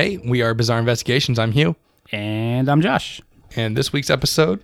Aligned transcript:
Hey, 0.00 0.16
we 0.16 0.40
are 0.40 0.54
Bizarre 0.54 0.78
Investigations. 0.78 1.38
I'm 1.38 1.52
Hugh. 1.52 1.76
And 2.10 2.70
I'm 2.70 2.80
Josh. 2.80 3.20
And 3.54 3.76
this 3.76 3.92
week's 3.92 4.08
episode. 4.08 4.62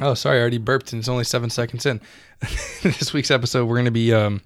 Oh, 0.00 0.12
sorry, 0.12 0.36
I 0.36 0.40
already 0.42 0.58
burped 0.58 0.92
and 0.92 1.00
it's 1.00 1.08
only 1.08 1.24
seven 1.24 1.48
seconds 1.48 1.86
in. 1.86 1.98
this 2.82 3.14
week's 3.14 3.30
episode, 3.30 3.64
we're 3.64 3.76
going 3.76 3.86
to 3.86 3.90
be 3.90 4.12
um, 4.12 4.42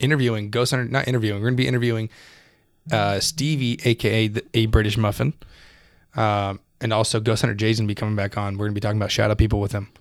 interviewing 0.00 0.50
Ghost 0.50 0.72
Hunter, 0.72 0.90
not 0.90 1.06
interviewing, 1.06 1.40
we're 1.40 1.46
going 1.50 1.56
to 1.56 1.62
be 1.62 1.68
interviewing 1.68 2.10
uh, 2.90 3.20
Stevie, 3.20 3.78
aka 3.84 4.26
the, 4.26 4.44
a 4.52 4.66
British 4.66 4.96
Muffin. 4.96 5.32
Um, 6.16 6.58
and 6.80 6.92
also 6.92 7.20
Ghost 7.20 7.42
Hunter 7.42 7.54
Jason 7.54 7.86
be 7.86 7.94
coming 7.94 8.16
back 8.16 8.36
on. 8.36 8.54
We're 8.54 8.66
going 8.66 8.72
to 8.72 8.80
be 8.80 8.80
talking 8.80 8.98
about 8.98 9.12
shadow 9.12 9.36
people 9.36 9.60
with 9.60 9.70
him. 9.70 9.92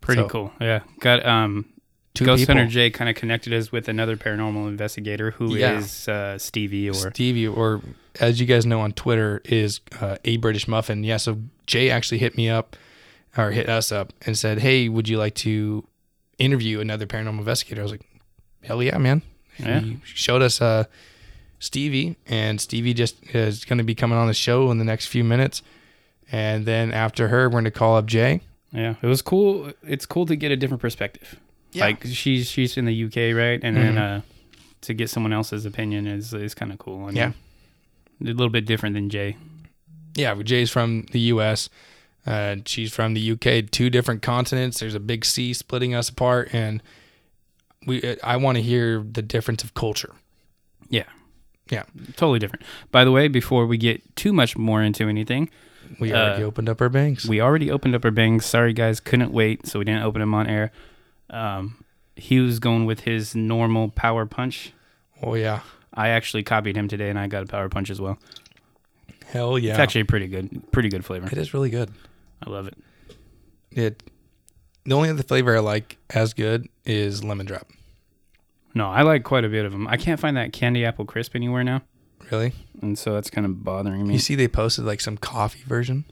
Pretty 0.00 0.22
So- 0.22 0.28
cool. 0.28 0.52
Yeah. 0.60 0.82
Got 1.00 1.26
um 1.26 1.64
Two 2.14 2.24
Ghost 2.24 2.42
people. 2.42 2.54
Hunter 2.54 2.70
Jay 2.70 2.90
kind 2.90 3.10
of 3.10 3.16
connected 3.16 3.52
us 3.52 3.72
with 3.72 3.88
another 3.88 4.16
paranormal 4.16 4.68
investigator 4.68 5.32
who 5.32 5.54
is 5.56 6.06
Yeah. 6.06 6.14
uh, 6.14 6.38
Stevie 6.38 6.88
or 6.88 6.94
Stevie, 6.94 7.48
or 7.48 7.80
as 8.20 8.38
you 8.40 8.46
guys 8.46 8.64
know 8.64 8.80
on 8.80 8.92
Twitter, 8.92 9.42
is 9.44 9.80
uh, 10.00 10.16
a 10.24 10.36
British 10.36 10.68
Muffin. 10.68 11.02
Yeah, 11.02 11.16
so 11.16 11.38
Jay 11.66 11.90
actually 11.90 12.18
hit 12.18 12.36
me 12.36 12.48
up 12.48 12.76
or 13.36 13.50
hit 13.50 13.68
us 13.68 13.90
up 13.90 14.12
and 14.24 14.38
said, 14.38 14.60
"Hey, 14.60 14.88
would 14.88 15.08
you 15.08 15.18
like 15.18 15.34
to 15.36 15.84
interview 16.38 16.78
another 16.78 17.04
paranormal 17.06 17.40
investigator?" 17.40 17.80
I 17.80 17.82
was 17.82 17.90
like, 17.92 18.06
"Hell 18.62 18.80
yeah, 18.80 18.96
man!" 18.98 19.22
Yeah. 19.58 19.80
He 19.80 19.98
showed 20.04 20.40
us 20.42 20.62
uh, 20.62 20.84
Stevie, 21.58 22.16
and 22.26 22.60
Stevie 22.60 22.94
just 22.94 23.16
is 23.34 23.64
going 23.64 23.78
to 23.78 23.84
be 23.84 23.96
coming 23.96 24.18
on 24.18 24.28
the 24.28 24.34
show 24.34 24.70
in 24.70 24.78
the 24.78 24.84
next 24.84 25.06
few 25.06 25.24
minutes. 25.24 25.62
And 26.30 26.64
then 26.64 26.92
after 26.92 27.26
her, 27.28 27.48
we're 27.48 27.54
going 27.54 27.64
to 27.64 27.70
call 27.72 27.96
up 27.96 28.06
Jay. 28.06 28.40
Yeah, 28.72 28.94
it 29.02 29.06
was 29.06 29.20
cool. 29.20 29.72
It's 29.84 30.06
cool 30.06 30.26
to 30.26 30.36
get 30.36 30.52
a 30.52 30.56
different 30.56 30.80
perspective. 30.80 31.40
Yeah. 31.74 31.84
Like 31.86 32.04
she's 32.06 32.48
she's 32.50 32.76
in 32.76 32.84
the 32.86 33.04
UK, 33.04 33.34
right? 33.36 33.60
And 33.62 33.76
then 33.76 33.94
Mhm. 33.96 34.18
uh, 34.18 34.20
to 34.82 34.94
get 34.94 35.10
someone 35.10 35.32
else's 35.32 35.66
opinion 35.66 36.06
is 36.06 36.32
is 36.32 36.54
kind 36.54 36.72
of 36.72 36.78
cool. 36.78 37.02
I 37.04 37.06
mean, 37.08 37.16
Yeah. 37.16 37.32
a 38.22 38.24
little 38.24 38.48
bit 38.48 38.64
different 38.64 38.94
than 38.94 39.10
Jay. 39.10 39.36
Yeah, 40.14 40.34
Jay's 40.42 40.70
from 40.70 41.06
the 41.10 41.18
U.S. 41.34 41.68
Uh, 42.26 42.56
she's 42.64 42.94
from 42.94 43.14
the 43.14 43.20
U.K. 43.20 43.62
Two 43.62 43.90
different 43.90 44.22
continents. 44.22 44.78
There's 44.80 44.94
a 44.94 45.00
big 45.00 45.24
sea 45.24 45.52
splitting 45.52 45.94
us 45.94 46.08
apart, 46.08 46.48
and 46.54 46.80
we. 47.86 48.00
uh, 48.02 48.16
I 48.22 48.36
want 48.36 48.56
to 48.56 48.62
hear 48.62 49.02
the 49.02 49.20
difference 49.22 49.64
of 49.64 49.74
culture. 49.74 50.12
Yeah, 50.88 51.04
Yeah, 51.70 51.84
totally 52.16 52.38
different. 52.38 52.64
By 52.92 53.04
the 53.04 53.10
way, 53.10 53.26
before 53.28 53.66
we 53.66 53.76
get 53.78 54.14
too 54.16 54.32
much 54.32 54.56
more 54.56 54.82
into 54.82 55.08
anything, 55.08 55.50
we 55.98 56.12
Uh, 56.12 56.16
already 56.18 56.44
opened 56.44 56.68
up 56.68 56.80
our 56.80 56.88
banks. 56.90 57.26
we 57.26 57.40
already 57.40 57.70
opened 57.70 57.94
up 57.94 58.04
our 58.04 58.10
bangs. 58.10 58.44
Sorry, 58.46 58.72
guys, 58.72 59.00
couldn't 59.00 59.32
wait, 59.32 59.66
so 59.66 59.78
we 59.80 59.84
didn't 59.84 60.02
open 60.02 60.20
them 60.20 60.34
on 60.34 60.46
air. 60.46 60.70
Um, 61.34 61.84
he 62.16 62.38
was 62.40 62.58
going 62.60 62.86
with 62.86 63.00
his 63.00 63.34
normal 63.34 63.88
power 63.88 64.24
punch. 64.26 64.72
oh 65.22 65.34
yeah, 65.34 65.60
I 65.92 66.08
actually 66.10 66.42
copied 66.44 66.76
him 66.76 66.88
today, 66.88 67.10
and 67.10 67.18
I 67.18 67.26
got 67.26 67.42
a 67.42 67.46
power 67.46 67.68
punch 67.68 67.90
as 67.90 68.00
well. 68.00 68.18
hell 69.26 69.58
yeah! 69.58 69.72
It's 69.72 69.80
actually 69.80 70.04
pretty 70.04 70.28
good, 70.28 70.70
pretty 70.72 70.88
good 70.88 71.04
flavor. 71.04 71.26
it 71.26 71.38
is 71.38 71.52
really 71.52 71.70
good. 71.70 71.90
I 72.46 72.50
love 72.50 72.68
it. 72.68 72.76
It. 73.72 74.02
The 74.84 74.94
only 74.94 75.08
other 75.08 75.22
flavor 75.22 75.56
I 75.56 75.60
like 75.60 75.96
as 76.10 76.34
good 76.34 76.68
is 76.84 77.24
lemon 77.24 77.46
drop. 77.46 77.66
No, 78.74 78.88
I 78.90 79.02
like 79.02 79.24
quite 79.24 79.44
a 79.44 79.48
bit 79.48 79.64
of 79.64 79.72
them. 79.72 79.86
I 79.88 79.96
can't 79.96 80.20
find 80.20 80.36
that 80.36 80.52
candy 80.52 80.84
apple 80.84 81.04
crisp 81.04 81.34
anywhere 81.34 81.64
now, 81.64 81.82
Really? 82.30 82.52
and 82.82 82.98
so 82.98 83.14
that's 83.14 83.30
kind 83.30 83.46
of 83.46 83.64
bothering 83.64 84.06
me. 84.06 84.14
You 84.14 84.20
see, 84.20 84.34
they 84.34 84.46
posted 84.48 84.84
like 84.84 85.00
some 85.00 85.16
coffee 85.16 85.62
version. 85.66 86.04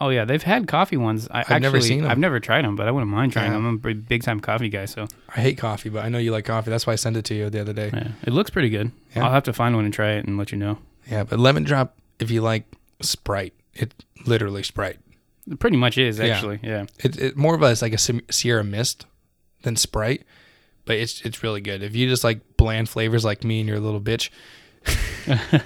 Oh 0.00 0.08
yeah, 0.10 0.24
they've 0.24 0.42
had 0.42 0.66
coffee 0.68 0.96
ones. 0.96 1.28
I 1.30 1.40
I've 1.48 1.62
never 1.62 1.76
actually- 1.76 1.88
seen 1.88 2.04
'em. 2.04 2.10
I've 2.10 2.18
never 2.18 2.40
tried 2.40 2.64
them, 2.64 2.76
but 2.76 2.86
I 2.88 2.90
wouldn't 2.90 3.10
mind 3.10 3.32
trying 3.32 3.46
Yeah. 3.52 3.58
them. 3.58 3.66
I'm 3.66 3.74
a 3.74 3.78
big- 3.78 4.08
big 4.08 4.22
time 4.22 4.40
coffee 4.40 4.68
guy, 4.68 4.84
so 4.86 5.06
I 5.34 5.40
hate 5.40 5.58
coffee, 5.58 5.88
but 5.88 6.04
I 6.04 6.08
know 6.08 6.18
you 6.18 6.32
like 6.32 6.44
coffee. 6.44 6.70
That's 6.70 6.86
why 6.86 6.92
I 6.94 6.96
sent 6.96 7.16
it 7.16 7.24
to 7.26 7.34
you 7.34 7.50
the 7.50 7.60
other 7.60 7.72
day. 7.72 7.90
yeah, 7.92 8.08
it 8.26 8.32
looks 8.32 8.50
pretty 8.50 8.70
good. 8.70 8.90
Yeah. 9.14 9.24
I'll 9.24 9.32
have 9.32 9.44
to 9.44 9.52
find 9.52 9.74
one 9.76 9.84
and 9.84 9.94
try 9.94 10.12
it 10.12 10.26
and 10.26 10.36
let 10.38 10.52
you 10.52 10.58
know. 10.58 10.78
Yeah, 11.10 11.24
but 11.24 11.38
lemon 11.38 11.64
drop, 11.64 11.96
if 12.18 12.30
you 12.30 12.40
like 12.40 12.64
Sprite, 13.00 13.54
it 13.74 13.92
literally 14.26 14.62
Sprite. 14.62 14.98
It 15.50 15.58
pretty 15.58 15.76
much 15.76 15.98
is 15.98 16.18
actually. 16.20 16.60
Yeah. 16.62 16.86
It, 17.00 17.18
it 17.20 17.36
more 17.36 17.54
of 17.54 17.62
a, 17.62 17.66
it's 17.70 17.82
like 17.82 17.92
a 17.92 17.98
Sierra 17.98 18.64
Mist 18.64 19.04
than 19.62 19.76
Sprite, 19.76 20.22
but 20.86 20.96
it's 20.96 21.20
it's 21.22 21.42
really 21.42 21.60
good. 21.60 21.82
If 21.82 21.94
you 21.94 22.08
just 22.08 22.24
like 22.24 22.56
bland 22.56 22.88
flavors 22.88 23.24
like 23.24 23.44
me 23.44 23.60
and 23.60 23.68
you're 23.68 23.76
a 23.78 23.80
little 23.80 24.00
bitch, 24.00 24.30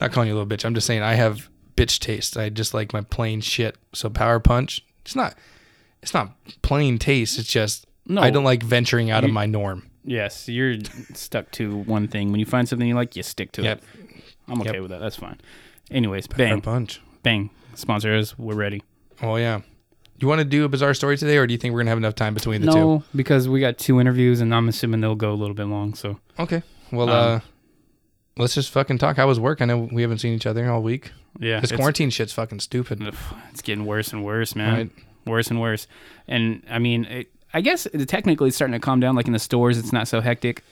not 0.00 0.12
calling 0.12 0.28
you 0.28 0.34
a 0.34 0.38
little 0.38 0.46
bitch. 0.56 0.64
I'm 0.64 0.74
just 0.74 0.86
saying 0.86 1.02
I 1.02 1.14
have 1.14 1.48
bitch 1.76 1.98
taste. 2.00 2.36
I 2.36 2.48
just 2.48 2.74
like 2.74 2.92
my 2.92 3.02
plain 3.02 3.40
shit. 3.40 3.76
So 3.92 4.08
Power 4.10 4.40
Punch, 4.40 4.84
it's 5.04 5.14
not 5.16 5.34
it's 6.02 6.14
not 6.14 6.32
plain 6.62 6.98
taste. 6.98 7.38
It's 7.38 7.48
just 7.48 7.86
No. 8.06 8.22
I 8.22 8.30
don't 8.30 8.44
like 8.44 8.62
venturing 8.62 9.10
out 9.10 9.24
of 9.24 9.30
my 9.30 9.46
norm. 9.46 9.88
Yes, 10.04 10.48
you're 10.48 10.76
stuck 11.14 11.50
to 11.52 11.78
one 11.78 12.06
thing. 12.08 12.30
When 12.30 12.38
you 12.40 12.46
find 12.46 12.68
something 12.68 12.86
you 12.86 12.94
like, 12.94 13.16
you 13.16 13.22
stick 13.24 13.50
to 13.52 13.62
Yep. 13.62 13.82
it. 13.82 14.22
I'm 14.48 14.60
okay 14.60 14.74
Yep. 14.74 14.82
with 14.82 14.90
that. 14.92 15.00
That's 15.00 15.16
fine. 15.16 15.38
Anyways, 15.90 16.26
Power 16.28 16.38
bang, 16.38 16.60
Punch. 16.60 17.00
bang. 17.22 17.50
Sponsor 17.74 18.14
us. 18.14 18.38
We're 18.38 18.54
ready. 18.54 18.82
Oh 19.22 19.36
yeah. 19.36 19.58
Do 19.58 20.24
you 20.24 20.28
want 20.28 20.38
to 20.38 20.44
do 20.46 20.64
a 20.64 20.68
bizarre 20.68 20.94
story 20.94 21.18
today, 21.18 21.36
or 21.36 21.46
do 21.46 21.52
you 21.52 21.58
think 21.58 21.74
we're 21.74 21.80
gonna 21.80 21.90
have 21.90 21.98
enough 21.98 22.14
time 22.14 22.32
between 22.34 22.60
the 22.62 22.68
no, 22.68 23.02
because 23.14 23.48
we 23.48 23.60
got 23.60 23.76
two 23.76 24.00
interviews, 24.00 24.40
and 24.40 24.54
I'm 24.54 24.66
assuming 24.68 25.00
they'll 25.02 25.14
go 25.14 25.32
a 25.32 25.34
little 25.34 25.54
bit 25.54 25.66
long. 25.66 25.92
So? 25.94 26.18
Okay. 26.38 26.62
Well, 26.90 27.10
Um, 27.10 27.36
uh, 27.36 27.40
let's 28.38 28.54
just 28.54 28.70
fucking 28.70 28.98
talk. 28.98 29.16
How 29.16 29.26
was 29.26 29.38
work? 29.40 29.60
I 29.60 29.64
know 29.66 29.88
we 29.92 30.02
haven't 30.02 30.18
seen 30.18 30.32
each 30.32 30.46
other 30.46 30.70
all 30.70 30.82
week. 30.82 31.10
Yeah, 31.38 31.60
This 31.60 31.72
quarantine 31.72 32.10
shit's 32.10 32.32
fucking 32.32 32.60
stupid. 32.60 33.00
it's 33.50 33.62
getting 33.62 33.84
worse 33.86 34.12
and 34.12 34.24
worse, 34.24 34.54
man. 34.54 34.76
Right. 34.76 34.90
Worse 35.26 35.48
and 35.48 35.60
worse. 35.60 35.86
And 36.28 36.62
I 36.70 36.78
mean, 36.78 37.04
it, 37.06 37.28
I 37.52 37.60
guess 37.60 37.86
it, 37.86 38.06
technically 38.08 38.48
it's 38.48 38.56
starting 38.56 38.72
to 38.72 38.78
calm 38.80 39.00
down. 39.00 39.16
Like 39.16 39.26
in 39.26 39.32
the 39.32 39.38
stores, 39.38 39.78
it's 39.78 39.92
not 39.92 40.08
so 40.08 40.20
hectic. 40.20 40.62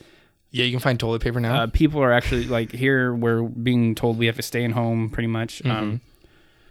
Yeah, 0.51 0.65
you 0.65 0.71
can 0.71 0.81
find 0.81 1.01
toilet 1.01 1.23
paper 1.23 1.41
now. 1.41 1.63
Uh, 1.63 1.67
people 1.67 2.01
are 2.01 2.13
actually 2.13 2.45
like 2.45 2.71
here. 2.71 3.13
We're 3.15 3.43
being 3.43 3.95
told 3.97 4.19
we 4.19 4.27
have 4.27 4.37
to 4.37 4.43
stay 4.43 4.63
in 4.63 4.71
home, 4.71 5.11
pretty 5.11 5.27
much. 5.27 5.61
Mm-hmm. 5.65 5.71
Um, 5.77 6.01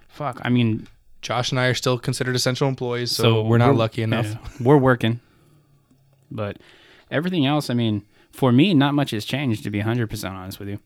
fuck. 0.08 0.40
I 0.44 0.50
mean, 0.50 0.88
Josh 1.22 1.52
and 1.52 1.60
I 1.60 1.66
are 1.66 1.74
still 1.74 2.00
considered 2.00 2.36
essential 2.36 2.70
employees, 2.70 3.12
so, 3.12 3.44
we're 3.44 3.58
not 3.58 3.76
lucky 3.76 4.02
enough. 4.02 4.28
yeah, 4.32 4.38
we're 4.62 4.78
working, 4.78 5.20
but 6.32 6.58
everything 7.12 7.46
else, 7.46 7.70
I 7.70 7.74
mean, 7.74 8.04
for 8.32 8.52
me, 8.52 8.74
not 8.74 8.94
much 8.94 9.12
has 9.12 9.26
changed. 9.26 9.64
To 9.64 9.70
be 9.70 9.80
hundred 9.82 10.10
percent 10.10 10.36
honest 10.36 10.60
with 10.60 10.70
you, 10.70 10.80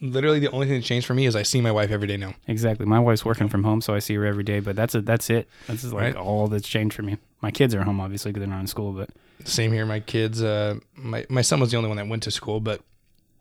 Literally, 0.00 0.38
the 0.38 0.50
only 0.50 0.66
thing 0.66 0.76
that 0.76 0.84
changed 0.84 1.06
for 1.06 1.14
me 1.14 1.26
is 1.26 1.34
I 1.36 1.42
see 1.42 1.60
my 1.60 1.72
wife 1.72 1.90
every 1.90 2.06
day 2.08 2.16
now. 2.16 2.34
exactly. 2.46 2.84
My 2.86 2.98
wife's 3.00 3.24
working 3.24 3.48
from 3.48 3.64
home, 3.64 3.80
so 3.80 3.94
I 3.94 3.98
see 4.00 4.14
her 4.14 4.24
every 4.26 4.44
day. 4.44 4.60
But 4.60 4.76
that's 4.76 4.94
a, 4.94 5.00
that's 5.00 5.30
it. 5.30 5.48
That's 5.66 5.84
like 5.84 6.14
Right. 6.14 6.16
all 6.16 6.46
that's 6.48 6.68
changed 6.68 6.94
for 6.94 7.02
me. 7.02 7.16
My 7.40 7.50
kids 7.50 7.74
are 7.74 7.82
home, 7.82 8.00
obviously, 8.00 8.30
because 8.32 8.40
they're 8.46 8.54
not 8.54 8.60
in 8.60 8.66
school. 8.66 8.92
But 8.92 9.10
Same 9.44 9.72
here. 9.72 9.86
My 9.86 10.00
kids. 10.00 10.42
Uh, 10.42 10.76
my 10.96 11.24
my 11.28 11.42
son 11.42 11.60
was 11.60 11.70
the 11.70 11.76
only 11.76 11.88
one 11.88 11.96
that 11.98 12.08
went 12.08 12.22
to 12.24 12.30
school, 12.30 12.60
but 12.60 12.80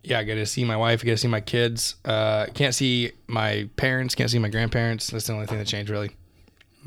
yeah, 0.04 0.20
I 0.20 0.24
get 0.24 0.36
to 0.36 0.46
see 0.46 0.64
my 0.66 0.76
wife. 0.78 1.02
I 1.02 1.06
get 1.06 1.12
to 1.12 1.18
see 1.18 1.28
my 1.30 1.42
kids. 1.42 1.96
Uh, 2.06 2.48
can't 2.54 2.76
see 2.76 3.12
my 3.28 3.70
parents. 3.78 4.16
Can't 4.16 4.30
see 4.30 4.40
my 4.40 4.50
grandparents. 4.50 5.08
That's 5.08 5.28
the 5.28 5.34
only 5.34 5.46
thing 5.48 5.58
that 5.60 5.68
changed, 5.68 5.90
really. 5.90 6.12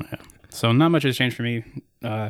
Yeah. 0.01 0.19
so 0.49 0.71
not 0.71 0.89
much 0.89 1.03
has 1.03 1.17
changed 1.17 1.35
for 1.35 1.43
me. 1.43 1.63
Uh, 2.03 2.29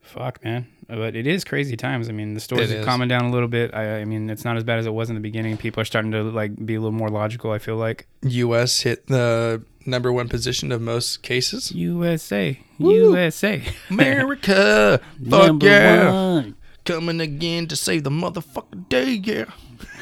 fuck, 0.00 0.42
man. 0.44 0.66
But 0.88 1.16
it 1.16 1.26
is 1.26 1.44
crazy 1.44 1.76
times. 1.76 2.08
I 2.08 2.12
mean, 2.12 2.34
the 2.34 2.40
stores 2.40 2.70
are 2.70 2.84
calming 2.84 3.08
down 3.08 3.24
a 3.24 3.30
little 3.30 3.48
bit. 3.48 3.74
I, 3.74 4.00
I 4.00 4.04
mean, 4.04 4.30
it's 4.30 4.44
not 4.44 4.56
as 4.56 4.62
bad 4.62 4.78
as 4.78 4.86
it 4.86 4.94
was 4.94 5.08
in 5.08 5.16
the 5.16 5.20
beginning. 5.20 5.56
People 5.56 5.80
are 5.80 5.84
starting 5.84 6.12
to 6.12 6.22
like 6.22 6.54
be 6.64 6.76
a 6.76 6.80
little 6.80 6.96
more 6.96 7.08
logical. 7.08 7.50
I 7.50 7.58
feel 7.58 7.76
like 7.76 8.06
U.S. 8.22 8.82
hit 8.82 9.08
the 9.08 9.62
number 9.84 10.12
one 10.12 10.28
position 10.28 10.70
of 10.70 10.80
most 10.80 11.22
cases. 11.22 11.72
USA, 11.72 12.58
Woo. 12.78 12.92
USA, 12.92 13.62
America, 13.90 15.00
fuck 15.28 15.46
number 15.46 15.66
yeah, 15.66 16.12
one. 16.12 16.56
coming 16.84 17.20
again 17.20 17.66
to 17.66 17.76
save 17.76 18.04
the 18.04 18.10
motherfucking 18.10 18.88
day. 18.88 19.20
Yeah. 19.24 19.46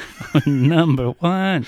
number 0.45 1.09
one. 1.11 1.65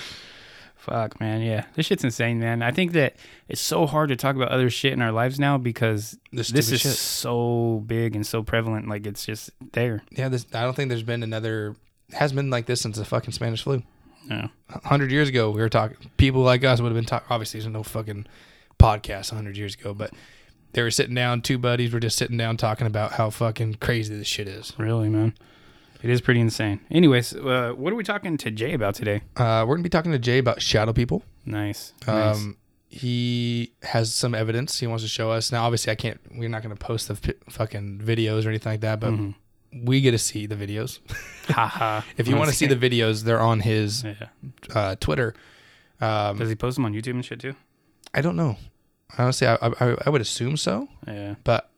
Fuck, 0.88 1.20
man. 1.20 1.42
Yeah, 1.42 1.66
this 1.76 1.86
shit's 1.86 2.04
insane, 2.04 2.40
man. 2.40 2.62
I 2.64 2.72
think 2.72 2.94
that 2.94 3.16
it's 3.50 3.62
so 3.62 3.86
hard 3.86 4.10
to 4.10 4.16
talk 4.16 4.36
about 4.38 4.50
other 4.50 4.70
shit 4.70 4.94
in 4.94 5.02
our 5.02 5.12
lives 5.12 5.38
now 5.40 5.58
because 5.58 6.18
This 6.32 6.48
this 6.48 6.72
is 6.72 6.82
shit. 6.82 6.92
so 6.94 7.84
big 7.86 8.16
and 8.16 8.26
so 8.26 8.42
prevalent. 8.42 8.88
Like 8.88 9.06
it's 9.06 9.26
just 9.26 9.52
there. 9.74 10.02
Yeah, 10.12 10.30
this. 10.30 10.46
I 10.54 10.62
don't 10.64 10.76
think 10.76 10.90
there's 10.90 11.04
been 11.04 11.24
another. 11.24 11.76
Has 12.14 12.32
been 12.32 12.50
like 12.50 12.68
this 12.68 12.80
since 12.82 12.98
the 12.98 13.04
fucking 13.06 13.34
Spanish 13.34 13.64
flu. 13.64 13.84
Yeah. 14.30 14.48
Hundred 14.86 15.12
years 15.12 15.28
ago, 15.30 15.52
we 15.52 15.60
were 15.62 15.70
talking. 15.70 15.98
People 16.18 16.42
like 16.42 16.64
us 16.64 16.80
would 16.82 16.88
have 16.90 16.96
been 16.96 17.06
talking. 17.06 17.28
Obviously, 17.30 17.60
there's 17.60 17.72
no 17.72 17.84
fucking 17.84 18.26
podcast 18.80 19.32
a 19.32 19.36
hundred 19.36 19.58
years 19.58 19.76
ago, 19.76 19.94
but 19.94 20.12
they 20.74 20.82
were 20.82 20.92
sitting 20.92 21.16
down. 21.16 21.42
Two 21.42 21.58
buddies 21.58 21.92
were 21.94 22.00
just 22.00 22.18
sitting 22.18 22.38
down 22.38 22.56
talking 22.56 22.88
about 22.88 23.14
how 23.14 23.30
fucking 23.30 23.76
crazy 23.76 24.16
this 24.18 24.28
shit 24.28 24.48
is. 24.48 24.72
Really, 24.78 25.10
man. 25.10 25.34
It 26.04 26.10
is 26.10 26.22
pretty 26.22 26.40
insane. 26.40 26.80
Anyways, 26.92 27.34
uh, 27.36 27.74
what 27.76 27.92
are 27.92 27.96
we 27.96 28.04
talking 28.04 28.38
to 28.38 28.52
Jay 28.52 28.74
about 28.74 28.96
today? 28.96 29.22
Uh, 29.36 29.66
we're 29.68 29.76
gonna 29.76 29.84
be 29.84 29.90
talking 29.90 30.12
to 30.12 30.20
Jay 30.20 30.38
about 30.38 30.62
shadow 30.62 30.94
people. 30.94 31.24
Nice. 31.46 31.94
nice. 32.06 32.36
Um, 32.36 32.58
he 32.90 33.74
has 33.84 34.14
some 34.14 34.34
evidence 34.36 34.80
he 34.80 34.88
wants 34.88 35.04
to 35.04 35.10
show 35.10 35.32
us. 35.32 35.52
Now, 35.52 35.66
obviously, 35.66 35.92
I 35.92 35.96
can't. 35.96 36.20
We're 36.36 36.50
not 36.50 36.62
gonna 36.64 36.76
post 36.76 37.08
the 37.08 37.16
fi- 37.16 37.34
fucking 37.50 38.00
videos 38.04 38.46
or 38.46 38.50
anything 38.50 38.74
like 38.74 38.82
that, 38.82 39.00
but 39.00 39.12
Mhm. 39.14 39.36
we 39.84 40.00
get 40.02 40.12
to 40.12 40.18
see 40.18 40.46
the 40.46 40.56
videos. 40.56 41.00
Haha. 41.50 42.02
If 42.18 42.28
you 42.28 42.36
want 42.36 42.50
to 42.50 42.56
see 42.56 42.68
the 42.68 42.76
videos, 42.76 43.24
they're 43.24 43.42
on 43.42 43.60
his 43.62 44.04
yeah. 44.04 44.14
uh, 44.76 44.96
Twitter. 45.00 45.34
Um, 46.00 46.38
Does 46.38 46.50
he 46.50 46.56
post 46.56 46.76
them 46.76 46.86
on 46.86 46.94
YouTube 46.94 47.12
and 47.16 47.26
shit 47.26 47.40
too? 47.40 47.56
I 48.14 48.22
don't 48.22 48.36
know. 48.36 48.58
Honestly, 49.18 49.48
I, 49.48 49.56
I 49.56 49.96
I 50.06 50.10
would 50.10 50.22
assume 50.22 50.58
so, 50.58 50.88
Yeah. 51.08 51.36
but 51.44 51.70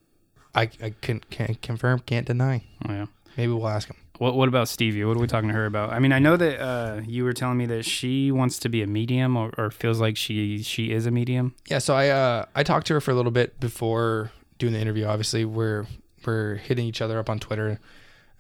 I 0.54 0.64
I 0.84 0.94
can 1.02 1.22
can't 1.30 1.62
confirm, 1.62 2.00
can't 2.00 2.28
deny. 2.28 2.64
Oh, 2.88 2.92
yeah. 2.92 3.06
Maybe 3.38 3.52
we'll 3.54 3.68
ask 3.68 3.88
him. 3.88 3.96
What 4.20 4.36
What 4.36 4.50
about 4.50 4.68
Stevie? 4.68 5.06
What 5.06 5.16
are 5.16 5.20
we 5.22 5.28
talking 5.28 5.48
to 5.48 5.56
her 5.56 5.66
about? 5.66 5.92
I 5.92 6.00
mean, 6.00 6.12
I 6.12 6.20
know 6.20 6.36
that 6.36 6.62
uh, 6.62 7.02
you 7.08 7.24
were 7.24 7.32
telling 7.32 7.58
me 7.58 7.66
that 7.68 7.86
she 7.86 8.32
wants 8.32 8.60
to 8.60 8.70
be 8.70 8.84
a 8.84 8.88
medium, 8.88 9.38
or, 9.38 9.54
or 9.58 9.72
feels 9.72 10.02
like 10.02 10.18
she 10.18 10.62
she 10.62 10.92
is 10.92 11.06
a 11.06 11.12
medium. 11.12 11.56
Yeah, 11.68 11.80
so 11.80 11.96
I 11.96 12.10
uh 12.10 12.46
I 12.54 12.64
talked 12.64 12.86
to 12.88 12.94
her 12.94 13.02
for 13.02 13.12
a 13.12 13.16
little 13.16 13.32
bit 13.32 13.60
before 13.62 14.32
doing 14.58 14.74
the 14.74 14.80
interview. 14.80 15.06
Obviously, 15.06 15.46
we're 15.46 15.88
we're 16.26 16.56
hitting 16.56 16.86
each 16.86 17.02
other 17.02 17.18
up 17.18 17.30
on 17.30 17.40
Twitter, 17.40 17.80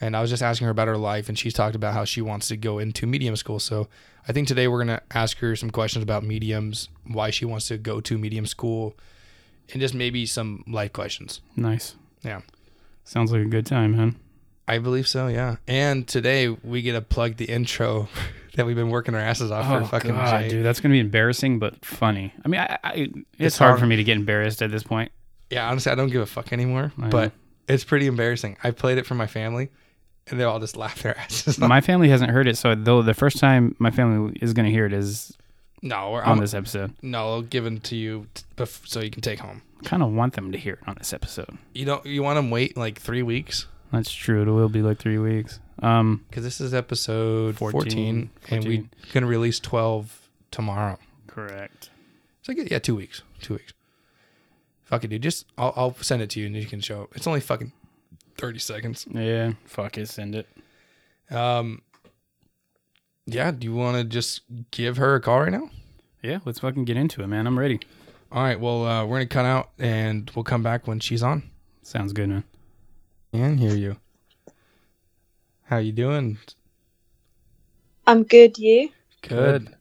and 0.01 0.17
I 0.17 0.21
was 0.21 0.29
just 0.29 0.43
asking 0.43 0.65
her 0.65 0.71
about 0.71 0.89
her 0.89 0.97
life, 0.97 1.29
and 1.29 1.39
she's 1.39 1.53
talked 1.53 1.75
about 1.75 1.93
how 1.93 2.03
she 2.03 2.21
wants 2.21 2.49
to 2.49 2.57
go 2.57 2.77
into 2.77 3.07
medium 3.07 3.37
school. 3.37 3.57
So 3.59 3.87
I 4.27 4.33
think 4.33 4.49
today 4.49 4.67
we're 4.67 4.79
gonna 4.79 5.01
ask 5.11 5.37
her 5.37 5.55
some 5.55 5.71
questions 5.71 6.03
about 6.03 6.23
mediums, 6.25 6.89
why 7.07 7.29
she 7.29 7.45
wants 7.45 7.69
to 7.69 7.77
go 7.77 8.01
to 8.01 8.17
medium 8.17 8.45
school, 8.45 8.97
and 9.71 9.79
just 9.79 9.93
maybe 9.93 10.25
some 10.25 10.65
life 10.67 10.91
questions. 10.91 11.39
Nice. 11.55 11.95
Yeah. 12.21 12.41
Sounds 13.05 13.31
like 13.31 13.43
a 13.43 13.45
good 13.45 13.65
time, 13.65 13.95
man. 13.95 14.19
I 14.69 14.77
believe 14.79 15.07
so, 15.07 15.27
yeah. 15.27 15.55
And 15.67 16.07
today 16.07 16.47
we 16.49 16.81
get 16.81 16.93
to 16.93 17.01
plug 17.01 17.37
the 17.37 17.45
intro 17.45 18.07
that 18.55 18.65
we've 18.65 18.75
been 18.75 18.89
working 18.89 19.15
our 19.15 19.19
asses 19.21 19.51
off 19.51 19.65
Oh 19.69 19.79
for 19.83 19.89
fucking 19.91 20.11
god, 20.11 20.41
Jay. 20.43 20.49
dude, 20.49 20.65
that's 20.65 20.79
gonna 20.79 20.93
be 20.93 20.99
embarrassing 20.99 21.59
but 21.59 21.83
funny. 21.83 22.33
I 22.43 22.47
mean, 22.47 22.59
I, 22.61 22.77
I 22.83 22.91
it's, 22.93 23.15
It's 23.39 23.57
hard 23.57 23.69
hard. 23.71 23.79
for 23.79 23.85
me 23.87 23.95
to 23.95 24.03
get 24.03 24.15
embarrassed 24.17 24.61
at 24.61 24.71
this 24.71 24.83
point. 24.83 25.11
Yeah, 25.49 25.67
honestly, 25.69 25.91
I 25.91 25.95
don't 25.95 26.09
give 26.11 26.21
a 26.21 26.25
fuck 26.27 26.53
anymore. 26.53 26.91
I 26.97 27.01
know. 27.01 27.09
But 27.09 27.31
it's 27.67 27.83
pretty 27.83 28.05
embarrassing. 28.07 28.57
I 28.63 28.71
played 28.71 28.97
it 28.99 29.05
for 29.07 29.15
my 29.15 29.27
family, 29.27 29.69
and 30.27 30.39
they 30.39 30.43
all 30.43 30.59
just 30.59 30.77
laugh 30.77 31.01
their 31.01 31.17
asses 31.19 31.59
off. 31.61 31.67
my 31.67 31.81
family 31.81 32.09
hasn't 32.09 32.29
heard 32.31 32.47
it, 32.47 32.57
so 32.57 32.75
though 32.75 33.01
the 33.01 33.13
first 33.15 33.37
time 33.39 33.75
my 33.79 33.89
family 33.91 34.37
is 34.41 34.53
gonna 34.53 34.69
hear 34.69 34.85
it 34.85 34.93
is 34.93 35.35
No, 35.81 36.11
we're 36.11 36.21
on 36.21 36.33
I'm, 36.33 36.37
this 36.39 36.53
episode. 36.53 36.93
no, 37.01 37.19
I'll 37.19 37.41
give 37.41 37.63
given 37.63 37.79
to 37.81 37.95
you 37.95 38.27
so 38.85 38.99
you 38.99 39.09
can 39.09 39.21
take 39.23 39.39
home. 39.39 39.63
Kind 39.83 40.03
of 40.03 40.11
want 40.11 40.33
them 40.33 40.51
to 40.51 40.57
hear 40.57 40.73
it 40.73 40.79
on 40.87 40.95
this 40.99 41.13
episode. 41.13 41.57
You 41.73 41.85
don't. 41.85 42.05
You 42.05 42.21
want 42.21 42.35
them 42.37 42.51
wait 42.51 42.75
like 42.77 42.99
three 42.99 43.23
weeks 43.23 43.65
That's 43.91 44.11
true. 44.11 44.41
It 44.43 44.45
will 44.45 44.69
be 44.69 44.81
like 44.81 44.99
three 44.99 45.17
weeks. 45.17 45.59
Um, 45.81 46.25
because 46.29 46.43
this 46.43 46.61
is 46.61 46.73
episode 46.73 47.55
14, 47.57 47.81
14, 47.81 48.29
and 48.49 48.65
we're 48.65 48.83
gonna 49.13 49.25
release 49.25 49.59
twelve 49.59 50.29
tomorrow. 50.51 50.97
correct. 51.27 51.89
So 52.41 52.51
yeah, 52.51 52.65
yeah, 52.69 52.79
two 52.79 52.95
weeks. 52.95 53.21
Two 53.41 53.55
weeks. 53.55 53.73
Fuck 54.83 55.03
it, 55.03 55.07
dude. 55.09 55.21
Just 55.21 55.45
I'll, 55.57 55.73
I'll 55.75 55.95
send 55.95 56.21
it 56.21 56.29
to 56.31 56.39
you 56.39 56.47
and 56.47 56.55
you 56.55 56.65
can 56.65 56.81
show. 56.81 57.07
It's 57.15 57.27
only 57.27 57.39
fucking 57.39 57.71
thirty 58.37 58.59
seconds. 58.59 59.07
Yeah, 59.09 59.53
fuck 59.65 59.97
it, 59.97 60.07
send 60.09 60.35
it. 60.35 60.47
Um. 61.31 61.81
Yeah. 63.25 63.51
Do 63.51 63.65
you 63.65 63.73
want 63.75 63.97
to 63.97 64.03
just 64.03 64.41
give 64.71 64.97
her 64.97 65.15
a 65.15 65.21
call 65.21 65.41
right 65.41 65.51
now? 65.51 65.69
Yeah, 66.21 66.39
let's 66.45 66.59
fucking 66.59 66.85
get 66.85 66.97
into 66.97 67.23
it, 67.23 67.27
man. 67.27 67.47
I'm 67.47 67.57
ready. 67.57 67.79
All 68.31 68.43
right. 68.43 68.59
Well, 68.59 68.85
uh, 68.85 69.05
we're 69.05 69.17
gonna 69.17 69.27
cut 69.27 69.45
out 69.45 69.69
and 69.79 70.29
we'll 70.35 70.43
come 70.43 70.61
back 70.63 70.87
when 70.87 70.99
she's 70.99 71.23
on. 71.23 71.43
Sounds 71.83 72.11
good, 72.13 72.29
man. 72.29 72.43
And 73.31 73.59
hear 73.59 73.75
you. 73.75 73.97
How 75.65 75.77
you 75.77 75.91
doing? 75.91 76.37
I'm 78.07 78.23
good, 78.23 78.57
you? 78.57 78.89
Good. 79.21 79.75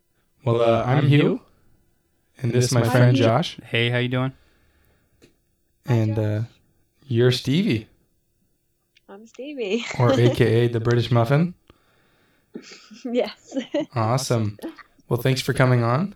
Well, 0.44 0.60
uh, 0.60 0.84
I'm 0.84 1.06
Hugh, 1.06 1.40
and 2.42 2.52
this 2.52 2.66
is 2.66 2.72
my 2.72 2.82
friend 2.88 3.16
Hugh. 3.16 3.24
Josh, 3.24 3.58
Hey, 3.64 3.88
how 3.90 3.98
you 3.98 4.08
doing? 4.08 4.32
and 5.86 6.18
uh, 6.18 6.40
you're 7.06 7.32
Stevie, 7.32 7.88
I'm 9.08 9.26
Stevie. 9.26 9.84
or 9.98 10.12
AKA 10.20 10.68
the 10.68 10.80
British 10.80 11.10
Muffin. 11.10 11.54
yes. 13.04 13.56
Awesome. 13.94 14.58
Well, 15.08 15.20
thanks 15.20 15.40
for 15.40 15.54
coming 15.54 15.82
on. 15.82 16.14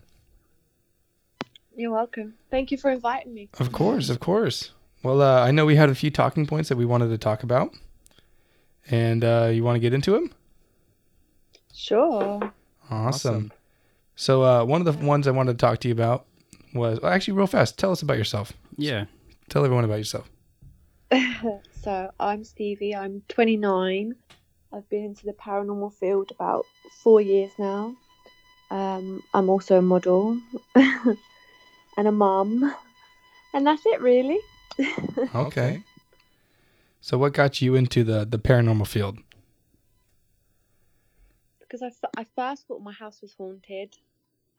You're 1.75 1.91
welcome. 1.91 2.35
Thank 2.51 2.69
you 2.71 2.77
for 2.77 2.91
inviting 2.91 3.33
me. 3.33 3.49
Of 3.59 3.71
course, 3.71 4.09
of 4.09 4.19
course. 4.19 4.71
Well, 5.03 5.21
uh, 5.21 5.41
I 5.41 5.51
know 5.51 5.65
we 5.65 5.75
had 5.75 5.89
a 5.89 5.95
few 5.95 6.09
talking 6.09 6.45
points 6.45 6.69
that 6.69 6.77
we 6.77 6.85
wanted 6.85 7.09
to 7.09 7.17
talk 7.17 7.43
about, 7.43 7.75
and 8.89 9.23
uh, 9.23 9.49
you 9.51 9.61
want 9.61 9.75
to 9.75 9.81
get 9.81 9.93
into 9.93 10.11
them? 10.11 10.31
Sure. 11.73 12.53
Awesome. 12.89 13.51
So, 14.15 14.43
uh, 14.43 14.63
one 14.63 14.85
of 14.85 14.99
the 14.99 15.05
ones 15.05 15.27
I 15.27 15.31
wanted 15.31 15.53
to 15.53 15.57
talk 15.57 15.79
to 15.79 15.89
you 15.89 15.93
about 15.93 16.25
was 16.73 17.01
well, 17.01 17.11
actually 17.11 17.33
real 17.33 17.47
fast. 17.47 17.77
Tell 17.77 17.91
us 17.91 18.01
about 18.01 18.17
yourself. 18.17 18.53
Yeah. 18.77 19.05
Tell 19.49 19.65
everyone 19.65 19.83
about 19.83 19.97
yourself. 19.97 20.29
so, 21.81 22.09
I'm 22.19 22.45
Stevie. 22.45 22.95
I'm 22.95 23.23
29. 23.27 24.15
I've 24.71 24.89
been 24.89 25.03
into 25.03 25.25
the 25.25 25.33
paranormal 25.33 25.93
field 25.95 26.31
about 26.31 26.65
four 27.01 27.19
years 27.19 27.51
now. 27.59 27.95
Um, 28.71 29.21
I'm 29.33 29.49
also 29.49 29.79
a 29.79 29.81
model 29.81 30.39
and 30.75 32.07
a 32.07 32.11
mum. 32.11 32.73
And 33.53 33.67
that's 33.67 33.85
it, 33.85 33.99
really. 33.99 34.39
Okay. 35.35 35.83
So, 37.01 37.17
what 37.17 37.33
got 37.33 37.61
you 37.61 37.75
into 37.75 38.03
the 38.03 38.25
the 38.25 38.39
paranormal 38.39 38.87
field? 38.87 39.19
because 41.73 41.81
I, 41.81 41.87
f- 41.87 42.11
I 42.17 42.25
first 42.35 42.67
thought 42.67 42.83
my 42.83 42.91
house 42.91 43.19
was 43.21 43.33
haunted. 43.35 43.95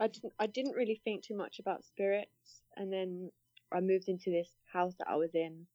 I 0.00 0.08
didn't 0.08 0.32
I 0.40 0.48
didn't 0.48 0.72
really 0.72 1.00
think 1.04 1.22
too 1.22 1.36
much 1.36 1.60
about 1.60 1.84
spirits, 1.84 2.62
and 2.76 2.92
then 2.92 3.30
I 3.72 3.80
moved 3.80 4.08
into 4.08 4.30
this 4.30 4.48
house 4.72 4.94
that 4.98 5.08
I 5.08 5.14
was 5.14 5.30
in. 5.34 5.66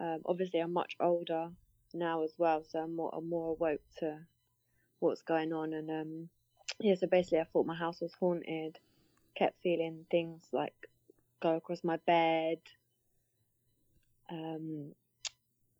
Um, 0.00 0.18
obviously, 0.26 0.60
I'm 0.60 0.74
much 0.74 0.94
older 1.00 1.48
now 1.94 2.22
as 2.24 2.34
well, 2.36 2.62
so 2.68 2.80
I'm 2.80 2.94
more 2.94 3.10
I'm 3.16 3.28
more 3.28 3.52
awoke 3.52 3.80
to 4.00 4.18
what's 4.98 5.22
going 5.22 5.54
on. 5.54 5.72
And 5.72 5.90
um, 5.90 6.28
yeah, 6.78 6.94
so 6.94 7.06
basically, 7.06 7.38
I 7.38 7.44
thought 7.44 7.64
my 7.64 7.74
house 7.74 8.02
was 8.02 8.12
haunted. 8.20 8.78
Kept 9.34 9.62
feeling 9.62 10.04
things 10.10 10.44
like 10.52 10.74
go 11.40 11.56
across 11.56 11.82
my 11.84 11.96
bed. 12.06 12.58
Um, 14.30 14.92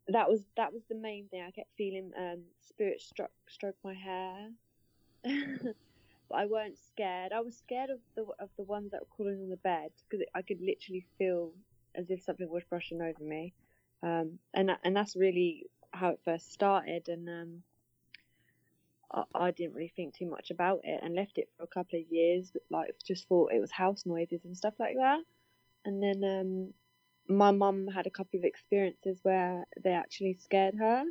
that 0.07 0.29
was 0.29 0.41
that 0.55 0.73
was 0.73 0.83
the 0.89 0.95
main 0.95 1.27
thing. 1.27 1.43
I 1.45 1.51
kept 1.51 1.69
feeling 1.77 2.11
um, 2.17 2.43
spirits 2.67 3.05
struck 3.05 3.31
stroke 3.47 3.75
my 3.83 3.93
hair. 3.93 4.49
but 6.29 6.35
I 6.35 6.45
weren't 6.45 6.77
scared. 6.77 7.31
I 7.31 7.41
was 7.41 7.57
scared 7.57 7.89
of 7.89 7.99
the 8.15 8.25
of 8.39 8.49
the 8.57 8.63
ones 8.63 8.91
that 8.91 9.01
were 9.01 9.15
crawling 9.15 9.41
on 9.41 9.49
the 9.49 9.57
bed 9.57 9.91
because 10.09 10.25
I 10.33 10.41
could 10.41 10.61
literally 10.61 11.05
feel 11.17 11.51
as 11.95 12.09
if 12.09 12.23
something 12.23 12.49
was 12.49 12.63
brushing 12.69 13.01
over 13.01 13.23
me, 13.23 13.53
um, 14.03 14.39
and 14.53 14.71
and 14.83 14.95
that's 14.95 15.15
really 15.15 15.65
how 15.91 16.09
it 16.09 16.19
first 16.23 16.51
started. 16.51 17.07
And 17.07 17.29
um, 17.29 17.63
I, 19.11 19.47
I 19.47 19.51
didn't 19.51 19.75
really 19.75 19.93
think 19.95 20.15
too 20.15 20.29
much 20.29 20.51
about 20.51 20.81
it 20.83 20.99
and 21.03 21.15
left 21.15 21.37
it 21.37 21.49
for 21.57 21.63
a 21.63 21.67
couple 21.67 21.99
of 21.99 22.05
years. 22.09 22.51
But 22.51 22.63
like 22.69 22.95
just 23.05 23.27
thought 23.27 23.53
it 23.53 23.61
was 23.61 23.71
house 23.71 24.05
noises 24.05 24.45
and 24.45 24.55
stuff 24.55 24.73
like 24.79 24.95
that. 24.95 25.21
And 25.85 26.03
then 26.03 26.23
um, 26.23 26.73
my 27.27 27.51
mum 27.51 27.87
had 27.87 28.07
a 28.07 28.11
couple 28.11 28.39
of 28.39 28.45
experiences 28.45 29.19
where 29.23 29.65
they 29.83 29.91
actually 29.91 30.33
scared 30.35 30.75
her. 30.75 31.03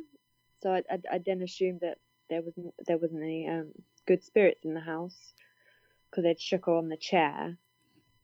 So 0.61 0.71
I, 0.73 0.83
I, 0.89 0.99
I 1.13 1.17
then 1.25 1.41
assumed 1.41 1.81
that 1.81 1.99
there 2.29 2.41
wasn't 2.41 2.73
there 2.85 2.97
wasn't 2.97 3.23
any 3.23 3.47
um, 3.47 3.71
good 4.05 4.23
spirits 4.23 4.65
in 4.65 4.73
the 4.73 4.81
house 4.81 5.33
because 6.09 6.23
they'd 6.23 6.39
shook 6.41 6.65
her 6.65 6.75
on 6.75 6.89
the 6.89 6.97
chair 6.97 7.57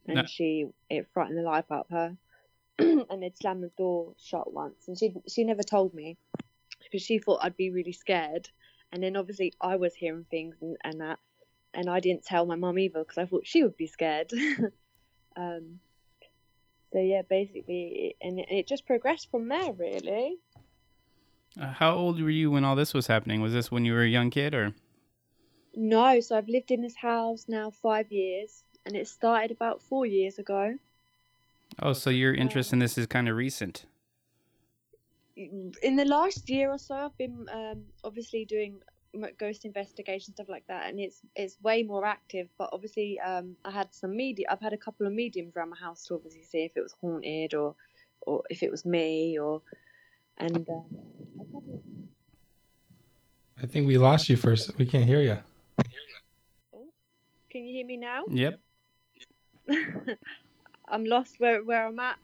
and 0.07 0.17
No. 0.17 0.23
she 0.25 0.67
it 0.89 1.07
frightened 1.13 1.37
the 1.37 1.43
life 1.43 1.71
out 1.71 1.87
of 1.89 1.91
her. 1.91 2.17
And 3.09 3.21
they'd 3.21 3.37
slammed 3.37 3.63
the 3.63 3.71
door 3.77 4.13
shut 4.17 4.51
once. 4.53 4.87
And 4.87 4.97
she 4.97 5.13
she 5.27 5.43
never 5.43 5.63
told 5.63 5.93
me 5.93 6.17
because 6.83 7.03
she 7.03 7.19
thought 7.19 7.39
I'd 7.43 7.57
be 7.57 7.69
really 7.71 7.93
scared. 7.93 8.49
And 8.91 9.03
then 9.03 9.15
obviously 9.15 9.53
I 9.61 9.75
was 9.77 9.95
hearing 9.95 10.25
things 10.29 10.55
and, 10.61 10.77
and 10.83 11.01
that. 11.01 11.19
And 11.73 11.89
I 11.89 11.99
didn't 11.99 12.25
tell 12.25 12.45
my 12.45 12.55
mum 12.55 12.77
either 12.79 12.99
because 12.99 13.17
I 13.17 13.25
thought 13.25 13.47
she 13.47 13.63
would 13.63 13.77
be 13.77 13.87
scared. 13.87 14.31
Um 15.35 15.79
so 16.93 16.99
yeah 16.99 17.23
basically 17.29 18.15
and 18.21 18.39
it, 18.39 18.47
it 18.49 18.67
just 18.67 18.85
progressed 18.85 19.29
from 19.29 19.49
there 19.49 19.73
really 19.73 20.37
Uh, 21.59 21.67
how 21.67 21.93
old 21.93 22.19
were 22.19 22.31
you 22.31 22.49
when 22.49 22.65
all 22.65 22.75
this 22.75 22.95
was 22.95 23.05
happening? 23.05 23.39
Was 23.39 23.53
this 23.53 23.69
when 23.69 23.85
you 23.85 23.93
were 23.93 24.01
a 24.01 24.09
young 24.09 24.31
kid, 24.31 24.55
or? 24.55 24.73
No, 25.75 26.19
so 26.19 26.35
I've 26.35 26.49
lived 26.49 26.71
in 26.71 26.81
this 26.81 26.95
house 26.95 27.45
now 27.47 27.69
five 27.69 28.11
years, 28.11 28.63
and 28.85 28.95
it 28.95 29.07
started 29.07 29.51
about 29.51 29.79
four 29.79 30.07
years 30.07 30.39
ago. 30.39 30.79
Oh, 31.77 31.93
so 31.93 32.09
your 32.09 32.33
interest 32.33 32.73
in 32.73 32.79
this 32.79 32.97
is 32.97 33.05
kind 33.05 33.29
of 33.29 33.35
recent. 33.35 33.85
In 35.35 35.95
the 35.95 36.05
last 36.05 36.49
year 36.49 36.71
or 36.71 36.79
so, 36.79 36.95
I've 36.95 37.17
been 37.17 37.45
um, 37.53 37.85
obviously 38.03 38.45
doing 38.45 38.81
ghost 39.37 39.65
investigation 39.65 40.33
stuff 40.33 40.49
like 40.49 40.65
that, 40.67 40.87
and 40.87 40.99
it's 40.99 41.21
it's 41.35 41.57
way 41.61 41.83
more 41.83 42.05
active. 42.05 42.47
But 42.57 42.69
obviously, 42.73 43.19
um, 43.19 43.55
I 43.65 43.71
had 43.71 43.93
some 43.93 44.15
media. 44.15 44.47
I've 44.49 44.61
had 44.61 44.73
a 44.73 44.77
couple 44.77 45.07
of 45.07 45.13
mediums 45.13 45.55
around 45.55 45.69
my 45.69 45.77
house 45.77 46.05
to 46.05 46.15
obviously 46.15 46.43
see 46.43 46.63
if 46.65 46.75
it 46.75 46.81
was 46.81 46.95
haunted 47.01 47.53
or 47.53 47.75
or 48.21 48.43
if 48.49 48.63
it 48.63 48.71
was 48.71 48.85
me 48.85 49.37
or 49.37 49.61
and 50.37 50.67
um, 50.69 50.85
I 53.61 53.65
think 53.65 53.87
we 53.87 53.97
lost 53.97 54.29
you 54.29 54.35
first. 54.35 54.77
We 54.77 54.85
can't 54.85 55.05
hear 55.05 55.21
you. 55.21 55.37
can 57.49 57.65
you 57.65 57.73
hear 57.73 57.85
me 57.85 57.97
now? 57.97 58.23
Yep. 58.29 58.59
I'm 60.87 61.05
lost 61.05 61.35
where 61.39 61.63
where 61.63 61.87
I'm 61.87 61.99
at. 61.99 62.17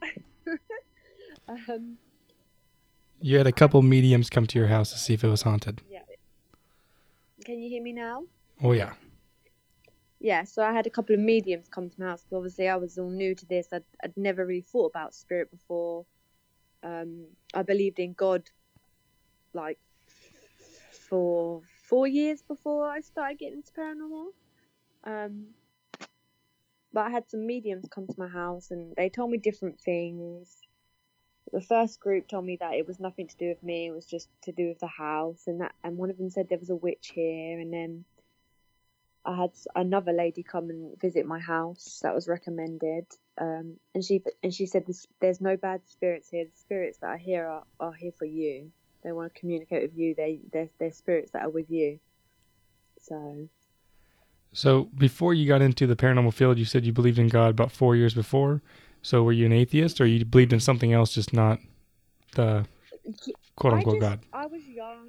um, 1.48 1.96
You 3.20 3.38
had 3.38 3.46
a 3.46 3.52
couple 3.52 3.80
mediums 3.82 4.28
come 4.28 4.46
to 4.46 4.58
your 4.58 4.68
house 4.68 4.92
to 4.92 4.98
see 4.98 5.14
if 5.14 5.24
it 5.24 5.28
was 5.28 5.42
haunted. 5.42 5.80
Can 7.44 7.60
you 7.62 7.68
hear 7.68 7.82
me 7.82 7.92
now? 7.92 8.24
Oh 8.62 8.72
yeah. 8.72 8.92
yeah, 10.20 10.44
so 10.44 10.62
I 10.62 10.72
had 10.72 10.86
a 10.86 10.90
couple 10.90 11.14
of 11.14 11.20
mediums 11.20 11.68
come 11.68 11.88
to 11.88 12.00
my 12.00 12.06
house. 12.08 12.22
'cause 12.24 12.36
obviously, 12.36 12.68
I 12.68 12.76
was 12.76 12.98
all 12.98 13.10
new 13.10 13.34
to 13.34 13.46
this. 13.46 13.72
I'd, 13.72 13.84
I'd 14.04 14.16
never 14.16 14.44
really 14.44 14.60
thought 14.60 14.86
about 14.86 15.14
spirit 15.14 15.50
before. 15.50 16.04
Um, 16.82 17.26
I 17.54 17.62
believed 17.62 17.98
in 17.98 18.12
God, 18.12 18.50
like 19.54 19.78
for 21.08 21.62
four 21.88 22.06
years 22.06 22.42
before 22.42 22.88
I 22.88 23.00
started 23.00 23.38
getting 23.38 23.58
into 23.58 23.72
paranormal. 23.72 24.28
Um, 25.04 25.46
but 26.92 27.06
I 27.06 27.10
had 27.10 27.28
some 27.30 27.46
mediums 27.46 27.88
come 27.88 28.06
to 28.06 28.14
my 28.18 28.28
house 28.28 28.70
and 28.70 28.94
they 28.96 29.08
told 29.08 29.30
me 29.30 29.38
different 29.38 29.80
things. 29.80 30.58
The 31.52 31.60
first 31.60 32.00
group 32.00 32.28
told 32.28 32.44
me 32.44 32.56
that 32.60 32.74
it 32.74 32.86
was 32.86 33.00
nothing 33.00 33.26
to 33.26 33.36
do 33.36 33.48
with 33.48 33.62
me; 33.62 33.86
it 33.86 33.92
was 33.92 34.06
just 34.06 34.28
to 34.42 34.52
do 34.52 34.68
with 34.68 34.78
the 34.78 34.86
house, 34.86 35.46
and 35.46 35.60
that. 35.60 35.74
And 35.82 35.96
one 35.96 36.10
of 36.10 36.18
them 36.18 36.30
said 36.30 36.48
there 36.48 36.58
was 36.58 36.70
a 36.70 36.76
witch 36.76 37.12
here, 37.14 37.58
and 37.58 37.72
then 37.72 38.04
I 39.24 39.36
had 39.36 39.50
another 39.74 40.12
lady 40.12 40.42
come 40.42 40.70
and 40.70 40.98
visit 40.98 41.26
my 41.26 41.38
house 41.38 42.00
that 42.02 42.14
was 42.14 42.26
recommended, 42.26 43.06
um, 43.38 43.76
and 43.94 44.04
she 44.04 44.22
and 44.42 44.52
she 44.54 44.66
said 44.66 44.86
there's 45.20 45.40
no 45.40 45.56
bad 45.56 45.82
spirits 45.86 46.30
here. 46.30 46.44
The 46.44 46.58
spirits 46.58 46.98
that 46.98 47.06
are 47.06 47.16
here 47.18 47.46
are, 47.46 47.64
are 47.78 47.92
here 47.92 48.12
for 48.18 48.24
you. 48.24 48.70
They 49.02 49.12
want 49.12 49.32
to 49.32 49.40
communicate 49.40 49.82
with 49.82 49.96
you. 49.96 50.14
They 50.14 50.40
they're, 50.52 50.70
they're 50.78 50.92
spirits 50.92 51.32
that 51.32 51.42
are 51.42 51.50
with 51.50 51.70
you. 51.70 52.00
So 53.02 53.48
So 54.52 54.84
before 54.96 55.34
you 55.34 55.46
got 55.46 55.62
into 55.62 55.86
the 55.86 55.96
paranormal 55.96 56.32
field, 56.32 56.58
you 56.58 56.64
said 56.64 56.86
you 56.86 56.92
believed 56.92 57.18
in 57.18 57.28
God 57.28 57.50
about 57.50 57.72
four 57.72 57.96
years 57.96 58.14
before. 58.14 58.62
So 59.02 59.22
were 59.22 59.32
you 59.32 59.46
an 59.46 59.52
atheist, 59.52 60.00
or 60.00 60.06
you 60.06 60.24
believed 60.24 60.52
in 60.52 60.60
something 60.60 60.92
else, 60.92 61.14
just 61.14 61.32
not 61.32 61.58
the 62.34 62.66
quote 63.56 63.74
I 63.74 63.76
unquote 63.78 64.00
just, 64.00 64.10
God? 64.10 64.20
I 64.32 64.46
was 64.46 64.62
young. 64.66 65.08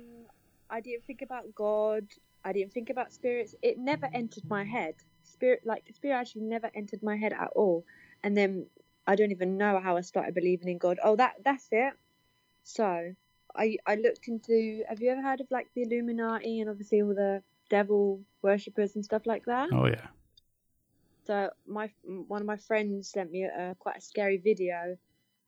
I 0.70 0.80
didn't 0.80 1.06
think 1.06 1.22
about 1.22 1.54
God. 1.54 2.06
I 2.44 2.54
didn't 2.54 2.74
think 2.74 2.90
about 2.90 3.12
spirits. 3.12 3.54
It 3.62 3.78
never 3.78 4.08
entered 4.14 4.44
my 4.50 4.64
head. 4.64 4.96
Spirit, 5.24 5.62
like 5.66 5.84
spirit, 5.94 6.16
actually 6.16 6.44
never 6.44 6.72
entered 6.74 7.04
my 7.04 7.16
head 7.18 7.34
at 7.34 7.50
all. 7.56 7.86
And 8.24 8.36
then 8.36 8.66
I 9.08 9.16
don't 9.16 9.32
even 9.32 9.58
know 9.58 9.80
how 9.80 9.98
I 9.98 10.02
started 10.02 10.34
believing 10.34 10.70
in 10.70 10.78
God. 10.78 11.00
Oh, 11.04 11.16
that 11.18 11.36
that's 11.44 11.68
it. 11.72 11.94
So 12.64 13.14
I 13.56 13.78
I 13.86 13.96
looked 13.96 14.28
into. 14.28 14.84
Have 14.88 15.02
you 15.02 15.10
ever 15.10 15.22
heard 15.22 15.42
of 15.42 15.48
like 15.52 15.68
the 15.76 15.84
Illuminati 15.84 16.62
and 16.62 16.70
obviously 16.70 17.02
all 17.02 17.14
the 17.14 17.44
devil 17.70 18.22
worshippers 18.42 18.96
and 18.96 19.04
stuff 19.04 19.26
like 19.26 19.46
that? 19.46 19.70
Oh 19.72 19.88
yeah. 19.88 20.08
So 21.32 21.50
my 21.66 21.90
one 22.28 22.42
of 22.42 22.46
my 22.46 22.58
friends 22.58 23.10
sent 23.10 23.32
me 23.32 23.44
a, 23.44 23.74
quite 23.80 23.96
a 23.96 24.02
scary 24.02 24.36
video, 24.36 24.98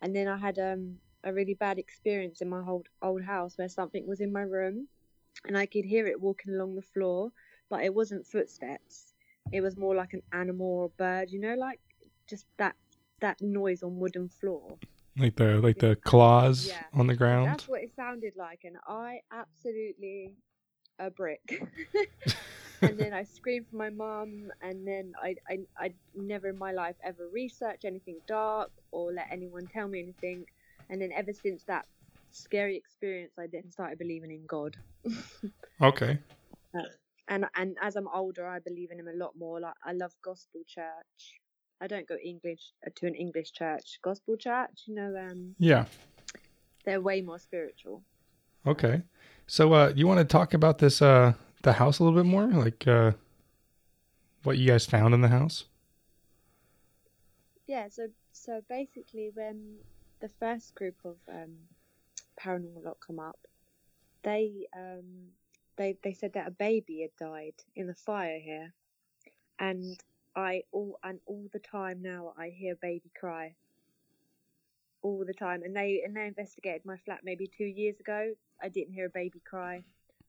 and 0.01 0.15
then 0.15 0.29
I 0.29 0.37
had 0.37 0.57
um 0.57 0.99
a 1.25 1.33
really 1.33 1.55
bad 1.55 1.77
experience 1.77 2.39
in 2.39 2.47
my 2.47 2.61
old 2.65 2.87
old 3.01 3.21
house 3.21 3.57
where 3.57 3.67
something 3.67 4.07
was 4.07 4.21
in 4.21 4.31
my 4.31 4.43
room, 4.43 4.87
and 5.45 5.57
I 5.57 5.65
could 5.65 5.83
hear 5.83 6.07
it 6.07 6.21
walking 6.21 6.53
along 6.53 6.75
the 6.75 6.81
floor, 6.93 7.33
but 7.69 7.83
it 7.83 7.93
wasn't 7.93 8.25
footsteps. 8.25 9.13
It 9.51 9.59
was 9.59 9.75
more 9.75 9.93
like 9.93 10.13
an 10.13 10.21
animal 10.31 10.67
or 10.67 10.85
a 10.85 10.89
bird, 11.03 11.31
you 11.31 11.41
know, 11.41 11.55
like 11.55 11.81
just 12.29 12.45
that 12.55 12.75
that 13.19 13.41
noise 13.41 13.83
on 13.83 13.99
wooden 13.99 14.29
floor. 14.29 14.77
Like 15.17 15.35
the 15.35 15.59
like 15.59 15.79
the 15.79 15.97
claws 15.97 16.65
Yeah. 16.69 16.85
on 16.97 17.07
the 17.07 17.15
ground. 17.17 17.49
That's 17.49 17.67
what 17.67 17.81
it 17.81 17.93
sounded 17.93 18.37
like, 18.37 18.61
and 18.63 18.77
I 18.87 19.19
absolutely 19.33 20.37
a 20.97 21.11
brick. 21.11 21.41
and 22.83 22.99
then 22.99 23.13
I 23.13 23.23
screamed 23.23 23.67
for 23.69 23.77
my 23.77 23.89
mum, 23.89 24.51
and 24.61 24.87
then 24.87 25.13
I, 25.21 25.35
I, 25.49 25.59
I 25.77 25.93
never 26.15 26.49
in 26.49 26.57
my 26.57 26.71
life 26.71 26.95
ever 27.03 27.27
researched 27.31 27.85
anything 27.85 28.19
dark 28.27 28.71
or 28.91 29.11
let 29.13 29.27
anyone 29.31 29.67
tell 29.67 29.87
me 29.87 29.99
anything. 30.01 30.45
And 30.89 31.01
then 31.01 31.11
ever 31.15 31.33
since 31.33 31.63
that 31.65 31.85
scary 32.31 32.75
experience, 32.77 33.33
I 33.39 33.47
then 33.51 33.69
started 33.71 33.97
believing 33.99 34.31
in 34.31 34.45
God. 34.47 34.75
Okay. 35.81 36.17
And 37.29 37.45
and 37.55 37.77
as 37.81 37.95
I'm 37.95 38.07
older, 38.07 38.47
I 38.47 38.59
believe 38.59 38.91
in 38.91 38.99
Him 38.99 39.07
a 39.07 39.13
lot 39.17 39.31
more. 39.37 39.59
Like 39.59 39.73
I 39.85 39.93
love 39.93 40.11
gospel 40.21 40.61
church. 40.67 41.39
I 41.81 41.87
don't 41.87 42.07
go 42.07 42.15
English 42.23 42.71
uh, 42.85 42.89
to 42.95 43.07
an 43.07 43.15
English 43.15 43.51
church. 43.53 43.99
Gospel 44.01 44.37
church, 44.37 44.83
you 44.85 44.95
know, 44.95 45.15
um, 45.17 45.55
Yeah. 45.57 45.85
they're 46.85 47.01
way 47.01 47.21
more 47.21 47.39
spiritual. 47.39 48.03
Okay. 48.65 49.03
So 49.47 49.73
uh 49.73 49.93
you 49.95 50.05
want 50.07 50.19
to 50.19 50.25
talk 50.25 50.53
about 50.53 50.77
this 50.79 51.01
uh 51.01 51.33
the 51.63 51.74
house 51.74 52.00
a 52.00 52.03
little 52.03 52.17
bit 52.17 52.29
more? 52.29 52.48
Like 52.48 52.88
uh 52.88 53.13
what 54.43 54.58
you 54.58 54.67
guys 54.67 54.86
found 54.86 55.13
in 55.13 55.22
the 55.22 55.29
house? 55.29 55.65
yeah 57.65 57.88
so 57.89 58.08
so 58.34 58.62
basically 58.67 59.32
when 59.34 59.77
the 60.20 60.27
first 60.27 60.75
group 60.75 60.96
of 61.05 61.15
um 61.29 61.55
paranormal 62.38 62.84
lot 62.84 62.98
come 63.00 63.20
up 63.20 63.39
they 64.24 64.67
um 64.75 65.29
they 65.77 65.98
they 66.03 66.13
said 66.13 66.34
that 66.34 66.48
a 66.48 66.51
baby 66.51 67.01
had 67.01 67.15
died 67.25 67.55
in 67.75 67.88
the 67.88 67.96
fire 67.96 68.39
here. 68.39 68.74
And 69.60 70.00
i 70.36 70.63
all 70.72 71.00
and 71.03 71.20
all 71.25 71.48
the 71.53 71.60
time 71.60 72.01
now 72.01 72.34
i 72.38 72.50
hear 72.50 72.75
baby 72.75 73.12
cry. 73.20 73.55
All 75.01 75.24
the 75.25 75.34
time. 75.34 75.63
And 75.63 75.75
they 75.75 76.01
and 76.05 76.15
they 76.15 76.27
investigated 76.27 76.86
my 76.86 76.98
flat 76.98 77.22
maybe 77.24 77.48
two 77.48 77.65
years 77.65 78.00
ago. 78.00 78.34
I 78.62 78.70
didn't 78.70 78.93
hear 78.93 79.08
a 79.08 79.10
baby 79.10 79.41
cry 79.43 79.84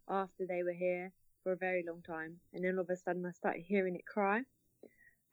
after 0.08 0.46
they 0.46 0.62
were 0.62 0.72
here 0.72 1.12
for 1.44 1.52
a 1.52 1.56
very 1.56 1.84
long 1.86 2.02
time 2.02 2.40
and 2.52 2.64
then 2.64 2.74
all 2.74 2.80
of 2.80 2.90
a 2.90 2.96
sudden 2.96 3.24
i 3.24 3.30
started 3.30 3.62
hearing 3.62 3.94
it 3.94 4.04
cry 4.06 4.42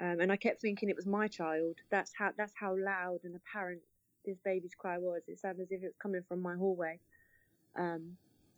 um, 0.01 0.19
and 0.19 0.31
I 0.31 0.35
kept 0.35 0.61
thinking 0.61 0.89
it 0.89 0.95
was 0.95 1.05
my 1.05 1.27
child. 1.27 1.75
That's 1.91 2.11
how 2.17 2.31
that's 2.35 2.53
how 2.55 2.75
loud 2.75 3.19
and 3.23 3.35
apparent 3.35 3.81
this 4.25 4.39
baby's 4.43 4.73
cry 4.73 4.97
was. 4.97 5.21
It 5.27 5.39
sounded 5.39 5.61
as 5.61 5.71
if 5.71 5.83
it 5.83 5.85
was 5.85 5.95
coming 6.01 6.23
from 6.27 6.41
my 6.41 6.55
hallway. 6.55 6.99
Um, 7.75 8.17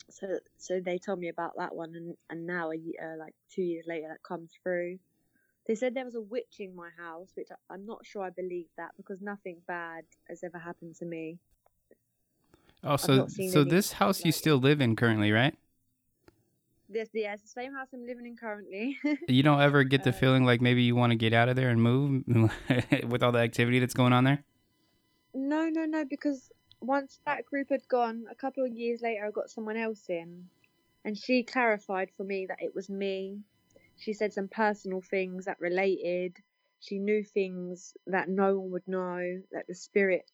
so 0.10 0.40
so 0.58 0.80
they 0.80 0.98
told 0.98 1.20
me 1.20 1.28
about 1.28 1.52
that 1.58 1.76
one, 1.76 1.96
and 1.96 2.16
and 2.30 2.48
now 2.48 2.72
a 2.72 2.76
ye- 2.78 2.98
uh, 3.04 3.18
like 3.20 3.34
two 3.54 3.62
years 3.62 3.84
later 3.88 4.08
that 4.10 4.24
comes 4.24 4.52
through. 4.64 5.00
They 5.68 5.76
said 5.76 5.94
there 5.94 6.06
was 6.06 6.16
a 6.16 6.22
witch 6.22 6.56
in 6.60 6.74
my 6.74 6.90
house, 6.98 7.32
which 7.36 7.50
I, 7.52 7.74
I'm 7.74 7.86
not 7.86 8.06
sure 8.06 8.24
I 8.24 8.30
believe 8.30 8.68
that 8.78 8.92
because 8.96 9.20
nothing 9.22 9.58
bad 9.68 10.06
has 10.30 10.46
ever 10.46 10.58
happened 10.60 10.96
to 11.00 11.06
me. 11.06 11.40
Oh, 12.86 12.96
so 12.96 13.28
so 13.28 13.66
this 13.66 13.92
house 13.94 14.20
you 14.24 14.30
like- 14.30 14.36
still 14.36 14.58
live 14.58 14.80
in 14.80 14.96
currently, 14.96 15.34
right? 15.34 15.56
This 16.94 17.10
yeah, 17.14 17.34
it's 17.34 17.42
the 17.42 17.50
same 17.50 17.74
house 17.74 17.88
I'm 17.92 18.06
living 18.06 18.28
in 18.28 18.38
currently. 18.38 18.98
You 19.28 19.42
don't 19.42 19.60
ever 19.60 19.84
get 19.84 20.04
the 20.04 20.12
Uh, 20.12 20.14
feeling 20.14 20.46
like 20.46 20.62
maybe 20.62 20.84
you 20.84 20.96
want 20.96 21.12
to 21.12 21.16
get 21.16 21.34
out 21.34 21.50
of 21.50 21.56
there 21.56 21.70
and 21.70 21.82
move 21.82 22.24
with 23.10 23.24
all 23.24 23.32
the 23.32 23.40
activity 23.40 23.80
that's 23.80 23.96
going 23.96 24.14
on 24.14 24.24
there? 24.26 24.44
No, 25.34 25.70
no, 25.70 25.86
no, 25.86 26.06
because 26.06 26.52
once 26.82 27.20
that 27.26 27.46
group 27.46 27.70
had 27.70 27.88
gone, 27.88 28.26
a 28.30 28.36
couple 28.36 28.64
of 28.64 28.72
years 28.72 29.02
later, 29.02 29.26
I 29.26 29.32
got 29.32 29.50
someone 29.50 29.78
else 29.78 30.08
in, 30.08 30.46
and 31.04 31.18
she 31.18 31.42
clarified 31.42 32.12
for 32.16 32.24
me 32.24 32.46
that 32.46 32.62
it 32.62 32.76
was 32.76 32.90
me. 32.90 33.40
She 33.98 34.14
said 34.14 34.32
some 34.32 34.48
personal 34.48 35.02
things 35.02 35.46
that 35.46 35.60
related. 35.60 36.38
She 36.80 37.00
knew 37.00 37.24
things 37.24 37.96
that 38.06 38.30
no 38.30 38.60
one 38.60 38.72
would 38.72 38.88
know, 38.88 39.42
that 39.52 39.66
the 39.68 39.74
spirit, 39.74 40.30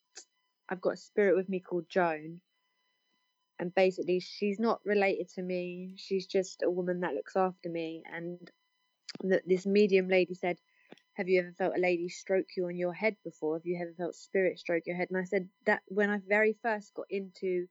I've 0.68 0.82
got 0.82 0.94
a 0.96 0.98
spirit 0.98 1.38
with 1.38 1.48
me 1.48 1.62
called 1.62 1.88
Joan. 1.88 2.42
And 3.60 3.75
basically, 3.75 4.20
she's 4.22 4.60
not 4.60 4.80
related 4.86 5.30
to 5.36 5.42
me. 5.42 5.94
She's 5.98 6.25
just 6.25 6.63
a 6.63 6.72
woman 6.72 7.01
that 7.01 7.13
looks 7.13 7.36
after 7.36 7.70
me. 7.70 8.04
And 8.12 8.50
th- 9.22 9.44
this 9.46 9.66
medium 9.66 10.08
lady 10.08 10.34
said, 10.34 10.58
have 11.13 11.28
you 11.28 11.42
ever 11.42 11.51
felt 11.58 11.75
a 11.75 11.82
lady 11.82 12.08
stroke 12.08 12.48
you 12.56 12.68
on 12.68 12.78
your 12.78 12.94
head 12.94 13.18
before? 13.25 13.58
Have 13.58 13.66
you 13.66 13.78
ever 13.82 13.94
felt 13.98 14.16
spirit 14.16 14.58
stroke 14.58 14.84
your 14.86 14.96
head? 14.96 15.10
And 15.10 15.20
I 15.20 15.25
said 15.25 15.50
that 15.66 15.82
when 15.88 16.10
I 16.10 16.20
very 16.25 16.56
first 16.63 16.94
got 16.94 17.08
into 17.10 17.68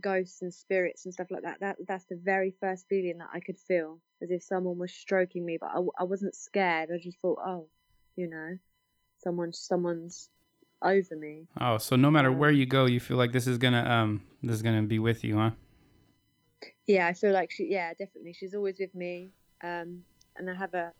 ghosts 0.00 0.42
and 0.42 0.52
spirits 0.52 1.04
and 1.04 1.14
stuff 1.14 1.28
like 1.30 1.42
that, 1.42 1.60
that 1.60 1.76
that's 1.86 2.06
the 2.06 2.20
very 2.20 2.52
first 2.60 2.86
feeling 2.88 3.18
that 3.18 3.30
I 3.32 3.38
could 3.38 3.56
feel, 3.56 4.00
as 4.20 4.32
if 4.32 4.42
someone 4.42 4.78
was 4.78 4.92
stroking 4.92 5.44
me. 5.46 5.58
But 5.60 5.70
i, 5.74 5.80
I 6.00 6.04
wasn't 6.04 6.34
scared. 6.34 6.90
I 6.92 6.98
just 6.98 7.20
thought, 7.20 7.38
oh, 7.44 7.68
you 8.16 8.28
know, 8.28 8.58
someone 9.18 9.52
someone's 9.52 10.28
over 10.86 11.16
me. 11.16 11.46
Oh, 11.60 11.78
so 11.78 11.96
no 11.96 12.10
matter 12.10 12.30
Um, 12.30 12.38
where 12.38 12.50
you 12.50 12.66
go, 12.66 12.86
you 12.86 13.00
feel 13.00 13.16
like 13.16 13.32
this 13.32 13.46
is 13.46 13.58
gonna 13.58 13.84
um 13.84 14.22
this 14.42 14.56
is 14.56 14.62
gonna 14.62 14.82
be 14.82 14.98
with 14.98 15.24
you, 15.24 15.38
huh? 15.38 15.50
Yeah, 16.86 17.06
I 17.06 17.12
feel 17.12 17.32
like 17.32 17.50
she. 17.50 17.66
Yeah, 17.70 17.90
definitely, 17.94 18.32
she's 18.32 18.54
always 18.54 18.78
with 18.78 18.94
me. 18.94 19.30
Um, 19.62 20.02
and 20.36 20.50
I 20.50 20.54
have 20.54 20.74
a 20.74 20.92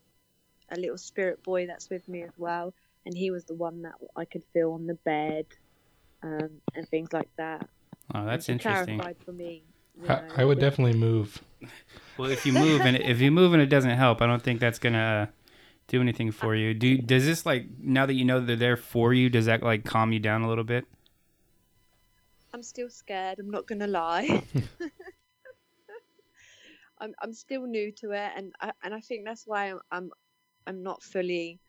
a 0.71 0.76
little 0.76 0.99
spirit 0.99 1.43
boy 1.45 1.66
that's 1.66 1.88
with 1.90 2.09
me 2.09 2.23
as 2.23 2.33
well, 2.37 2.75
and 3.05 3.16
he 3.16 3.31
was 3.31 3.45
the 3.45 3.55
one 3.55 3.83
that 3.83 3.95
I 4.16 4.25
could 4.25 4.43
feel 4.52 4.73
on 4.73 4.87
the 4.87 4.95
bed, 5.05 5.47
um, 6.23 6.50
and 6.75 6.88
things 6.88 7.12
like 7.12 7.28
that. 7.38 7.69
Oh, 8.14 8.25
that's 8.26 8.49
interesting. 8.49 8.99
Clarified 8.99 9.16
for 9.25 9.33
me. 9.33 9.62
you 10.00 10.09
I, 10.09 10.14
know, 10.14 10.23
I 10.37 10.45
would 10.45 10.59
definitely 10.59 10.99
move. 10.99 11.43
Well, 12.19 12.31
if 12.31 12.47
you 12.47 12.52
move 12.52 12.81
and 12.83 12.97
if 12.97 13.21
you 13.21 13.31
move 13.31 13.52
and 13.52 13.62
it 13.62 13.66
doesn't 13.66 13.90
help, 13.90 14.23
I 14.23 14.26
don't 14.26 14.43
think 14.43 14.61
that's 14.61 14.78
gonna 14.78 15.28
uh, 15.28 15.33
do 15.88 16.00
anything 16.00 16.33
for 16.33 16.55
you. 16.55 16.75
Do 16.75 16.99
does 16.99 17.25
this 17.25 17.47
like 17.47 17.66
now 17.78 18.07
that 18.07 18.14
you 18.14 18.25
know 18.25 18.40
they're 18.40 18.57
there 18.57 18.76
for 18.76 19.14
you? 19.14 19.31
Does 19.31 19.47
that 19.47 19.62
like 19.62 19.85
calm 19.85 20.12
you 20.12 20.19
down 20.19 20.43
a 20.43 20.49
little 20.49 20.64
bit? 20.64 20.85
I'm 22.52 22.62
still 22.62 22.90
scared. 22.90 23.38
I'm 23.38 23.50
not 23.50 23.66
gonna 23.66 23.87
lie. 23.87 24.43
I'm 26.99 27.14
I'm 27.21 27.33
still 27.33 27.66
new 27.66 27.93
to 27.93 28.12
it, 28.12 28.33
and 28.37 28.52
I, 28.61 28.73
and 28.83 28.95
I 28.95 29.00
think 29.00 29.25
that's 29.25 29.47
why 29.47 29.71
I'm 29.71 29.81
I'm 29.90 30.11
I'm 30.66 30.83
not 30.83 31.02
fully 31.02 31.61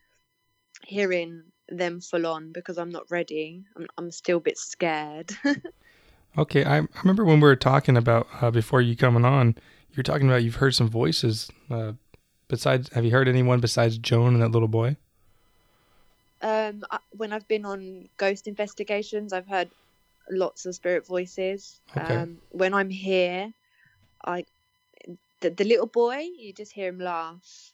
hearing 0.85 1.43
them 1.69 2.01
full 2.01 2.25
on 2.25 2.51
because 2.53 2.77
I'm 2.77 2.89
not 2.89 3.11
ready. 3.11 3.65
I'm 3.75 3.87
I'm 3.97 4.11
still 4.11 4.37
a 4.37 4.41
bit 4.41 4.57
scared. 4.57 5.31
Okay, 6.37 6.63
I, 6.63 6.79
I 6.79 6.87
remember 7.01 7.25
when 7.25 7.39
we 7.39 7.47
were 7.47 7.55
talking 7.55 7.97
about 7.97 8.27
uh, 8.41 8.51
before 8.51 8.79
you 8.79 8.95
coming 8.95 9.25
on, 9.25 9.55
you 9.89 9.97
were 9.97 10.03
talking 10.03 10.27
about 10.27 10.43
you've 10.43 10.55
heard 10.55 10.75
some 10.75 10.87
voices. 10.87 11.49
Uh, 11.69 11.93
besides, 12.47 12.89
have 12.93 13.05
you 13.05 13.11
heard 13.11 13.27
anyone 13.27 13.59
besides 13.59 13.97
Joan 13.97 14.33
and 14.33 14.41
that 14.41 14.51
little 14.51 14.67
boy? 14.67 14.97
um, 16.41 16.83
when 17.11 17.33
I've 17.33 17.47
been 17.47 17.65
on 17.65 18.07
ghost 18.17 18.47
investigations, 18.47 19.33
I've 19.33 19.47
heard 19.47 19.69
lots 20.29 20.65
of 20.65 20.75
spirit 20.75 21.05
voices. 21.05 21.81
Okay. 21.97 22.15
Um, 22.15 22.37
when 22.51 22.73
I'm 22.73 22.89
here, 22.89 23.53
I 24.23 24.45
the, 25.41 25.49
the 25.49 25.63
little 25.63 25.87
boy, 25.87 26.27
you 26.37 26.53
just 26.53 26.73
hear 26.73 26.89
him 26.89 26.99
laugh, 26.99 27.73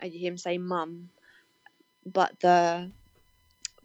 and 0.00 0.12
you 0.12 0.18
hear 0.18 0.30
him 0.32 0.38
say 0.38 0.58
"mum," 0.58 1.10
but 2.06 2.38
the 2.40 2.90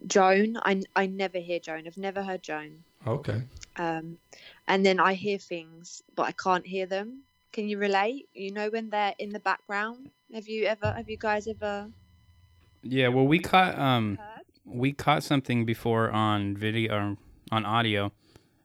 Joan, 0.06 0.56
I 0.62 0.82
I 0.96 1.06
never 1.06 1.38
hear 1.38 1.60
Joan. 1.60 1.86
I've 1.86 1.98
never 1.98 2.22
heard 2.22 2.42
Joan. 2.42 2.84
Okay. 3.06 3.42
Um, 3.76 4.18
and 4.66 4.84
then 4.84 5.00
I 5.00 5.14
hear 5.14 5.38
things, 5.38 6.02
but 6.14 6.24
I 6.24 6.32
can't 6.32 6.66
hear 6.66 6.86
them. 6.86 7.22
Can 7.52 7.68
you 7.68 7.78
relate? 7.78 8.28
You 8.32 8.52
know 8.52 8.68
when 8.70 8.90
they're 8.90 9.14
in 9.18 9.30
the 9.30 9.40
background. 9.40 10.10
Have 10.32 10.48
you 10.48 10.66
ever? 10.66 10.92
Have 10.92 11.08
you 11.10 11.16
guys 11.16 11.48
ever 11.48 11.90
Yeah, 12.82 13.08
well, 13.08 13.26
we 13.26 13.38
caught 13.38 13.78
um 13.78 14.16
heard? 14.16 14.44
we 14.64 14.92
caught 14.92 15.22
something 15.22 15.64
before 15.64 16.10
on 16.10 16.56
video 16.56 16.94
or 16.94 17.16
on 17.50 17.64
audio 17.66 18.12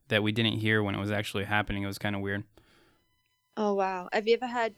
that 0.09 0.21
we 0.21 0.31
didn't 0.31 0.59
hear 0.59 0.83
when 0.83 0.93
it 0.93 0.99
was 0.99 1.11
actually 1.11 1.45
happening. 1.45 1.83
It 1.83 1.87
was 1.87 1.97
kind 1.97 2.15
of 2.15 2.21
weird. 2.21 2.43
Oh 3.57 3.73
wow! 3.73 4.09
Have 4.13 4.27
you 4.27 4.35
ever 4.35 4.47
heard 4.47 4.73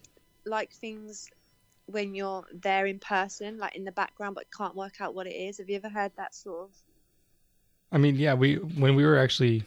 like 0.45 0.71
things 0.71 1.29
when 1.87 2.13
you're 2.15 2.45
there 2.53 2.85
in 2.85 2.99
person, 2.99 3.57
like 3.57 3.75
in 3.75 3.83
the 3.83 3.91
background, 3.91 4.35
but 4.35 4.45
can't 4.55 4.75
work 4.75 5.01
out 5.01 5.15
what 5.15 5.27
it 5.27 5.35
is? 5.35 5.57
Have 5.57 5.69
you 5.69 5.75
ever 5.75 5.89
heard 5.89 6.11
that 6.17 6.35
sort 6.35 6.65
of? 6.65 6.69
I 7.91 7.97
mean, 7.97 8.15
yeah, 8.15 8.33
we 8.33 8.55
when 8.55 8.95
we 8.95 9.05
were 9.05 9.17
actually, 9.17 9.63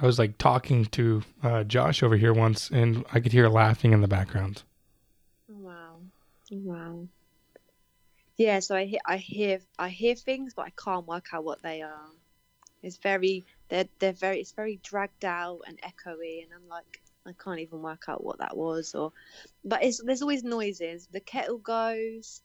I 0.00 0.06
was 0.06 0.18
like 0.18 0.38
talking 0.38 0.86
to 0.86 1.22
uh, 1.42 1.64
Josh 1.64 2.02
over 2.02 2.16
here 2.16 2.32
once, 2.32 2.70
and 2.70 3.04
I 3.12 3.20
could 3.20 3.32
hear 3.32 3.48
laughing 3.48 3.92
in 3.92 4.00
the 4.00 4.08
background. 4.08 4.62
Wow! 5.48 5.96
Wow! 6.50 7.06
Yeah, 8.38 8.60
so 8.60 8.74
I 8.74 8.84
hear, 8.84 9.00
I 9.04 9.18
hear, 9.18 9.60
I 9.78 9.90
hear 9.90 10.14
things, 10.14 10.54
but 10.54 10.64
I 10.66 10.72
can't 10.82 11.06
work 11.06 11.26
out 11.34 11.44
what 11.44 11.62
they 11.62 11.82
are. 11.82 12.08
It's 12.82 12.96
very, 12.96 13.44
they're, 13.68 13.84
they're 13.98 14.14
very, 14.14 14.40
it's 14.40 14.52
very 14.52 14.80
dragged 14.82 15.26
out 15.26 15.60
and 15.66 15.78
echoey, 15.82 16.42
and 16.42 16.50
I'm 16.54 16.66
like, 16.66 17.02
I 17.26 17.32
can't 17.32 17.60
even 17.60 17.82
work 17.82 18.04
out 18.08 18.24
what 18.24 18.38
that 18.38 18.56
was, 18.56 18.94
or, 18.94 19.12
but 19.62 19.84
it's 19.84 20.02
there's 20.02 20.22
always 20.22 20.42
noises. 20.42 21.08
The 21.12 21.20
kettle 21.20 21.58
goes. 21.58 22.40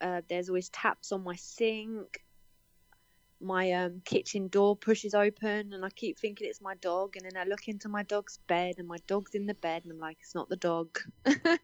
Uh, 0.00 0.22
there's 0.28 0.48
always 0.48 0.68
taps 0.70 1.12
on 1.12 1.22
my 1.22 1.36
sink. 1.36 2.23
My 3.44 3.70
um, 3.72 4.00
kitchen 4.04 4.48
door 4.48 4.74
pushes 4.74 5.14
open, 5.14 5.74
and 5.74 5.84
I 5.84 5.90
keep 5.90 6.18
thinking 6.18 6.48
it's 6.48 6.62
my 6.62 6.74
dog. 6.76 7.16
And 7.16 7.26
then 7.26 7.36
I 7.40 7.44
look 7.44 7.68
into 7.68 7.88
my 7.88 8.02
dog's 8.02 8.38
bed, 8.46 8.76
and 8.78 8.88
my 8.88 8.96
dog's 9.06 9.34
in 9.34 9.46
the 9.46 9.54
bed, 9.54 9.82
and 9.84 9.92
I'm 9.92 9.98
like, 9.98 10.16
it's 10.20 10.34
not 10.34 10.48
the 10.48 10.56
dog. 10.56 10.98
but, 11.24 11.60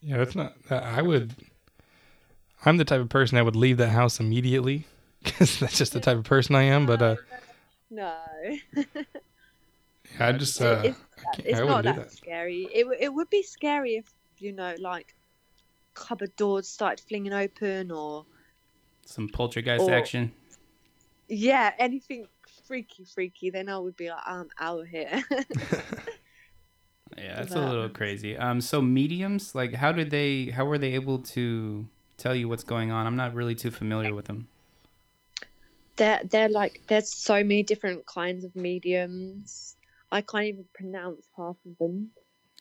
Yeah, 0.00 0.22
it's 0.22 0.36
not. 0.36 0.54
I 0.70 1.02
would. 1.02 1.34
I'm 2.64 2.76
the 2.76 2.84
type 2.84 3.00
of 3.00 3.08
person 3.08 3.36
that 3.36 3.44
would 3.44 3.56
leave 3.56 3.78
that 3.78 3.88
house 3.88 4.20
immediately 4.20 4.86
because 5.22 5.58
that's 5.58 5.78
just 5.78 5.92
the 5.92 6.00
type 6.00 6.18
of 6.18 6.24
person 6.24 6.54
I 6.54 6.64
am. 6.64 6.86
But 6.86 7.02
uh, 7.02 7.16
no, 7.90 8.16
yeah, 8.74 8.84
I 10.20 10.32
just 10.32 10.60
uh, 10.60 10.82
it's, 10.84 10.98
I, 11.26 11.42
it's 11.44 11.60
I 11.60 11.64
not 11.64 11.84
that 11.84 11.96
that. 11.96 12.12
scary. 12.12 12.68
It 12.72 12.86
it 13.00 13.12
would 13.12 13.30
be 13.30 13.42
scary 13.42 13.96
if 13.96 14.12
you 14.38 14.52
know, 14.52 14.74
like 14.78 15.14
cupboard 15.94 16.36
doors 16.36 16.68
started 16.68 17.04
flinging 17.06 17.32
open, 17.32 17.90
or 17.90 18.26
Some 19.10 19.28
poltergeist 19.28 19.82
Or- 19.84 19.92
action. 19.92 20.32
yeah, 21.28 21.72
anything 21.78 22.26
freaky, 22.66 23.04
freaky. 23.04 23.50
Then 23.50 23.68
I 23.68 23.76
would 23.78 23.96
be 23.96 24.08
like, 24.08 24.22
I'm 24.24 24.48
out 24.58 24.80
of 24.82 24.86
here. 24.88 25.22
Yeah, 27.18 27.36
that's 27.36 27.52
a 27.54 27.58
little 27.60 27.88
crazy. 27.88 28.36
Um, 28.36 28.60
so 28.60 28.80
mediums, 28.80 29.52
like, 29.54 29.74
how 29.74 29.90
did 29.90 30.10
they? 30.10 30.46
How 30.46 30.64
were 30.64 30.78
they 30.78 30.94
able 30.94 31.18
to 31.34 31.86
tell 32.16 32.36
you 32.36 32.48
what's 32.48 32.62
going 32.62 32.92
on? 32.92 33.04
I'm 33.04 33.16
not 33.16 33.34
really 33.34 33.56
too 33.56 33.72
familiar 33.72 34.14
with 34.14 34.26
them. 34.26 34.46
they're 35.96 36.20
they're 36.30 36.48
like 36.48 36.82
there's 36.86 37.12
so 37.12 37.34
many 37.42 37.64
different 37.64 38.06
kinds 38.06 38.44
of 38.44 38.54
mediums. 38.54 39.74
I 40.12 40.20
can't 40.22 40.44
even 40.44 40.64
pronounce 40.72 41.26
half 41.36 41.56
of 41.66 41.76
them. 41.78 42.10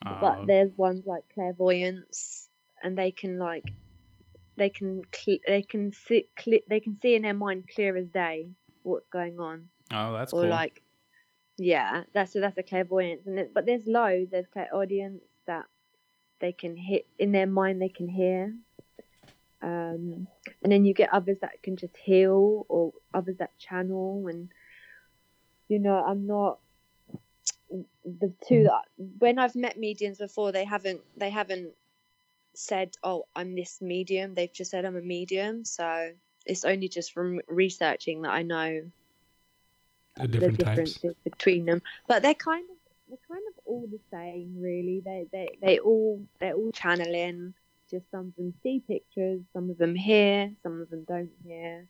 Uh, 0.06 0.20
but 0.20 0.48
there's 0.48 0.72
ones 0.78 1.06
like 1.06 1.24
clairvoyance 1.34 2.50
and 2.84 2.98
they 2.98 3.12
can 3.12 3.38
like 3.38 3.66
they 4.60 4.69
can 4.69 5.02
cl- 5.15 5.39
they 5.48 5.63
can 5.63 5.91
see 5.91 6.28
cl- 6.38 6.62
they 6.69 6.80
can 6.80 7.00
see 7.02 7.15
in 7.15 7.24
their 7.24 7.34
mind 7.34 7.63
clear 7.74 7.95
as 7.98 8.08
day 8.08 8.50
what's 8.84 9.08
going 9.08 9.39
on 9.39 9.69
oh, 9.91 10.13
that's 10.13 10.34
or 10.34 10.41
cool. 10.41 10.50
like 10.50 10.84
yeah 11.58 12.04
that's 12.13 12.34
so 12.34 12.39
that's 12.39 12.58
a 12.58 12.63
clairvoyance 12.63 13.26
and 13.26 13.39
it, 13.39 13.54
but 13.54 13.65
there's 13.65 13.86
loads 13.88 14.32
there's 14.32 14.45
clairaudience 14.54 15.24
that 15.48 15.65
they 16.39 16.52
can 16.52 16.76
hit 16.76 17.08
in 17.17 17.32
their 17.32 17.48
mind 17.48 17.82
they 17.82 17.89
can 17.89 18.08
hear 18.08 18.54
um 19.62 20.28
and 20.63 20.72
then 20.72 20.86
you 20.86 20.93
get 20.93 21.13
others 21.13 21.38
that 21.41 21.62
can 21.63 21.76
just 21.76 21.95
heal 21.98 22.65
or 22.69 22.93
others 23.13 23.38
that 23.38 23.58
channel 23.58 24.28
and 24.28 24.50
you 25.67 25.80
know 25.80 26.02
i'm 26.06 26.26
not 26.28 26.60
the 28.06 28.34
two 28.48 28.63
that 28.63 28.84
when 29.19 29.38
i've 29.38 29.56
met 29.56 29.78
mediums 29.78 30.17
before 30.17 30.52
they 30.52 30.63
haven't 30.63 31.02
they 31.17 31.30
haven't 31.30 31.72
said 32.60 32.95
oh 33.04 33.24
i'm 33.36 33.56
this 33.56 33.82
medium 33.82 34.34
they've 34.34 34.54
just 34.54 34.72
said 34.72 34.86
i'm 34.86 34.98
a 34.98 35.02
medium 35.02 35.63
so 35.63 36.10
it's 36.45 36.65
only 36.65 36.88
just 36.88 37.13
from 37.13 37.39
researching 37.48 38.22
that 38.24 38.32
i 38.32 38.41
know 38.43 38.82
The 40.19 40.28
different 40.28 40.58
the 40.58 40.63
types. 40.65 40.93
differences 40.93 41.15
between 41.24 41.65
them. 41.65 41.82
But 42.08 42.22
they're 42.24 42.34
kind 42.34 42.65
of 42.69 42.76
they're 43.08 43.17
kind 43.28 43.41
of 43.50 43.60
all 43.65 43.88
the 43.89 44.00
same, 44.12 44.56
really. 44.60 45.02
They 45.04 45.28
they 45.32 45.58
they 45.62 45.80
all 45.80 46.22
they're 46.39 46.54
all 46.54 46.72
channeling. 46.72 47.54
Just 47.89 48.06
some 48.12 48.28
of 48.28 48.36
them 48.36 48.54
see 48.62 48.84
pictures, 48.88 49.41
some 49.54 49.69
of 49.69 49.78
them 49.78 49.95
hear, 49.95 50.52
some 50.62 50.82
of 50.82 50.89
them 50.89 51.06
don't 51.08 51.32
hear. 51.45 51.88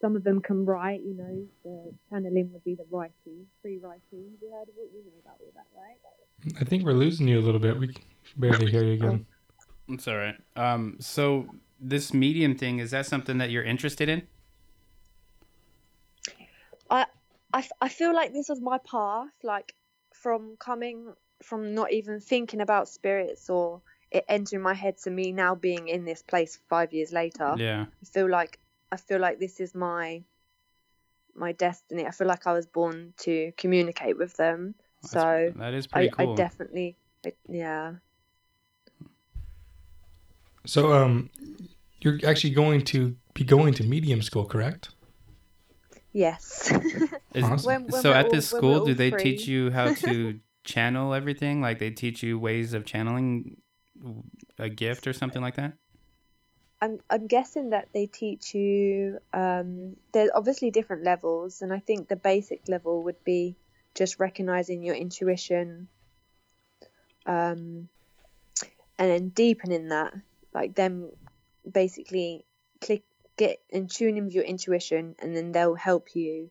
Some 0.00 0.16
of 0.16 0.22
them 0.22 0.40
can 0.40 0.64
write. 0.64 1.02
You 1.02 1.14
know, 1.14 1.46
the 1.64 1.92
channeling 2.08 2.52
would 2.52 2.64
be 2.64 2.74
the 2.74 2.86
writing, 2.90 3.46
free 3.60 3.78
writing. 3.78 4.00
Have 4.12 4.40
you 4.40 4.50
heard 4.52 4.68
of 4.68 4.76
it? 4.78 4.90
You 4.94 5.02
know 5.04 5.18
about 5.24 5.36
all 5.40 5.52
that, 5.54 5.66
right? 5.76 6.60
I 6.60 6.64
think 6.64 6.84
we're 6.84 6.92
losing 6.92 7.26
you 7.26 7.38
a 7.38 7.44
little 7.44 7.60
bit. 7.60 7.78
We 7.78 7.88
can 7.88 8.02
barely 8.36 8.70
hear 8.70 8.84
you 8.84 8.98
oh. 9.02 9.06
again. 9.08 9.26
It's 9.88 10.06
all 10.06 10.16
right. 10.16 10.36
Um, 10.56 10.96
so 11.00 11.46
this 11.80 12.12
medium 12.12 12.56
thing 12.56 12.78
is 12.78 12.90
that 12.90 13.06
something 13.06 13.38
that 13.38 13.50
you're 13.50 13.64
interested 13.64 14.08
in? 14.08 14.26
I, 17.52 17.60
f- 17.60 17.72
I 17.80 17.88
feel 17.88 18.14
like 18.14 18.32
this 18.32 18.48
was 18.48 18.60
my 18.60 18.78
path, 18.78 19.30
like 19.42 19.74
from 20.14 20.56
coming 20.58 21.14
from 21.42 21.74
not 21.74 21.92
even 21.92 22.20
thinking 22.20 22.60
about 22.60 22.88
spirits 22.88 23.48
or 23.48 23.80
it 24.10 24.24
entering 24.28 24.62
my 24.62 24.74
head 24.74 24.98
to 24.98 25.10
me 25.10 25.32
now 25.32 25.54
being 25.54 25.88
in 25.88 26.04
this 26.04 26.22
place 26.22 26.58
five 26.68 26.92
years 26.92 27.12
later. 27.12 27.54
Yeah. 27.56 27.86
I 28.02 28.04
feel 28.04 28.28
like 28.28 28.58
I 28.90 28.96
feel 28.96 29.18
like 29.20 29.38
this 29.38 29.60
is 29.60 29.74
my 29.74 30.22
my 31.34 31.52
destiny. 31.52 32.06
I 32.06 32.10
feel 32.10 32.26
like 32.26 32.46
I 32.46 32.52
was 32.52 32.66
born 32.66 33.14
to 33.18 33.52
communicate 33.56 34.18
with 34.18 34.34
them. 34.36 34.74
That's- 35.02 35.12
So 35.12 35.58
that 35.58 35.74
is 35.74 35.86
I, 35.86 35.90
pretty 35.92 36.10
cool. 36.10 36.32
I 36.32 36.36
definitely, 36.36 36.96
I, 37.24 37.32
yeah. 37.48 37.94
So, 40.68 40.92
um, 40.92 41.30
you're 42.02 42.18
actually 42.26 42.50
going 42.50 42.82
to 42.92 43.16
be 43.32 43.42
going 43.42 43.72
to 43.74 43.84
medium 43.84 44.20
school, 44.20 44.44
correct? 44.44 44.90
Yes. 46.12 46.70
Is- 47.34 47.44
Awesome. 47.44 47.66
When- 47.66 47.84
when 47.86 48.02
so 48.02 48.12
at 48.12 48.26
all- 48.26 48.32
this 48.32 48.48
school, 48.48 48.84
do 48.84 48.92
they 48.92 49.10
free. 49.10 49.22
teach 49.22 49.48
you 49.48 49.70
how 49.70 49.94
to 49.94 50.38
channel 50.64 51.14
everything? 51.14 51.62
Like 51.62 51.78
they 51.78 51.90
teach 51.90 52.22
you 52.22 52.38
ways 52.38 52.74
of 52.74 52.84
channeling 52.84 53.56
a 54.58 54.68
gift 54.68 55.06
or 55.06 55.14
something 55.14 55.40
like 55.40 55.56
that? 55.56 55.72
I'm 56.80 57.00
I'm 57.10 57.26
guessing 57.26 57.70
that 57.70 57.88
they 57.94 58.06
teach 58.06 58.54
you. 58.54 59.18
Um, 59.32 59.96
there's 60.12 60.30
obviously 60.34 60.70
different 60.70 61.02
levels, 61.02 61.62
and 61.62 61.72
I 61.72 61.80
think 61.80 62.08
the 62.08 62.14
basic 62.16 62.68
level 62.68 63.02
would 63.04 63.24
be 63.24 63.56
just 63.94 64.20
recognizing 64.20 64.84
your 64.84 64.94
intuition, 64.94 65.88
um, 67.26 67.88
and 68.98 69.10
then 69.10 69.28
deepening 69.30 69.88
that, 69.88 70.14
like 70.54 70.74
them 70.74 71.10
basically 71.70 72.44
click 72.80 73.04
get 73.36 73.58
in 73.70 73.86
tune 73.86 74.16
in 74.16 74.24
with 74.24 74.34
your 74.34 74.44
intuition, 74.44 75.14
and 75.20 75.36
then 75.36 75.52
they'll 75.52 75.74
help 75.74 76.14
you 76.14 76.50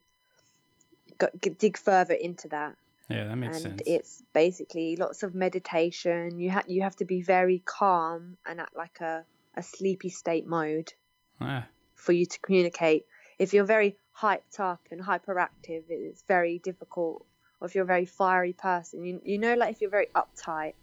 go, 1.17 1.27
dig 1.57 1.77
further 1.77 2.13
into 2.13 2.47
that 2.49 2.75
Yeah, 3.09 3.25
that 3.25 3.35
makes 3.35 3.55
sense. 3.55 3.65
and 3.65 3.79
sense. 3.79 3.81
it's 3.85 4.23
basically 4.33 4.95
lots 4.95 5.23
of 5.23 5.35
meditation. 5.35 6.39
You 6.39 6.49
have 6.51 6.65
you 6.67 6.83
have 6.83 6.95
to 6.97 7.05
be 7.05 7.21
very 7.21 7.61
calm 7.65 8.37
and 8.45 8.59
at 8.59 8.69
like 8.75 8.99
a, 9.01 9.25
a 9.55 9.63
sleepy 9.63 10.09
state 10.09 10.47
mode 10.47 10.93
ah, 11.41 11.65
for 11.95 12.11
you 12.13 12.25
to 12.25 12.39
communicate. 12.39 13.05
If 13.39 13.53
you're 13.53 13.65
very 13.65 13.97
hyped 14.19 14.59
up 14.59 14.81
and 14.91 15.01
hyperactive, 15.01 15.83
it's 15.89 16.23
very 16.27 16.59
difficult. 16.59 17.25
Or 17.59 17.67
if 17.67 17.75
you're 17.75 17.83
a 17.83 17.87
very 17.87 18.05
fiery 18.05 18.53
person, 18.53 19.03
you 19.03 19.21
you 19.23 19.37
know, 19.39 19.55
like 19.55 19.71
if 19.75 19.81
you're 19.81 19.89
very 19.89 20.07
uptight, 20.15 20.73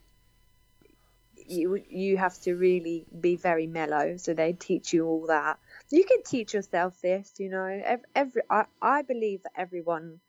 you 1.47 1.83
you 1.89 2.17
have 2.17 2.41
to 2.43 2.55
really 2.55 3.07
be 3.21 3.37
very 3.37 3.67
mellow. 3.67 4.17
So 4.17 4.35
they 4.35 4.53
teach 4.53 4.93
you 4.93 5.07
all 5.07 5.27
that. 5.27 5.59
You 5.91 6.05
can 6.05 6.23
teach 6.23 6.55
yourself 6.55 7.01
this, 7.01 7.33
you 7.39 7.51
know. 7.51 7.83
Every, 7.85 8.07
every 8.15 8.43
I, 8.51 8.65
I 8.81 9.03
believe 9.03 9.43
that 9.43 9.53
everyone 9.57 10.21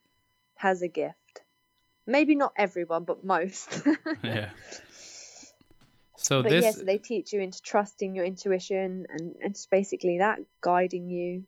has 0.56 0.82
a 0.82 0.88
gift. 0.88 1.42
Maybe 2.08 2.36
not 2.36 2.54
everyone, 2.56 3.04
but 3.04 3.24
most. 3.24 3.82
yeah. 4.24 4.50
So 6.18 6.42
but 6.42 6.50
this 6.50 6.64
yes, 6.64 6.76
they 6.76 6.98
teach 6.98 7.34
you 7.34 7.42
into 7.42 7.62
trusting 7.62 8.16
your 8.16 8.26
intuition 8.26 9.06
and, 9.10 9.36
and 9.42 9.56
basically 9.70 10.20
that 10.20 10.40
guiding 10.62 11.10
you. 11.10 11.44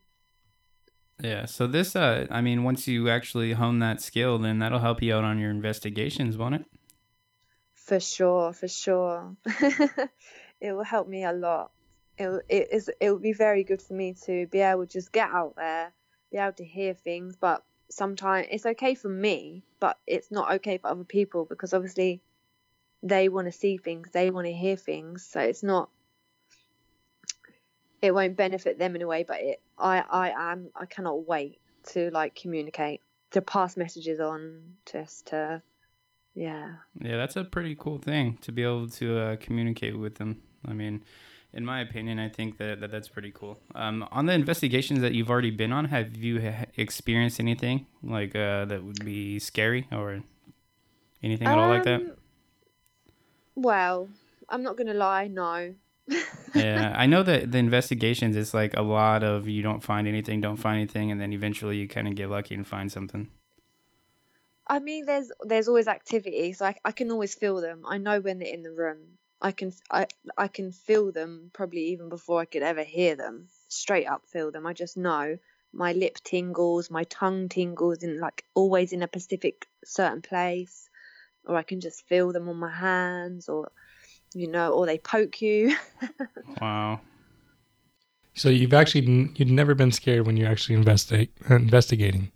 Yeah. 1.22 1.46
So 1.46 1.68
this, 1.68 1.96
uh, 1.96 2.28
I 2.30 2.42
mean, 2.42 2.64
once 2.64 2.88
you 2.88 3.10
actually 3.10 3.54
hone 3.54 3.80
that 3.80 4.02
skill, 4.02 4.38
then 4.38 4.60
that'll 4.60 4.80
help 4.80 5.02
you 5.02 5.16
out 5.16 5.24
on 5.24 5.40
your 5.40 5.50
investigations, 5.50 6.38
won't 6.38 6.56
it? 6.56 6.66
For 7.88 8.02
sure, 8.02 8.52
for 8.52 8.68
sure. 8.68 9.38
it 10.60 10.74
will 10.74 10.84
help 10.84 11.08
me 11.08 11.24
a 11.24 11.32
lot. 11.32 11.72
It 12.18 12.44
it 12.50 12.68
is 12.74 12.92
it 13.00 13.10
will 13.10 13.20
be 13.20 13.32
very 13.32 13.64
good 13.64 13.82
for 13.82 13.94
me 13.94 14.14
to 14.26 14.46
be 14.48 14.60
able 14.60 14.86
to 14.86 14.92
just 14.92 15.14
get 15.14 15.30
out 15.30 15.56
there, 15.56 15.94
be 16.30 16.38
able 16.38 16.52
to 16.58 16.66
hear 16.66 16.94
things. 16.94 17.38
But 17.38 17.64
sometimes 17.90 18.48
it's 18.52 18.66
okay 18.66 18.94
for 18.94 19.08
me, 19.08 19.64
but 19.80 19.98
it's 20.06 20.30
not 20.32 20.52
okay 20.56 20.80
for 20.80 20.88
other 20.88 21.06
people 21.06 21.46
because 21.46 21.74
obviously 21.74 22.22
they 23.04 23.30
want 23.30 23.48
to 23.48 23.54
see 23.54 23.78
things, 23.78 24.10
they 24.12 24.32
want 24.32 24.48
to 24.48 24.54
hear 24.54 24.76
things. 24.76 25.26
So 25.26 25.40
it's 25.40 25.64
not. 25.64 25.90
It 28.02 28.14
won't 28.14 28.36
benefit 28.36 28.78
them 28.78 28.98
in 28.98 29.02
a 29.02 29.08
way, 29.08 29.24
but 29.24 29.40
it 29.40 29.62
I 29.78 30.00
I 30.00 30.52
am 30.52 30.72
I 30.76 30.88
cannot 30.88 31.26
wait 31.26 31.62
to 31.94 32.12
like 32.12 32.36
communicate, 32.36 33.00
to 33.32 33.42
pass 33.42 33.78
messages 33.78 34.20
on, 34.20 34.74
just 34.92 35.28
to 35.28 35.62
yeah. 36.38 36.76
Yeah, 37.02 37.18
that's 37.18 37.36
a 37.36 37.44
pretty 37.44 37.76
cool 37.76 37.98
thing 37.98 38.38
to 38.42 38.52
be 38.52 38.62
able 38.62 38.88
to 38.90 39.20
uh, 39.20 39.36
communicate 39.38 39.98
with 39.98 40.16
them. 40.16 40.44
I 40.66 40.74
mean, 40.74 41.04
in 41.52 41.66
my 41.66 41.82
opinion, 41.82 42.20
I 42.20 42.30
think 42.30 42.58
that, 42.60 42.80
that 42.82 42.92
that's 42.92 43.10
pretty 43.10 43.32
cool. 43.32 43.60
Um, 43.74 44.08
on 44.12 44.28
the 44.28 44.34
investigations 44.34 45.02
that 45.02 45.14
you've 45.14 45.32
already 45.32 45.50
been 45.50 45.72
on, 45.74 45.86
have 45.86 46.16
you 46.16 46.40
ha- 46.42 46.66
experienced 46.76 47.40
anything 47.40 47.88
like 48.04 48.36
uh, 48.36 48.66
that 48.66 48.84
would 48.84 49.04
be 49.04 49.40
scary 49.40 49.88
or 49.92 50.22
anything 51.24 51.50
at 51.50 51.58
all 51.58 51.70
like 51.70 51.84
that? 51.84 52.02
Um, 52.02 52.12
Well, 53.56 54.10
I'm 54.48 54.62
not 54.62 54.78
gonna 54.78 54.94
lie, 54.94 55.28
no. 55.28 55.74
yeah, 56.56 56.94
I 56.96 57.08
know 57.08 57.24
that 57.24 57.52
the 57.52 57.58
investigations 57.58 58.36
it's 58.36 58.54
like 58.54 58.78
a 58.78 58.82
lot 58.84 59.24
of 59.24 59.48
you 59.48 59.64
don't 59.64 59.84
find 59.84 60.08
anything, 60.08 60.40
don't 60.40 60.58
find 60.58 60.78
anything, 60.78 61.12
and 61.12 61.20
then 61.20 61.34
eventually 61.34 61.78
you 61.78 61.88
kind 61.88 62.08
of 62.08 62.16
get 62.16 62.30
lucky 62.30 62.54
and 62.54 62.66
find 62.68 62.92
something. 62.92 63.30
I 64.70 64.80
mean, 64.80 65.06
there's 65.06 65.32
there's 65.42 65.68
always 65.68 65.88
activity, 65.88 66.54
so 66.54 66.66
I, 66.66 66.76
I 66.84 66.92
can 66.92 67.12
always 67.12 67.36
feel 67.36 67.62
them. 67.62 67.84
I 67.88 67.98
know 67.98 68.20
when 68.20 68.40
they're 68.40 68.54
in 68.54 68.64
the 68.64 68.72
room. 68.72 69.18
I 69.42 69.52
can 69.52 69.72
I 69.90 70.08
I 70.38 70.48
can 70.48 70.72
feel 70.72 71.12
them 71.12 71.52
probably 71.54 71.86
even 71.92 72.10
before 72.10 72.42
I 72.42 72.46
could 72.46 72.64
ever 72.64 72.84
hear 72.84 73.16
them. 73.16 73.48
Straight 73.70 74.08
up 74.08 74.26
feel 74.28 74.52
them. 74.52 74.66
I 74.66 74.74
just 74.74 74.98
know 74.98 75.38
my 75.74 75.94
lip 75.94 76.18
tingles, 76.24 76.90
my 76.90 77.04
tongue 77.06 77.50
tingles, 77.50 78.04
in 78.04 78.20
like 78.20 78.44
always 78.56 78.94
in 78.94 79.04
a 79.04 79.08
specific 79.08 79.68
certain 79.86 80.22
place, 80.22 80.90
or 81.46 81.56
I 81.56 81.64
can 81.64 81.80
just 81.80 82.08
feel 82.08 82.34
them 82.34 82.50
on 82.50 82.58
my 82.58 82.72
hands, 82.72 83.48
or 83.48 83.72
you 84.34 84.48
know, 84.48 84.74
or 84.74 84.86
they 84.86 84.98
poke 84.98 85.42
you. 85.42 85.76
Wow. 86.62 87.02
So 88.34 88.50
you've 88.50 88.74
actually 88.74 89.32
you've 89.36 89.50
never 89.50 89.76
been 89.76 89.92
scared 89.92 90.26
when 90.26 90.38
you're 90.38 90.50
actually 90.50 90.76
investigate 90.76 91.32
investigating. 91.50 92.32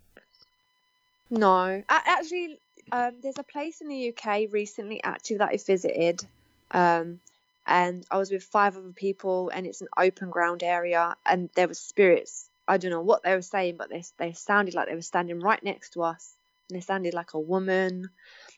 No, 1.32 1.82
actually, 1.88 2.60
um, 2.92 3.14
there's 3.24 3.40
a 3.40 3.44
place 3.44 3.80
in 3.80 3.88
the 3.88 4.14
UK 4.14 4.52
recently 4.52 5.02
actually 5.02 5.38
that 5.38 5.50
I 5.54 5.58
visited, 5.58 6.26
um, 6.72 7.22
and 7.66 8.06
I 8.12 8.18
was 8.18 8.30
with 8.30 8.44
five 8.44 8.76
other 8.76 8.92
people, 8.92 9.48
and 9.48 9.66
it's 9.66 9.80
an 9.80 9.88
open 9.98 10.30
ground 10.30 10.62
area, 10.62 11.16
and 11.26 11.50
there 11.56 11.70
were 11.70 11.74
spirits. 11.74 12.50
I 12.68 12.78
don't 12.78 12.92
know 12.92 13.02
what 13.02 13.24
they 13.24 13.34
were 13.34 13.42
saying, 13.42 13.78
but 13.78 13.90
they 13.90 14.04
they 14.18 14.34
sounded 14.34 14.74
like 14.74 14.90
they 14.90 14.96
were 14.96 15.02
standing 15.02 15.40
right 15.40 15.64
next 15.64 15.92
to 15.94 16.04
us, 16.04 16.36
and 16.70 16.76
they 16.76 16.82
sounded 16.82 17.14
like 17.14 17.34
a 17.34 17.40
woman, 17.40 18.10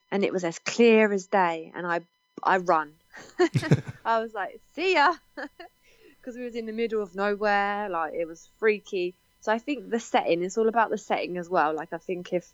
and 0.09 0.25
it 0.25 0.33
was 0.33 0.43
as 0.43 0.57
clear 0.57 1.13
as 1.13 1.27
day, 1.27 1.71
and 1.75 1.85
I 1.85 2.01
I 2.41 2.57
run. 2.57 2.93
I 4.03 4.19
was 4.19 4.33
like, 4.33 4.59
see 4.75 4.95
ya, 4.95 5.13
because 5.35 6.35
we 6.35 6.43
was 6.43 6.55
in 6.55 6.65
the 6.65 6.73
middle 6.73 7.03
of 7.03 7.13
nowhere, 7.13 7.87
like 7.87 8.15
it 8.15 8.27
was 8.27 8.49
freaky. 8.57 9.13
So 9.41 9.51
I 9.51 9.59
think 9.59 9.91
the 9.91 9.99
setting 9.99 10.41
is 10.41 10.57
all 10.57 10.69
about 10.69 10.89
the 10.89 10.97
setting 10.97 11.37
as 11.37 11.47
well. 11.47 11.75
Like 11.75 11.93
I 11.93 11.99
think 11.99 12.33
if 12.33 12.51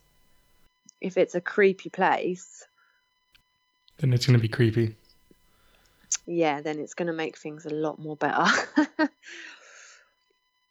if 1.01 1.17
it's 1.17 1.35
a 1.35 1.41
creepy 1.41 1.89
place, 1.89 2.65
Then 3.97 4.13
it's 4.13 4.25
gonna 4.25 4.39
be 4.39 4.47
creepy. 4.47 4.95
yeah, 6.25 6.62
then 6.62 6.79
it's 6.79 6.93
going 6.93 7.07
to 7.07 7.13
make 7.13 7.38
things 7.38 7.65
a 7.65 7.69
lot 7.69 7.97
more 7.99 8.15
better. 8.15 8.45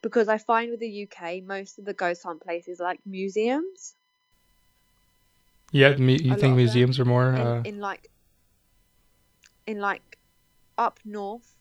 because 0.02 0.28
I 0.28 0.38
find 0.38 0.70
with 0.70 0.80
the 0.80 1.08
UK, 1.08 1.42
most 1.42 1.78
of 1.78 1.84
the 1.84 1.92
ghost 1.94 2.22
hunt 2.22 2.40
places 2.42 2.78
like 2.80 3.00
museums. 3.04 3.94
Yeah, 5.72 5.96
me, 5.96 6.16
you 6.16 6.34
A 6.34 6.36
think 6.36 6.56
museums 6.56 6.98
are 7.00 7.04
more? 7.04 7.28
In, 7.28 7.34
Uh, 7.40 7.62
in 7.64 7.80
like, 7.80 8.08
in 9.66 9.80
like, 9.80 10.18
up 10.78 11.00
north, 11.04 11.54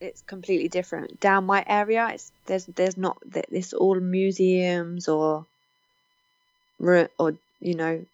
it's 0.00 0.22
completely 0.22 0.68
different. 0.68 1.20
Down 1.20 1.46
my 1.46 1.64
area, 1.66 2.10
it's 2.12 2.32
there's 2.46 2.66
there's 2.66 2.96
not 2.96 3.18
it's 3.50 3.72
all 3.72 3.98
museums 4.00 5.08
or, 5.08 5.46
or 6.80 7.34
you 7.60 7.74
know, 7.74 8.04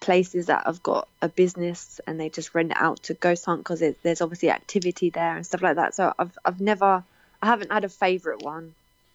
places 0.00 0.46
that 0.46 0.66
have 0.66 0.82
got 0.82 1.08
a 1.22 1.28
business 1.28 2.00
and 2.06 2.20
they 2.20 2.28
just 2.28 2.54
rent 2.54 2.72
it 2.72 2.76
out 2.78 3.02
to 3.04 3.14
ghost 3.14 3.44
hunt 3.44 3.60
because 3.60 3.82
there's 4.02 4.20
obviously 4.20 4.50
activity 4.50 5.10
there 5.10 5.36
and 5.36 5.46
stuff 5.46 5.62
like 5.62 5.76
that. 5.76 5.94
So 5.94 6.12
I've 6.18 6.36
I've 6.44 6.60
never 6.60 7.04
I 7.42 7.46
haven't 7.46 7.72
had 7.72 7.84
a 7.84 7.88
favorite 7.88 8.42
one, 8.42 8.74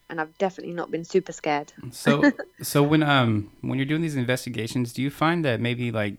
and 0.09 0.19
I've 0.21 0.37
definitely 0.37 0.73
not 0.73 0.91
been 0.91 1.03
super 1.05 1.31
scared. 1.31 1.73
So, 1.91 2.31
so 2.61 2.83
when 2.83 3.03
um 3.03 3.51
when 3.61 3.77
you're 3.79 3.85
doing 3.85 4.01
these 4.01 4.15
investigations, 4.15 4.93
do 4.93 5.01
you 5.01 5.09
find 5.09 5.43
that 5.45 5.59
maybe 5.59 5.91
like 5.91 6.15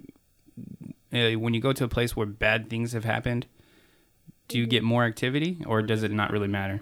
uh, 1.13 1.33
when 1.33 1.55
you 1.55 1.61
go 1.61 1.73
to 1.73 1.85
a 1.85 1.89
place 1.89 2.17
where 2.17 2.27
bad 2.27 2.71
things 2.71 2.93
have 2.93 3.05
happened, 3.05 3.47
do 4.49 4.59
you 4.59 4.67
get 4.67 4.83
more 4.83 5.05
activity, 5.05 5.59
or 5.67 5.83
does 5.83 6.03
it 6.03 6.11
not 6.11 6.31
really 6.31 6.49
matter? 6.49 6.81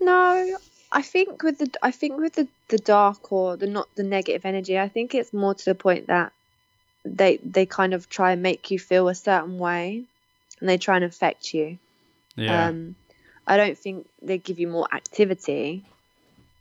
No, 0.00 0.58
I 0.92 1.02
think 1.02 1.42
with 1.42 1.58
the 1.58 1.70
I 1.82 1.90
think 1.90 2.18
with 2.18 2.34
the 2.34 2.48
the 2.68 2.78
dark 2.78 3.32
or 3.32 3.56
the 3.56 3.66
not 3.66 3.88
the 3.96 4.02
negative 4.02 4.44
energy, 4.44 4.78
I 4.78 4.88
think 4.88 5.14
it's 5.14 5.32
more 5.32 5.54
to 5.54 5.64
the 5.64 5.74
point 5.74 6.06
that 6.06 6.32
they 7.04 7.38
they 7.38 7.66
kind 7.66 7.94
of 7.94 8.08
try 8.08 8.32
and 8.32 8.42
make 8.42 8.70
you 8.70 8.78
feel 8.78 9.08
a 9.08 9.14
certain 9.14 9.58
way, 9.58 10.04
and 10.60 10.68
they 10.68 10.78
try 10.78 10.96
and 10.96 11.04
affect 11.04 11.54
you. 11.54 11.78
Yeah. 12.36 12.68
Um, 12.68 12.96
I 13.46 13.56
don't 13.56 13.78
think 13.78 14.08
they 14.22 14.38
give 14.38 14.58
you 14.58 14.68
more 14.68 14.88
activity. 14.92 15.84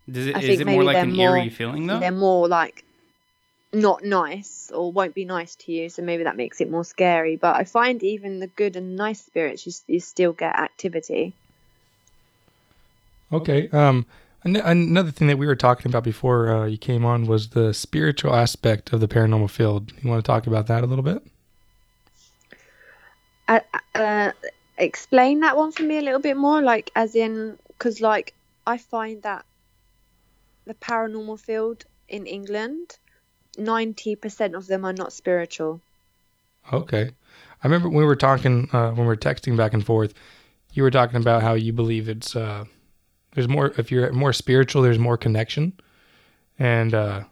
Does 0.09 0.27
it 0.27 0.35
I 0.35 0.41
is 0.41 0.59
it 0.59 0.67
more 0.67 0.83
like 0.83 0.97
an 0.97 1.13
more- 1.13 1.37
eerie 1.37 1.49
feeling 1.49 1.87
though? 1.87 1.99
They're 1.99 2.11
more 2.11 2.47
like 2.47 2.83
not 3.73 4.03
nice 4.03 4.71
or 4.73 4.91
won't 4.91 5.13
be 5.13 5.25
nice 5.25 5.55
to 5.55 5.71
you, 5.71 5.89
so 5.89 6.01
maybe 6.01 6.23
that 6.23 6.37
makes 6.37 6.61
it 6.61 6.69
more 6.69 6.85
scary. 6.85 7.35
But 7.35 7.55
I 7.55 7.63
find 7.63 8.01
even 8.03 8.39
the 8.39 8.47
good 8.47 8.75
and 8.75 8.95
nice 8.95 9.21
spirits, 9.23 9.65
you, 9.65 9.73
you 9.87 9.99
still 9.99 10.33
get 10.33 10.57
activity. 10.57 11.33
Okay. 13.31 13.69
Um, 13.69 14.05
an- 14.43 14.55
another 14.57 15.11
thing 15.11 15.27
that 15.27 15.37
we 15.37 15.47
were 15.47 15.55
talking 15.55 15.91
about 15.91 16.03
before 16.03 16.49
uh, 16.49 16.65
you 16.65 16.77
came 16.77 17.05
on 17.05 17.25
was 17.25 17.49
the 17.49 17.73
spiritual 17.73 18.33
aspect 18.35 18.93
of 18.93 18.99
the 18.99 19.07
paranormal 19.07 19.49
field. 19.49 19.91
You 20.01 20.09
want 20.09 20.23
to 20.23 20.27
talk 20.27 20.47
about 20.47 20.67
that 20.67 20.83
a 20.83 20.87
little 20.87 21.03
bit? 21.03 21.23
uh, 23.47 23.59
uh, 23.93 24.31
explain 24.77 25.41
that 25.41 25.57
one 25.57 25.71
for 25.71 25.83
me 25.83 25.97
a 25.97 26.01
little 26.01 26.19
bit 26.19 26.37
more 26.37 26.61
like 26.61 26.91
as 26.95 27.15
in 27.15 27.57
because 27.67 28.01
like 28.01 28.33
i 28.67 28.77
find 28.77 29.23
that 29.23 29.45
the 30.65 30.73
paranormal 30.73 31.39
field 31.39 31.85
in 32.09 32.25
england 32.25 32.97
90% 33.57 34.55
of 34.55 34.67
them 34.67 34.83
are 34.83 34.93
not 34.93 35.13
spiritual 35.13 35.81
Okay. 36.71 37.11
I 37.63 37.67
remember 37.67 37.89
when 37.89 37.99
we 37.99 38.05
were 38.05 38.15
talking 38.15 38.69
uh, 38.73 38.89
when 38.91 39.01
we 39.01 39.05
were 39.05 39.15
texting 39.15 39.55
back 39.57 39.73
and 39.73 39.85
forth. 39.85 40.13
You 40.73 40.83
were 40.83 40.91
talking 40.91 41.17
about 41.17 41.41
how 41.41 41.53
you 41.53 41.71
believe 41.71 42.09
it's 42.09 42.35
uh, 42.35 42.65
there's 43.35 43.47
more 43.47 43.73
if 43.77 43.91
you're 43.91 44.11
more 44.11 44.33
spiritual, 44.33 44.81
there's 44.81 44.99
more 44.99 45.17
connection, 45.17 45.73
and 46.57 46.93
uh, 46.93 47.23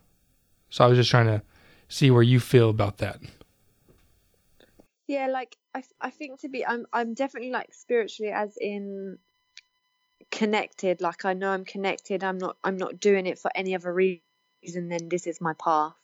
so 0.69 0.85
I 0.85 0.87
was 0.87 0.97
just 0.97 1.09
trying 1.09 1.27
to 1.27 1.41
see 1.87 2.11
where 2.11 2.23
you 2.23 2.39
feel 2.39 2.69
about 2.69 2.97
that. 2.99 3.19
yeah 5.07 5.27
like 5.27 5.57
i, 5.75 5.83
I 6.01 6.09
think 6.09 6.39
to 6.41 6.49
be 6.49 6.65
I'm, 6.65 6.85
I'm 6.93 7.13
definitely 7.13 7.51
like 7.51 7.73
spiritually 7.73 8.31
as 8.31 8.57
in 8.59 9.17
connected. 10.31 11.01
Like 11.01 11.25
i 11.25 11.33
know 11.33 11.51
i'm 11.51 11.65
connected. 11.65 12.23
I'm 12.23 12.37
not 12.37 12.57
i'm 12.63 12.77
not 12.77 12.99
doing 12.99 13.27
it 13.27 13.39
for 13.39 13.51
any 13.53 13.75
other 13.75 13.93
reason 13.93 14.89
than 14.89 15.09
this 15.09 15.27
is 15.27 15.41
my 15.41 15.53
path. 15.53 15.95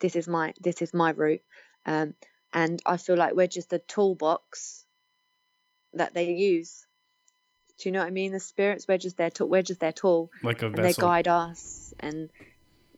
This 0.00 0.16
is 0.16 0.28
my 0.28 0.52
this 0.60 0.82
is 0.82 0.92
my 0.92 1.10
route. 1.10 1.42
Um 1.86 2.14
and 2.52 2.80
i 2.86 2.96
feel 2.96 3.16
like 3.16 3.34
we're 3.34 3.46
just 3.46 3.72
a 3.72 3.78
toolbox 3.78 4.84
that 5.92 6.14
they 6.14 6.32
use 6.32 6.86
do 7.78 7.88
you 7.88 7.92
know 7.92 8.00
what 8.00 8.08
i 8.08 8.10
mean? 8.10 8.32
The 8.32 8.40
spirits 8.40 8.86
we're 8.88 8.98
just 8.98 9.16
their 9.16 9.30
tool 9.30 9.48
we're 9.48 9.62
just 9.62 9.80
their 9.80 9.92
tool 9.92 10.30
like 10.42 10.62
a 10.62 10.66
and 10.66 10.84
they 10.84 10.92
guide 10.92 11.28
us. 11.28 11.94
And 12.00 12.30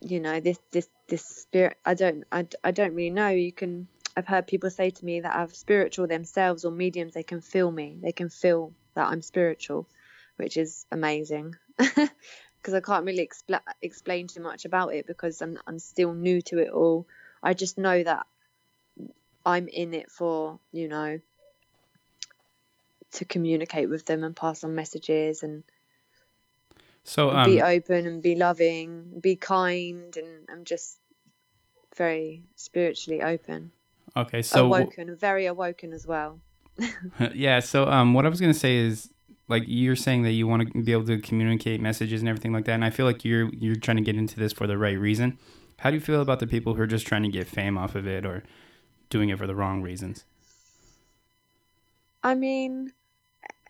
you 0.00 0.20
know 0.20 0.40
this 0.40 0.58
this 0.72 0.88
this 1.08 1.24
spirit 1.24 1.76
i 1.84 1.94
don't 1.94 2.24
I, 2.32 2.46
I 2.64 2.70
don't 2.70 2.94
really 2.94 3.10
know. 3.10 3.28
You 3.28 3.52
can 3.52 3.88
i've 4.16 4.26
heard 4.26 4.46
people 4.46 4.70
say 4.70 4.90
to 4.90 5.04
me 5.04 5.20
that 5.20 5.34
are 5.34 5.48
spiritual 5.50 6.06
themselves 6.06 6.64
or 6.64 6.70
mediums 6.70 7.14
they 7.14 7.22
can 7.22 7.40
feel 7.40 7.70
me. 7.70 7.98
They 8.00 8.12
can 8.12 8.30
feel 8.30 8.72
that 8.94 9.06
i'm 9.06 9.22
spiritual 9.22 9.86
which 10.36 10.56
is 10.56 10.86
amazing. 10.90 11.54
Because 12.62 12.74
i 12.74 12.80
can't 12.80 13.06
really 13.06 13.26
expl- 13.26 13.62
explain 13.80 14.26
too 14.26 14.42
much 14.42 14.66
about 14.66 14.92
it 14.92 15.06
because 15.06 15.40
I'm, 15.40 15.58
I'm 15.66 15.78
still 15.78 16.12
new 16.12 16.42
to 16.42 16.58
it 16.58 16.68
all. 16.68 17.06
I 17.42 17.54
just 17.54 17.78
know 17.78 18.02
that 18.02 18.26
i'm 19.46 19.66
in 19.68 19.94
it 19.94 20.10
for 20.10 20.60
you 20.70 20.86
know 20.88 21.18
to 23.20 23.26
communicate 23.26 23.90
with 23.90 24.06
them 24.06 24.24
and 24.24 24.34
pass 24.34 24.64
on 24.64 24.74
messages 24.74 25.42
and 25.42 25.62
So 27.04 27.30
um, 27.30 27.44
be 27.44 27.60
open 27.60 28.06
and 28.06 28.22
be 28.22 28.34
loving, 28.34 29.20
be 29.20 29.36
kind, 29.36 30.16
and 30.16 30.48
I'm 30.50 30.64
just 30.64 30.98
very 31.96 32.44
spiritually 32.56 33.22
open, 33.22 33.72
okay, 34.16 34.40
so 34.40 34.64
awoken, 34.64 35.14
very 35.16 35.46
awoken 35.46 35.92
as 35.92 36.06
well. 36.06 36.40
yeah, 37.34 37.60
so 37.60 37.86
um, 37.86 38.14
what 38.14 38.24
I 38.24 38.30
was 38.30 38.40
gonna 38.40 38.54
say 38.54 38.76
is 38.76 39.10
like 39.48 39.64
you're 39.66 39.96
saying 39.96 40.22
that 40.22 40.32
you 40.32 40.46
want 40.46 40.72
to 40.72 40.82
be 40.82 40.92
able 40.92 41.04
to 41.06 41.20
communicate 41.20 41.78
messages 41.80 42.22
and 42.22 42.28
everything 42.28 42.54
like 42.54 42.64
that, 42.64 42.72
and 42.72 42.84
I 42.86 42.90
feel 42.90 43.04
like 43.04 43.22
you're 43.22 43.50
you're 43.52 43.76
trying 43.76 43.98
to 43.98 44.02
get 44.02 44.16
into 44.16 44.38
this 44.38 44.54
for 44.54 44.66
the 44.66 44.78
right 44.78 44.98
reason. 44.98 45.38
How 45.80 45.90
do 45.90 45.96
you 45.96 46.00
feel 46.00 46.22
about 46.22 46.40
the 46.40 46.46
people 46.46 46.74
who 46.74 46.82
are 46.82 46.86
just 46.96 47.06
trying 47.06 47.24
to 47.24 47.28
get 47.28 47.46
fame 47.46 47.76
off 47.76 47.94
of 47.94 48.06
it 48.06 48.24
or 48.24 48.44
doing 49.10 49.28
it 49.28 49.36
for 49.36 49.46
the 49.46 49.54
wrong 49.54 49.82
reasons? 49.82 50.24
I 52.22 52.34
mean, 52.34 52.92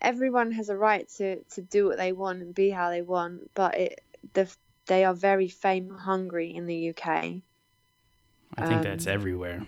everyone 0.01 0.51
has 0.53 0.69
a 0.69 0.75
right 0.75 1.07
to, 1.17 1.43
to 1.43 1.61
do 1.61 1.85
what 1.87 1.97
they 1.97 2.11
want 2.11 2.41
and 2.41 2.53
be 2.53 2.69
how 2.69 2.89
they 2.89 3.01
want, 3.01 3.51
but 3.53 3.77
it 3.77 4.01
the 4.33 4.53
they 4.87 5.05
are 5.05 5.13
very 5.13 5.47
fame 5.47 5.89
hungry 5.89 6.53
in 6.53 6.65
the 6.65 6.89
UK. 6.89 7.07
I 8.57 8.63
think 8.63 8.83
that's 8.83 9.07
Um, 9.07 9.13
everywhere. 9.13 9.65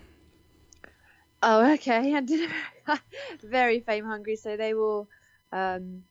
Oh, 1.42 1.74
okay. 1.74 2.20
Very 3.44 3.80
fame 3.82 4.06
hungry, 4.06 4.36
so 4.36 4.58
they 4.58 4.74
will 4.74 5.08
um, 5.52 6.04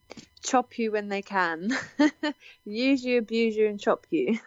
chop 0.42 0.78
you 0.78 0.92
when 0.92 1.08
they 1.08 1.22
can, 1.22 1.70
use 2.64 3.04
you, 3.04 3.18
abuse 3.18 3.56
you, 3.56 3.66
and 3.66 3.80
chop 3.80 4.06
you. 4.10 4.38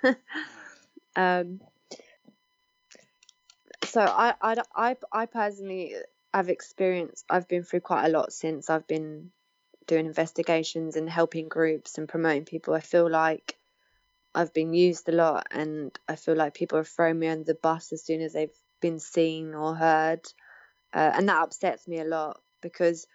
um, 1.16 1.60
so 3.84 4.02
I, 4.02 4.34
I, 4.42 4.56
I, 4.76 4.98
I 5.12 5.26
personally 5.26 5.96
have 6.34 6.50
experienced. 6.50 7.26
I've 7.30 7.48
been 7.48 7.64
through 7.64 7.82
quite 7.82 8.06
a 8.06 8.10
lot 8.10 8.34
since 8.34 8.70
I've 8.70 8.88
been 8.88 9.32
doing 9.88 10.06
investigations 10.06 10.96
and 10.96 11.10
helping 11.10 11.48
groups 11.48 11.98
and 11.98 12.10
promoting 12.10 12.46
people. 12.46 12.74
I 12.74 12.80
feel 12.80 13.10
like 13.10 13.58
I've 14.34 14.54
been 14.54 14.74
used 14.74 15.08
a 15.10 15.14
lot, 15.14 15.48
and 15.52 15.98
I 16.08 16.16
feel 16.16 16.36
like 16.36 16.54
people 16.54 16.78
are 16.78 16.84
throwing 16.84 17.20
me 17.20 17.28
under 17.28 17.46
the 17.46 17.56
bus 17.56 17.94
as 17.94 18.04
soon 18.04 18.22
as 18.22 18.34
they've 18.34 18.50
been 18.82 19.00
seen 19.00 19.54
or 19.54 19.76
heard 19.76 20.22
uh, 20.96 21.12
and 21.14 21.28
that 21.28 21.44
upsets 21.44 21.88
me 21.88 22.00
a 22.00 22.06
lot 22.06 22.42
because 22.62 23.06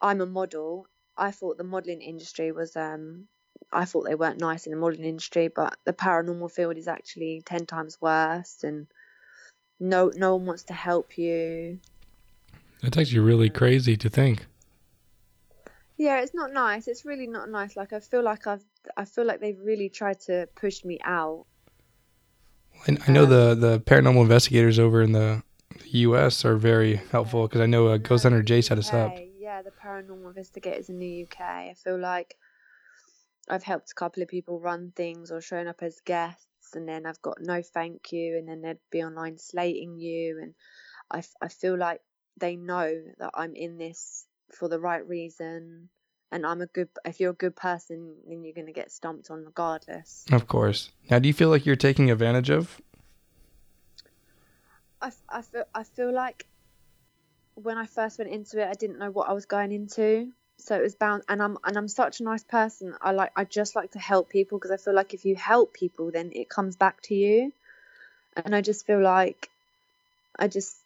I'm 0.00 0.20
a 0.20 0.26
model. 0.26 0.86
I 1.16 1.32
thought 1.32 1.58
the 1.58 1.64
modeling 1.64 2.00
industry 2.00 2.52
was 2.52 2.76
um 2.76 3.26
I 3.72 3.84
thought 3.84 4.04
they 4.06 4.14
weren't 4.14 4.40
nice 4.40 4.66
in 4.66 4.72
the 4.72 4.78
modeling 4.78 5.08
industry, 5.08 5.48
but 5.48 5.76
the 5.84 5.92
paranormal 5.92 6.52
field 6.52 6.76
is 6.76 6.86
actually 6.86 7.42
ten 7.44 7.66
times 7.66 7.98
worse, 8.00 8.62
and 8.62 8.86
no 9.80 10.12
no 10.14 10.36
one 10.36 10.46
wants 10.46 10.64
to 10.64 10.74
help 10.74 11.18
you. 11.18 11.80
That's 12.82 12.96
actually 12.96 13.20
really 13.20 13.50
crazy 13.50 13.96
to 13.96 14.08
think. 14.08 14.46
Yeah, 15.96 16.20
it's 16.20 16.34
not 16.34 16.52
nice. 16.52 16.88
It's 16.88 17.04
really 17.04 17.26
not 17.26 17.48
nice. 17.48 17.76
Like 17.76 17.92
I 17.92 18.00
feel 18.00 18.22
like 18.22 18.46
I've 18.46 18.64
I 18.96 19.04
feel 19.04 19.24
like 19.24 19.40
they've 19.40 19.58
really 19.58 19.88
tried 19.88 20.20
to 20.20 20.48
push 20.54 20.84
me 20.84 20.98
out. 21.04 21.46
I, 22.86 22.98
I 23.06 23.10
know 23.10 23.24
the 23.24 23.54
the 23.54 23.80
paranormal 23.80 24.22
investigators 24.22 24.78
over 24.78 25.02
in 25.02 25.12
the 25.12 25.42
U.S. 25.84 26.44
are 26.44 26.56
very 26.56 26.96
helpful 27.10 27.46
because 27.46 27.60
I 27.60 27.66
know 27.66 27.88
uh, 27.88 27.96
Ghost 27.96 28.24
Hunter 28.24 28.42
Jay 28.42 28.60
set 28.60 28.78
us 28.78 28.92
up. 28.92 29.16
Yeah, 29.38 29.62
the 29.62 29.70
paranormal 29.70 30.28
investigators 30.28 30.88
in 30.88 30.98
the 30.98 31.22
UK. 31.22 31.40
I 31.40 31.74
feel 31.82 31.98
like 31.98 32.36
I've 33.48 33.62
helped 33.62 33.90
a 33.92 33.94
couple 33.94 34.22
of 34.22 34.28
people 34.28 34.60
run 34.60 34.92
things 34.94 35.30
or 35.30 35.40
shown 35.40 35.66
up 35.66 35.82
as 35.82 36.00
guests, 36.04 36.74
and 36.74 36.86
then 36.86 37.06
I've 37.06 37.22
got 37.22 37.38
no 37.40 37.62
thank 37.62 38.12
you, 38.12 38.36
and 38.36 38.48
then 38.48 38.60
they'd 38.60 38.78
be 38.90 39.02
online 39.02 39.38
slating 39.38 39.98
you, 39.98 40.40
and 40.42 40.54
I, 41.10 41.22
I 41.40 41.48
feel 41.48 41.78
like 41.78 42.00
they 42.36 42.56
know 42.56 43.02
that 43.18 43.30
I'm 43.34 43.54
in 43.54 43.78
this 43.78 44.26
for 44.50 44.68
the 44.68 44.78
right 44.78 45.06
reason, 45.08 45.88
and 46.32 46.46
I'm 46.46 46.60
a 46.60 46.66
good. 46.66 46.88
If 47.04 47.20
you're 47.20 47.30
a 47.30 47.34
good 47.34 47.56
person, 47.56 48.14
then 48.28 48.44
you're 48.44 48.54
gonna 48.54 48.72
get 48.72 48.90
stomped 48.90 49.30
on 49.30 49.44
regardless. 49.44 50.24
Of 50.32 50.46
course. 50.46 50.90
Now, 51.10 51.18
do 51.18 51.28
you 51.28 51.34
feel 51.34 51.48
like 51.48 51.66
you're 51.66 51.76
taking 51.76 52.10
advantage 52.10 52.50
of? 52.50 52.80
I, 55.00 55.10
I 55.28 55.42
feel 55.42 55.64
I 55.74 55.82
feel 55.84 56.12
like 56.12 56.46
when 57.54 57.78
I 57.78 57.86
first 57.86 58.18
went 58.18 58.30
into 58.30 58.60
it, 58.60 58.68
I 58.68 58.74
didn't 58.74 58.98
know 58.98 59.10
what 59.10 59.28
I 59.28 59.32
was 59.32 59.46
going 59.46 59.72
into, 59.72 60.28
so 60.58 60.76
it 60.76 60.82
was 60.82 60.94
bound. 60.94 61.22
And 61.28 61.42
I'm 61.42 61.58
and 61.64 61.76
I'm 61.76 61.88
such 61.88 62.20
a 62.20 62.24
nice 62.24 62.44
person. 62.44 62.94
I 63.00 63.12
like 63.12 63.32
I 63.36 63.44
just 63.44 63.76
like 63.76 63.92
to 63.92 63.98
help 63.98 64.28
people 64.28 64.58
because 64.58 64.70
I 64.70 64.76
feel 64.76 64.94
like 64.94 65.14
if 65.14 65.24
you 65.24 65.36
help 65.36 65.72
people, 65.72 66.10
then 66.10 66.32
it 66.34 66.48
comes 66.48 66.76
back 66.76 67.00
to 67.02 67.14
you. 67.14 67.52
And 68.36 68.54
I 68.54 68.60
just 68.60 68.86
feel 68.86 69.02
like 69.02 69.48
I 70.38 70.48
just 70.48 70.76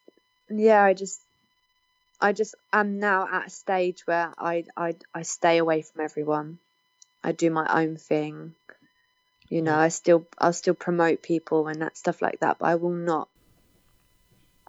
yeah 0.49 0.83
I 0.83 0.95
just 0.95 1.21
I 2.21 2.33
just 2.33 2.55
am 2.73 2.99
now 2.99 3.27
at 3.31 3.47
a 3.47 3.51
stage 3.51 4.07
where 4.07 4.33
I 4.39 4.65
I 4.77 4.95
I 5.15 5.23
stay 5.23 5.59
away 5.59 5.83
from 5.83 6.03
everyone. 6.05 6.59
I 7.25 7.33
do 7.33 7.51
my 7.51 7.67
own 7.83 7.97
thing. 7.97 8.55
You 9.49 9.63
know, 9.63 9.77
I 9.77 9.89
still 9.89 10.27
I'll 10.39 10.53
still 10.53 10.75
promote 10.75 11.23
people 11.23 11.67
and 11.69 11.81
that 11.83 11.97
stuff 11.97 12.23
like 12.23 12.41
that, 12.41 12.59
but 12.59 12.67
I 12.67 12.75
will 12.77 12.91
not 12.91 13.29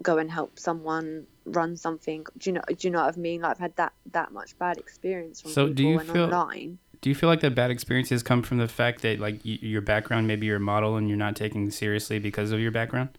go 0.01 0.17
and 0.17 0.31
help 0.31 0.57
someone 0.57 1.27
run 1.45 1.77
something. 1.77 2.25
Do 2.37 2.49
you 2.49 2.53
know? 2.53 2.61
Do 2.67 2.75
you 2.87 2.89
know 2.91 3.03
what 3.05 3.15
I 3.15 3.19
mean? 3.19 3.41
Like 3.41 3.51
I've 3.51 3.59
had 3.59 3.75
that 3.75 3.93
that 4.11 4.31
much 4.31 4.57
bad 4.57 4.77
experience 4.77 5.41
from 5.41 5.51
So 5.51 5.67
people 5.67 5.75
do 5.75 5.83
you 5.83 5.99
feel- 5.99 6.23
online. 6.25 6.79
Do 7.01 7.09
you 7.09 7.15
feel 7.15 7.29
like 7.29 7.39
the 7.41 7.49
bad 7.49 7.71
experiences 7.71 8.21
come 8.21 8.43
from 8.43 8.59
the 8.59 8.67
fact 8.67 9.01
that 9.01 9.19
like 9.19 9.41
y- 9.43 9.57
your 9.61 9.81
background, 9.81 10.27
maybe 10.27 10.45
you're 10.45 10.57
a 10.57 10.59
model 10.59 10.97
and 10.97 11.07
you're 11.09 11.17
not 11.17 11.35
taken 11.35 11.71
seriously 11.71 12.19
because 12.19 12.51
of 12.51 12.59
your 12.59 12.69
background? 12.69 13.09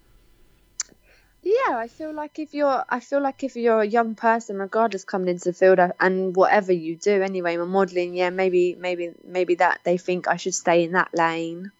Yeah, 1.44 1.76
I 1.76 1.88
feel 1.88 2.12
like 2.12 2.38
if 2.38 2.54
you're, 2.54 2.84
I 2.88 3.00
feel 3.00 3.20
like 3.20 3.42
if 3.42 3.56
you're 3.56 3.80
a 3.80 3.86
young 3.86 4.14
person, 4.14 4.58
regardless 4.58 5.04
coming 5.04 5.28
into 5.28 5.46
the 5.46 5.52
field 5.52 5.80
uh, 5.80 5.92
and 5.98 6.36
whatever 6.36 6.72
you 6.72 6.94
do, 6.94 7.20
anyway, 7.20 7.56
my 7.56 7.64
modelling, 7.64 8.14
yeah, 8.14 8.30
maybe, 8.30 8.76
maybe, 8.78 9.10
maybe 9.24 9.56
that 9.56 9.80
they 9.82 9.98
think 9.98 10.28
I 10.28 10.36
should 10.36 10.54
stay 10.54 10.84
in 10.84 10.92
that 10.92 11.10
lane. 11.12 11.72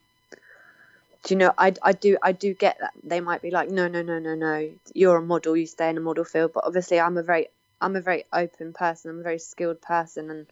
Do 1.23 1.35
you 1.35 1.39
know? 1.39 1.53
I, 1.57 1.75
I 1.81 1.93
do, 1.93 2.17
I 2.21 2.33
do 2.33 2.55
get 2.55 2.79
that 2.81 2.93
they 3.05 3.21
might 3.21 3.41
be 3.41 3.53
like, 3.53 3.71
no, 3.71 3.87
no, 3.87 4.03
no, 4.03 4.19
no, 4.19 4.35
no, 4.35 4.69
you're 4.93 5.19
a 5.19 5.23
model, 5.23 5.57
you 5.57 5.67
stay 5.67 5.89
in 5.89 5.97
a 5.97 6.01
model 6.01 6.25
field. 6.25 6.53
But 6.53 6.65
obviously, 6.65 6.99
I'm 6.99 7.17
a 7.17 7.23
very, 7.23 7.47
I'm 7.81 7.95
a 7.95 8.01
very 8.01 8.25
open 8.33 8.73
person. 8.73 9.13
I'm 9.13 9.21
a 9.21 9.23
very 9.23 9.39
skilled 9.39 9.81
person, 9.81 10.31
and 10.31 10.47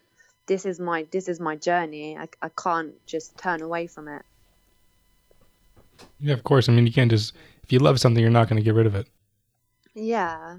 this 0.46 0.64
is 0.64 0.78
my, 0.78 1.08
this 1.10 1.28
is 1.28 1.40
my 1.40 1.56
journey. 1.56 2.16
I, 2.16 2.28
I 2.40 2.50
can't 2.50 2.94
just 3.06 3.36
turn 3.36 3.62
away 3.62 3.88
from 3.88 4.06
it. 4.06 4.22
Yeah, 6.20 6.34
of 6.34 6.44
course. 6.44 6.68
I 6.68 6.72
mean, 6.72 6.86
you 6.86 6.92
can't 6.92 7.10
just 7.10 7.32
if 7.70 7.74
you 7.74 7.78
love 7.78 8.00
something, 8.00 8.20
you're 8.20 8.32
not 8.32 8.48
going 8.48 8.56
to 8.56 8.64
get 8.64 8.74
rid 8.74 8.86
of 8.86 8.96
it. 8.96 9.06
Yeah, 9.94 10.56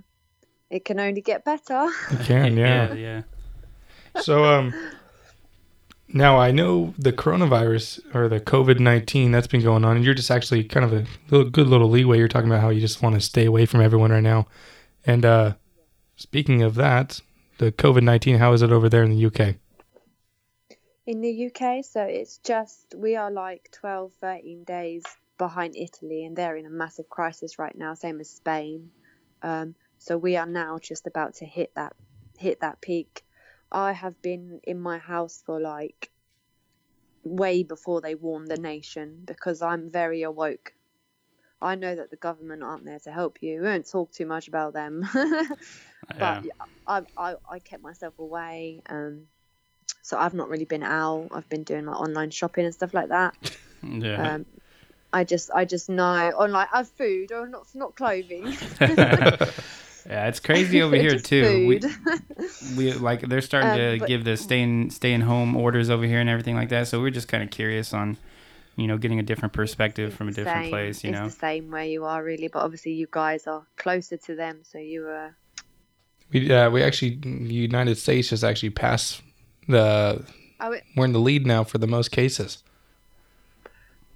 it 0.69 0.85
can 0.85 0.97
only 0.97 1.19
get 1.19 1.43
better. 1.43 1.89
You 2.09 2.17
can, 2.19 2.55
yeah. 2.65 2.93
yeah. 2.93 3.23
so, 4.21 4.45
um, 4.45 4.73
now 6.07 6.39
I 6.39 6.51
know 6.51 6.93
the 6.97 7.11
coronavirus 7.11 8.15
or 8.15 8.29
the 8.29 8.39
COVID 8.39 8.79
nineteen 8.79 9.31
that's 9.33 9.47
been 9.47 9.61
going 9.61 9.83
on, 9.83 9.97
and 9.97 10.05
you're 10.05 10.13
just 10.13 10.31
actually 10.31 10.63
kind 10.63 10.85
of 10.85 10.93
a 10.93 11.05
little, 11.29 11.49
good 11.49 11.67
little 11.67 11.89
leeway. 11.89 12.17
You're 12.17 12.29
talking 12.29 12.49
about 12.49 12.61
how 12.61 12.69
you 12.69 12.79
just 12.79 13.01
want 13.01 13.15
to 13.15 13.21
stay 13.21 13.43
away 13.43 13.65
from 13.65 13.81
everyone 13.81 14.11
right 14.11 14.23
now. 14.23 14.47
And 15.05 15.25
uh, 15.25 15.55
speaking 16.15 16.61
of 16.61 16.75
that, 16.75 17.19
the 17.57 17.73
COVID 17.73 18.03
nineteen, 18.03 18.37
how 18.37 18.53
is 18.53 18.61
it 18.61 18.71
over 18.71 18.87
there 18.87 19.03
in 19.03 19.09
the 19.09 19.25
UK? 19.25 19.55
in 21.05 21.19
the 21.19 21.47
UK. 21.47 21.83
So 21.83 22.03
it's 22.03 22.37
just, 22.37 22.93
we 22.95 23.17
are 23.17 23.31
like 23.31 23.69
12, 23.71 24.13
13 24.21 24.63
days 24.63 25.03
behind 25.41 25.75
Italy, 25.75 26.23
and 26.23 26.35
they're 26.35 26.55
in 26.55 26.67
a 26.67 26.69
massive 26.69 27.09
crisis 27.09 27.57
right 27.57 27.75
now, 27.75 27.95
same 27.95 28.19
as 28.19 28.29
Spain. 28.29 28.91
Um, 29.41 29.73
so 29.97 30.15
we 30.15 30.37
are 30.37 30.45
now 30.45 30.77
just 30.77 31.07
about 31.07 31.33
to 31.37 31.45
hit 31.47 31.73
that 31.73 31.93
hit 32.37 32.59
that 32.59 32.79
peak. 32.79 33.23
I 33.71 33.91
have 33.93 34.21
been 34.21 34.59
in 34.63 34.79
my 34.79 34.99
house 34.99 35.41
for 35.43 35.59
like 35.59 36.11
way 37.23 37.63
before 37.63 38.01
they 38.01 38.13
warned 38.13 38.49
the 38.49 38.57
nation 38.57 39.23
because 39.25 39.63
I'm 39.63 39.89
very 39.89 40.21
awoke. 40.21 40.73
I 41.59 41.73
know 41.73 41.95
that 41.95 42.11
the 42.11 42.17
government 42.17 42.61
aren't 42.61 42.85
there 42.85 42.99
to 42.99 43.11
help 43.11 43.41
you. 43.41 43.61
We 43.61 43.67
won't 43.67 43.89
talk 43.89 44.11
too 44.11 44.27
much 44.27 44.47
about 44.47 44.73
them. 44.73 45.07
but 45.13 46.43
Yeah. 46.43 46.51
I, 46.85 47.01
I 47.17 47.35
I 47.49 47.57
kept 47.57 47.81
myself 47.81 48.19
away. 48.19 48.83
Um, 48.87 49.23
so 50.03 50.19
I've 50.19 50.35
not 50.35 50.49
really 50.49 50.65
been 50.65 50.83
out. 50.83 51.29
I've 51.31 51.49
been 51.49 51.63
doing 51.63 51.85
my 51.85 51.93
online 51.93 52.29
shopping 52.29 52.65
and 52.65 52.75
stuff 52.75 52.93
like 52.93 53.09
that. 53.09 53.33
Yeah. 53.83 54.35
Um, 54.35 54.45
I 55.13 55.23
just 55.23 55.51
I 55.53 55.65
just 55.65 55.89
know 55.89 56.31
on 56.37 56.51
like 56.51 56.69
have 56.69 56.89
food 56.89 57.31
or 57.31 57.47
not 57.47 57.67
not 57.75 57.95
clothing. 57.95 58.45
yeah, 58.79 60.27
it's 60.27 60.39
crazy 60.39 60.81
over 60.81 60.95
here 60.95 61.17
too. 61.19 61.67
We, 61.67 61.81
we 62.77 62.93
like 62.93 63.21
they're 63.21 63.41
starting 63.41 63.71
Um, 63.71 63.77
to 63.77 63.99
but- 63.99 64.07
give 64.07 64.23
the 64.23 64.37
staying 64.37 64.89
staying 64.91 65.21
home 65.21 65.55
orders 65.55 65.89
over 65.89 66.05
here 66.05 66.19
and 66.19 66.29
everything 66.29 66.55
like 66.55 66.69
that. 66.69 66.87
So 66.87 67.01
we're 67.01 67.11
just 67.11 67.27
kind 67.27 67.43
of 67.43 67.49
curious 67.51 67.93
on, 67.93 68.17
you 68.77 68.87
know, 68.87 68.97
getting 68.97 69.19
a 69.19 69.23
different 69.23 69.53
perspective 69.53 70.09
It's 70.09 70.17
from 70.17 70.29
a 70.29 70.31
different 70.31 70.65
same. 70.65 70.71
place. 70.71 71.03
You 71.03 71.09
it's 71.11 71.19
know. 71.19 71.25
the 71.25 71.31
same 71.31 71.71
where 71.71 71.83
you 71.85 72.05
are 72.05 72.23
really, 72.23 72.47
but 72.47 72.59
obviously 72.63 72.93
you 72.93 73.07
guys 73.11 73.47
are 73.47 73.63
closer 73.77 74.17
to 74.17 74.35
them, 74.35 74.59
so 74.63 74.77
you 74.77 75.07
are. 75.07 75.35
We 76.31 76.49
uh, 76.51 76.69
we 76.69 76.81
actually 76.83 77.19
United 77.25 77.97
States 77.97 78.29
has 78.29 78.43
actually 78.43 78.69
passed 78.71 79.21
the 79.67 80.23
Oh, 80.63 80.71
it, 80.71 80.83
we're 80.95 81.05
in 81.05 81.11
the 81.11 81.19
lead 81.19 81.45
now 81.45 81.63
for 81.65 81.79
the 81.79 81.87
most 81.87 82.11
cases. 82.11 82.63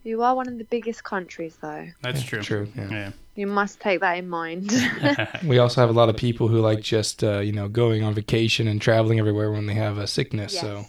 You 0.06 0.22
are 0.24 0.36
one 0.36 0.48
of 0.48 0.58
the 0.58 0.64
biggest 0.66 1.04
countries, 1.04 1.58
though. 1.62 1.88
That's 2.02 2.22
Yeah, 2.22 2.30
true. 2.30 2.42
true, 2.42 2.68
yeah. 2.76 2.90
Yeah. 2.90 3.12
You 3.36 3.48
must 3.48 3.80
take 3.82 4.00
that 4.00 4.18
in 4.18 4.30
mind. 4.30 4.72
We 5.46 5.58
also 5.58 5.82
have 5.82 5.90
a 5.90 5.94
lot 5.94 6.08
of 6.10 6.16
people 6.16 6.48
who 6.48 6.60
like 6.60 6.82
just 6.82 7.24
uh, 7.24 7.40
you 7.40 7.52
know 7.52 7.68
going 7.68 8.04
on 8.04 8.14
vacation 8.14 8.68
and 8.68 8.82
traveling 8.82 9.20
everywhere 9.20 9.52
when 9.52 9.66
they 9.66 9.74
have 9.74 9.98
a 9.98 10.08
sickness. 10.08 10.54
yes. 10.54 10.62
So 10.62 10.86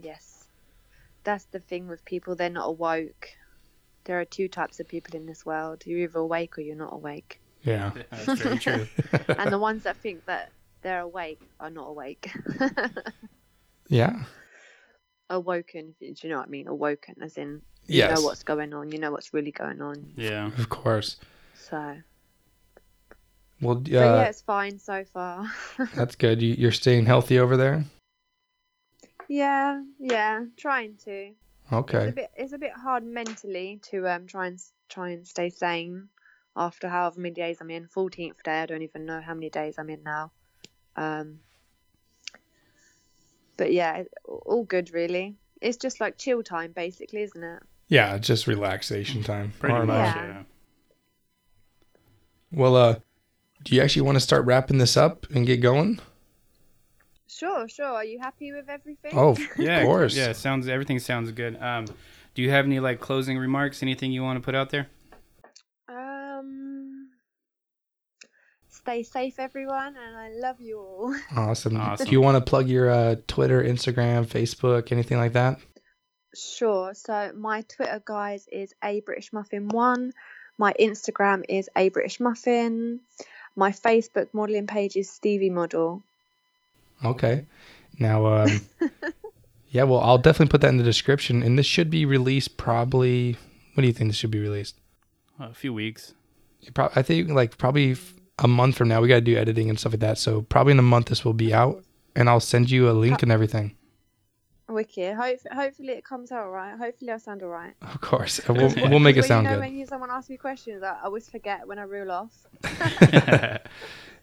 Yes. 0.00 0.44
that's 1.24 1.44
the 1.46 1.58
thing 1.60 1.88
with 1.88 2.04
people. 2.04 2.34
They're 2.36 2.50
not 2.50 2.68
awoke. 2.68 3.28
There 4.04 4.20
are 4.20 4.24
two 4.26 4.48
types 4.48 4.80
of 4.80 4.86
people 4.88 5.16
in 5.16 5.26
this 5.26 5.44
world. 5.46 5.82
You're 5.86 6.00
either 6.00 6.18
awake 6.18 6.58
or 6.58 6.60
you're 6.60 6.76
not 6.76 6.92
awake. 6.92 7.40
Yeah. 7.62 7.92
That's 8.10 8.40
very 8.42 8.58
true. 8.58 8.86
and 9.38 9.50
the 9.50 9.58
ones 9.58 9.82
that 9.84 9.96
think 9.96 10.26
that 10.26 10.50
they're 10.82 11.00
awake 11.00 11.40
are 11.58 11.70
not 11.70 11.86
awake. 11.88 12.30
Yeah. 13.88 14.24
Awoken, 15.30 15.94
you, 16.00 16.14
do 16.14 16.26
you 16.26 16.32
know 16.32 16.38
what 16.40 16.46
I 16.48 16.50
mean? 16.50 16.68
Awoken, 16.68 17.16
as 17.22 17.36
in 17.36 17.62
you 17.88 17.96
Yes. 17.98 18.10
know 18.10 18.20
what's 18.20 18.42
going 18.42 18.72
on. 18.74 18.90
You 18.92 18.98
know 18.98 19.10
what's 19.12 19.32
really 19.34 19.52
going 19.52 19.80
on. 19.82 20.12
Yeah. 20.16 20.46
Of 20.58 20.68
course. 20.68 21.16
So, 21.54 21.96
Well, 23.60 23.76
but 23.76 23.88
yeah, 23.90 24.04
uh, 24.04 24.24
it's 24.28 24.42
fine 24.42 24.78
so 24.78 25.04
far. 25.04 25.50
that's 25.94 26.16
good. 26.16 26.42
You, 26.42 26.54
you're 26.54 26.72
staying 26.72 27.06
healthy 27.06 27.38
over 27.38 27.56
there. 27.56 27.84
yeah, 29.28 29.82
yeah, 29.98 30.44
trying 30.56 30.96
to. 31.04 31.32
It's 31.32 31.32
a 31.72 31.76
Okay. 31.76 32.10
bit 32.12 32.30
it's 32.36 32.52
a 32.52 32.58
bit 32.58 32.72
hard 32.72 33.04
mentally 33.04 33.80
to 33.90 34.08
um 34.08 34.26
try 34.26 34.46
and 34.48 34.58
try 34.88 35.10
and 35.10 35.26
stay 35.26 35.50
sane 35.50 36.08
after 36.56 36.88
however 36.88 37.20
many 37.20 37.34
days 37.34 37.58
I'm 37.60 37.70
in. 37.70 37.88
Fourteenth 37.88 38.42
day, 38.42 38.60
I 38.62 38.66
don't 38.66 38.82
even 38.82 39.06
know 39.06 39.20
how 39.20 39.34
many 39.34 39.50
days 39.50 39.76
I'm 39.78 39.90
in 39.90 40.02
now. 40.02 40.32
Um, 40.96 41.40
but 43.56 43.72
yeah, 43.72 44.04
all 44.24 44.64
good 44.64 44.92
really. 44.92 45.36
It's 45.60 45.76
just 45.76 46.00
like 46.00 46.18
chill 46.18 46.42
time, 46.42 46.72
basically, 46.72 47.22
isn't 47.22 47.42
it? 47.42 47.62
Yeah, 47.88 48.18
just 48.18 48.46
relaxation 48.46 49.22
time. 49.22 49.52
Pretty 49.58 49.74
much. 49.86 49.88
Yeah. 49.88 50.26
Yeah. 50.26 50.42
Well, 52.52 52.76
uh, 52.76 52.94
do 53.62 53.74
you 53.74 53.82
actually 53.82 54.02
want 54.02 54.16
to 54.16 54.20
start 54.20 54.44
wrapping 54.44 54.78
this 54.78 54.96
up 54.96 55.26
and 55.34 55.46
get 55.46 55.58
going? 55.60 56.00
Sure, 57.26 57.68
sure. 57.68 57.86
Are 57.86 58.04
you 58.04 58.18
happy 58.20 58.52
with 58.52 58.68
everything? 58.68 59.12
Oh, 59.14 59.36
Yeah. 59.58 59.78
of 59.80 59.86
course. 59.86 60.16
Yeah. 60.16 60.32
Sounds. 60.32 60.68
Everything 60.68 60.98
sounds 60.98 61.32
good. 61.32 61.60
Um, 61.60 61.86
do 62.34 62.42
you 62.42 62.50
have 62.50 62.64
any 62.64 62.80
like 62.80 63.00
closing 63.00 63.38
remarks? 63.38 63.82
Anything 63.82 64.12
you 64.12 64.22
want 64.22 64.36
to 64.40 64.44
put 64.44 64.54
out 64.54 64.70
there? 64.70 64.88
Stay 68.84 69.02
safe, 69.02 69.38
everyone, 69.38 69.96
and 69.96 70.14
I 70.14 70.28
love 70.34 70.60
you 70.60 70.78
all. 70.78 71.14
Awesome. 71.36 71.80
Awesome. 71.80 72.04
Do 72.04 72.12
you 72.12 72.20
want 72.20 72.36
to 72.36 72.42
plug 72.42 72.68
your 72.68 72.90
uh, 72.90 73.16
Twitter, 73.26 73.64
Instagram, 73.64 74.26
Facebook, 74.26 74.92
anything 74.92 75.16
like 75.16 75.32
that? 75.32 75.58
Sure. 76.34 76.92
So 76.92 77.32
my 77.34 77.62
Twitter, 77.62 78.02
guys, 78.04 78.46
is 78.52 78.74
a 78.82 79.00
British 79.00 79.32
Muffin 79.32 79.68
one. 79.68 80.12
My 80.58 80.74
Instagram 80.78 81.44
is 81.48 81.70
a 81.74 81.88
British 81.88 82.20
Muffin. 82.20 83.00
My 83.56 83.70
Facebook 83.70 84.28
modeling 84.34 84.66
page 84.66 84.96
is 84.96 85.08
Stevie 85.08 85.48
Model. 85.48 86.02
Okay. 87.02 87.46
Now, 87.98 88.26
um, 88.26 88.60
yeah, 89.70 89.84
well, 89.84 90.00
I'll 90.00 90.18
definitely 90.18 90.50
put 90.50 90.60
that 90.60 90.68
in 90.68 90.76
the 90.76 90.84
description. 90.84 91.42
And 91.42 91.58
this 91.58 91.66
should 91.66 91.88
be 91.88 92.04
released 92.04 92.58
probably. 92.58 93.38
What 93.72 93.80
do 93.80 93.86
you 93.86 93.94
think 93.94 94.10
this 94.10 94.16
should 94.18 94.30
be 94.30 94.40
released? 94.40 94.76
A 95.40 95.54
few 95.54 95.72
weeks. 95.72 96.12
Pro- 96.74 96.90
I 96.94 97.00
think 97.02 97.30
like 97.30 97.56
probably 97.56 97.92
f- 97.92 98.14
a 98.38 98.48
month 98.48 98.76
from 98.76 98.88
now. 98.88 99.00
We 99.00 99.08
got 99.08 99.16
to 99.16 99.20
do 99.20 99.36
editing 99.36 99.68
and 99.70 99.78
stuff 99.78 99.92
like 99.92 100.00
that. 100.00 100.18
So 100.18 100.42
probably 100.42 100.72
in 100.72 100.78
a 100.78 100.82
month 100.82 101.06
this 101.06 101.24
will 101.24 101.32
be 101.34 101.52
out, 101.54 101.84
and 102.16 102.28
I'll 102.28 102.40
send 102.40 102.70
you 102.70 102.88
a 102.90 102.92
link 102.92 103.22
and 103.22 103.30
everything. 103.32 103.76
Wicked. 104.68 105.14
Hope, 105.14 105.38
hopefully 105.52 105.90
it 105.90 106.04
comes 106.04 106.32
out 106.32 106.48
right. 106.48 106.76
Hopefully 106.78 107.10
I 107.10 107.18
sound 107.18 107.42
alright. 107.42 107.74
Of 107.82 108.00
course, 108.00 108.40
we'll 108.48 108.72
we'll 108.88 108.98
make 108.98 109.16
it 109.16 109.20
Well, 109.20 109.28
sound 109.28 109.44
you 109.44 109.50
know, 109.50 109.56
good. 109.56 109.64
when 109.64 109.76
you, 109.76 109.86
someone 109.86 110.10
asks 110.10 110.30
me 110.30 110.36
questions, 110.38 110.82
I 110.82 110.92
I 110.92 111.04
always 111.04 111.28
forget 111.28 111.66
when 111.68 111.78
I 111.78 111.82
reel 111.82 112.10
off. 112.10 112.46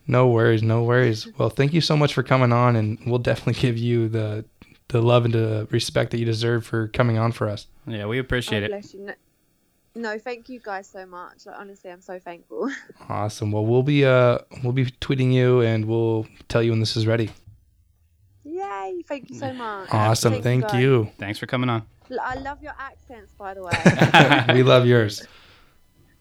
No 0.07 0.27
worries, 0.29 0.63
no 0.63 0.83
worries. 0.83 1.27
Well, 1.37 1.49
thank 1.49 1.73
you 1.73 1.81
so 1.81 1.95
much 1.95 2.13
for 2.13 2.23
coming 2.23 2.51
on, 2.51 2.75
and 2.75 2.99
we'll 3.05 3.19
definitely 3.19 3.61
give 3.61 3.77
you 3.77 4.09
the 4.09 4.45
the 4.87 5.01
love 5.01 5.23
and 5.23 5.33
the 5.33 5.67
respect 5.71 6.11
that 6.11 6.17
you 6.19 6.25
deserve 6.25 6.65
for 6.65 6.89
coming 6.89 7.17
on 7.17 7.31
for 7.31 7.47
us. 7.47 7.67
yeah, 7.87 8.05
we 8.05 8.19
appreciate 8.19 8.69
oh, 8.69 8.75
it. 8.75 9.17
Bless 9.93 9.95
you. 9.95 10.01
No, 10.01 10.13
no, 10.13 10.19
thank 10.19 10.49
you 10.49 10.59
guys 10.59 10.87
so 10.87 11.05
much. 11.05 11.45
Like, 11.45 11.55
honestly, 11.57 11.91
I'm 11.91 12.01
so 12.01 12.19
thankful. 12.19 12.71
Awesome. 13.09 13.51
Well, 13.51 13.65
we'll 13.65 13.83
be 13.83 14.05
uh 14.05 14.39
we'll 14.63 14.73
be 14.73 14.85
tweeting 14.85 15.33
you, 15.33 15.61
and 15.61 15.85
we'll 15.85 16.25
tell 16.47 16.63
you 16.63 16.71
when 16.71 16.79
this 16.79 16.95
is 16.95 17.05
ready. 17.05 17.29
Yay! 18.43 19.03
Thank 19.07 19.29
you 19.29 19.35
so 19.37 19.51
much. 19.65 19.89
Awesome. 19.91 20.41
Thank 20.41 20.63
guys. 20.63 20.81
you. 20.81 21.09
Thanks 21.17 21.39
for 21.39 21.45
coming 21.45 21.69
on. 21.69 21.83
L- 22.09 22.19
I 22.21 22.35
love 22.35 22.61
your 22.63 22.73
accents, 22.79 23.33
by 23.37 23.53
the 23.53 23.63
way. 23.63 24.53
we 24.55 24.63
love 24.63 24.85
yours. 24.85 25.25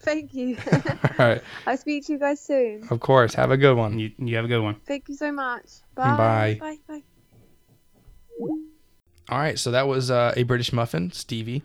Thank 0.00 0.32
you. 0.34 0.56
All 0.72 1.10
right. 1.18 1.42
I'll 1.66 1.76
speak 1.76 2.06
to 2.06 2.12
you 2.14 2.18
guys 2.18 2.40
soon. 2.40 2.86
Of 2.90 3.00
course. 3.00 3.34
Have 3.34 3.50
a 3.50 3.56
good 3.56 3.76
one. 3.76 3.98
You, 3.98 4.10
you 4.18 4.36
have 4.36 4.46
a 4.46 4.48
good 4.48 4.62
one. 4.62 4.76
Thank 4.86 5.08
you 5.08 5.14
so 5.14 5.30
much. 5.30 5.66
Bye. 5.94 6.16
Bye. 6.16 6.58
Bye. 6.60 6.78
Bye. 6.88 7.02
All 9.28 9.38
right. 9.38 9.58
So 9.58 9.70
that 9.72 9.86
was 9.86 10.10
uh, 10.10 10.32
a 10.36 10.42
British 10.44 10.72
muffin, 10.72 11.12
Stevie. 11.12 11.62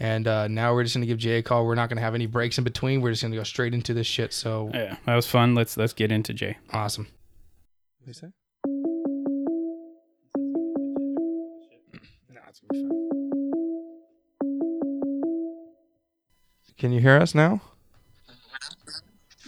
And 0.00 0.28
uh, 0.28 0.46
now 0.48 0.74
we're 0.74 0.84
just 0.84 0.94
gonna 0.94 1.06
give 1.06 1.18
Jay 1.18 1.38
a 1.38 1.42
call. 1.42 1.66
We're 1.66 1.74
not 1.74 1.88
gonna 1.88 2.00
have 2.00 2.14
any 2.14 2.26
breaks 2.26 2.56
in 2.58 2.64
between. 2.64 3.00
We're 3.00 3.10
just 3.10 3.22
gonna 3.22 3.34
go 3.36 3.42
straight 3.42 3.74
into 3.74 3.94
this 3.94 4.06
shit. 4.06 4.32
So 4.32 4.70
Yeah, 4.72 4.96
that 5.06 5.16
was 5.16 5.26
fun. 5.26 5.54
Let's 5.56 5.76
let's 5.76 5.92
get 5.92 6.12
into 6.12 6.32
Jay. 6.32 6.56
awesome. 6.72 7.08
What 7.98 8.06
you 8.06 8.12
say? 8.12 8.28
No, 12.30 12.40
it's 12.48 12.60
gonna 12.60 12.72
be 12.72 12.82
fine. 12.88 12.98
Can 16.78 16.92
you 16.92 17.00
hear 17.00 17.16
us 17.16 17.34
now? 17.34 17.60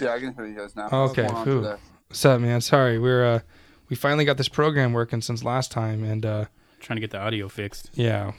Yeah, 0.01 0.15
I 0.15 0.19
can 0.19 0.35
hear 0.35 0.47
you 0.47 0.57
guys 0.57 0.75
now. 0.75 0.87
Okay, 0.91 1.23
What's 1.23 1.33
going 1.33 1.35
on 1.35 1.45
phew. 1.45 1.63
today? 1.63 1.77
What's 2.09 2.25
up, 2.25 2.41
man? 2.41 2.61
Sorry, 2.61 2.99
we're 2.99 3.25
uh, 3.25 3.41
we 3.89 3.95
finally 3.97 4.25
got 4.25 4.37
this 4.37 4.49
program 4.49 4.93
working 4.93 5.21
since 5.21 5.45
last 5.45 5.71
time, 5.71 6.03
and 6.03 6.27
uh, 6.27 6.45
Trying 6.81 6.97
to 6.97 7.01
get 7.01 7.11
the 7.11 7.21
audio 7.21 7.49
fixed. 7.49 7.91
yeah, 7.95 8.33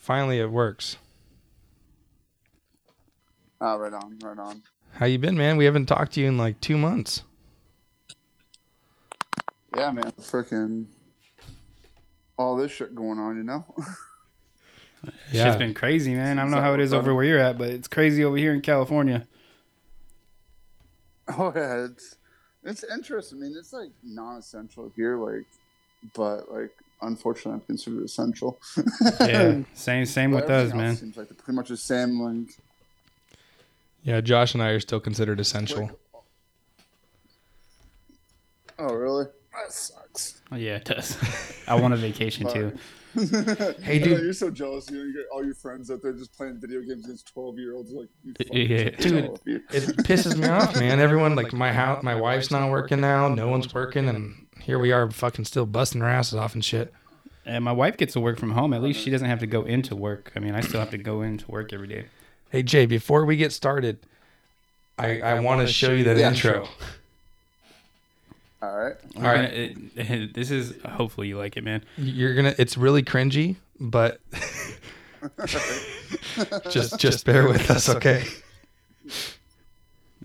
finally 0.00 0.38
it 0.38 0.50
works. 0.50 0.96
Oh, 3.64 3.76
right 3.78 3.92
on, 3.92 4.18
right 4.20 4.38
on. 4.38 4.60
How 4.94 5.06
you 5.06 5.20
been, 5.20 5.36
man? 5.36 5.56
We 5.56 5.66
haven't 5.66 5.86
talked 5.86 6.14
to 6.14 6.20
you 6.20 6.26
in 6.26 6.36
like 6.36 6.60
two 6.60 6.76
months. 6.76 7.22
Yeah, 9.76 9.92
man, 9.92 10.10
freaking 10.20 10.86
all 12.36 12.56
this 12.56 12.72
shit 12.72 12.92
going 12.94 13.20
on, 13.20 13.36
you 13.36 13.44
know? 13.44 13.64
It's 15.04 15.34
Yeah. 15.34 15.46
just 15.46 15.58
been 15.58 15.74
crazy, 15.74 16.14
man. 16.14 16.38
I 16.38 16.42
don't 16.42 16.52
know 16.52 16.60
how 16.60 16.74
it 16.74 16.80
is 16.80 16.92
we're 16.92 16.98
over 16.98 17.12
where 17.12 17.24
you're 17.24 17.38
at, 17.40 17.58
but 17.58 17.70
it's 17.70 17.88
crazy 17.88 18.22
over 18.22 18.36
here 18.36 18.54
in 18.54 18.60
California. 18.60 19.26
oh 21.38 21.52
yeah, 21.56 21.86
it's 21.86 22.14
it's 22.62 22.84
interesting. 22.84 23.38
I 23.38 23.40
mean, 23.42 23.56
it's 23.58 23.72
like 23.72 23.90
non-essential 24.04 24.92
here, 24.94 25.16
like, 25.16 25.44
but 26.14 26.52
like, 26.52 26.70
unfortunately, 27.00 27.54
I'm 27.54 27.66
considered 27.66 28.04
essential. 28.04 28.60
Yeah, 29.20 29.62
same 29.74 30.06
same 30.06 30.30
But 30.30 30.42
with 30.44 30.50
us, 30.50 30.72
man. 30.72 30.94
Seems 30.94 31.16
like 31.16 31.36
pretty 31.36 31.56
much 31.56 31.70
the 31.70 31.76
same. 31.76 32.20
Like, 32.20 32.54
Yeah, 34.02 34.20
Josh 34.20 34.54
and 34.54 34.62
I 34.62 34.70
are 34.70 34.80
still 34.80 35.00
considered 35.00 35.38
essential. 35.40 35.90
oh 38.78 38.94
really? 38.94 39.26
That 39.52 39.72
sucks. 39.72 40.40
Oh, 40.50 40.56
yeah, 40.56 40.76
it 40.76 40.84
does. 40.84 41.16
I 41.68 41.74
want 41.80 41.94
a 41.94 41.96
vacation 41.96 42.48
too. 42.48 42.72
Hey, 43.14 43.96
I 43.96 43.98
know, 43.98 44.04
dude. 44.06 44.22
you're 44.22 44.32
so 44.32 44.50
jealous. 44.50 44.90
You 44.90 44.96
know, 44.96 45.04
you 45.04 45.12
get 45.12 45.26
all 45.30 45.44
your 45.44 45.54
friends 45.54 45.90
out 45.90 46.00
there 46.02 46.14
just 46.14 46.34
playing 46.34 46.58
video 46.58 46.80
games 46.80 47.04
against 47.04 47.30
12 47.34 47.58
year 47.58 47.74
olds. 47.74 47.92
Like, 47.92 48.08
Yeah. 48.50 48.88
Dude, 48.88 49.26
all. 49.26 49.38
It 49.44 49.98
pisses 49.98 50.38
me 50.38 50.48
off, 50.48 50.74
man. 50.80 50.98
Everyone 50.98 51.34
like 51.34 51.52
my 51.52 51.74
house, 51.74 52.02
my 52.02 52.14
wife's 52.14 52.50
not 52.50 52.70
working 52.70 53.02
now. 53.02 53.28
No 53.28 53.48
one's 53.48 53.74
working, 53.74 54.08
and 54.08 54.46
here 54.62 54.78
we 54.78 54.92
are, 54.92 55.10
fucking 55.10 55.44
still 55.44 55.66
busting 55.66 56.00
our 56.00 56.08
asses 56.08 56.36
off 56.36 56.54
and 56.54 56.64
shit. 56.64 56.90
And 57.44 57.62
my 57.62 57.72
wife 57.72 57.98
gets 57.98 58.14
to 58.14 58.20
work 58.20 58.38
from 58.38 58.52
home. 58.52 58.72
At 58.72 58.82
least 58.82 59.00
she 59.02 59.10
doesn't 59.10 59.28
have 59.28 59.40
to 59.40 59.46
go 59.46 59.64
into 59.64 59.94
work. 59.94 60.32
I 60.34 60.38
mean, 60.38 60.54
I 60.54 60.62
still 60.62 60.80
have 60.80 60.90
to 60.92 60.98
go 60.98 61.20
into 61.20 61.50
work 61.50 61.74
every 61.74 61.88
day. 61.88 62.06
Hey 62.52 62.62
Jay, 62.62 62.84
before 62.84 63.24
we 63.24 63.36
get 63.38 63.50
started, 63.50 63.98
I 64.98 65.20
I 65.22 65.40
want 65.40 65.66
to 65.66 65.72
show 65.72 65.90
you 65.90 66.04
that 66.04 66.18
Yeah, 66.18 66.28
intro. 66.28 66.68
All 68.60 68.76
right. 68.76 68.94
All 69.16 69.22
right. 69.22 69.44
It- 69.52 69.78
it- 69.96 70.34
this 70.34 70.50
is 70.50 70.74
hopefully 70.84 71.28
you 71.28 71.38
like 71.38 71.56
it, 71.56 71.64
man. 71.64 71.82
You're 71.96 72.34
gonna. 72.34 72.54
It's 72.58 72.76
really 72.76 73.02
cringy, 73.02 73.56
but 73.80 74.20
just 76.70 76.98
just 77.00 77.24
bear 77.24 77.48
with 77.48 77.70
us, 77.70 77.88
okay? 77.88 78.24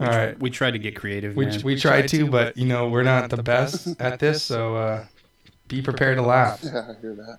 All 0.01 0.07
right. 0.07 0.37
We 0.37 0.49
tried 0.49 0.71
to 0.71 0.79
get 0.79 0.97
creative, 0.97 1.33
We 1.37 1.45
man. 1.45 1.61
we 1.63 1.79
try 1.79 2.01
to, 2.01 2.27
but 2.29 2.57
you 2.57 2.65
know 2.67 2.89
we're 2.89 3.03
not 3.03 3.29
the 3.29 3.41
best 3.41 3.87
at 4.01 4.19
this, 4.19 4.43
so 4.43 4.75
uh, 4.75 5.05
be 5.69 5.81
prepared 5.81 6.17
to 6.17 6.23
laugh. 6.23 6.59
Yeah, 6.61 6.91
I 6.91 7.01
hear 7.01 7.37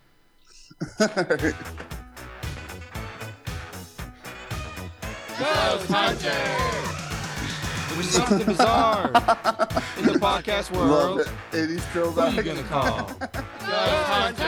that. 0.98 1.54
When 5.38 5.46
something 8.04 8.46
bizarre 8.46 9.06
in 9.98 10.04
the 10.06 10.18
podcast 10.20 10.70
Love 10.72 10.90
world, 10.90 11.20
it. 11.20 11.28
80s 11.52 11.68
who 11.68 11.72
you 11.72 11.78
throwback. 11.92 12.44
gonna 12.44 12.62
call? 12.64 13.04
Ghost 13.20 14.08
Hunter. 14.08 14.44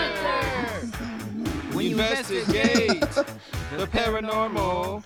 When 1.77 1.87
you 1.87 1.93
investigate 1.93 3.01
the 3.01 3.87
paranormal, 3.87 5.03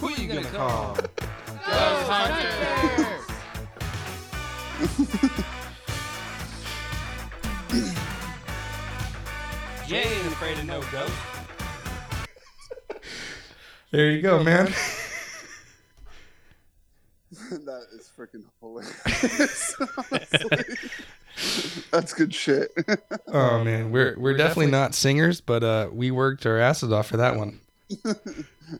who 0.00 0.06
are 0.08 0.12
you 0.12 0.28
gonna 0.28 0.42
call? 0.44 0.94
Ghost 0.94 2.08
Hunter. 2.08 3.10
Jay 9.88 10.02
ain't 10.02 10.26
afraid 10.28 10.58
of 10.58 10.64
no 10.66 10.80
ghost. 10.90 11.12
There 13.94 14.10
you 14.10 14.22
go, 14.22 14.42
man. 14.42 14.64
that 17.30 17.86
is 17.92 18.10
freaking 18.18 18.42
hilarious. 18.58 19.76
That's 21.92 22.12
good 22.12 22.34
shit. 22.34 22.72
Oh 23.28 23.62
man, 23.62 23.92
we're 23.92 24.18
we're 24.18 24.36
definitely 24.36 24.72
not 24.72 24.96
singers, 24.96 25.40
but 25.40 25.62
uh, 25.62 25.90
we 25.92 26.10
worked 26.10 26.44
our 26.44 26.58
asses 26.58 26.90
off 26.90 27.06
for 27.06 27.18
that 27.18 27.36
one. 27.36 27.60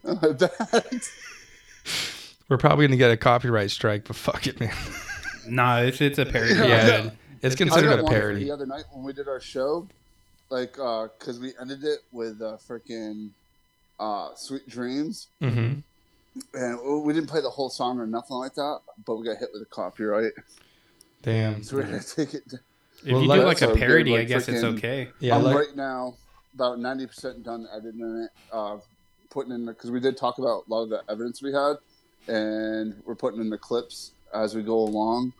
I 0.05 0.33
bet. 0.33 1.09
We're 2.49 2.57
probably 2.57 2.87
gonna 2.87 2.97
get 2.97 3.11
a 3.11 3.15
copyright 3.15 3.71
strike, 3.71 4.03
but 4.03 4.17
fuck 4.17 4.47
it, 4.47 4.59
man. 4.59 4.75
Nah, 5.47 5.79
it's 5.79 6.01
it's 6.01 6.19
a 6.19 6.25
parody. 6.25 6.55
Yeah, 6.55 7.11
it's 7.41 7.55
I 7.55 7.57
considered 7.57 7.99
a 8.01 8.03
parody. 8.03 8.43
The 8.43 8.51
other 8.51 8.65
night 8.65 8.83
when 8.91 9.05
we 9.05 9.13
did 9.13 9.29
our 9.29 9.39
show, 9.39 9.87
like, 10.49 10.77
uh, 10.77 11.07
cause 11.19 11.39
we 11.39 11.53
ended 11.57 11.85
it 11.85 11.99
with 12.11 12.41
uh, 12.41 12.57
freaking 12.67 13.29
uh, 13.99 14.29
"Sweet 14.35 14.67
Dreams," 14.67 15.27
hmm 15.41 15.73
and 16.53 17.03
we 17.05 17.13
didn't 17.13 17.29
play 17.29 17.39
the 17.39 17.49
whole 17.49 17.69
song 17.69 17.97
or 17.97 18.05
nothing 18.05 18.35
like 18.35 18.53
that, 18.55 18.79
but 19.05 19.15
we 19.15 19.25
got 19.25 19.37
hit 19.37 19.49
with 19.53 19.61
a 19.61 19.65
copyright, 19.65 20.33
Damn. 21.21 21.63
so 21.63 21.77
we 21.77 21.83
had 21.83 22.01
to 22.01 22.15
take 22.15 22.33
it. 22.33 22.43
If 23.05 23.11
Well, 23.11 23.21
you 23.21 23.27
like- 23.27 23.39
do 23.39 23.45
like 23.45 23.61
a 23.61 23.73
parody, 23.75 24.11
like 24.11 24.19
I 24.21 24.23
guess 24.25 24.47
it's 24.49 24.63
okay. 24.63 25.09
Yeah, 25.19 25.37
I'm 25.37 25.43
like, 25.43 25.55
right 25.55 25.75
now 25.75 26.15
about 26.53 26.79
ninety 26.79 27.07
percent 27.07 27.43
done 27.43 27.67
editing 27.73 28.23
it, 28.25 28.31
uh, 28.51 28.77
putting 29.29 29.53
in 29.53 29.65
because 29.65 29.91
we 29.91 29.99
did 30.01 30.17
talk 30.17 30.37
about 30.37 30.63
a 30.67 30.73
lot 30.73 30.83
of 30.83 30.89
the 30.89 31.03
evidence 31.09 31.41
we 31.41 31.53
had, 31.53 31.75
and 32.27 33.01
we're 33.05 33.15
putting 33.15 33.39
in 33.39 33.49
the 33.49 33.57
clips 33.57 34.11
as 34.33 34.55
we 34.55 34.61
go 34.61 34.75
along, 34.79 35.31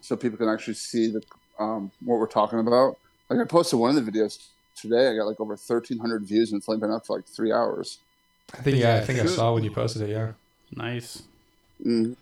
so 0.00 0.16
people 0.16 0.38
can 0.38 0.48
actually 0.48 0.74
see 0.74 1.08
the 1.10 1.22
um, 1.58 1.90
what 2.04 2.18
we're 2.18 2.26
talking 2.26 2.58
about. 2.60 2.96
Like 3.28 3.40
I 3.40 3.44
posted 3.44 3.78
one 3.78 3.94
of 3.96 4.02
the 4.06 4.10
videos 4.10 4.38
today, 4.80 5.08
I 5.08 5.16
got 5.16 5.26
like 5.26 5.40
over 5.40 5.56
thirteen 5.56 5.98
hundred 5.98 6.24
views, 6.24 6.52
and 6.52 6.58
it's 6.58 6.68
only 6.68 6.80
been 6.80 6.90
up 6.90 7.06
for 7.06 7.16
like 7.16 7.26
three 7.26 7.52
hours. 7.52 7.98
I 8.54 8.62
think 8.62 8.78
yeah, 8.78 8.96
I 8.96 9.00
think 9.00 9.18
I 9.20 9.26
saw 9.26 9.54
when 9.54 9.64
you 9.64 9.70
posted 9.70 10.02
it. 10.02 10.10
Yeah. 10.10 10.32
Nice. 10.74 11.22
Mm. 11.84 12.16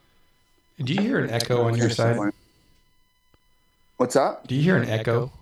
Do 0.82 0.92
you 0.92 1.00
hear 1.00 1.18
an 1.18 1.30
echo 1.30 1.62
on 1.62 1.76
your 1.76 1.90
side? 1.90 2.18
What's 3.96 4.14
that? 4.14 4.46
Do 4.46 4.54
you 4.54 4.62
hear 4.62 4.76
an 4.76 4.88
echo? 4.88 5.32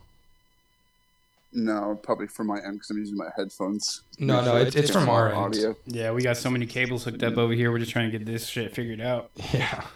No, 1.52 1.98
probably 2.02 2.26
from 2.26 2.48
my 2.48 2.58
end 2.58 2.74
because 2.74 2.90
I'm 2.90 2.98
using 2.98 3.16
my 3.16 3.28
headphones. 3.36 4.02
No, 4.18 4.44
no, 4.44 4.56
it's 4.56 4.74
it's 4.74 4.90
from 4.90 5.08
our 5.08 5.28
end. 5.28 5.36
audio. 5.36 5.76
Yeah, 5.86 6.10
we 6.10 6.22
got 6.22 6.36
so 6.36 6.50
many 6.50 6.66
cables 6.66 7.04
hooked 7.04 7.22
up 7.22 7.38
over 7.38 7.52
here. 7.52 7.70
We're 7.70 7.78
just 7.78 7.92
trying 7.92 8.10
to 8.10 8.18
get 8.18 8.26
this 8.26 8.46
shit 8.46 8.74
figured 8.74 9.00
out. 9.00 9.30
Yeah. 9.52 9.84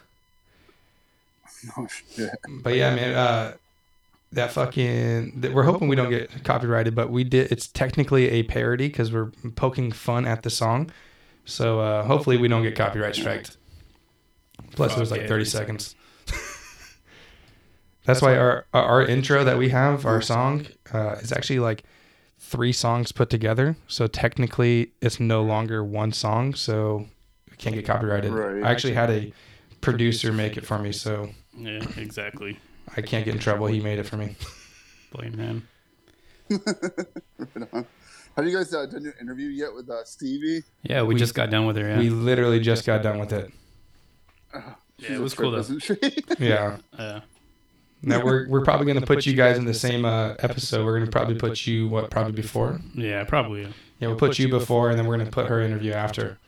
Oh 1.77 1.89
shit! 1.89 2.31
But 2.63 2.77
yeah, 2.77 2.95
man, 2.95 3.15
uh, 3.17 3.55
that 4.33 4.53
fucking 4.53 5.41
th- 5.41 5.55
we're 5.55 5.63
hoping 5.63 5.89
we 5.89 5.97
don't 5.97 6.11
get 6.11 6.45
copyrighted, 6.45 6.95
but 6.95 7.11
we 7.11 7.25
did. 7.25 7.51
It's 7.51 7.67
technically 7.67 8.29
a 8.31 8.43
parody 8.43 8.89
because 8.89 9.13
we're 9.13 9.31
poking 9.57 9.93
fun 9.93 10.27
at 10.27 10.43
the 10.43 10.51
song. 10.51 10.91
So 11.45 11.81
uh, 11.81 12.05
hopefully 12.05 12.37
we 12.37 12.49
don't 12.49 12.63
get 12.63 12.77
copyright 12.77 13.15
striked. 13.15 13.57
Plus, 14.73 14.97
it 14.97 15.01
was 15.01 15.11
like 15.11 15.27
thirty 15.29 15.47
seconds. 15.47 15.95
That's 18.05 18.21
why 18.21 18.37
our 18.37 18.67
our 18.75 18.83
our 18.85 19.03
intro 19.03 19.45
that 19.45 19.57
we 19.57 19.71
have, 19.71 20.05
our 20.05 20.21
song, 20.21 20.67
uh, 20.93 21.17
is 21.21 21.33
actually 21.33 21.61
like 21.61 21.85
three 22.39 22.73
songs 22.73 23.13
put 23.13 23.31
together. 23.31 23.77
So 23.87 24.07
technically, 24.07 24.93
it's 25.01 25.21
no 25.21 25.43
longer 25.43 25.83
one 25.83 26.13
song. 26.13 26.55
So 26.55 27.07
we 27.51 27.57
can't 27.57 27.75
get 27.75 27.87
copyrighted. 27.87 28.33
Right. 28.33 28.63
I 28.63 28.71
actually 28.71 28.95
had 28.95 29.11
a 29.11 29.33
producer 29.81 30.33
make 30.33 30.57
it 30.57 30.67
for 30.67 30.79
me, 30.79 30.93
so 30.93 31.31
Yeah, 31.57 31.83
exactly. 31.97 32.59
I 32.97 33.03
can't 33.03 33.25
get 33.25 33.35
in 33.35 33.41
trouble. 33.41 33.67
He 33.67 33.81
made 33.81 33.99
it 33.99 34.05
for 34.05 34.17
me. 34.17 34.37
Blame 35.13 35.37
him. 35.39 35.69
Right 37.39 37.69
on. 37.73 37.87
Have 38.37 38.47
you 38.47 38.57
guys 38.57 38.73
uh, 38.73 38.87
done 38.87 39.03
your 39.03 39.15
interview 39.21 39.49
yet 39.49 39.75
with 39.75 39.91
uh, 39.91 40.05
Stevie? 40.05 40.63
Yeah, 40.83 41.03
we, 41.03 41.15
just 41.17 41.35
got 41.35 41.51
done 41.51 41.67
with 41.67 41.77
her. 41.77 41.89
Yeah, 41.89 41.99
We 41.99 42.09
literally 42.11 42.61
just 42.61 42.87
got 42.87 43.03
done 43.03 43.19
with 43.19 43.33
it. 43.33 43.51
yeah 44.55 45.15
it 45.15 45.21
was 45.21 45.35
cool 45.35 45.51
though. 45.51 45.59
Isn't? 45.59 45.83
Yeah. 46.39 46.79
Uh, 46.97 47.21
Now 48.03 48.25
we're 48.25 48.49
we're 48.49 48.63
probably 48.65 48.87
gonna 48.87 49.05
put 49.05 49.27
you 49.27 49.35
guys 49.35 49.59
in 49.59 49.65
the 49.65 49.75
same 49.75 50.05
uh, 50.05 50.35
episode. 50.39 50.85
We're 50.85 50.99
gonna 51.01 51.11
probably 51.11 51.35
put 51.35 51.67
you 51.67 51.89
what 51.89 52.11
probably 52.11 52.33
before. 52.33 52.81
yeah, 52.95 53.25
probably. 53.25 53.63
Yeah, 53.99 54.09
we'll 54.09 54.17
put 54.17 54.39
you 54.39 54.49
before, 54.49 54.91
and 54.91 54.99
then 54.99 55.07
we're 55.07 55.19
gonna 55.19 55.31
put 55.31 55.47
her 55.47 55.61
interview 55.61 55.93
after. 55.93 56.39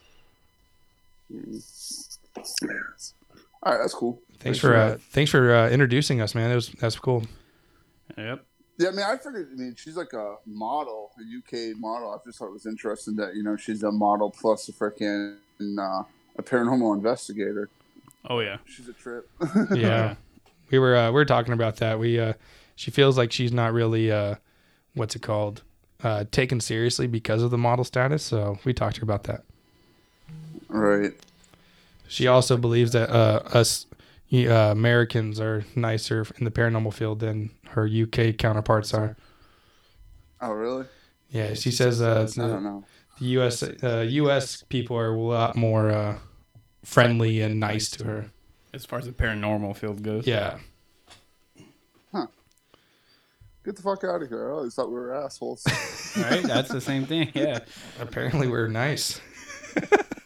All 3.63 3.73
right, 3.73 3.79
that's 3.79 3.95
cool. 3.95 4.21
Thanks 4.41 4.59
for 4.59 4.75
uh, 4.75 4.97
thanks 5.11 5.31
for 5.31 5.55
uh, 5.55 5.69
introducing 5.69 6.21
us, 6.21 6.35
man. 6.35 6.51
It 6.51 6.55
was 6.55 6.71
that's 6.71 6.99
cool. 6.99 7.25
Yep. 8.17 8.45
Yeah, 8.79 8.89
I 8.89 8.91
mean, 8.93 9.03
I 9.03 9.17
figured. 9.19 9.51
I 9.53 9.57
mean, 9.57 9.75
she's 9.77 9.97
like 9.97 10.15
a 10.15 10.37
model, 10.47 11.11
a 11.19 11.23
UK 11.23 11.77
model. 11.79 12.11
I 12.11 12.17
just 12.25 12.39
thought 12.39 12.47
it 12.47 12.53
was 12.53 12.65
interesting 12.65 13.17
that 13.17 13.35
you 13.37 13.43
know 13.43 13.57
she's 13.57 13.83
a 13.83 13.93
model 13.93 14.31
plus 14.31 14.69
a 14.71 14.73
freaking 14.73 15.37
uh, 15.61 16.03
a 16.37 16.43
paranormal 16.43 16.97
investigator. 16.97 17.69
Oh 18.29 18.41
yeah. 18.41 18.59
She's 18.65 18.89
a 18.89 18.93
trip. 18.93 19.29
Yeah, 19.75 20.15
we 20.71 20.79
were 20.79 20.97
uh, 20.97 21.09
we 21.09 21.15
were 21.15 21.27
talking 21.27 21.53
about 21.53 21.77
that. 21.77 21.99
We 21.99 22.19
uh, 22.19 22.33
she 22.77 22.91
feels 22.91 23.19
like 23.19 23.33
she's 23.33 23.53
not 23.53 23.75
really 23.75 24.11
uh, 24.11 24.37
what's 24.95 25.15
it 25.15 25.23
called 25.23 25.63
uh, 26.03 26.25
taken 26.31 26.61
seriously 26.61 27.07
because 27.07 27.43
of 27.43 27.51
the 27.51 27.59
model 27.59 27.85
status. 27.85 28.23
So 28.23 28.59
we 28.65 28.73
talked 28.73 28.95
to 28.97 29.01
her 29.03 29.05
about 29.05 29.25
that. 29.25 29.43
right. 30.69 31.13
She 32.09 32.27
also 32.27 32.57
believes 32.57 32.93
that 32.93 33.11
uh, 33.11 33.43
us 33.53 33.87
uh, 34.33 34.71
Americans 34.73 35.41
are 35.41 35.65
nicer 35.75 36.25
in 36.39 36.45
the 36.45 36.51
paranormal 36.51 36.95
field 36.95 37.21
than 37.21 37.51
her 37.71 37.87
UK 37.89 38.37
counterparts 38.37 38.95
are. 38.95 39.17
Oh, 40.41 40.53
really? 40.53 40.87
Yeah, 41.31 41.55
she 41.55 41.71
says 41.71 42.01
uh, 42.01 42.27
I 42.39 42.41
don't 42.41 42.63
know. 42.65 42.85
the 43.19 43.27
U.S. 43.27 43.63
Uh, 43.63 44.07
U.S. 44.09 44.63
people 44.69 44.97
are 44.97 45.13
a 45.15 45.19
lot 45.19 45.57
more 45.57 45.91
uh, 45.91 46.19
friendly 46.85 47.41
and 47.41 47.61
nice 47.61 47.91
to 47.91 48.05
her. 48.05 48.31
As 48.73 48.85
far 48.85 48.99
as 49.01 49.07
the 49.07 49.13
paranormal 49.13 49.77
field 49.77 50.03
goes. 50.03 50.27
Yeah, 50.27 50.59
Huh. 52.13 52.27
Get 53.65 53.77
the 53.77 53.83
fuck 53.83 54.03
out 54.05 54.23
of 54.23 54.29
here! 54.29 54.51
I 54.51 54.55
always 54.55 54.75
thought 54.75 54.89
we 54.89 54.95
were 54.95 55.15
assholes. 55.15 55.67
Right. 56.17 56.43
That's 56.43 56.69
the 56.69 56.81
same 56.81 57.07
thing. 57.07 57.31
Yeah. 57.35 57.61
apparently 58.01 58.49
we're 58.49 58.67
nice. 58.67 59.21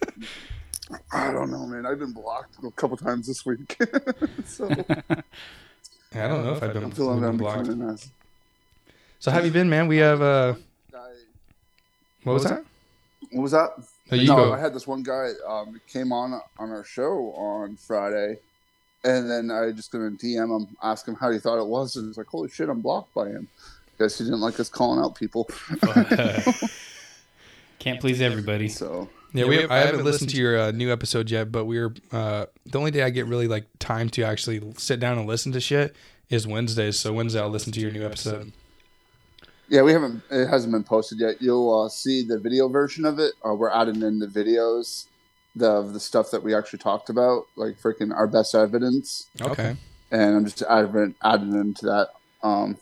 I 1.13 1.33
don't 1.33 1.51
know, 1.51 1.67
man. 1.67 1.87
I've 1.87 1.99
been 1.99 2.13
blocked 2.13 2.57
a 2.65 2.71
couple 2.73 2.97
times 2.97 3.27
this 3.27 3.45
week, 3.45 3.77
so 4.45 4.69
I 4.69 6.29
don't 6.29 6.45
know 6.45 6.55
if 6.55 6.63
I've 6.63 6.73
been, 6.73 6.85
I'm 6.85 7.21
been 7.21 7.37
blocked. 7.37 7.65
becoming 7.65 7.87
nice. 7.89 8.11
So 9.19 9.31
how 9.31 9.37
have 9.37 9.47
you 9.47 9.53
been, 9.53 9.69
man? 9.69 9.89
We 9.89 9.99
have 9.99 10.21
uh, 10.21 10.55
Guy, 10.93 11.13
what 12.25 12.35
was 12.35 12.45
that? 12.45 12.65
what 13.31 13.43
was 13.43 13.53
that? 13.53 13.71
No, 14.11 14.17
you 14.17 14.29
no, 14.29 14.37
go. 14.37 14.53
I 14.53 14.61
had 14.61 14.75
this 14.75 14.87
one 14.87 15.03
guy 15.03 15.31
um, 15.49 15.81
came 15.89 16.13
on 16.13 16.41
on 16.59 16.71
our 16.71 16.85
show 16.85 17.33
on 17.37 17.77
Friday, 17.77 18.39
and 19.03 19.31
then 19.31 19.51
I 19.51 19.73
just 19.73 19.91
gonna 19.91 20.11
DM 20.11 20.55
him, 20.57 20.77
ask 20.83 21.09
him 21.09 21.15
how 21.15 21.31
he 21.31 21.39
thought 21.39 21.59
it 21.59 21.67
was, 21.67 21.97
and 21.97 22.07
he's 22.07 22.19
like, 22.19 22.27
"Holy 22.27 22.49
shit, 22.49 22.69
I'm 22.69 22.81
blocked 22.81 23.15
by 23.15 23.29
him." 23.29 23.49
Guess 23.99 24.19
he 24.19 24.25
didn't 24.25 24.41
like 24.41 24.59
us 24.61 24.69
calling 24.69 25.03
out 25.03 25.15
people. 25.15 25.49
Can't 27.79 28.01
please 28.01 28.21
everybody. 28.21 28.69
So 28.69 29.09
Yeah, 29.35 29.47
we. 29.47 29.67
I 29.67 29.79
haven't 29.79 30.05
listened 30.05 30.31
to 30.31 30.37
your 30.37 30.57
uh, 30.57 30.71
new 30.71 30.93
episode 30.93 31.29
yet, 31.29 31.51
but 31.51 31.65
we're 31.65 31.93
uh, 32.13 32.47
the 32.67 32.79
only 32.79 32.93
day 32.93 33.03
I 33.03 33.11
get 33.11 33.27
really 33.27 33.49
like 33.49 33.67
time 33.81 34.09
to 34.11 34.23
actually 34.23 34.63
sit 34.79 35.01
down 35.01 35.19
and 35.19 35.27
listen 35.27 35.51
to 35.53 35.61
shit 35.61 35.97
is 36.31 36.47
Wednesdays. 36.47 37.01
So 37.01 37.13
Wednesday 37.13 37.41
I'll 37.41 37.51
listen 37.51 37.73
to 37.73 37.81
your 37.81 37.91
new 37.91 38.07
episode. 38.07 38.53
yeah, 39.69 39.83
we 39.83 39.93
haven't. 39.93 40.23
It 40.31 40.47
hasn't 40.47 40.73
been 40.73 40.85
posted 40.85 41.19
yet. 41.19 41.43
You'll 41.43 41.83
uh, 41.85 41.89
see 41.89 42.23
the 42.23 42.39
video 42.39 42.69
version 42.69 43.05
of 43.05 43.19
it. 43.19 43.35
Uh, 43.45 43.55
we're 43.55 43.71
adding 43.71 44.03
in 44.03 44.21
the 44.21 44.29
videos, 44.29 45.07
the 45.57 45.69
of 45.69 45.95
the 45.95 46.01
stuff 46.01 46.31
that 46.31 46.45
we 46.45 46.55
actually 46.55 46.79
talked 46.79 47.11
about, 47.11 47.49
like 47.57 47.77
freaking 47.81 48.15
our 48.15 48.29
best 48.29 48.55
evidence. 48.55 49.27
Okay. 49.43 49.77
and 50.13 50.37
I'm 50.37 50.45
just 50.45 50.63
adding 50.63 51.17
adding 51.25 51.55
into 51.55 51.87
that, 51.87 52.11
um, 52.45 52.77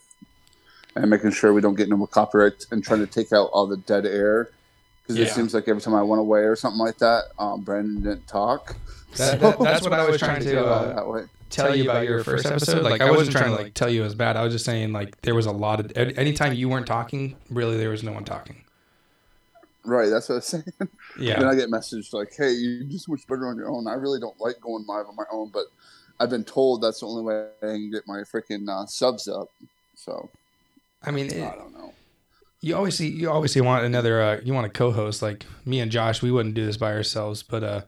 and 0.97 1.09
making 1.09 1.31
sure 1.31 1.55
we 1.55 1.63
don't 1.63 1.77
get 1.77 1.89
no 1.89 1.97
more 1.97 2.09
copyright 2.09 2.67
and 2.71 2.85
trying 2.85 3.01
to 3.01 3.07
take 3.07 3.33
out 3.33 3.49
all 3.55 3.67
the 3.67 3.79
dead 3.79 4.05
air 4.05 4.51
because 5.03 5.19
Yeah. 5.19 5.27
it 5.27 5.31
seems 5.31 5.55
like 5.55 5.69
every 5.69 5.83
time 5.83 5.95
I 5.95 6.03
went 6.03 6.21
away 6.21 6.41
or 6.41 6.57
something 6.57 6.79
like 6.81 6.99
that, 6.99 7.25
um, 7.39 7.63
Brandon 7.63 8.03
didn't 8.03 8.27
talk. 8.27 8.77
That, 9.17 9.41
that, 9.41 9.59
that's 9.61 9.83
what 9.83 9.93
I 9.93 10.09
was 10.09 10.19
trying 10.19 10.41
to 10.41 10.45
Take 10.45 10.55
it 10.55 10.59
out 10.59 10.67
uh, 10.67 10.95
that 10.95 11.07
way. 11.09 11.25
tell 11.51 11.75
you 11.77 11.85
about 11.91 12.07
your 12.07 12.25
first 12.25 12.47
episode. 12.47 12.83
Like 12.83 13.01
I 13.01 13.11
wasn't 13.11 13.37
trying 13.37 13.55
to 13.57 13.63
like 13.63 13.75
tell 13.75 13.91
you 13.91 14.01
it 14.01 14.05
was 14.05 14.15
bad. 14.15 14.37
I 14.37 14.43
was 14.43 14.53
just 14.53 14.65
saying 14.65 14.93
like 14.93 15.21
there 15.23 15.35
was 15.35 15.47
a 15.47 15.53
lot 15.53 15.81
of 15.81 15.93
anytime 15.97 16.55
you 16.55 16.69
weren't 16.69 16.87
talking, 16.87 17.37
really 17.51 17.77
there 17.77 17.91
was 17.91 18.03
no 18.03 18.13
one 18.13 18.25
talking. 18.25 18.57
Right, 19.85 20.09
that's 20.09 20.29
what 20.29 20.35
I 20.35 20.39
was 20.39 20.47
saying. 20.47 20.65
Then 20.79 20.89
Yeah. 21.19 21.49
I 21.49 21.55
get 21.57 21.69
messaged 21.69 22.13
like, 22.13 22.33
"Hey, 22.37 22.53
you 22.53 22.85
just 22.85 23.09
much 23.09 23.27
better 23.27 23.49
on 23.49 23.57
your 23.57 23.69
own." 23.69 23.87
I 23.89 23.95
really 23.95 24.21
don't 24.21 24.41
like 24.41 24.61
going 24.61 24.87
live 24.87 25.07
on 25.07 25.17
my 25.17 25.25
own, 25.33 25.49
but 25.53 25.65
I've 26.21 26.31
been 26.31 26.45
told 26.45 26.83
that's 26.83 27.01
the 27.01 27.07
only 27.07 27.23
way 27.25 27.49
I 27.63 27.67
can 27.67 27.91
get 27.91 28.07
my 28.07 28.21
freaking 28.21 28.69
uh, 28.69 28.87
subs 28.87 29.27
up. 29.27 29.51
So 29.97 30.31
I 31.03 31.11
mean, 31.11 31.33
I 31.43 31.55
don't 31.57 31.73
know. 31.75 31.93
You 32.63 32.77
obviously 32.77 33.09
you 33.09 33.29
obviously 33.29 33.61
want 33.61 33.85
another 33.85 34.23
uh, 34.23 34.41
you 34.43 34.55
want 34.55 34.67
a 34.67 34.71
co-host 34.71 35.21
like 35.21 35.45
me 35.67 35.81
and 35.81 35.91
Josh. 35.91 36.23
We 36.23 36.31
wouldn't 36.31 36.55
do 36.55 36.65
this 36.65 36.77
by 36.77 36.93
ourselves, 36.93 37.43
but 37.43 37.63
uh, 37.63 37.81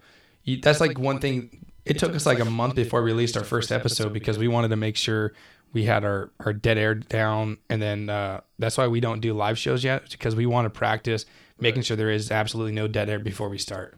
you, 0.42 0.60
that's 0.60 0.80
like 0.80 0.98
one 0.98 1.20
thing. 1.20 1.64
It 1.84 1.98
took 1.98 2.14
us 2.14 2.26
like 2.26 2.40
a 2.40 2.44
month 2.44 2.74
before 2.74 3.02
we 3.02 3.12
released 3.12 3.36
our 3.36 3.44
first 3.44 3.70
episode 3.70 4.12
because 4.12 4.36
we 4.38 4.48
wanted 4.48 4.68
to 4.68 4.76
make 4.76 4.96
sure 4.96 5.32
we 5.72 5.84
had 5.84 6.04
our 6.04 6.30
our 6.40 6.52
dead 6.52 6.76
air 6.76 6.94
down, 6.96 7.58
and 7.70 7.80
then 7.80 8.10
uh, 8.10 8.40
that's 8.58 8.76
why 8.76 8.88
we 8.88 9.00
don't 9.00 9.20
do 9.20 9.32
live 9.32 9.58
shows 9.58 9.84
yet 9.84 10.10
because 10.10 10.34
we 10.34 10.44
want 10.44 10.66
to 10.66 10.70
practice 10.70 11.24
making 11.60 11.82
sure 11.82 11.96
there 11.96 12.10
is 12.10 12.32
absolutely 12.32 12.72
no 12.72 12.88
dead 12.88 13.08
air 13.08 13.20
before 13.20 13.48
we 13.48 13.58
start. 13.58 13.96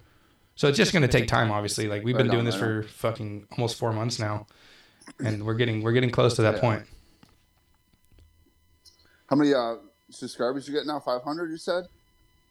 So 0.56 0.68
it's 0.68 0.76
just 0.76 0.92
going 0.92 1.02
to 1.02 1.08
take 1.08 1.26
time, 1.26 1.50
obviously. 1.50 1.88
Like 1.88 2.04
we've 2.04 2.16
been 2.16 2.30
doing 2.30 2.44
this 2.44 2.54
for 2.54 2.82
fucking 2.82 3.46
almost 3.52 3.78
four 3.78 3.94
months 3.94 4.18
now, 4.18 4.46
and 5.24 5.46
we're 5.46 5.54
getting 5.54 5.82
we're 5.82 5.92
getting 5.92 6.10
close 6.10 6.36
to 6.36 6.42
that 6.42 6.60
point. 6.60 6.82
How 9.28 9.36
many 9.36 9.54
uh, 9.54 9.76
subscribers 10.11 10.68
you 10.68 10.74
get 10.74 10.86
now? 10.86 11.00
Five 11.00 11.22
hundred, 11.22 11.50
you 11.50 11.57
said? 11.59 11.84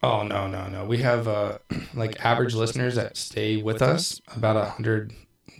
Oh 0.03 0.23
no 0.23 0.47
no 0.47 0.67
no! 0.67 0.85
We 0.85 0.99
have 0.99 1.27
uh 1.27 1.57
like 1.93 2.23
average 2.23 2.53
listeners 2.53 2.95
that 2.95 3.17
stay 3.17 3.57
with 3.57 3.81
us, 3.81 4.21
about 4.35 4.55
a 4.57 4.65
hundred 4.65 5.13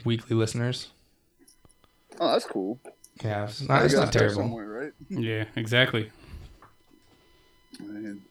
weekly 0.03 0.35
listeners. 0.35 0.89
Oh, 2.19 2.31
that's 2.31 2.45
cool. 2.45 2.79
Yeah, 3.23 3.45
it's 3.45 3.61
not, 3.61 3.89
You 3.89 3.97
not 3.97 4.11
terrible. 4.13 4.57
right? 4.59 4.91
Yeah, 5.09 5.45
exactly. 5.55 6.11
I 7.79 7.83
mean, 7.83 8.21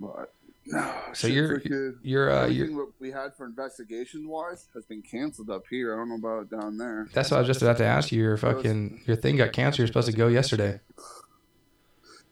but 0.00 0.32
no. 0.66 0.92
So 1.14 1.26
you're 1.28 1.58
freaking- 1.60 1.96
you're 2.02 2.30
uh 2.30 2.46
you're, 2.46 2.74
what 2.76 2.88
we 3.00 3.10
had 3.10 3.34
for 3.36 3.46
investigation 3.46 4.28
wise 4.28 4.66
has 4.74 4.84
been 4.84 5.02
canceled 5.02 5.50
up 5.50 5.64
here. 5.70 5.94
I 5.94 5.96
don't 5.98 6.08
know 6.08 6.14
about 6.16 6.50
down 6.50 6.76
there. 6.78 7.08
that's 7.12 7.30
what 7.30 7.38
I 7.38 7.40
was 7.40 7.48
just 7.48 7.62
about 7.62 7.78
to 7.78 7.84
ask 7.84 8.10
you. 8.12 8.22
Your 8.22 8.36
fucking 8.36 9.02
your 9.06 9.16
thing 9.16 9.36
got 9.36 9.52
canceled. 9.52 9.78
You're 9.78 9.86
supposed 9.88 10.10
to 10.10 10.16
go 10.16 10.28
yesterday. 10.28 10.80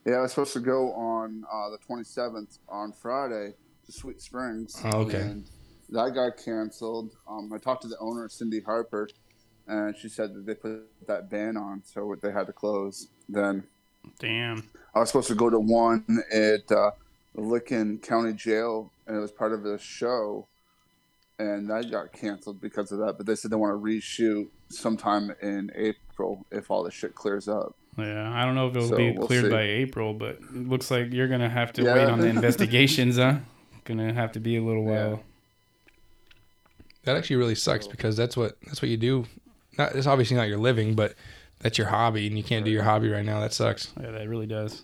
Yeah, 0.04 0.16
I 0.16 0.20
was 0.20 0.32
supposed 0.32 0.52
to 0.52 0.60
go 0.60 0.92
on 0.92 1.44
uh, 1.50 1.70
the 1.70 1.78
27th 1.78 2.58
on 2.68 2.92
Friday 2.92 3.54
to 3.86 3.92
Sweet 3.92 4.20
Springs. 4.20 4.80
Oh, 4.84 5.00
okay. 5.00 5.20
And 5.20 5.44
that 5.90 6.14
got 6.14 6.36
canceled. 6.36 7.16
Um, 7.28 7.50
I 7.54 7.58
talked 7.58 7.82
to 7.82 7.88
the 7.88 7.98
owner, 7.98 8.28
Cindy 8.28 8.60
Harper, 8.60 9.08
and 9.66 9.96
she 9.96 10.08
said 10.08 10.34
that 10.34 10.44
they 10.44 10.54
put 10.54 10.82
that 11.06 11.30
ban 11.30 11.56
on, 11.56 11.82
so 11.84 12.14
they 12.20 12.32
had 12.32 12.46
to 12.48 12.52
close. 12.52 13.08
Then 13.28 13.64
Damn. 14.18 14.68
I 14.94 14.98
was 14.98 15.08
supposed 15.08 15.28
to 15.28 15.34
go 15.34 15.48
to 15.48 15.58
one 15.58 16.04
at 16.30 16.70
uh, 16.70 16.90
the 17.34 17.40
Licking 17.40 17.98
County 17.98 18.34
Jail, 18.34 18.92
and 19.06 19.16
it 19.16 19.20
was 19.20 19.32
part 19.32 19.52
of 19.52 19.64
a 19.64 19.78
show, 19.78 20.46
and 21.38 21.68
that 21.70 21.90
got 21.90 22.12
canceled 22.12 22.60
because 22.60 22.92
of 22.92 22.98
that. 22.98 23.16
But 23.16 23.24
they 23.26 23.34
said 23.34 23.50
they 23.50 23.56
want 23.56 23.72
to 23.72 23.82
reshoot 23.82 24.48
sometime 24.68 25.34
in 25.40 25.70
April 25.74 26.44
if 26.50 26.70
all 26.70 26.82
the 26.82 26.90
shit 26.90 27.14
clears 27.14 27.48
up. 27.48 27.74
Yeah, 27.96 28.32
I 28.34 28.44
don't 28.44 28.54
know 28.54 28.68
if 28.68 28.76
it'll 28.76 28.88
So, 28.88 28.96
be 28.96 29.12
we'll 29.12 29.26
cleared 29.26 29.44
see. 29.44 29.50
by 29.50 29.62
April, 29.62 30.14
but 30.14 30.36
it 30.40 30.68
looks 30.68 30.90
like 30.90 31.12
you're 31.12 31.28
gonna 31.28 31.48
have 31.48 31.72
to 31.74 31.82
Yeah. 31.82 31.94
wait 31.94 32.08
on 32.08 32.20
the 32.20 32.26
investigations, 32.36 33.16
huh? 33.16 33.38
Gonna 33.84 34.12
have 34.12 34.32
to 34.32 34.40
be 34.40 34.56
a 34.56 34.62
little 34.62 34.84
Yeah. 34.84 35.06
while. 35.08 35.22
That 37.04 37.16
actually 37.16 37.36
really 37.36 37.54
sucks 37.54 37.86
because 37.86 38.16
that's 38.16 38.36
what 38.36 38.56
that's 38.66 38.80
what 38.82 38.88
you 38.90 38.96
do. 38.96 39.26
Not 39.78 39.94
it's 39.94 40.06
obviously 40.06 40.36
not 40.36 40.48
your 40.48 40.58
living, 40.58 40.94
but 40.94 41.14
that's 41.60 41.78
your 41.78 41.86
hobby, 41.88 42.26
and 42.26 42.36
you 42.36 42.42
can't 42.44 42.64
do 42.64 42.70
your 42.70 42.82
hobby 42.82 43.08
right 43.10 43.24
now. 43.24 43.40
That 43.40 43.52
sucks. 43.52 43.92
Yeah, 44.00 44.10
that 44.10 44.28
really 44.28 44.46
does. 44.46 44.82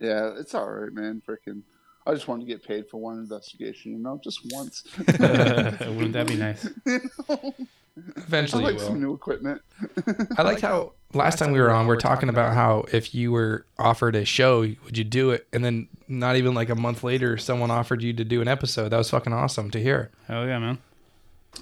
Yeah, 0.00 0.34
it's 0.38 0.54
all 0.54 0.68
right, 0.68 0.92
man. 0.92 1.22
Freaking, 1.26 1.62
I 2.06 2.12
just 2.14 2.28
wanted 2.28 2.46
to 2.46 2.52
get 2.52 2.62
paid 2.64 2.88
for 2.88 2.98
one 2.98 3.18
investigation, 3.18 3.92
you 3.92 3.98
know, 3.98 4.20
just 4.22 4.40
once. 4.52 4.84
Wouldn't 4.98 6.12
that 6.12 6.26
be 6.26 6.36
nice? 6.36 6.68
you 6.84 7.00
know? 7.28 7.54
I 8.32 8.40
like 8.58 8.74
you 8.74 8.78
some 8.80 9.00
new 9.00 9.14
equipment. 9.14 9.62
I 10.36 10.42
liked 10.42 10.60
how 10.60 10.92
last 11.16 11.38
time 11.38 11.52
we 11.52 11.60
were 11.60 11.70
on, 11.70 11.86
we 11.86 11.94
are 11.94 11.98
talking 11.98 12.28
about 12.28 12.54
how 12.54 12.84
if 12.92 13.14
you 13.14 13.32
were 13.32 13.66
offered 13.78 14.14
a 14.14 14.24
show, 14.24 14.60
would 14.60 14.96
you 14.96 15.04
do 15.04 15.30
it? 15.30 15.46
And 15.52 15.64
then 15.64 15.88
not 16.08 16.36
even 16.36 16.54
like 16.54 16.68
a 16.68 16.74
month 16.74 17.02
later, 17.02 17.36
someone 17.36 17.70
offered 17.70 18.02
you 18.02 18.12
to 18.14 18.24
do 18.24 18.40
an 18.40 18.48
episode. 18.48 18.90
That 18.90 18.98
was 18.98 19.10
fucking 19.10 19.32
awesome 19.32 19.70
to 19.72 19.80
hear. 19.82 20.10
Hell 20.28 20.46
yeah, 20.46 20.58
man. 20.58 20.78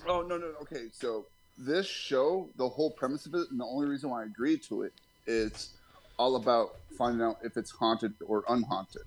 Oh 0.07 0.22
no, 0.22 0.36
no, 0.36 0.46
okay. 0.62 0.86
So 0.92 1.26
this 1.57 1.86
show, 1.86 2.48
the 2.57 2.68
whole 2.68 2.90
premise 2.90 3.26
of 3.26 3.34
it, 3.34 3.50
and 3.50 3.61
the 3.61 3.64
only 3.64 3.86
reason 3.86 4.11
why 4.11 4.22
I 4.22 4.24
agreed 4.26 4.62
to 4.64 4.82
it, 4.82 4.92
is 5.26 5.70
all 6.18 6.36
about 6.36 6.76
finding 6.98 7.22
out 7.22 7.38
if 7.42 7.57
it's 7.57 7.70
haunted 7.70 8.14
or 8.26 8.44
unhaunted. 8.48 9.02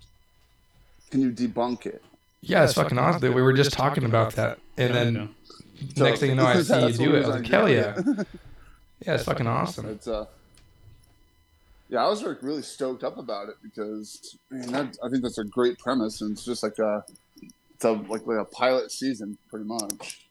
Can 1.11 1.21
you 1.21 1.31
debunk 1.31 1.85
it? 1.85 2.03
Yeah, 2.41 2.63
it's 2.63 2.73
fucking 2.73 2.97
awesome. 2.97 3.33
We 3.33 3.41
were 3.41 3.53
just 3.53 3.73
talking 3.73 4.05
about 4.05 4.33
that, 4.33 4.59
and 4.77 4.93
Yeah, 4.93 5.03
then 5.03 5.35
next 5.97 6.19
thing 6.19 6.29
you 6.29 6.35
know, 6.35 6.45
I 6.45 6.61
see 6.61 6.87
you 6.87 6.93
do 6.93 7.15
it. 7.15 7.15
I 7.15 7.17
was 7.19 7.27
was 7.27 7.35
like, 7.35 7.47
hell 7.47 7.69
yeah, 7.69 7.99
yeah, 9.05 9.15
it's 9.15 9.23
fucking 9.23 9.47
awesome. 9.47 9.87
It's 9.89 10.07
uh, 10.07 10.25
yeah, 11.89 12.05
I 12.05 12.09
was 12.09 12.21
like 12.23 12.43
really 12.43 12.61
stoked 12.61 13.03
up 13.03 13.17
about 13.17 13.49
it 13.49 13.55
because 13.63 14.37
man, 14.49 14.71
that, 14.71 14.97
I 15.03 15.09
think 15.09 15.23
that's 15.23 15.37
a 15.37 15.43
great 15.43 15.79
premise, 15.79 16.21
and 16.21 16.31
it's 16.31 16.45
just 16.45 16.63
like 16.63 16.79
a, 16.79 17.03
it's 17.73 17.85
a 17.85 17.91
like, 17.91 18.25
like 18.25 18.39
a 18.39 18.45
pilot 18.45 18.91
season, 18.91 19.37
pretty 19.49 19.65
much. 19.65 20.27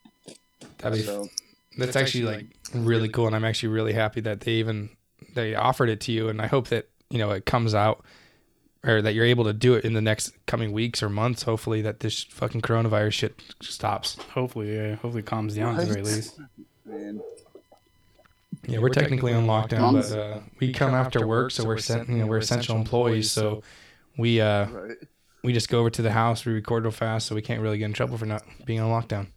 That'd 0.79 0.99
be 0.99 1.05
So 1.05 1.29
that's 1.79 1.97
actually 1.97 2.25
like 2.25 2.47
really 2.75 3.09
cool, 3.09 3.27
and 3.27 3.35
I'm 3.37 3.45
actually 3.45 3.71
really 3.71 3.93
happy 3.93 4.21
that 4.23 4.41
they 4.41 4.53
even 4.53 4.91
they 5.35 5.55
offered 5.55 5.89
it 5.89 6.01
to 6.03 6.13
you, 6.13 6.29
and 6.29 6.43
I 6.43 6.47
hope 6.47 6.69
that 6.69 6.89
you 7.11 7.19
know 7.19 7.31
it 7.31 7.47
comes 7.47 7.75
out 7.75 8.05
or 8.85 9.03
that 9.03 9.15
you're 9.15 9.25
able 9.25 9.45
to 9.45 9.53
do 9.53 9.75
it 9.75 9.85
in 9.85 9.95
the 9.95 10.01
next 10.01 10.33
coming 10.47 10.73
weeks 10.73 11.03
or 11.03 11.09
months. 11.09 11.43
Hopefully, 11.43 11.83
that 11.83 12.01
this 12.01 12.25
fucking 12.25 12.61
coronavirus 12.61 13.13
shit 13.13 13.43
stops. 13.61 14.17
Hopefully, 14.33 14.75
yeah. 14.75 14.95
Hopefully, 14.97 15.21
it 15.21 15.27
calms 15.27 15.55
down 15.57 15.75
at 15.75 15.87
the 15.87 15.93
very 15.93 16.03
least. 16.03 16.39
man, 16.85 17.21
Yeah, 18.67 18.79
we're 18.79 18.89
technically 18.89 19.33
on 19.33 19.47
lockdown, 19.47 19.81
Mom's- 19.81 20.11
but 20.11 20.19
uh, 20.19 20.41
we 20.61 20.73
come 20.73 20.95
after 20.95 21.27
work, 21.27 21.51
so 21.53 21.65
we're 21.65 21.79
sent, 21.79 22.09
you 22.09 22.17
know 22.17 22.27
we're 22.27 22.39
essential 22.39 22.77
employees, 22.77 23.31
so 23.31 23.63
we 24.19 24.41
uh 24.41 24.67
right? 24.69 24.97
we 25.45 25.53
just 25.53 25.69
go 25.69 25.79
over 25.81 25.91
to 25.91 26.03
the 26.03 26.11
house, 26.13 26.45
we 26.45 26.53
record 26.53 26.83
real 26.85 26.91
fast, 26.91 27.27
so 27.27 27.35
we 27.35 27.43
can't 27.43 27.61
really 27.61 27.79
get 27.79 27.85
in 27.85 27.93
trouble 27.93 28.19
for 28.19 28.27
not 28.27 28.43
being 28.65 28.81
on 28.81 28.91
lockdown. 28.91 29.29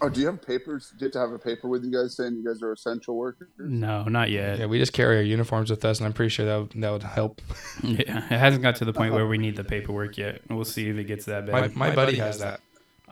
Oh, 0.00 0.08
do 0.08 0.20
you 0.20 0.26
have 0.26 0.40
papers? 0.40 0.90
Do 0.96 1.04
you 1.04 1.06
have 1.06 1.12
to 1.14 1.18
have 1.18 1.32
a 1.32 1.38
paper 1.40 1.66
with 1.66 1.82
you 1.84 1.90
guys 1.90 2.14
saying 2.16 2.36
you 2.36 2.44
guys 2.44 2.62
are 2.62 2.70
essential 2.72 3.16
workers? 3.16 3.48
No, 3.58 4.04
not 4.04 4.30
yet. 4.30 4.60
Yeah, 4.60 4.66
we 4.66 4.78
just 4.78 4.92
carry 4.92 5.16
our 5.16 5.22
uniforms 5.22 5.70
with 5.70 5.84
us, 5.84 5.98
and 5.98 6.06
I'm 6.06 6.12
pretty 6.12 6.28
sure 6.30 6.46
that 6.46 6.56
would, 6.56 6.82
that 6.82 6.90
would 6.92 7.02
help. 7.02 7.40
Yeah, 7.82 8.18
it 8.18 8.38
hasn't 8.38 8.62
got 8.62 8.76
to 8.76 8.84
the 8.84 8.92
point 8.92 9.12
where 9.14 9.26
we 9.26 9.38
need 9.38 9.56
the 9.56 9.64
paperwork 9.64 10.16
yet. 10.16 10.40
We'll 10.48 10.64
see 10.64 10.88
if 10.88 10.96
it 10.98 11.04
gets 11.04 11.24
that 11.24 11.48
My, 11.48 11.62
bad. 11.62 11.76
my 11.76 11.94
buddy 11.94 12.16
has 12.18 12.38
that. 12.38 12.60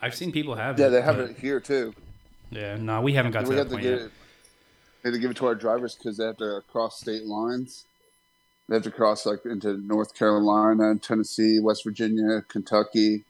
I've 0.01 0.15
seen 0.15 0.31
people 0.31 0.55
have 0.55 0.79
Yeah, 0.79 0.87
it. 0.87 0.91
they 0.91 1.03
have 1.03 1.17
but- 1.17 1.31
it 1.31 1.39
here 1.39 1.59
too. 1.61 1.93
Yeah, 2.51 2.77
no, 2.77 3.01
we 3.01 3.15
haven't 3.15 3.33
got 3.33 3.43
to 3.45 3.49
we 3.49 3.57
that 3.57 3.63
have 3.63 3.69
to 3.69 3.75
point 3.75 3.83
get 3.83 3.91
yet. 3.93 4.01
it. 4.03 4.11
They 5.07 5.11
have 5.11 5.15
to 5.15 5.21
give 5.21 5.31
it 5.31 5.37
to 5.37 5.47
our 5.47 5.55
drivers 5.55 5.95
because 5.95 6.17
they 6.17 6.25
have 6.25 6.39
to 6.39 6.63
cross 6.73 6.99
state 6.99 7.27
lines. 7.27 7.85
They 8.69 8.75
have 8.75 8.83
to 8.83 8.91
cross 8.91 9.25
like 9.25 9.45
into 9.45 9.75
North 9.87 10.17
Carolina, 10.17 10.97
Tennessee, 10.97 11.61
West 11.61 11.85
Virginia, 11.85 12.45
Kentucky, 12.49 13.23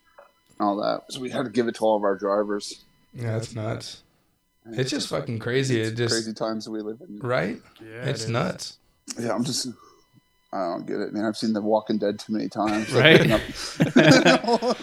all 0.58 0.76
that. 0.76 1.02
So 1.12 1.20
we 1.20 1.28
had 1.28 1.44
to 1.44 1.50
give 1.50 1.68
it 1.68 1.74
to 1.74 1.84
all 1.84 1.94
of 1.98 2.02
our 2.02 2.16
drivers. 2.16 2.82
Yeah, 3.12 3.32
that's 3.32 3.54
nuts. 3.54 4.02
It's 4.72 4.90
just 4.90 5.08
fucking 5.08 5.38
crazy. 5.38 5.78
It 5.78 5.96
just 5.96 6.14
crazy 6.14 6.32
times 6.32 6.64
that 6.64 6.70
we 6.70 6.80
live 6.80 7.02
in. 7.06 7.18
right. 7.18 7.60
Yeah, 7.78 8.04
It's 8.06 8.22
it 8.22 8.24
is. 8.24 8.30
nuts. 8.30 8.78
Yeah, 9.20 9.34
I'm 9.34 9.44
just. 9.44 9.66
I 10.54 10.70
don't 10.70 10.86
get 10.86 11.00
it, 11.00 11.12
man. 11.12 11.26
I've 11.26 11.36
seen 11.36 11.52
The 11.52 11.60
Walking 11.60 11.98
Dead 11.98 12.18
too 12.18 12.32
many 12.32 12.48
times. 12.48 12.90
Right? 12.90 13.20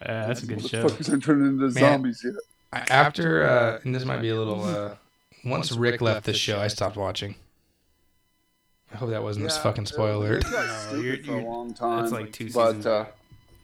Yeah, 0.00 0.28
that's 0.28 0.44
a 0.44 0.46
good 0.46 0.64
show. 0.64 0.84
Motherfuckers 0.84 1.12
are 1.12 1.18
turning 1.18 1.48
into 1.48 1.70
zombies 1.72 2.24
yet. 2.24 2.34
After 2.88 3.42
uh, 3.42 3.80
and 3.82 3.92
this 3.92 4.04
might 4.04 4.22
be 4.22 4.28
a 4.28 4.36
little. 4.36 4.62
Uh, 4.62 4.94
once 5.50 5.72
Rick 5.72 6.00
left 6.00 6.24
the 6.26 6.32
show, 6.34 6.58
I 6.60 6.68
stopped 6.68 6.96
watching. 6.96 7.34
I 8.92 8.96
hope 8.96 9.10
that 9.10 9.22
wasn't 9.22 9.46
a 9.46 9.54
Yeah, 9.54 9.60
fucking 9.60 9.86
spoiler. 9.86 10.38
It 10.38 10.44
got 10.44 10.66
No, 10.66 10.72
stupid 10.88 11.04
you're- 11.04 11.22
for 11.22 11.38
a 11.38 11.44
long 11.44 11.74
time. 11.74 12.00
That's 12.00 12.12
like 12.12 12.32
two 12.32 12.50
but 12.52 12.66
seasons. 12.68 12.86
uh, 12.86 13.06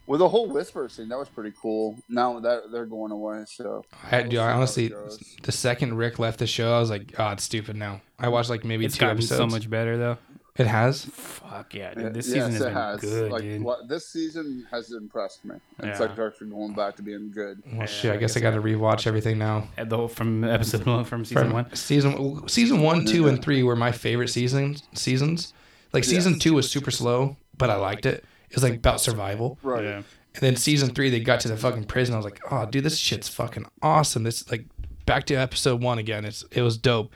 with 0.07 0.19
the 0.21 0.29
whole 0.29 0.47
whisper 0.49 0.87
scene, 0.91 1.09
that 1.09 1.19
was 1.19 1.29
pretty 1.31 1.53
cool. 1.61 1.97
Now 2.11 2.39
that 2.41 2.71
they're 2.71 2.85
going 2.85 3.11
away, 3.11 3.45
so 3.47 3.85
I, 4.11 4.23
dude, 4.23 4.39
I 4.39 4.53
honestly, 4.53 4.89
how 4.91 4.97
it 4.99 5.05
goes. 5.05 5.37
the 5.43 5.53
second 5.53 5.95
Rick 5.97 6.19
left 6.19 6.41
the 6.41 6.47
show, 6.47 6.75
I 6.75 6.79
was 6.81 6.91
like, 6.91 7.15
oh, 7.19 7.31
it's 7.31 7.45
stupid 7.45 7.75
now. 7.77 8.03
I 8.19 8.29
watched 8.29 8.51
like 8.51 8.65
maybe 8.65 8.85
it's 8.85 8.97
two 8.97 9.01
gotten 9.01 9.17
episodes. 9.17 9.39
so 9.39 9.47
much 9.47 9.71
better 9.71 9.97
though. 9.97 10.19
It 10.57 10.69
has. 10.69 11.05
Fuck 11.07 11.75
yeah, 11.75 11.95
dude. 11.95 12.03
Yeah, 12.05 12.09
This 12.11 12.29
yes, 12.29 12.35
season 12.47 12.53
has 12.53 12.61
it 12.61 12.65
been 12.65 12.75
has. 12.75 13.01
good, 13.01 13.33
like 13.33 13.43
dude. 13.43 13.63
what, 13.63 13.89
this 13.89 14.07
season 14.07 14.65
has 14.71 14.93
impressed 14.93 15.45
me. 15.45 15.57
It's 15.81 15.99
Yeah. 15.99 16.07
like 16.07 16.17
actually 16.19 16.51
going 16.51 16.75
back 16.75 16.95
to 16.97 17.03
being 17.03 17.33
good. 17.33 17.61
Well, 17.67 17.77
Yeah, 17.81 17.87
shit. 17.87 18.11
I 18.13 18.15
I 18.15 18.17
guess 18.19 18.37
I 18.37 18.41
got 18.41 18.53
to 18.53 18.63
rewatch 18.63 19.09
everything 19.09 19.37
now. 19.37 19.69
At 19.77 19.91
the 19.91 19.97
whole 19.97 20.07
from 20.07 20.45
episode 20.45 20.87
one 20.87 21.05
from 21.05 21.25
season 21.25 21.43
From 21.45 21.53
one. 21.53 21.75
Season 21.75 22.47
season 22.49 22.83
one, 22.83 23.05
two, 23.05 23.27
and 23.27 23.43
three 23.43 23.65
were 23.65 23.75
my 23.75 23.91
favorite 23.91 24.29
seasons. 24.29 24.85
Seasons, 24.95 25.53
like 25.93 26.05
Yeah. 26.05 26.11
season 26.11 26.39
two 26.39 26.55
was 26.55 26.71
super 26.71 26.93
slow, 26.93 27.37
but 27.59 27.69
I 27.69 27.75
liked 27.75 28.07
it. 28.07 28.25
It 28.49 28.55
was 28.55 28.63
like 28.63 28.75
about 28.75 29.01
survival. 29.01 29.59
Right. 29.65 29.83
Yeah. 29.83 29.97
And 29.97 30.41
then 30.41 30.55
season 30.55 30.91
three, 30.95 31.11
they 31.11 31.19
got 31.19 31.41
to 31.41 31.49
the 31.49 31.57
fucking 31.57 31.85
prison. 31.85 32.15
I 32.15 32.19
was 32.19 32.25
like, 32.25 32.41
oh, 32.51 32.65
dude, 32.67 32.85
this 32.85 32.97
shit's 32.99 33.29
fucking 33.29 33.67
awesome. 33.83 34.23
This 34.23 34.49
like 34.51 34.67
back 35.05 35.25
to 35.27 35.35
episode 35.35 35.83
one 35.83 35.99
again. 35.99 36.25
It's 36.25 36.45
it 36.53 36.63
was 36.63 36.79
dope. 36.79 37.13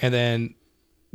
And 0.00 0.14
then 0.14 0.54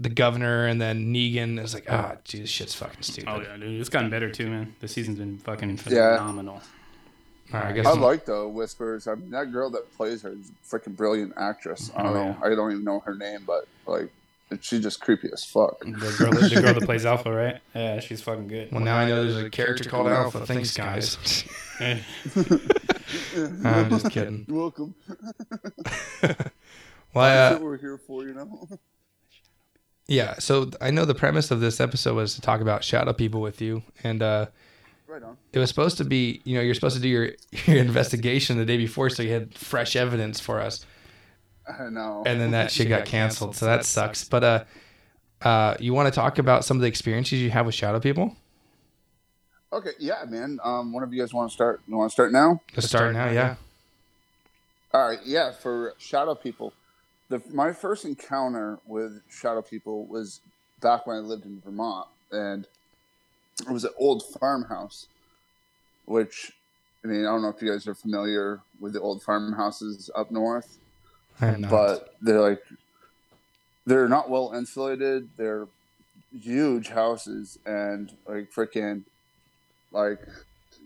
the 0.02 0.10
governor 0.10 0.66
and 0.68 0.82
then 0.82 1.14
Negan 1.14 1.60
is 1.64 1.74
like, 1.74 1.86
ah, 1.90 2.16
dude, 2.26 2.44
this 2.44 2.50
shit's 2.50 2.74
fucking 2.76 3.02
stupid. 3.04 3.30
Oh 3.30 3.42
yeah, 3.42 3.56
dude. 3.58 3.80
It's 3.80 3.90
gotten 3.90 4.10
better 4.10 4.30
too, 4.32 4.50
man. 4.50 4.76
The 4.80 4.88
season's 4.88 5.20
been 5.20 5.38
fucking 5.38 5.80
Yeah. 5.88 6.18
phenomenal. 6.18 6.62
All 7.54 7.60
right, 7.60 7.66
I 7.68 7.72
guess 7.74 7.86
I 7.86 7.92
like 7.94 8.26
though 8.26 8.48
Whispers. 8.48 9.08
I 9.08 9.16
mean, 9.16 9.30
that 9.32 9.52
girl 9.52 9.70
that 9.72 9.92
plays 9.98 10.22
her 10.24 10.32
is 10.32 10.50
a 10.50 10.76
freaking 10.76 10.96
brilliant 10.96 11.34
actress. 11.38 11.92
I 11.96 12.04
don't 12.04 12.12
Oh, 12.16 12.24
know. 12.32 12.38
I 12.44 12.50
don't 12.56 12.72
even 12.72 12.84
know 12.84 13.00
her 13.02 13.14
name, 13.14 13.44
but 13.46 13.66
like, 13.86 14.10
she's 14.62 14.82
just 14.82 15.02
creepy 15.02 15.30
as 15.34 15.44
fuck. 15.44 15.80
The 15.82 15.92
girl, 16.18 16.32
the 16.32 16.62
girl 16.62 16.74
that 16.74 16.84
plays 16.86 17.06
Alpha, 17.14 17.30
right? 17.32 17.60
Yeah, 17.76 18.00
she's 18.00 18.22
fucking 18.22 18.48
good. 18.48 18.72
well, 18.72 18.82
now 18.82 18.98
I 18.98 19.06
know 19.06 19.24
there's 19.24 19.44
a 19.44 19.50
character 19.50 19.90
called 19.90 20.08
Alpha. 20.08 20.46
Thanks, 20.46 20.76
guys. 20.76 21.18
Yeah. 21.80 22.00
I'm 23.66 23.90
just 23.90 24.10
kidding. 24.12 24.46
You're 24.48 24.58
welcome. 24.58 24.96
Well, 27.14 27.26
I, 27.26 27.30
That's 27.34 27.56
uh, 27.56 27.60
what 27.60 27.66
we're 27.66 27.78
here 27.78 27.98
for, 27.98 28.24
you 28.24 28.34
know. 28.34 28.70
Yeah. 30.12 30.36
So 30.40 30.70
I 30.82 30.92
know 30.92 31.06
the 31.06 31.16
premise 31.16 31.52
of 31.52 31.62
this 31.62 31.80
episode 31.80 32.16
was 32.16 32.36
to 32.36 32.42
talk 32.42 32.60
about 32.60 32.84
shadow 32.84 33.14
people 33.14 33.40
with 33.40 33.62
you, 33.62 33.82
and 34.04 34.22
uh, 34.22 34.48
right 35.08 35.24
on. 35.24 35.38
it 35.54 35.60
was 35.60 35.70
supposed 35.70 35.98
to 36.00 36.04
be, 36.04 36.42
you 36.44 36.56
know, 36.56 36.62
you're 36.62 36.74
supposed 36.74 36.98
to 36.98 37.02
do 37.02 37.08
your 37.08 37.30
your 37.66 37.78
investigation 37.78 38.58
the 38.58 38.66
day 38.66 38.78
before, 38.78 39.10
so 39.10 39.24
you 39.24 39.32
had 39.32 39.56
fresh 39.56 39.96
evidence 39.96 40.40
for 40.40 40.60
us, 40.60 40.86
I 41.66 41.90
know. 41.90 42.24
and 42.26 42.42
then 42.42 42.52
that 42.52 42.72
shit 42.72 42.90
got 42.90 43.06
canceled. 43.06 43.56
So 43.56 43.66
that 43.68 43.86
sucks. 43.86 44.28
But 44.28 44.44
uh, 44.44 44.64
uh, 45.42 45.78
you 45.80 45.94
want 45.94 46.14
to 46.14 46.20
talk 46.20 46.40
about 46.40 46.66
some 46.66 46.76
of 46.76 46.82
the 46.82 46.88
experiences 46.88 47.40
you 47.40 47.50
have 47.52 47.66
with 47.66 47.76
shadow 47.76 48.00
people? 48.00 48.36
okay, 49.74 49.92
yeah, 49.98 50.26
man. 50.28 50.60
Um, 50.62 50.92
one 50.92 51.04
of 51.04 51.14
you 51.14 51.22
guys 51.22 51.34
want 51.34 51.50
to 51.50 51.54
start? 51.54 51.80
You 51.88 51.96
want 51.96 52.10
to 52.10 52.14
start 52.14 52.34
now? 52.34 52.60
Let's 52.76 52.88
start 52.88 53.14
now. 53.14 53.30
Yeah. 53.30 53.56
All 54.94 55.08
right, 55.08 55.20
yeah. 55.24 55.54
For 55.54 55.94
shadow 55.98 56.36
people, 56.36 56.74
the 57.32 57.42
my 57.52 57.72
first 57.72 58.06
encounter 58.06 58.78
with 58.86 59.22
shadow 59.30 59.62
people 59.62 60.06
was 60.06 60.42
back 60.82 61.08
when 61.08 61.16
I 61.16 61.20
lived 61.20 61.46
in 61.46 61.62
Vermont, 61.64 62.08
and 62.32 62.68
it 63.62 63.72
was 63.72 63.86
an 63.86 63.92
old 63.98 64.24
farmhouse, 64.40 65.08
which 66.06 66.52
I 67.04 67.08
mean, 67.08 67.22
I 67.22 67.30
don't 67.30 67.42
know 67.42 67.50
if 67.50 67.62
you 67.62 67.72
guys 67.72 67.88
are 67.88 67.96
familiar 67.96 68.60
with 68.80 68.94
the 68.94 69.00
old 69.02 69.24
farmhouses 69.24 70.12
up 70.14 70.30
north, 70.30 70.78
but 71.70 72.16
they're 72.22 72.42
like 72.42 72.62
they're 73.86 74.10
not 74.10 74.30
well 74.30 74.52
insulated. 74.54 75.30
They're 75.38 75.68
huge 76.38 76.90
houses 76.90 77.58
and 77.66 78.12
like 78.28 78.52
freaking 78.52 79.04
like 79.92 80.20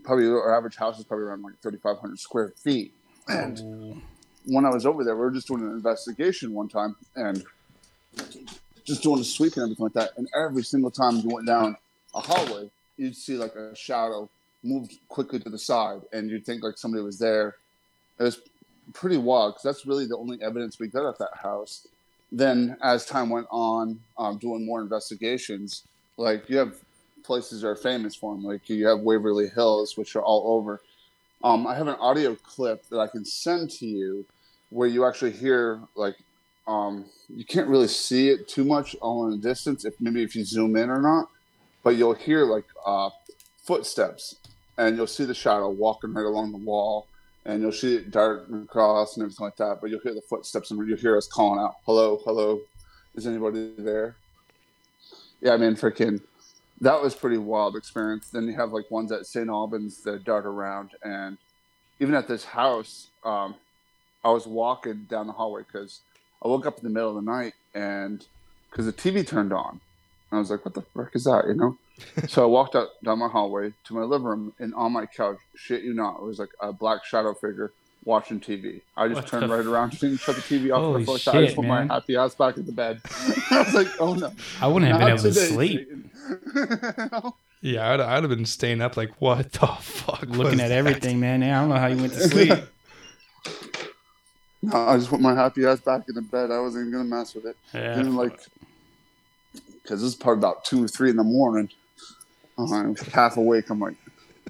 probably 0.04 0.28
our 0.28 0.56
average 0.56 0.76
house 0.76 1.00
is 1.00 1.06
probably 1.06 1.26
around 1.26 1.42
like 1.42 1.60
thirty 1.60 1.78
five 1.78 1.98
hundred 1.98 2.20
square 2.20 2.54
feet. 2.56 2.94
And 3.28 4.02
when 4.46 4.66
I 4.66 4.70
was 4.70 4.86
over 4.86 5.04
there, 5.04 5.16
we 5.16 5.22
were 5.22 5.32
just 5.32 5.48
doing 5.48 5.64
an 5.64 5.72
investigation 5.72 6.54
one 6.54 6.68
time 6.70 6.96
and 7.16 7.44
just 8.84 9.04
doing 9.04 9.20
a 9.20 9.24
sweep 9.24 9.54
and 9.54 9.64
everything 9.64 9.84
like 9.84 9.94
that. 9.94 10.12
And 10.18 10.28
every 10.36 10.64
single 10.64 10.92
time 10.92 11.18
you 11.18 11.30
went 11.30 11.48
down 11.48 11.76
a 12.14 12.22
hallway, 12.22 12.70
you'd 12.98 13.16
see 13.16 13.38
like 13.38 13.56
a 13.56 13.76
shadow 13.76 14.30
move 14.64 14.90
quickly 15.10 15.40
to 15.40 15.50
the 15.50 15.60
side, 15.60 16.02
and 16.12 16.30
you'd 16.30 16.46
think 16.46 16.64
like 16.64 16.78
somebody 16.78 17.04
was 17.04 17.20
there. 17.20 17.56
It 18.20 18.24
was 18.24 18.40
pretty 18.94 19.18
wild 19.18 19.54
because 19.54 19.64
that's 19.64 19.86
really 19.86 20.06
the 20.06 20.18
only 20.18 20.42
evidence 20.42 20.80
we 20.80 20.88
got 20.88 21.08
at 21.08 21.20
that 21.20 21.36
house. 21.36 21.88
Then, 22.32 22.76
as 22.82 23.06
time 23.06 23.30
went 23.30 23.48
on, 23.52 24.00
um, 24.18 24.38
doing 24.38 24.66
more 24.66 24.82
investigations, 24.82 25.84
like 26.18 26.50
you 26.50 26.58
have 26.58 26.76
places 27.24 27.62
that 27.62 27.68
are 27.68 27.76
famous 27.76 28.16
for 28.16 28.34
them, 28.34 28.44
like 28.44 28.68
you 28.70 28.88
have 28.88 29.00
Waverly 29.00 29.50
Hills, 29.50 29.98
which 29.98 30.16
are 30.16 30.24
all 30.24 30.58
over. 30.58 30.82
Um, 31.44 31.68
I 31.68 31.76
have 31.76 31.88
an 31.88 31.96
audio 32.00 32.36
clip 32.36 32.88
that 32.90 33.00
I 33.00 33.08
can 33.08 33.24
send 33.24 33.70
to 33.72 33.86
you 33.86 34.26
where 34.70 34.88
you 34.88 35.06
actually 35.06 35.32
hear 35.32 35.80
like 35.96 36.16
um, 36.68 37.06
you 37.30 37.46
can't 37.46 37.68
really 37.68 37.88
see 37.88 38.30
it 38.30 38.48
too 38.48 38.64
much 38.64 38.96
all 39.02 39.26
in 39.26 39.32
the 39.32 39.38
distance 39.38 39.86
if 39.86 39.94
maybe 40.00 40.24
if 40.24 40.36
you 40.36 40.44
zoom 40.44 40.76
in 40.76 40.90
or 40.90 41.02
not, 41.02 41.30
but 41.84 41.96
you'll 41.96 42.14
hear 42.14 42.46
like 42.46 42.66
uh, 42.86 43.10
footsteps 43.58 44.36
and 44.78 44.98
you'll 44.98 45.08
see 45.08 45.26
the 45.26 45.34
shadow 45.34 45.70
walking 45.70 46.14
right 46.14 46.26
along 46.26 46.52
the 46.52 46.58
wall 46.58 47.08
and 47.46 47.62
you'll 47.62 47.72
see 47.72 47.96
it 47.96 48.10
dart 48.10 48.48
across 48.52 49.16
and 49.16 49.24
everything 49.24 49.46
like 49.46 49.58
that. 49.58 49.78
But 49.80 49.92
you'll 49.92 50.00
hear 50.00 50.16
the 50.16 50.22
footsteps 50.22 50.72
and 50.72 50.88
you'll 50.88 50.98
hear 50.98 51.16
us 51.16 51.28
calling 51.28 51.60
out, 51.60 51.76
"Hello, 51.86 52.20
hello, 52.26 52.62
is 53.14 53.28
anybody 53.28 53.74
there?" 53.78 54.16
Yeah, 55.42 55.54
I 55.54 55.58
mean, 55.58 55.76
freaking, 55.76 56.22
that 56.82 57.00
was 57.02 57.14
pretty 57.14 57.38
wild 57.38 57.76
experience. 57.76 58.30
Then 58.30 58.48
you 58.48 58.56
have 58.56 58.72
like 58.72 58.90
ones 58.90 59.12
at 59.12 59.28
St. 59.28 59.48
Albans 59.48 60.02
that 60.04 60.24
dart 60.24 60.46
around, 60.46 60.92
and 61.04 61.38
even 62.00 62.16
at 62.16 62.28
this 62.28 62.46
house, 62.46 63.10
um, 63.24 63.56
I 64.26 64.30
was 64.30 64.48
walking 64.48 65.06
down 65.08 65.28
the 65.28 65.34
hallway 65.34 65.62
because 65.62 66.02
I 66.44 66.48
woke 66.48 66.66
up 66.66 66.80
in 66.80 66.84
the 66.84 66.90
middle 66.90 67.10
of 67.10 67.16
the 67.16 67.32
night 67.32 67.54
and 67.76 68.26
because 68.72 68.88
the 68.88 68.94
TV 68.94 69.26
turned 69.26 69.54
on. 69.54 69.80
And 70.32 70.38
I 70.38 70.40
was 70.40 70.50
like, 70.50 70.66
what 70.66 70.74
the 70.74 70.82
frick 70.82 71.12
is 71.14 71.26
that, 71.26 71.46
you 71.48 71.54
know? 71.54 71.78
so 72.28 72.44
I 72.44 72.48
walked 72.48 72.76
out 72.76 72.90
down 73.04 73.20
my 73.20 73.28
hallway 73.28 73.74
to 73.86 73.94
my 73.94 74.02
living 74.02 74.28
room 74.28 74.54
and 74.60 74.74
on 74.74 74.92
my 74.92 75.06
couch, 75.06 75.38
shit 75.56 75.84
you 75.84 75.94
not, 75.94 76.16
it 76.18 76.24
was 76.24 76.40
like 76.40 76.50
a 76.60 76.74
black 76.74 77.06
shadow 77.06 77.36
figure 77.36 77.72
watching 78.04 78.40
TV. 78.40 78.82
I 78.98 79.08
just 79.08 79.22
What 79.22 79.28
turned 79.28 79.44
the 79.44 79.56
right 79.56 79.66
around 79.66 80.02
and 80.02 80.20
shut 80.20 80.36
the 80.36 80.42
TV 80.42 80.74
off. 80.74 80.82
Holy 80.82 81.02
and 81.02 81.10
I 81.10 81.12
was 81.12 81.28
like, 81.28 81.36
I 81.36 81.44
just 81.44 81.56
put 81.56 81.66
man. 81.66 81.88
my 81.88 81.94
happy 81.94 82.16
ass 82.18 82.34
back 82.34 82.58
in 82.58 82.66
the 82.66 82.72
bed. 82.72 83.02
I 83.52 83.64
was 83.64 83.74
like, 83.76 83.88
oh 84.00 84.16
no. 84.16 84.34
I 84.60 84.68
wouldn't 84.68 84.92
have 84.92 85.00
been 85.00 85.10
Not 85.10 85.20
able 85.20 85.24
to 85.24 85.34
sleep 85.34 85.88
Yeah, 87.62 87.94
I'd, 87.94 88.00
I'd 88.00 88.24
have 88.24 88.30
been 88.30 88.46
staying 88.46 88.82
up 88.82 88.98
like, 88.98 89.22
what 89.22 89.52
the 89.54 89.68
fuck? 89.68 90.24
looking 90.28 90.60
at 90.60 90.70
that? 90.70 90.72
everything, 90.72 91.20
man. 91.20 91.44
I 91.44 91.60
don't 91.62 91.70
know 91.70 91.76
how 91.76 91.88
you 91.88 91.98
went 91.98 92.14
to 92.14 92.28
sleep. 92.28 92.60
No, 94.72 94.88
I 94.88 94.98
just 94.98 95.10
put 95.10 95.20
my 95.20 95.34
happy 95.36 95.66
ass 95.66 95.80
back 95.80 96.04
in 96.10 96.16
the 96.16 96.22
bed. 96.22 96.52
I 96.52 96.60
wasn't 96.60 96.88
even 96.88 97.00
gonna 97.00 97.10
mess 97.18 97.36
with 97.36 97.46
it. 97.46 97.58
Yeah. 97.74 98.00
And 98.00 98.16
like, 98.16 98.40
because 99.84 100.02
this 100.02 100.10
is 100.10 100.16
probably 100.16 100.40
about 100.40 100.66
two 100.66 100.84
or 100.84 100.88
three 100.88 101.10
in 101.10 101.16
the 101.16 101.24
morning. 101.24 101.70
I'm 102.58 102.96
half 103.12 103.38
awake. 103.38 103.70
I'm 103.70 103.80
like, 103.80 103.96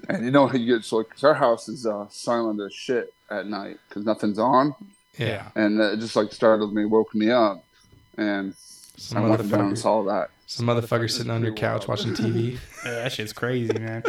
and 0.08 0.24
you 0.24 0.30
know 0.30 0.46
how 0.46 0.54
you 0.54 0.74
get 0.76 0.84
so 0.84 0.98
like 0.98 1.10
'cause 1.10 1.24
our 1.24 1.34
house 1.34 1.68
is 1.68 1.86
uh, 1.86 2.06
silent 2.08 2.60
as 2.60 2.72
shit 2.72 3.12
at 3.30 3.46
night 3.46 3.78
because 3.88 4.04
nothing's 4.04 4.38
on, 4.38 4.74
Yeah. 5.18 5.48
and 5.56 5.80
it 5.80 5.98
just 5.98 6.14
like 6.14 6.32
startled 6.32 6.72
me, 6.72 6.84
woke 6.84 7.14
me 7.14 7.30
up, 7.30 7.64
and 8.16 8.54
Some 8.96 9.18
I 9.24 9.28
went 9.28 9.50
down 9.50 9.60
and 9.68 9.78
saw 9.78 10.04
that. 10.04 10.30
some 10.46 10.66
motherfucker 10.66 11.10
sitting 11.10 11.30
on 11.32 11.42
your 11.42 11.52
couch 11.54 11.88
wild. 11.88 11.98
watching 12.06 12.14
TV. 12.14 12.58
Yeah, 12.84 12.92
that 13.02 13.12
shit's 13.12 13.32
crazy, 13.32 13.76
man. 13.76 14.04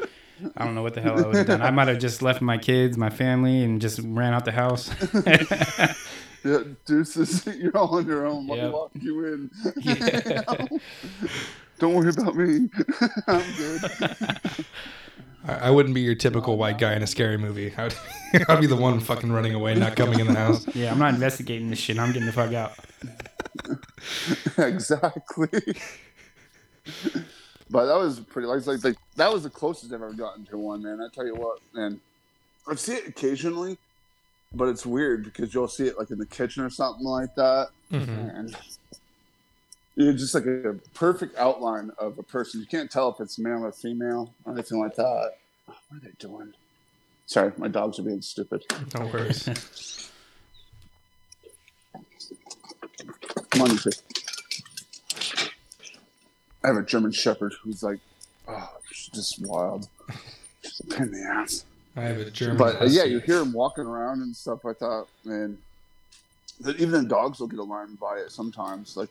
I 0.56 0.66
don't 0.66 0.76
know 0.76 0.84
what 0.84 0.94
the 0.94 1.02
hell 1.02 1.18
I 1.18 1.28
would 1.28 1.36
have 1.36 1.48
done. 1.48 1.62
I 1.62 1.72
might 1.72 1.88
have 1.88 2.00
just 2.00 2.22
left 2.22 2.42
my 2.42 2.58
kids, 2.58 2.98
my 2.98 3.10
family, 3.10 3.64
and 3.64 3.82
just 3.82 4.00
ran 4.04 4.34
out 4.34 4.46
the 4.46 4.52
house. 4.52 4.90
Yeah, 6.48 6.64
deuces, 6.86 7.46
you're 7.60 7.76
all 7.76 7.96
on 7.98 8.06
your 8.08 8.26
own. 8.26 8.48
Let 8.48 8.58
me 8.58 8.64
Yep. 8.64 8.74
walk 8.74 8.92
you 8.94 9.26
in. 9.26 9.52
Yeah. 9.82 10.42
Don't 11.80 11.94
worry 11.94 12.10
about 12.10 12.36
me. 12.36 12.70
I'm 13.28 13.44
good. 13.58 13.92
I, 15.46 15.54
I 15.64 15.70
wouldn't 15.70 15.94
be 15.94 16.02
your 16.02 16.16
typical 16.16 16.54
oh, 16.54 16.58
white 16.58 16.78
guy 16.78 16.94
in 16.94 17.04
a 17.04 17.08
scary 17.08 17.38
movie. 17.38 17.74
I'd, 17.78 17.94
I'd 18.48 18.62
be 18.62 18.68
the 18.68 18.76
one 18.78 19.00
fucking 19.00 19.32
running 19.32 19.54
away, 19.54 19.76
not 19.76 19.96
coming 19.96 20.20
in 20.20 20.28
the 20.28 20.36
house. 20.36 20.66
yeah, 20.76 20.92
I'm 20.92 21.00
not 21.00 21.14
investigating 21.14 21.70
this 21.70 21.80
shit. 21.80 22.00
I'm 22.00 22.14
getting 22.14 22.26
the 22.26 22.32
fuck 22.32 22.54
out. 22.54 22.74
exactly. 24.58 25.76
But 27.70 27.86
that 27.86 27.98
was 27.98 28.20
pretty 28.20 28.48
like, 28.48 28.66
like 28.66 28.84
like 28.84 28.98
that 29.16 29.32
was 29.32 29.44
the 29.44 29.50
closest 29.50 29.92
I've 29.94 30.02
ever 30.02 30.14
gotten 30.14 30.46
to 30.48 30.58
one, 30.58 30.82
man. 30.84 31.00
I 31.02 31.08
tell 31.14 31.26
you 31.26 31.36
what, 31.36 31.60
man. 31.74 32.00
I 32.68 32.76
see 32.76 32.94
it 32.96 33.08
occasionally, 33.08 33.78
but 34.54 34.68
it's 34.70 34.86
weird 34.86 35.24
because 35.24 35.54
you'll 35.54 35.68
see 35.68 35.88
it 35.88 35.98
like 35.98 36.12
in 36.12 36.18
the 36.18 36.26
kitchen 36.26 36.64
or 36.64 36.70
something 36.70 37.06
like 37.06 37.34
that, 37.36 37.70
Mhm. 37.92 38.38
and 38.38 38.58
you're 39.96 40.14
just 40.14 40.34
like 40.36 40.46
a 40.46 40.76
perfect 40.94 41.38
outline 41.38 41.92
of 41.98 42.18
a 42.20 42.24
person. 42.24 42.60
You 42.60 42.68
can't 42.68 42.92
tell 42.92 43.10
if 43.10 43.20
it's 43.20 43.40
male 43.40 43.64
or 43.66 43.72
female 43.72 44.34
or 44.46 44.54
anything 44.54 44.80
like 44.80 44.96
that. 44.96 45.38
What 45.66 45.78
are 45.92 46.00
they 46.02 46.12
doing? 46.20 46.54
Sorry, 47.26 47.52
my 47.58 47.68
dogs 47.68 48.00
are 48.00 48.04
being 48.04 48.22
stupid. 48.22 48.64
No 48.98 49.06
worries. 49.08 50.10
Come 53.52 53.62
on. 53.64 53.78
I 56.68 56.72
have 56.74 56.84
a 56.84 56.86
German 56.86 57.14
Shepherd 57.14 57.54
who's 57.64 57.82
like, 57.82 58.00
oh, 58.50 58.70
she's 58.92 59.08
just 59.14 59.42
wild. 59.42 59.88
She's 60.64 60.82
a 60.82 60.84
pain 60.88 61.04
in 61.04 61.12
the 61.14 61.22
ass. 61.22 61.64
I 61.96 62.02
have 62.02 62.18
a 62.18 62.30
German. 62.30 62.58
Shepherd. 62.58 62.80
But 62.80 62.82
uh, 62.82 62.90
yeah, 62.90 63.06
you 63.06 63.20
hear 63.20 63.40
him 63.40 63.54
walking 63.54 63.86
around 63.86 64.22
and 64.22 64.36
stuff 64.36 64.66
like 64.66 64.80
that, 64.80 65.06
and 65.24 65.58
the, 66.60 66.76
even 66.76 67.04
the 67.04 67.08
dogs 67.08 67.40
will 67.40 67.48
get 67.48 67.60
alarmed 67.60 68.02
by 68.02 68.18
it 68.18 68.32
sometimes. 68.34 68.98
Like 68.98 69.08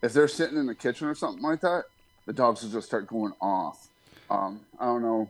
if 0.00 0.14
they're 0.14 0.28
sitting 0.28 0.56
in 0.56 0.64
the 0.64 0.74
kitchen 0.74 1.08
or 1.08 1.14
something 1.14 1.42
like 1.42 1.60
that, 1.60 1.84
the 2.24 2.32
dogs 2.32 2.62
will 2.62 2.70
just 2.70 2.86
start 2.86 3.06
going 3.06 3.34
off. 3.42 3.88
Um, 4.30 4.60
I 4.80 4.86
don't 4.86 5.02
know 5.02 5.28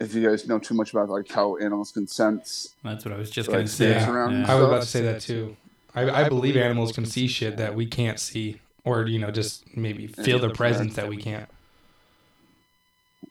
if 0.00 0.12
you 0.14 0.28
guys 0.28 0.48
know 0.48 0.58
too 0.58 0.74
much 0.74 0.92
about 0.92 1.10
like 1.10 1.30
how 1.30 1.58
animals 1.58 1.92
can 1.92 2.08
sense. 2.08 2.74
That's 2.82 3.04
what 3.04 3.14
I 3.14 3.18
was 3.18 3.30
just 3.30 3.48
Like 3.48 3.58
gonna 3.58 3.68
say. 3.68 3.92
snakes 3.92 4.08
around 4.08 4.34
and 4.34 4.46
Yeah. 4.46 4.52
I 4.52 4.56
was 4.56 4.64
about 4.68 4.80
to 4.82 4.88
say 4.88 5.02
that 5.02 5.20
too. 5.20 5.56
I, 5.94 6.24
I 6.24 6.28
believe 6.28 6.56
animals 6.56 6.90
can 6.90 7.04
see 7.06 7.28
shit 7.28 7.56
that 7.56 7.76
we 7.76 7.86
can't 7.86 8.18
see, 8.18 8.60
or 8.88 9.06
you 9.06 9.18
know, 9.18 9.30
just 9.30 9.76
maybe 9.76 10.06
feel 10.06 10.38
the 10.38 10.50
presence 10.50 10.94
that 10.96 11.08
we 11.08 11.16
can't. 11.16 11.48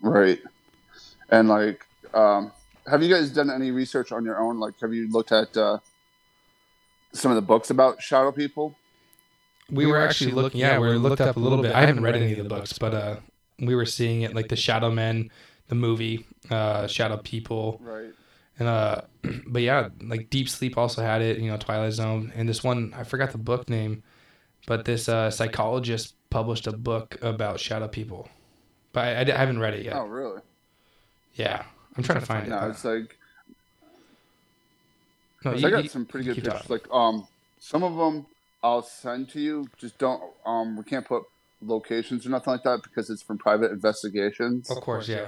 Right. 0.02 0.40
And 1.30 1.50
like, 1.50 1.86
um, 2.14 2.52
have 2.90 3.04
you 3.04 3.14
guys 3.14 3.30
done 3.32 3.50
any 3.50 3.72
research 3.72 4.12
on 4.12 4.24
your 4.24 4.40
own? 4.40 4.60
Like, 4.60 4.80
have 4.82 4.94
you 4.94 5.10
looked 5.12 5.32
at 5.32 5.56
uh, 5.58 5.80
some 7.12 7.32
of 7.32 7.36
the 7.36 7.42
books 7.42 7.70
about 7.70 8.02
shadow 8.02 8.32
people? 8.32 8.76
We 9.70 9.86
were 9.86 10.00
actually 10.00 10.32
looking. 10.32 10.62
Yeah, 10.62 10.80
we 10.80 10.90
looked 10.92 11.20
up 11.20 11.36
a 11.36 11.40
little 11.40 11.62
bit. 11.62 11.74
I 11.76 11.82
haven't 11.86 12.02
read 12.04 12.16
any 12.16 12.32
of 12.32 12.38
the 12.38 12.46
books, 12.46 12.78
but 12.78 12.94
uh, 12.94 13.16
we 13.60 13.76
were 13.76 13.86
seeing 13.86 14.22
it 14.22 14.34
like 14.34 14.48
the 14.48 14.56
Shadow 14.56 14.90
Men, 14.92 15.30
the 15.68 15.76
movie, 15.76 16.26
uh, 16.50 16.88
Shadow 16.88 17.18
People, 17.18 17.82
Right. 17.84 18.14
and 18.60 18.68
uh, 18.70 19.02
but 19.48 19.62
yeah, 19.62 19.90
like 20.02 20.30
Deep 20.30 20.48
Sleep 20.48 20.78
also 20.78 21.02
had 21.02 21.22
it. 21.22 21.40
You 21.40 21.52
know, 21.52 21.58
Twilight 21.58 21.92
Zone, 21.94 22.32
and 22.34 22.48
this 22.48 22.64
one 22.64 22.94
I 22.96 23.04
forgot 23.04 23.34
the 23.34 23.38
book 23.40 23.68
name, 23.70 24.04
but 24.68 24.86
this 24.86 25.10
uh, 25.10 25.32
psychologist 25.32 26.14
published 26.30 26.68
a 26.68 26.72
book 26.72 27.18
about 27.24 27.60
shadow 27.60 27.88
people, 27.88 28.30
but 28.94 29.06
I, 29.08 29.22
I 29.34 29.38
haven't 29.38 29.58
read 29.60 29.74
it 29.74 29.84
yet. 29.84 29.96
Oh, 29.96 30.06
really? 30.06 30.42
Yeah, 31.36 31.64
I'm 31.98 32.04
trying 32.04 32.20
to 32.20 32.26
find 32.26 32.46
it. 32.46 32.50
No, 32.52 32.70
it's 32.70 32.86
like 32.86 33.18
No, 35.44 35.52
'cause 35.52 35.62
you- 35.62 35.68
I 35.68 35.72
got 35.72 35.84
you- 35.84 35.90
some 35.90 36.06
pretty 36.06 36.26
good 36.26 36.36
keep 36.36 36.44
pictures. 36.46 36.70
Like, 36.70 36.88
um, 36.92 37.28
some 37.60 37.84
of 37.84 37.96
them 37.96 38.26
I'll 38.64 38.82
send 38.82 39.30
to 39.30 39.40
you. 39.40 39.68
Just 39.78 39.98
don't. 39.98 40.22
Um, 40.46 40.78
we 40.78 40.84
can't 40.84 41.06
put 41.06 41.24
locations 41.62 42.26
or 42.26 42.30
nothing 42.30 42.52
like 42.54 42.64
that 42.64 42.84
because 42.84 43.10
it's 43.10 43.22
from 43.22 43.38
private 43.38 43.72
investigations. 43.72 44.70
Of 44.70 44.78
course, 44.82 45.08
yeah. 45.08 45.28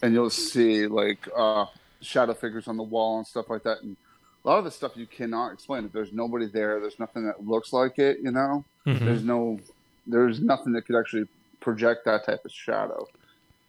and 0.00 0.14
you'll 0.14 0.30
see 0.30 0.86
like 0.86 1.28
uh, 1.36 1.66
shadow 2.00 2.34
figures 2.34 2.68
on 2.68 2.76
the 2.76 2.82
wall 2.84 3.18
and 3.18 3.26
stuff 3.26 3.50
like 3.50 3.64
that. 3.64 3.82
And 3.82 3.96
a 4.44 4.48
lot 4.48 4.58
of 4.58 4.64
the 4.64 4.70
stuff 4.70 4.92
you 4.96 5.06
cannot 5.06 5.52
explain. 5.52 5.84
If 5.84 5.92
there's 5.92 6.12
nobody 6.12 6.46
there, 6.46 6.78
there's 6.80 6.98
nothing 7.00 7.26
that 7.26 7.44
looks 7.46 7.72
like 7.72 7.98
it. 7.98 8.18
You 8.22 8.30
know, 8.30 8.64
Mhm. 8.88 8.98
there's 9.00 9.22
no, 9.24 9.60
there's 10.06 10.40
nothing 10.40 10.72
that 10.72 10.82
could 10.86 10.96
actually 10.98 11.26
project 11.60 12.04
that 12.06 12.24
type 12.24 12.44
of 12.44 12.52
shadow. 12.52 13.06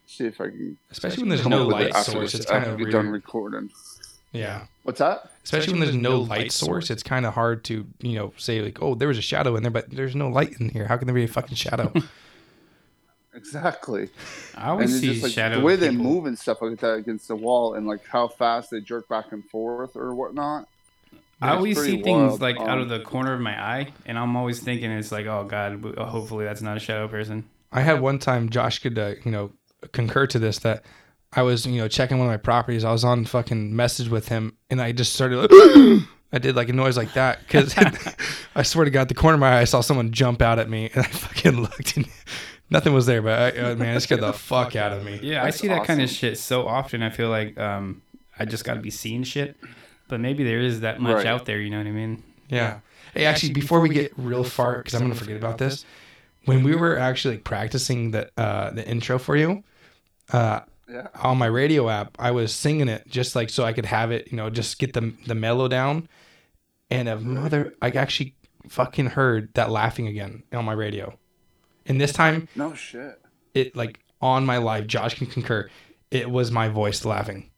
See 0.07 0.25
if 0.25 0.39
I 0.41 0.45
can. 0.49 0.77
Especially 0.91 1.23
when 1.23 1.29
there's 1.29 1.45
no 1.47 1.61
up 1.63 1.67
with 1.67 1.75
it 1.87 1.93
light 1.93 2.05
source, 2.05 2.31
this- 2.31 2.41
it's 2.41 2.49
kind 2.49 2.65
of 2.65 2.77
we 2.77 2.85
get 2.85 2.91
done 2.93 3.09
recording. 3.09 3.69
Yeah. 4.31 4.65
What's 4.83 4.99
that? 4.99 5.31
Especially 5.43 5.73
when 5.73 5.81
there's 5.81 5.95
no 5.95 6.19
light 6.21 6.51
source, 6.51 6.89
it's 6.89 7.01
kind 7.03 7.25
of 7.25 7.33
hard 7.33 7.63
to, 7.65 7.85
you 7.99 8.13
know, 8.15 8.31
say 8.37 8.61
like, 8.61 8.81
oh, 8.81 8.93
there 8.95 9.07
was 9.07 9.17
a 9.17 9.21
shadow 9.23 9.55
in 9.55 9.63
there, 9.63 9.71
but 9.71 9.89
there's 9.89 10.15
no 10.15 10.29
light 10.29 10.59
in 10.59 10.69
here. 10.69 10.85
How 10.87 10.97
can 10.97 11.07
there 11.07 11.15
be 11.15 11.23
a 11.23 11.27
fucking 11.27 11.55
shadow? 11.55 11.91
Exactly. 13.33 14.09
I 14.55 14.69
always 14.69 14.91
and 14.91 14.99
see 15.01 15.07
it's 15.07 15.15
just 15.17 15.23
like 15.23 15.31
shadow. 15.33 15.59
the 15.59 15.65
way 15.65 15.75
they 15.75 15.91
move 15.91 16.25
and 16.25 16.37
stuff 16.37 16.61
like 16.61 16.79
that 16.79 16.93
against 16.95 17.27
the 17.27 17.35
wall, 17.35 17.75
and 17.75 17.87
like 17.87 18.05
how 18.07 18.27
fast 18.27 18.71
they 18.71 18.81
jerk 18.81 19.07
back 19.07 19.31
and 19.31 19.45
forth 19.45 19.95
or 19.95 20.13
whatnot. 20.15 20.67
I 21.41 21.55
always 21.55 21.77
pretty 21.77 21.97
see 21.97 22.03
things 22.03 22.29
wild. 22.31 22.41
like 22.41 22.57
out 22.59 22.69
Um, 22.69 22.79
of 22.81 22.89
the 22.89 22.99
corner 22.99 23.33
of 23.33 23.39
my 23.41 23.59
eye, 23.59 23.87
and 24.05 24.17
I'm 24.17 24.35
always 24.35 24.59
thinking 24.59 24.91
it's 24.91 25.11
like, 25.11 25.25
oh 25.25 25.45
god, 25.45 25.83
hopefully 25.97 26.45
that's 26.45 26.61
not 26.61 26.77
a 26.77 26.79
shadow 26.79 27.07
person. 27.07 27.45
I 27.71 27.81
had 27.81 28.01
one 28.01 28.19
time 28.19 28.49
Josh 28.49 28.79
could, 28.79 28.97
uh, 28.97 29.13
you 29.23 29.31
know, 29.31 29.51
concur 29.93 30.27
to 30.27 30.39
this 30.39 30.59
that 30.59 30.83
I 31.33 31.43
was, 31.43 31.65
you 31.65 31.77
know, 31.79 31.87
checking 31.87 32.17
one 32.17 32.27
of 32.27 32.31
my 32.31 32.37
properties. 32.37 32.83
I 32.83 32.91
was 32.91 33.03
on 33.03 33.25
fucking 33.25 33.75
message 33.75 34.09
with 34.09 34.27
him, 34.29 34.57
and 34.69 34.81
I 34.81 34.91
just 34.91 35.13
started. 35.13 35.37
Like, 35.37 36.01
I 36.33 36.37
did 36.37 36.55
like 36.55 36.69
a 36.69 36.73
noise 36.73 36.95
like 36.97 37.13
that 37.13 37.39
because 37.39 37.73
I 38.55 38.63
swear 38.63 38.85
to 38.85 38.91
God, 38.91 39.07
the 39.07 39.15
corner 39.15 39.33
of 39.35 39.39
my 39.39 39.57
eye, 39.57 39.61
I 39.61 39.63
saw 39.63 39.81
someone 39.81 40.11
jump 40.11 40.41
out 40.41 40.59
at 40.59 40.69
me, 40.69 40.89
and 40.93 41.03
I 41.05 41.07
fucking 41.07 41.61
looked, 41.61 41.95
and 41.97 42.07
nothing 42.69 42.93
was 42.93 43.05
there. 43.05 43.21
But 43.21 43.55
I, 43.57 43.59
uh, 43.71 43.75
man, 43.75 43.95
it 43.95 44.01
scared 44.01 44.21
the 44.21 44.33
fuck 44.33 44.75
out 44.75 44.91
of 44.91 45.03
me. 45.05 45.19
Yeah, 45.23 45.41
I 45.41 45.45
That's 45.45 45.59
see 45.59 45.67
that 45.69 45.85
kind 45.85 46.01
of 46.01 46.09
shit 46.09 46.37
so 46.37 46.67
often. 46.67 47.01
I 47.03 47.09
feel 47.11 47.29
like 47.29 47.57
um, 47.57 48.01
I 48.37 48.45
just 48.45 48.63
got 48.65 48.73
to 48.75 48.79
be 48.81 48.89
seeing 48.91 49.23
shit, 49.23 49.55
but 50.09 50.19
maybe 50.19 50.43
there 50.43 50.59
is 50.59 50.81
that 50.81 50.99
much 50.99 51.15
Right. 51.17 51.25
out 51.25 51.45
there. 51.45 51.59
You 51.61 51.69
know 51.69 51.77
what 51.77 51.87
I 51.87 51.91
mean? 51.91 52.23
Yeah. 52.49 52.79
Hey, 53.13 53.25
actually, 53.25 53.53
before 53.53 53.79
we 53.79 53.89
get 53.89 54.11
real 54.17 54.43
far, 54.43 54.77
because 54.79 54.93
I'm 54.95 55.01
gonna 55.03 55.15
forget 55.15 55.37
about 55.37 55.57
this, 55.57 55.85
when 56.45 56.63
we 56.63 56.75
were 56.75 56.97
actually 56.97 57.35
like, 57.35 57.43
practicing 57.45 58.11
the 58.11 58.29
uh, 58.37 58.71
the 58.71 58.85
intro 58.87 59.17
for 59.17 59.35
you, 59.37 59.63
uh, 60.33 60.61
Yeah. 60.91 61.07
on 61.21 61.37
my 61.37 61.45
radio 61.45 61.87
app, 61.89 62.15
I 62.19 62.31
was 62.31 62.53
singing 62.53 62.89
it 62.89 63.03
just 63.07 63.35
like 63.35 63.49
so 63.49 63.63
I 63.63 63.73
could 63.73 63.85
have 63.85 64.11
it, 64.11 64.27
you 64.31 64.37
know, 64.37 64.49
just 64.49 64.77
get 64.79 64.93
the 64.93 65.13
the 65.27 65.35
mellow 65.35 65.67
down, 65.67 66.07
and 66.91 67.07
a 67.07 67.17
mother, 67.19 67.73
I 67.81 67.89
actually 67.91 68.35
fucking 68.67 69.07
heard 69.07 69.53
that 69.53 69.69
laughing 69.71 70.07
again 70.07 70.43
on 70.53 70.65
my 70.65 70.73
radio, 70.73 71.17
and 71.85 71.99
this 72.01 72.11
time 72.13 72.47
No 72.55 72.73
shit. 72.73 73.19
it 73.53 73.75
like 73.75 73.99
on 74.21 74.45
my 74.45 74.57
live, 74.57 74.85
Josh 74.87 75.15
can 75.15 75.27
concur, 75.27 75.69
it 76.11 76.29
was 76.29 76.51
my 76.51 76.67
voice 76.67 77.05
laughing. 77.05 77.49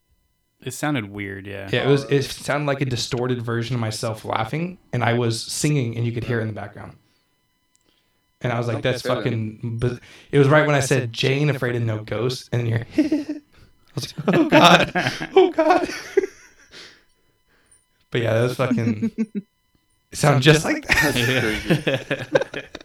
It 0.62 0.72
sounded 0.72 1.10
weird. 1.10 1.46
Yeah. 1.46 1.68
Yeah, 1.72 1.84
it 1.84 1.88
was. 1.88 2.04
It 2.04 2.22
sounded 2.22 2.66
like 2.66 2.80
a 2.80 2.84
distorted 2.84 3.42
version 3.42 3.74
of 3.74 3.80
myself 3.80 4.24
laughing, 4.24 4.78
and 4.92 5.02
I 5.02 5.14
was 5.14 5.42
singing, 5.42 5.96
and 5.96 6.06
you 6.06 6.12
could 6.12 6.24
hear 6.24 6.38
it 6.38 6.42
in 6.42 6.48
the 6.48 6.54
background. 6.54 6.96
And 8.40 8.52
I 8.52 8.58
was 8.58 8.68
like, 8.68 8.82
"That's 8.82 9.02
fucking." 9.02 9.78
But 9.80 9.98
it 10.30 10.38
was 10.38 10.48
right 10.48 10.66
when 10.66 10.74
I 10.74 10.80
said 10.80 11.12
Jay 11.12 11.34
ain't 11.34 11.50
afraid 11.50 11.74
of 11.76 11.82
no 11.82 12.02
ghosts, 12.04 12.48
and 12.52 12.60
then 12.60 12.66
you're. 12.68 12.86
I 12.96 13.94
was 13.94 14.16
like, 14.16 14.36
"Oh 14.36 14.48
God, 14.48 14.92
oh 15.34 15.50
God." 15.50 15.88
but 18.10 18.20
yeah, 18.20 18.34
that 18.34 18.42
was 18.42 18.56
fucking. 18.56 19.10
It 19.16 19.44
sounded 20.12 20.42
just 20.42 20.64
like 20.64 20.86
that. 20.86 22.84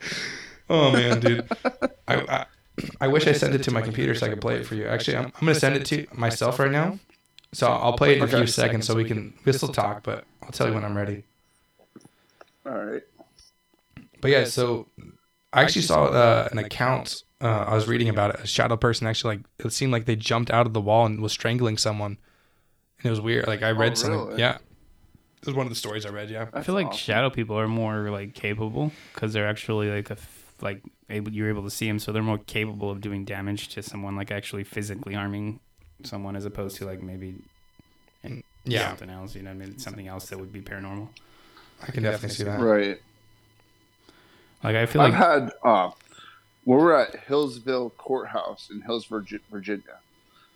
Oh 0.70 0.92
man, 0.92 1.20
dude. 1.20 1.48
I, 2.08 2.16
I 2.16 2.46
I 3.02 3.08
wish 3.08 3.26
I 3.28 3.32
sent 3.32 3.56
it 3.56 3.64
to 3.64 3.72
my 3.72 3.82
computer 3.82 4.14
so 4.16 4.26
I 4.26 4.30
could 4.30 4.42
play 4.42 4.58
it 4.58 4.66
for 4.66 4.76
you. 4.76 4.86
Actually, 4.86 5.18
I'm, 5.18 5.26
I'm 5.26 5.32
gonna 5.42 5.56
send 5.56 5.76
it 5.76 5.86
to 5.86 6.06
myself 6.14 6.60
right 6.60 6.72
now. 6.72 7.00
So 7.54 7.68
I'll 7.68 7.93
play 7.98 8.12
it 8.14 8.18
in 8.18 8.24
a 8.24 8.28
few 8.28 8.38
Okay. 8.39 8.45
seconds 8.48 8.86
so 8.86 8.93
we 8.95 9.06
can 9.06 9.34
we'll 9.45 9.54
still 9.54 9.70
talk, 9.70 10.04
but 10.04 10.26
I'll 10.43 10.52
tell 10.52 10.68
you 10.68 10.74
when 10.74 10.84
I'm 10.86 10.95
ready. 10.98 11.24
All 12.66 12.74
right. 12.74 13.04
But 14.22 14.32
yeah, 14.32 14.43
so 14.45 14.88
I 15.54 15.64
actually 15.64 15.84
saw 15.84 16.06
uh, 16.06 16.50
an 16.52 16.58
account. 16.58 17.24
Uh, 17.39 17.66
I 17.68 17.76
was 17.76 17.88
reading 17.88 18.10
about 18.10 18.34
it. 18.36 18.41
A 18.41 18.48
shadow 18.48 18.76
person 18.78 19.08
actually 19.08 19.38
like 19.38 19.45
it 19.66 19.72
seemed 19.72 19.91
like 19.91 20.06
they 20.06 20.16
jumped 20.16 20.52
out 20.52 20.66
of 20.66 20.74
the 20.74 20.82
wall 20.82 21.06
and 21.06 21.22
was 21.22 21.32
strangling 21.32 21.78
someone. 21.78 22.18
And 23.00 23.06
it 23.06 23.10
was 23.10 23.22
weird. 23.22 23.48
Like 23.48 23.64
I 23.64 23.72
read 23.72 23.91
Oh, 23.91 23.95
something. 23.95 24.28
really? 24.28 24.39
Yeah, 24.39 24.58
this 25.41 25.50
is 25.50 25.54
one 25.54 25.66
of 25.68 25.72
the 25.72 25.76
stories 25.76 26.06
I 26.06 26.10
read. 26.10 26.30
Yeah. 26.30 26.48
I 26.54 26.62
feel 26.64 26.76
like 26.76 26.93
shadow 26.93 27.30
people 27.30 27.58
are 27.60 27.68
more 27.68 28.10
like 28.10 28.34
capable 28.34 28.91
because 29.14 29.34
they're 29.34 29.48
actually 29.48 29.89
like 29.89 30.10
a 30.10 30.18
like 30.62 30.84
able 31.10 31.32
you're 31.32 31.50
able 31.50 31.64
to 31.64 31.70
see 31.70 31.88
them, 31.88 32.00
so 32.00 32.12
they're 32.12 32.24
more 32.24 32.39
capable 32.39 32.89
of 32.89 33.02
doing 33.02 33.24
damage 33.24 33.70
to 33.70 33.84
someone, 33.84 34.16
like 34.16 34.32
actually 34.32 34.64
physically 34.64 35.14
harming 35.14 35.60
someone, 36.04 36.36
as 36.36 36.45
opposed 36.45 36.78
to 36.78 36.86
like 36.86 37.02
maybe 37.02 37.36
Yeah, 38.66 38.89
something 38.89 39.10
else. 39.10 39.36
You 39.36 39.43
know, 39.43 39.52
what 39.52 39.64
I 39.64 39.66
mean, 39.66 39.80
something 39.80 40.08
else 40.08 40.30
that 40.30 40.39
would 40.39 40.52
be 40.52 40.62
paranormal. 40.62 41.08
I 41.82 41.91
can 41.91 42.04
definitely 42.04 42.30
see 42.30 42.43
that. 42.43 42.60
Right. 42.60 43.00
Like 44.64 44.76
I 44.76 44.86
feel 44.86 45.02
like 45.02 45.14
I've 45.14 45.20
had 45.20 45.52
uh, 45.64 45.91
well, 46.66 46.80
we're 46.80 47.00
at 47.00 47.28
Hillsville 47.28 47.91
Courthouse 47.98 48.70
in 48.70 48.82
Hills, 48.82 49.06
Virginia, 49.06 50.00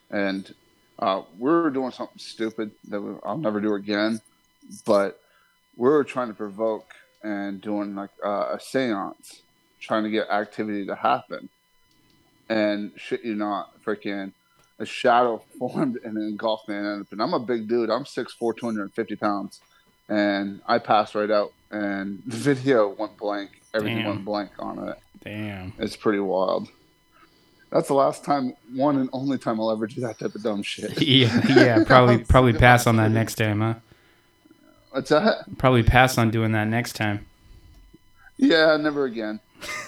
and 0.09 0.53
uh, 0.99 1.21
we 1.39 1.49
were 1.49 1.69
doing 1.69 1.91
something 1.91 2.17
stupid 2.17 2.71
that 2.89 3.01
we, 3.01 3.15
I'll 3.23 3.37
never 3.37 3.61
do 3.61 3.75
again. 3.75 4.19
But 4.85 5.21
we 5.77 5.89
were 5.89 6.03
trying 6.03 6.27
to 6.27 6.33
provoke 6.33 6.93
and 7.23 7.61
doing 7.61 7.95
like 7.95 8.09
uh, 8.25 8.49
a 8.53 8.57
séance, 8.57 9.41
trying 9.79 10.03
to 10.03 10.09
get 10.09 10.29
activity 10.29 10.85
to 10.87 10.95
happen. 10.95 11.49
And 12.49 12.91
shit, 12.97 13.23
you 13.23 13.35
not, 13.35 13.81
freaking 13.83 14.33
a 14.81 14.85
shadow 14.85 15.41
formed 15.59 15.97
and 16.03 16.17
engulfed 16.17 16.67
me. 16.67 16.75
And 16.75 17.07
and 17.11 17.21
I'm 17.21 17.33
a 17.33 17.39
big 17.39 17.69
dude. 17.69 17.89
I'm 17.89 18.03
6'4", 18.03 18.57
250 18.57 19.15
pounds, 19.15 19.61
and 20.09 20.59
I 20.67 20.79
passed 20.79 21.15
right 21.15 21.31
out. 21.31 21.53
And 21.71 22.21
the 22.27 22.37
video 22.37 22.89
went 22.89 23.17
blank. 23.17 23.61
Everything 23.73 23.99
Damn. 23.99 24.07
went 24.07 24.25
blank 24.25 24.51
on 24.59 24.89
it. 24.89 24.97
damn. 25.23 25.71
It's 25.79 25.95
pretty 25.95 26.19
wild. 26.19 26.67
That's 27.71 27.87
the 27.87 27.93
last 27.93 28.25
time, 28.25 28.53
one 28.75 28.97
and 28.97 29.09
only 29.13 29.37
time 29.37 29.57
I'll 29.61 29.71
ever 29.71 29.87
do 29.87 30.01
that 30.01 30.19
type 30.19 30.35
of 30.35 30.43
dumb 30.43 30.61
shit. 30.61 31.01
yeah, 31.07 31.41
yeah, 31.47 31.83
probably 31.85 32.17
probably 32.17 32.51
pass 32.51 32.85
on 32.85 32.97
that 32.97 33.11
next 33.11 33.35
time, 33.35 33.61
huh? 33.61 33.75
What's 34.89 35.09
that? 35.09 35.45
Probably 35.57 35.83
pass 35.83 36.17
on 36.17 36.31
doing 36.31 36.51
that 36.51 36.67
next 36.67 36.97
time. 36.97 37.25
Yeah, 38.35 38.75
never 38.75 39.05
again. 39.05 39.39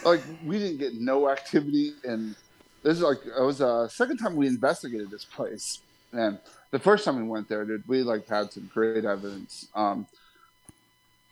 Like 0.05 0.21
we 0.45 0.59
didn't 0.59 0.77
get 0.77 0.93
no 0.93 1.29
activity, 1.29 1.91
and 2.05 2.35
this 2.83 2.97
is 2.97 3.03
like 3.03 3.25
it 3.25 3.41
was 3.41 3.61
a 3.61 3.89
second 3.89 4.17
time 4.17 4.35
we 4.35 4.47
investigated 4.47 5.09
this 5.09 5.25
place. 5.25 5.79
And 6.11 6.37
the 6.71 6.79
first 6.79 7.05
time 7.05 7.17
we 7.17 7.27
went 7.27 7.49
there, 7.49 7.65
dude, 7.65 7.87
we 7.87 8.03
like 8.03 8.27
had 8.27 8.51
some 8.51 8.69
great 8.73 9.05
evidence. 9.05 9.67
Um, 9.73 10.05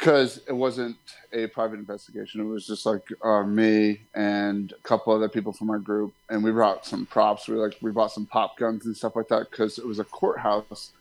because 0.01 0.41
it 0.47 0.53
wasn't 0.53 0.97
a 1.31 1.45
private 1.45 1.77
investigation. 1.77 2.41
It 2.41 2.45
was 2.45 2.65
just 2.65 2.87
like 2.87 3.07
uh, 3.23 3.43
me 3.43 4.01
and 4.15 4.71
a 4.71 4.81
couple 4.81 5.13
other 5.13 5.29
people 5.29 5.53
from 5.53 5.69
our 5.69 5.77
group, 5.77 6.11
and 6.27 6.43
we 6.43 6.51
brought 6.51 6.87
some 6.87 7.05
props. 7.05 7.47
We 7.47 7.55
like 7.57 7.77
we 7.81 7.91
bought 7.91 8.11
some 8.11 8.25
pop 8.25 8.57
guns 8.57 8.87
and 8.87 8.97
stuff 8.97 9.15
like 9.15 9.27
that 9.27 9.51
because 9.51 9.77
it 9.77 9.85
was 9.85 9.99
a 9.99 10.03
courthouse 10.03 10.91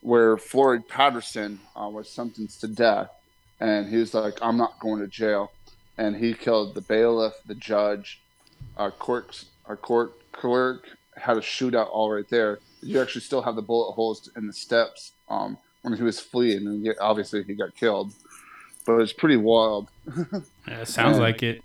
where 0.00 0.38
Floyd 0.38 0.88
Patterson 0.88 1.60
uh, 1.78 1.90
was 1.90 2.08
sentenced 2.08 2.62
to 2.62 2.68
death, 2.68 3.10
and 3.60 3.90
he 3.90 3.98
was 3.98 4.14
like, 4.14 4.38
"I'm 4.40 4.56
not 4.56 4.80
going 4.80 5.02
to 5.02 5.06
jail," 5.06 5.52
and 5.98 6.16
he 6.16 6.32
killed 6.32 6.74
the 6.74 6.80
bailiff, 6.80 7.34
the 7.44 7.54
judge, 7.54 8.22
our 8.78 8.90
court, 8.90 9.44
our 9.66 9.76
court 9.76 10.14
clerk 10.32 10.88
had 11.16 11.36
a 11.36 11.40
shootout 11.40 11.88
all 11.90 12.10
right 12.10 12.28
there. 12.28 12.58
You 12.82 13.00
actually 13.00 13.22
still 13.22 13.42
have 13.42 13.56
the 13.56 13.62
bullet 13.62 13.92
holes 13.92 14.30
in 14.36 14.46
the 14.46 14.52
steps 14.52 15.12
um, 15.28 15.56
when 15.82 15.96
he 15.96 16.02
was 16.02 16.20
fleeing, 16.20 16.66
and 16.66 16.94
obviously 17.00 17.42
he 17.42 17.54
got 17.54 17.74
killed. 17.74 18.12
But 18.84 18.98
it's 19.00 19.12
pretty 19.12 19.36
wild. 19.36 19.88
Yeah, 20.68 20.82
sounds 20.82 21.18
like 21.18 21.44
it. 21.44 21.62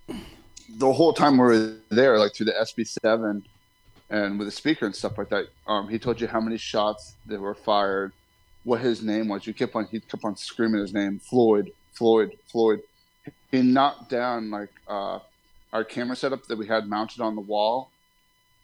the 0.78 0.94
whole 0.94 1.12
time 1.12 1.34
we 1.34 1.40
were 1.40 1.76
there, 1.90 2.20
like 2.20 2.36
through 2.36 2.48
the 2.48 2.52
SB7 2.54 3.42
and 4.12 4.38
with 4.38 4.48
the 4.48 4.52
speaker 4.52 4.86
and 4.86 4.96
stuff 4.96 5.18
like 5.18 5.30
that, 5.30 5.48
um, 5.66 5.90
he 5.90 5.98
told 5.98 6.22
you 6.22 6.28
how 6.28 6.40
many 6.40 6.58
shots 6.58 7.16
that 7.26 7.40
were 7.40 7.56
fired, 7.56 8.12
what 8.64 8.80
his 8.82 9.02
name 9.02 9.28
was. 9.28 9.48
You 9.48 9.54
kept 9.54 9.76
on, 9.76 9.86
he 9.86 10.00
kept 10.00 10.24
on 10.24 10.36
screaming 10.36 10.82
his 10.82 10.94
name, 10.94 11.18
Floyd, 11.20 11.72
Floyd, 11.94 12.38
Floyd. 12.48 12.82
He 13.52 13.62
knocked 13.62 14.10
down 14.10 14.52
like 14.52 14.70
uh, 14.88 15.20
our 15.74 15.84
camera 15.84 16.16
setup 16.16 16.46
that 16.48 16.58
we 16.58 16.68
had 16.68 16.88
mounted 16.88 17.22
on 17.22 17.36
the 17.36 17.42
wall. 17.42 17.91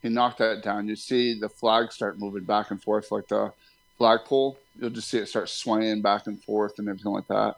He 0.01 0.09
knocked 0.09 0.37
that 0.37 0.63
down. 0.63 0.87
You 0.87 0.95
see 0.95 1.39
the 1.39 1.49
flag 1.49 1.91
start 1.91 2.19
moving 2.19 2.43
back 2.43 2.71
and 2.71 2.81
forth, 2.81 3.11
like 3.11 3.27
the 3.27 3.51
flagpole. 3.97 4.57
You'll 4.79 4.91
just 4.91 5.09
see 5.09 5.17
it 5.17 5.27
start 5.27 5.49
swaying 5.49 6.01
back 6.01 6.27
and 6.27 6.41
forth 6.43 6.79
and 6.79 6.87
everything 6.87 7.13
like 7.13 7.27
that. 7.27 7.57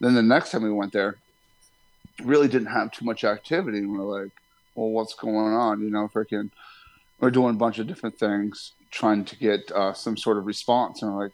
Then 0.00 0.14
the 0.14 0.22
next 0.22 0.50
time 0.50 0.62
we 0.62 0.70
went 0.70 0.92
there, 0.92 1.16
really 2.22 2.48
didn't 2.48 2.68
have 2.68 2.92
too 2.92 3.04
much 3.04 3.24
activity. 3.24 3.78
And 3.78 3.92
we're 3.92 4.22
like, 4.22 4.32
well, 4.74 4.90
what's 4.90 5.14
going 5.14 5.54
on? 5.54 5.80
You 5.80 5.90
know, 5.90 6.08
freaking, 6.08 6.50
we're 7.20 7.30
doing 7.30 7.54
a 7.54 7.58
bunch 7.58 7.78
of 7.78 7.86
different 7.86 8.18
things, 8.18 8.72
trying 8.90 9.24
to 9.24 9.36
get 9.36 9.70
uh, 9.72 9.92
some 9.92 10.16
sort 10.16 10.38
of 10.38 10.46
response. 10.46 11.02
And 11.02 11.16
like, 11.16 11.32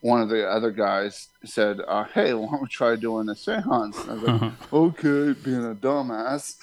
one 0.00 0.20
of 0.20 0.28
the 0.28 0.48
other 0.48 0.70
guys 0.70 1.28
said, 1.44 1.80
uh, 1.86 2.04
hey, 2.04 2.32
why 2.34 2.48
don't 2.50 2.62
we 2.62 2.68
try 2.68 2.94
doing 2.94 3.28
a 3.28 3.34
seance? 3.34 3.98
I 4.08 4.12
was 4.14 4.22
like, 4.22 4.52
okay, 4.72 5.40
being 5.40 5.64
a 5.64 5.74
dumbass. 5.74 6.56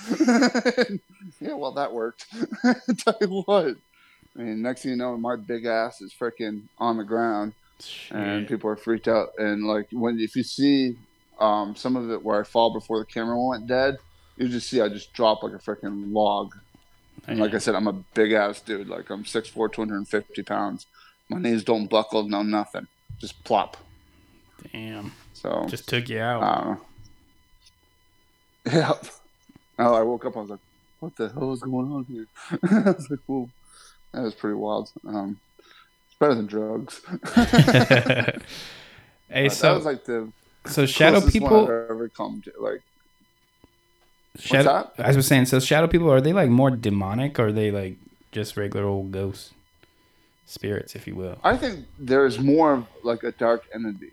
yeah, 1.42 1.54
well, 1.54 1.74
that 1.74 1.92
worked. 1.92 2.28
Tell 2.98 3.18
you 3.20 3.44
what. 3.46 3.76
I 4.38 4.42
mean, 4.42 4.62
next 4.62 4.84
thing 4.84 4.92
you 4.92 4.98
know, 4.98 5.18
my 5.18 5.36
big 5.36 5.66
ass 5.66 6.02
is 6.02 6.14
freaking 6.14 6.64
on 6.78 6.98
the 6.98 7.04
ground, 7.04 7.54
and 8.12 8.48
people 8.48 8.70
are 8.70 8.76
freaked 8.76 9.08
out. 9.08 9.30
And 9.38 9.66
like 9.66 9.88
when 9.92 10.20
if 10.20 10.36
you 10.36 10.44
see 10.44 10.98
um, 11.40 11.76
some 11.76 11.96
of 11.96 12.10
it 12.12 12.24
where 12.24 12.42
I 12.42 12.44
fall 12.44 12.74
before 12.74 13.00
the 13.00 13.06
camera 13.06 13.40
went 13.40 13.68
dead, 13.68 13.98
you 14.38 14.48
just 14.50 14.70
see 14.70 14.82
I 14.82 14.90
just 14.90 15.14
drop 15.14 15.44
like 15.44 15.54
a 15.54 15.58
freaking 15.58 16.14
log. 16.14 16.56
And 17.28 17.40
like 17.40 17.54
I 17.54 17.60
said, 17.60 17.76
I'm 17.76 17.88
a 17.88 17.94
big 17.94 18.34
ass 18.34 18.62
dude. 18.62 18.88
Like 18.88 19.10
I'm 19.10 19.24
6'4", 19.24 19.72
250 19.72 20.44
pounds. 20.44 20.86
My 21.30 21.40
knees 21.40 21.64
don't 21.64 21.88
buckle, 21.88 22.24
no 22.24 22.44
nothing. 22.44 22.88
Just 23.20 23.44
plop. 23.44 23.78
Damn. 24.72 25.12
So 25.34 25.66
Just 25.68 25.88
took 25.88 26.10
you 26.10 26.20
out. 26.20 26.44
I 26.44 26.56
don't 26.56 26.66
know. 26.66 26.82
Yep. 28.72 29.06
Oh, 29.78 29.94
I 29.94 30.02
woke 30.02 30.26
up. 30.26 30.36
I 30.36 30.40
was 30.40 30.50
like, 30.50 30.60
"What 31.00 31.16
the 31.18 31.30
hell 31.30 31.54
is 31.54 31.62
going 31.62 31.92
on 31.92 32.06
here?" 32.06 32.26
I 32.64 32.92
was 32.92 33.10
like, 33.12 33.20
"Whoa, 33.28 33.48
that 34.12 34.22
was 34.22 34.34
pretty 34.34 34.56
wild." 34.56 34.92
Um, 35.08 35.40
it's 36.08 36.18
better 36.18 36.34
than 36.34 36.48
drugs. 36.48 37.02
hey, 37.36 38.40
that 39.30 39.52
so 39.52 39.76
was 39.76 39.86
like 39.86 40.06
the 40.06 40.32
so 40.66 40.88
shadow 40.88 41.22
people. 41.22 41.70
Ever 41.70 42.10
come 42.10 42.42
to. 42.44 42.52
Like, 42.60 42.82
Shadow, 44.40 44.90
that? 44.98 45.06
I 45.06 45.16
was 45.16 45.28
saying, 45.28 45.46
so 45.46 45.60
shadow 45.60 45.88
people 45.88 46.12
are 46.12 46.22
they 46.22 46.34
like 46.34 46.50
more 46.50 46.72
demonic 46.72 47.40
or 47.40 47.48
are 47.48 47.52
they 47.52 47.72
like 47.72 47.96
just 48.32 48.58
regular 48.58 48.86
old 48.86 49.12
ghosts, 49.12 49.52
spirits, 50.46 50.96
if 50.96 51.08
you 51.08 51.16
will? 51.16 51.38
I 51.44 51.58
think 51.58 51.86
there's 52.00 52.40
more 52.40 52.74
of 52.74 52.86
like 53.04 53.24
a 53.24 53.32
dark 53.32 53.64
entity. 53.74 54.12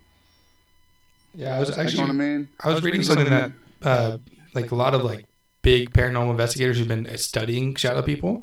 Yeah, 1.34 1.56
I 1.56 1.60
was 1.60 1.68
You 1.70 1.76
know 1.76 1.76
what 1.76 1.78
I 1.78 1.88
actually 1.88 2.12
mean? 2.18 2.48
I 2.60 2.68
was 2.72 2.82
reading 2.82 3.02
something 3.02 3.28
that 3.30 3.52
uh, 3.82 4.18
like 4.54 4.70
a 4.70 4.74
lot 4.74 4.94
of 4.94 5.02
like 5.02 5.24
big 5.62 5.92
paranormal 5.92 6.30
investigators 6.30 6.78
who've 6.78 6.88
been 6.88 7.08
studying 7.16 7.74
shadow 7.74 8.02
people, 8.02 8.42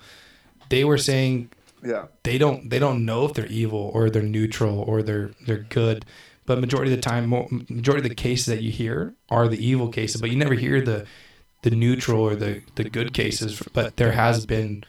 they 0.69 0.83
were 0.83 0.97
saying 0.97 1.49
Yeah. 1.83 2.05
they 2.23 2.37
don't 2.37 2.69
they 2.69 2.79
don't 2.79 3.05
know 3.05 3.25
if 3.25 3.33
they're 3.33 3.45
evil 3.47 3.91
or 3.93 4.09
they're 4.09 4.21
neutral 4.23 4.79
or 4.79 5.03
they're 5.03 5.31
they're 5.45 5.65
good. 5.69 6.05
But 6.45 6.59
majority 6.59 6.91
of 6.91 6.97
the 6.97 7.01
time, 7.03 7.29
majority 7.29 8.03
of 8.03 8.09
the 8.09 8.15
cases 8.15 8.47
that 8.47 8.63
you 8.63 8.71
hear 8.71 9.13
are 9.29 9.47
the 9.47 9.63
evil 9.63 9.89
cases, 9.89 10.19
but 10.19 10.31
you 10.31 10.35
never 10.35 10.55
hear 10.55 10.81
the 10.81 11.05
the 11.61 11.69
neutral 11.69 12.21
or 12.21 12.35
the 12.35 12.63
the 12.73 12.85
good 12.85 13.13
cases. 13.13 13.61
But 13.71 13.97
there 13.97 14.13
has 14.13 14.47
been 14.47 14.83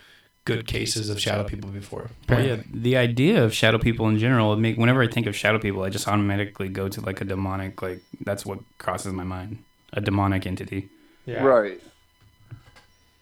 good 0.50 0.66
cases 0.66 1.10
of 1.10 1.20
shadow 1.20 1.44
people 1.44 1.70
before. 1.70 2.10
Well, 2.28 2.44
yeah, 2.44 2.56
the 2.72 2.96
idea 2.96 3.44
of 3.44 3.54
shadow 3.54 3.78
people 3.78 4.08
in 4.08 4.18
general, 4.18 4.52
it 4.52 4.56
make 4.56 4.76
whenever 4.76 5.02
I 5.02 5.06
think 5.06 5.26
of 5.26 5.36
shadow 5.36 5.58
people, 5.58 5.82
I 5.82 5.90
just 5.90 6.08
automatically 6.08 6.68
go 6.68 6.88
to 6.88 7.00
like 7.00 7.20
a 7.20 7.24
demonic, 7.24 7.80
like 7.80 8.00
that's 8.20 8.44
what 8.44 8.58
crosses 8.78 9.12
my 9.12 9.24
mind, 9.24 9.62
a 9.92 10.00
demonic 10.00 10.46
entity. 10.46 10.88
Yeah. 11.24 11.44
Right. 11.44 11.80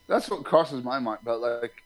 That's 0.07 0.31
what 0.31 0.45
crosses 0.45 0.83
my 0.83 0.99
mind. 0.99 1.20
But 1.22 1.41
like, 1.41 1.83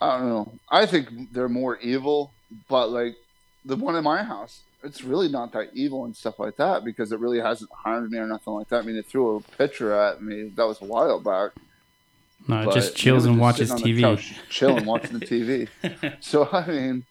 I 0.00 0.18
don't 0.18 0.28
know. 0.28 0.52
I 0.70 0.86
think 0.86 1.32
they're 1.32 1.48
more 1.48 1.76
evil, 1.78 2.30
but 2.68 2.88
like 2.90 3.16
the 3.64 3.76
one 3.76 3.94
in 3.94 4.04
my 4.04 4.22
house, 4.22 4.60
it's 4.82 5.02
really 5.02 5.28
not 5.28 5.52
that 5.52 5.70
evil 5.74 6.04
and 6.04 6.16
stuff 6.16 6.38
like 6.38 6.56
that 6.56 6.84
because 6.84 7.12
it 7.12 7.20
really 7.20 7.40
hasn't 7.40 7.70
harmed 7.72 8.10
me 8.10 8.18
or 8.18 8.26
nothing 8.26 8.54
like 8.54 8.68
that. 8.68 8.82
I 8.82 8.86
mean, 8.86 8.96
it 8.96 9.06
threw 9.06 9.36
a 9.36 9.40
picture 9.58 9.92
at 9.92 10.22
me 10.22 10.50
that 10.56 10.66
was 10.66 10.80
a 10.80 10.86
while 10.86 11.20
back. 11.20 11.52
No, 12.46 12.60
it 12.62 12.64
but 12.66 12.74
just 12.74 12.96
chills 12.96 13.24
and 13.24 13.38
watches 13.40 13.70
just 13.70 13.78
sitting 13.82 13.92
on 13.92 13.96
the 13.96 14.16
TV. 14.16 14.16
couch, 14.50 14.62
and 14.62 14.86
watching 14.86 15.18
the 15.18 15.26
TV. 15.26 15.68
So 16.20 16.48
I 16.52 16.66
mean, 16.66 17.04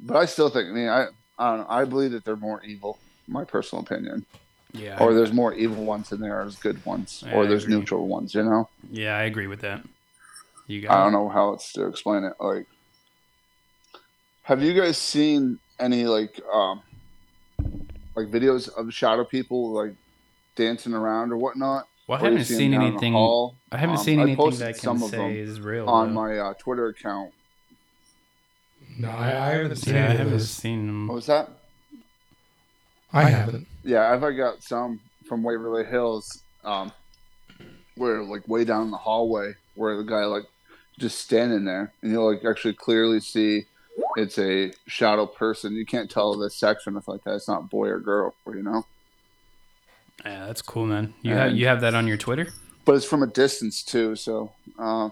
but 0.00 0.16
I 0.16 0.26
still 0.26 0.48
think. 0.48 0.68
I 0.68 0.72
mean, 0.72 0.88
I 0.88 1.06
I 1.38 1.50
don't 1.50 1.60
know. 1.60 1.66
I 1.68 1.84
believe 1.84 2.12
that 2.12 2.24
they're 2.24 2.36
more 2.36 2.62
evil. 2.64 2.98
My 3.28 3.44
personal 3.44 3.84
opinion, 3.84 4.24
Yeah, 4.72 4.96
or 4.98 5.12
there's 5.14 5.32
more 5.32 5.52
evil 5.54 5.84
ones 5.84 6.08
than 6.08 6.20
there 6.20 6.34
are 6.40 6.48
good 6.60 6.84
ones, 6.86 7.22
I 7.26 7.32
or 7.34 7.46
there's 7.46 7.64
agree. 7.64 7.76
neutral 7.76 8.08
ones. 8.08 8.34
You 8.34 8.42
know, 8.42 8.68
yeah, 8.90 9.16
I 9.16 9.22
agree 9.24 9.46
with 9.46 9.60
that. 9.60 9.84
You 10.66 10.80
got 10.82 10.92
I 10.92 11.04
don't 11.04 11.12
know 11.12 11.28
how 11.28 11.50
else 11.50 11.72
to 11.72 11.86
explain 11.86 12.24
it. 12.24 12.32
Like, 12.40 12.66
have 14.42 14.62
you 14.62 14.74
guys 14.74 14.96
seen 14.98 15.58
any 15.78 16.04
like 16.06 16.40
um 16.52 16.82
like 18.16 18.26
videos 18.28 18.68
of 18.76 18.92
shadow 18.92 19.24
people 19.24 19.70
like 19.70 19.94
dancing 20.56 20.94
around 20.94 21.32
or 21.32 21.36
whatnot? 21.36 21.86
Well, 22.08 22.18
I 22.20 22.24
haven't 22.24 22.44
see 22.46 22.54
seen 22.54 22.70
down 22.72 22.82
in 22.82 22.86
the 22.96 23.04
anything. 23.04 23.14
I 23.70 23.76
haven't 23.76 23.98
Um, 23.98 24.02
seen 24.04 24.18
I 24.18 24.22
anything 24.22 24.36
posted 24.38 24.66
that 24.66 24.74
can 24.74 24.80
some 24.82 25.02
of 25.02 25.10
say 25.10 25.16
them 25.18 25.30
is 25.36 25.60
real 25.60 25.88
on 25.88 26.08
though. 26.14 26.20
my 26.22 26.38
uh, 26.38 26.54
Twitter 26.54 26.88
account. 26.88 27.32
No, 28.98 29.10
I, 29.10 29.26
I 29.26 29.50
haven't 29.50 29.76
seen 29.76 29.94
yeah, 29.94 30.04
I 30.08 30.12
haven't 30.12 30.30
those. 30.32 30.50
seen 30.50 30.86
them. 30.86 31.06
What 31.06 31.14
was 31.14 31.26
that? 31.26 31.50
I 33.12 33.24
haven't. 33.24 33.66
Yeah, 33.84 34.10
I've 34.12 34.36
got 34.36 34.62
some 34.62 35.00
from 35.26 35.42
Waverly 35.42 35.84
Hills, 35.84 36.42
um, 36.64 36.92
where 37.96 38.22
like 38.22 38.48
way 38.48 38.64
down 38.64 38.90
the 38.90 38.96
hallway, 38.96 39.54
where 39.74 39.96
the 39.96 40.02
guy 40.02 40.24
like 40.24 40.44
just 40.98 41.18
standing 41.20 41.64
there, 41.64 41.92
and 42.02 42.10
you'll 42.10 42.30
like 42.32 42.44
actually 42.44 42.74
clearly 42.74 43.20
see 43.20 43.64
it's 44.16 44.38
a 44.38 44.72
shadow 44.86 45.26
person. 45.26 45.74
You 45.74 45.86
can't 45.86 46.10
tell 46.10 46.36
the 46.36 46.50
sex 46.50 46.86
or 46.86 46.90
nothing 46.90 47.12
like 47.14 47.24
that. 47.24 47.34
It's 47.34 47.48
not 47.48 47.70
boy 47.70 47.88
or 47.88 48.00
girl, 48.00 48.34
you 48.46 48.62
know. 48.62 48.84
Yeah, 50.24 50.46
that's 50.46 50.62
cool, 50.62 50.86
man. 50.86 51.14
You 51.22 51.34
have 51.34 51.52
you 51.52 51.66
have 51.66 51.80
that 51.82 51.94
on 51.94 52.06
your 52.06 52.16
Twitter? 52.16 52.48
But 52.84 52.96
it's 52.96 53.04
from 53.04 53.22
a 53.22 53.26
distance 53.26 53.82
too, 53.82 54.16
so 54.16 54.52
uh, 54.78 55.10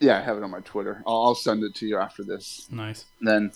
yeah, 0.00 0.18
I 0.18 0.22
have 0.22 0.36
it 0.36 0.42
on 0.42 0.50
my 0.50 0.60
Twitter. 0.60 1.02
I'll, 1.06 1.22
I'll 1.22 1.34
send 1.34 1.62
it 1.62 1.74
to 1.76 1.86
you 1.86 1.98
after 1.98 2.22
this. 2.24 2.66
Nice. 2.70 3.04
then 3.20 3.52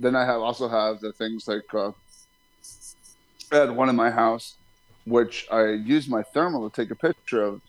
then 0.00 0.14
I 0.14 0.24
have 0.24 0.40
also 0.40 0.68
have 0.68 1.00
the 1.00 1.12
things 1.12 1.48
like 1.48 1.72
uh, 1.74 1.92
I 3.50 3.56
had 3.56 3.70
one 3.70 3.88
in 3.88 3.96
my 3.96 4.10
house, 4.10 4.54
which 5.06 5.46
I 5.50 5.70
used 5.70 6.10
my 6.10 6.22
thermal 6.22 6.68
to 6.68 6.74
take 6.74 6.90
a 6.90 6.94
picture 6.94 7.42
of, 7.42 7.60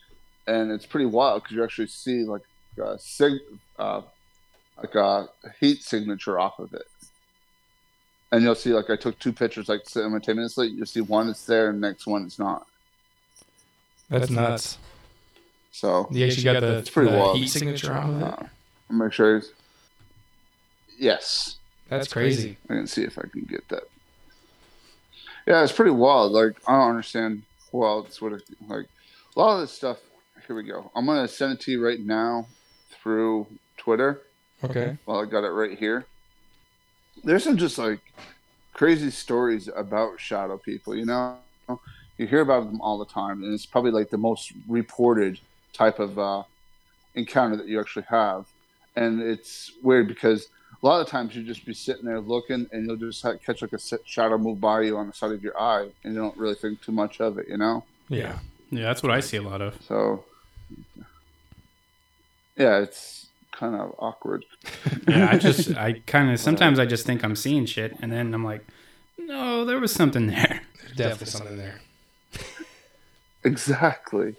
and 0.48 0.72
it's 0.72 0.86
pretty 0.86 1.06
wild 1.06 1.44
because 1.44 1.56
you 1.56 1.64
actually 1.64 1.88
see 1.88 2.24
like 2.24 2.42
a 2.82 2.98
sig, 3.00 3.34
uh, 3.78 4.02
like 4.78 4.96
a 4.96 5.30
heat 5.60 5.84
signature 5.84 6.40
off 6.40 6.60
of 6.60 6.74
it, 6.74 6.86
and 8.32 8.44
you'll 8.44 8.56
see 8.56 8.74
like 8.74 8.90
I 8.90 8.96
took 8.96 9.18
two 9.20 9.34
pictures 9.34 9.70
like 9.70 9.88
simultaneously. 9.88 10.68
You'll 10.68 10.86
see 10.86 11.02
one 11.02 11.30
it's 11.30 11.46
there, 11.46 11.70
and 11.70 11.82
the 11.82 11.88
next 11.88 12.06
one 12.08 12.24
it's 12.26 12.40
not. 12.40 12.66
That's 14.10 14.30
nuts. 14.30 14.78
So 15.72 16.08
You 16.12 16.26
actually 16.26 16.44
got 16.44 16.60
the, 16.62 16.78
It's 16.80 16.90
pretty 16.90 17.12
the 17.12 17.18
wild. 17.18 17.38
heat 17.38 17.48
signature 17.48 17.94
on 17.94 18.22
it. 18.22 18.24
uh, 18.24 18.36
I'll 18.90 18.98
make 18.98 19.14
sure. 19.14 19.38
It's, 19.38 19.52
yes. 20.98 21.56
That's 21.90 22.12
crazy. 22.12 22.58
I 22.70 22.74
can 22.74 22.88
see 22.88 23.04
if 23.04 23.18
I 23.18 23.24
can 23.32 23.42
get 23.42 23.68
that. 23.70 23.84
Yeah, 25.48 25.64
it's 25.64 25.72
pretty 25.72 25.92
wild. 25.92 26.32
Like 26.32 26.54
I 26.68 26.74
don't 26.80 26.90
understand 26.90 27.44
who 27.72 27.84
else 27.86 28.22
would 28.22 28.34
have 28.34 28.42
like 28.68 28.86
a 29.36 29.40
lot 29.40 29.56
of 29.56 29.62
this 29.62 29.72
stuff. 29.72 29.98
Here 30.48 30.56
we 30.56 30.64
go. 30.64 30.92
I'm 30.96 31.06
gonna 31.06 31.28
send 31.28 31.54
it 31.54 31.60
to 31.62 31.72
you 31.72 31.86
right 31.86 32.00
now 32.00 32.48
through 32.92 33.48
Twitter. 33.78 34.22
Okay. 34.64 34.98
Well, 35.06 35.22
I 35.22 35.26
got 35.26 35.44
it 35.44 35.50
right 35.52 35.78
here. 35.78 36.06
There's 37.24 37.44
some 37.44 37.58
just 37.58 37.78
like 37.78 38.00
crazy 38.74 39.12
stories 39.12 39.70
about 39.76 40.20
shadow 40.20 40.58
people. 40.58 40.96
You 40.96 41.06
know, 41.06 41.38
you 42.18 42.28
hear 42.28 42.42
about 42.42 42.66
them 42.66 42.82
all 42.82 42.98
the 42.98 43.06
time, 43.06 43.44
and 43.44 43.54
it's 43.54 43.66
probably 43.66 43.92
like 43.92 44.10
the 44.10 44.18
most 44.18 44.54
reported 44.68 45.40
type 45.74 46.00
of 46.00 46.18
uh, 46.20 46.44
encounter 47.16 47.56
that 47.58 47.68
you 47.68 47.80
actually 47.80 48.06
have. 48.10 48.46
And 48.96 49.22
it's 49.22 49.72
weird 49.84 50.08
because 50.08 50.48
a 50.82 50.86
lot 50.86 51.02
of 51.02 51.08
times 51.08 51.36
you 51.36 51.44
just 51.44 51.66
be 51.66 51.74
sitting 51.74 52.06
there 52.06 52.20
looking, 52.20 52.68
and 52.72 52.86
you'll 52.86 52.96
just 52.96 53.22
ha- 53.22 53.36
catch 53.46 53.62
like 53.62 53.74
a 53.74 53.80
shadow 54.06 54.38
move 54.38 54.60
by 54.60 54.82
you 54.82 54.98
on 54.98 55.08
the 55.08 55.14
side 55.14 55.32
of 55.32 55.44
your 55.44 55.60
eye, 55.60 55.90
and 56.04 56.14
you 56.14 56.20
don't 56.20 56.38
really 56.38 56.56
think 56.56 56.82
too 56.82 56.92
much 56.92 57.20
of 57.22 57.38
it. 57.38 57.48
You 57.48 57.58
know, 57.58 57.84
Yeah. 58.10 58.40
Yeah, 58.72 58.84
that's 58.84 59.02
what 59.02 59.12
I 59.12 59.20
see 59.20 59.38
a 59.38 59.42
lot 59.42 59.62
of. 59.62 59.82
so 59.82 60.24
yeah, 62.56 62.80
it's 62.80 63.28
kind 63.60 63.76
of 63.76 63.94
awkward. 64.00 64.46
Yeah, 65.08 65.30
I 65.30 65.38
just 65.38 65.76
I 65.78 66.02
kind 66.08 66.32
of 66.32 66.40
sometimes 66.40 66.80
I 66.80 66.86
just 66.86 67.06
think 67.06 67.24
I'm 67.24 67.36
seeing 67.36 67.66
shit, 67.66 67.96
and 68.02 68.12
then 68.12 68.34
I'm 68.34 68.44
like, 68.44 68.66
no, 69.18 69.66
there 69.66 69.80
was 69.80 69.92
something 69.92 70.28
there. 70.28 70.62
There's 70.82 70.92
definitely 70.96 71.26
something 71.28 71.58
there. 71.58 71.82
Exactly. 73.44 74.36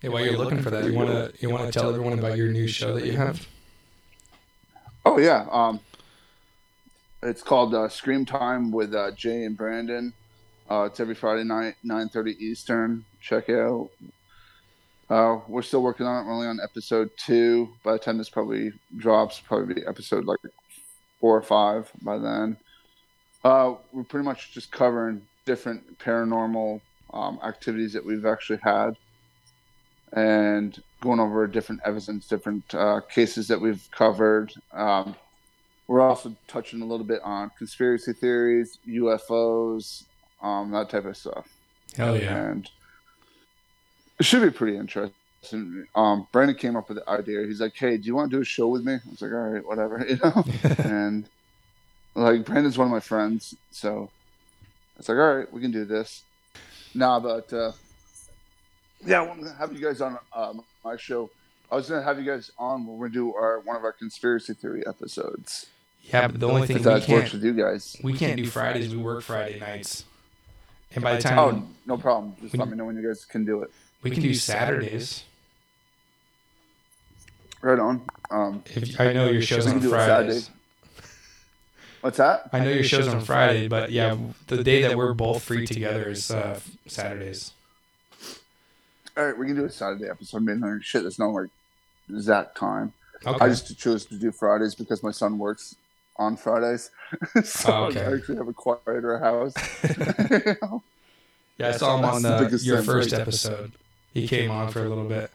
Hey, 0.00 0.08
while 0.08 0.24
you're 0.24 0.38
looking 0.38 0.62
for 0.62 0.70
that, 0.70 0.84
you 0.84 0.94
wanna 0.94 1.32
you 1.40 1.50
wanna 1.50 1.72
tell 1.72 1.88
everyone 1.88 2.18
about 2.18 2.36
your 2.36 2.48
new 2.48 2.68
show 2.68 2.94
that 2.94 3.04
you 3.04 3.16
have? 3.16 3.46
Oh 5.04 5.18
yeah. 5.18 5.46
Um, 5.50 5.80
it's 7.22 7.42
called 7.42 7.74
uh, 7.74 7.88
Scream 7.88 8.24
Time 8.24 8.70
with 8.70 8.94
uh, 8.94 9.10
Jay 9.10 9.44
and 9.44 9.56
Brandon. 9.56 10.12
Uh, 10.70 10.84
it's 10.84 11.00
every 11.00 11.14
Friday 11.14 11.44
night, 11.44 11.74
nine 11.82 12.08
thirty 12.08 12.32
Eastern. 12.44 13.04
Check 13.20 13.48
it 13.48 13.58
out. 13.58 13.90
Uh, 15.10 15.38
we're 15.48 15.62
still 15.62 15.82
working 15.82 16.06
on 16.06 16.22
it. 16.22 16.26
We're 16.26 16.34
only 16.34 16.46
on 16.46 16.60
episode 16.62 17.10
two. 17.16 17.68
By 17.82 17.92
the 17.92 17.98
time 17.98 18.18
this 18.18 18.30
probably 18.30 18.72
drops, 18.96 19.40
probably 19.40 19.74
be 19.74 19.86
episode 19.86 20.24
like 20.24 20.40
four 21.20 21.36
or 21.36 21.42
five 21.42 21.90
by 22.02 22.18
then. 22.18 22.56
Uh, 23.44 23.74
we're 23.92 24.04
pretty 24.04 24.24
much 24.24 24.52
just 24.52 24.72
covering 24.72 25.22
different 25.44 25.98
paranormal 25.98 26.80
um, 27.12 27.38
activities 27.42 27.92
that 27.92 28.04
we've 28.04 28.24
actually 28.24 28.58
had, 28.62 28.96
and 30.12 30.82
going 31.02 31.20
over 31.20 31.46
different 31.46 31.82
evidence, 31.84 32.26
different 32.26 32.74
uh, 32.74 33.00
cases 33.10 33.46
that 33.48 33.60
we've 33.60 33.86
covered. 33.90 34.52
Um, 34.72 35.14
we're 35.86 36.00
also 36.00 36.34
touching 36.48 36.80
a 36.80 36.86
little 36.86 37.04
bit 37.04 37.20
on 37.22 37.50
conspiracy 37.58 38.14
theories, 38.14 38.78
UFOs, 38.88 40.04
um, 40.42 40.70
that 40.70 40.88
type 40.88 41.04
of 41.04 41.16
stuff 41.16 41.48
Hell 41.96 42.18
yeah. 42.18 42.36
and 42.36 42.70
it 44.24 44.26
should 44.26 44.40
be 44.42 44.50
pretty 44.50 44.78
interesting. 44.78 45.86
um, 45.94 46.26
Brandon 46.32 46.56
came 46.56 46.76
up 46.76 46.88
with 46.88 46.96
the 46.96 47.10
idea. 47.10 47.46
He's 47.46 47.60
like, 47.60 47.74
"Hey, 47.76 47.98
do 47.98 48.04
you 48.06 48.14
want 48.14 48.30
to 48.30 48.36
do 48.38 48.40
a 48.40 48.44
show 48.44 48.68
with 48.68 48.82
me?" 48.82 48.94
I 48.94 49.00
was 49.10 49.20
like, 49.20 49.32
"All 49.32 49.50
right, 49.50 49.66
whatever," 49.66 50.02
you 50.08 50.16
know. 50.24 50.44
and 50.78 51.28
like 52.14 52.46
Brandon's 52.46 52.78
one 52.78 52.86
of 52.86 52.90
my 52.92 53.00
friends, 53.00 53.54
so 53.70 54.08
it's 54.98 55.10
like, 55.10 55.18
"All 55.18 55.34
right, 55.36 55.52
we 55.52 55.60
can 55.60 55.70
do 55.70 55.84
this." 55.84 56.22
Nah, 56.94 57.20
but 57.20 57.52
uh, 57.52 57.72
yeah, 59.04 59.20
I 59.20 59.26
want 59.26 59.42
to 59.42 59.52
have 59.52 59.74
you 59.74 59.84
guys 59.84 60.00
on 60.00 60.16
um, 60.34 60.64
my 60.82 60.96
show. 60.96 61.28
I 61.70 61.76
was 61.76 61.90
gonna 61.90 62.02
have 62.02 62.18
you 62.18 62.24
guys 62.24 62.50
on 62.58 62.86
when 62.86 62.96
we 62.98 63.10
do 63.10 63.34
our 63.34 63.60
one 63.60 63.76
of 63.76 63.84
our 63.84 63.92
conspiracy 63.92 64.54
theory 64.54 64.86
episodes. 64.86 65.66
Yeah, 66.04 66.28
but 66.28 66.40
the 66.40 66.48
only 66.48 66.66
thing 66.66 66.76
If 66.76 66.86
we 66.86 66.92
that 66.92 67.08
works 67.10 67.32
with 67.34 67.44
you 67.44 67.52
guys. 67.52 67.98
we 68.02 68.14
can't 68.14 68.38
do 68.38 68.46
Fridays. 68.46 68.94
We 68.94 69.02
work 69.02 69.22
Friday 69.22 69.60
nights, 69.60 70.04
and 70.94 71.04
by 71.04 71.16
the 71.16 71.22
time 71.22 71.38
Oh, 71.38 71.68
no 71.84 71.98
problem. 71.98 72.34
Just 72.40 72.54
We- 72.54 72.58
let 72.60 72.70
me 72.70 72.76
know 72.78 72.86
when 72.86 72.96
you 72.96 73.06
guys 73.06 73.26
can 73.26 73.44
do 73.44 73.60
it. 73.60 73.70
We 74.04 74.10
can 74.10 74.22
do 74.22 74.34
Saturdays. 74.34 75.24
Right 77.62 77.78
on. 77.78 78.02
Um, 78.30 78.62
If 78.66 79.00
I 79.00 79.12
know 79.12 79.28
your 79.28 79.42
shows 79.42 79.66
on 79.66 79.72
can 79.72 79.82
do 79.82 79.88
it 79.88 79.90
Fridays. 79.90 80.50
What's 82.02 82.18
that? 82.18 82.50
I 82.52 82.60
know 82.60 82.70
your 82.70 82.84
shows 82.84 83.08
on 83.08 83.22
Friday, 83.22 83.66
but 83.66 83.90
yeah, 83.90 84.16
the 84.48 84.62
day 84.62 84.82
that 84.82 84.94
we're 84.96 85.14
both 85.14 85.42
free 85.42 85.66
together 85.66 86.10
is 86.10 86.30
uh, 86.30 86.60
Saturdays. 86.86 87.52
All 89.16 89.24
right, 89.24 89.38
we 89.38 89.46
can 89.46 89.56
do 89.56 89.64
a 89.64 89.70
Saturday 89.70 90.10
episode. 90.10 90.36
I 90.36 90.40
mean, 90.40 90.60
like, 90.60 90.82
shit, 90.82 91.02
there's 91.02 91.18
no 91.18 91.30
like 91.30 91.48
exact 92.10 92.58
time. 92.58 92.92
Okay. 93.26 93.42
I 93.42 93.48
just 93.48 93.78
chose 93.78 94.04
to 94.06 94.16
do 94.16 94.30
Fridays 94.32 94.74
because 94.74 95.02
my 95.02 95.12
son 95.12 95.38
works 95.38 95.76
on 96.18 96.36
Fridays, 96.36 96.90
so 97.44 97.72
Oh, 97.72 97.84
okay. 97.84 98.04
I 98.04 98.14
actually 98.16 98.36
have 98.36 98.48
a 98.48 98.52
quieter 98.52 99.18
house. 99.18 99.54
yeah, 101.56 101.68
I 101.68 101.72
saw 101.72 101.96
him 101.96 102.04
on 102.04 102.20
the 102.20 102.48
the, 102.48 102.58
your 102.58 102.82
first 102.82 103.12
right 103.12 103.20
episode. 103.22 103.72
He 104.14 104.26
came 104.28 104.50
on 104.50 104.70
for 104.70 104.84
a 104.84 104.88
little 104.88 105.08
bit. 105.08 105.30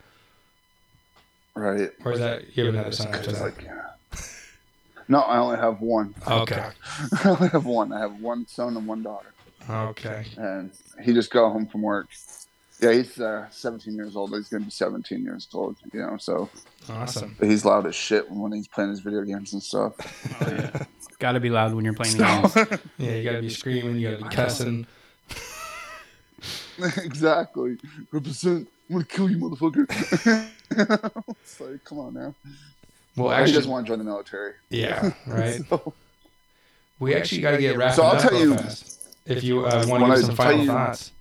right. 1.56 1.92
Or 2.04 2.14
is 2.14 2.20
that 2.20 2.56
you 2.58 2.66
have 2.66 2.74
another 2.74 2.92
son 2.92 3.14
after 3.14 3.32
that? 3.34 3.42
like, 3.42 3.62
yeah. 3.64 3.86
No, 5.08 5.20
I 5.22 5.38
only 5.40 5.58
have 5.58 5.82
one. 5.82 6.14
Okay. 6.28 6.64
I 7.24 7.30
only 7.30 7.50
have 7.50 7.66
one. 7.66 7.92
I 7.92 8.00
have 8.00 8.20
one 8.22 8.46
son 8.48 8.78
and 8.78 8.86
one 8.88 9.02
daughter, 9.04 9.34
Okay. 9.70 10.26
and 10.38 10.70
he 11.02 11.14
just 11.14 11.32
got 11.32 11.50
home 11.52 11.66
from 11.66 11.82
work. 11.82 12.08
Yeah, 12.80 12.94
he's 12.94 13.20
uh, 13.20 13.48
17 13.50 13.94
years 13.96 14.16
old. 14.16 14.30
He's 14.36 14.48
gonna 14.50 14.66
be 14.66 14.72
17 14.72 15.24
years 15.24 15.48
old. 15.54 15.76
You 15.92 16.02
know, 16.02 16.18
so 16.18 16.48
Awesome. 16.90 17.36
he's 17.42 17.66
loud 17.66 17.88
as 17.88 17.96
shit 17.96 18.30
when 18.32 18.52
he's 18.54 18.68
playing 18.68 18.92
his 18.92 19.00
video 19.02 19.24
games 19.24 19.52
and 19.54 19.62
stuff. 19.64 19.94
Oh, 20.42 20.48
yeah. 20.52 20.86
Got 21.18 21.34
to 21.34 21.40
be 21.42 21.50
loud 21.50 21.74
when 21.74 21.84
you're 21.84 21.94
playing 21.96 22.16
the 22.18 22.24
games. 22.70 22.82
Yeah, 23.00 23.16
you 23.16 23.24
gotta 23.24 23.42
be 23.42 23.50
screaming, 23.50 23.96
you 23.98 24.12
gotta 24.12 24.24
be 24.30 24.30
cussing. 24.36 24.86
exactly. 26.98 27.78
Represent. 28.12 28.68
I'm 28.90 28.96
gonna 28.96 29.06
kill 29.06 29.30
you, 29.30 29.38
motherfucker. 29.38 29.86
it's 31.42 31.60
like, 31.62 31.84
come 31.84 32.00
on 32.00 32.14
now. 32.14 32.34
Well, 33.16 33.30
he 33.30 33.36
actually, 33.36 33.54
doesn't 33.54 33.72
want 33.72 33.86
to 33.86 33.92
join 33.92 34.00
the 34.00 34.06
military. 34.06 34.54
yeah, 34.70 35.12
right. 35.28 35.62
So, 35.70 35.94
We 37.00 37.14
actually 37.16 37.42
gotta 37.42 37.58
get 37.58 37.78
wrapped 37.78 37.92
up. 37.92 37.96
So 37.98 38.04
I'll 38.04 38.16
up 38.16 38.22
tell 38.22 38.40
you- 38.40 38.56
fast. 38.56 38.96
If 39.26 39.44
you 39.44 39.66
uh, 39.66 39.86
want 39.88 40.04
to 40.04 40.10
I 40.12 40.16
give 40.16 40.26
some 40.26 40.36
final 40.36 40.62
you- 40.62 40.68
thoughts, 40.68 41.12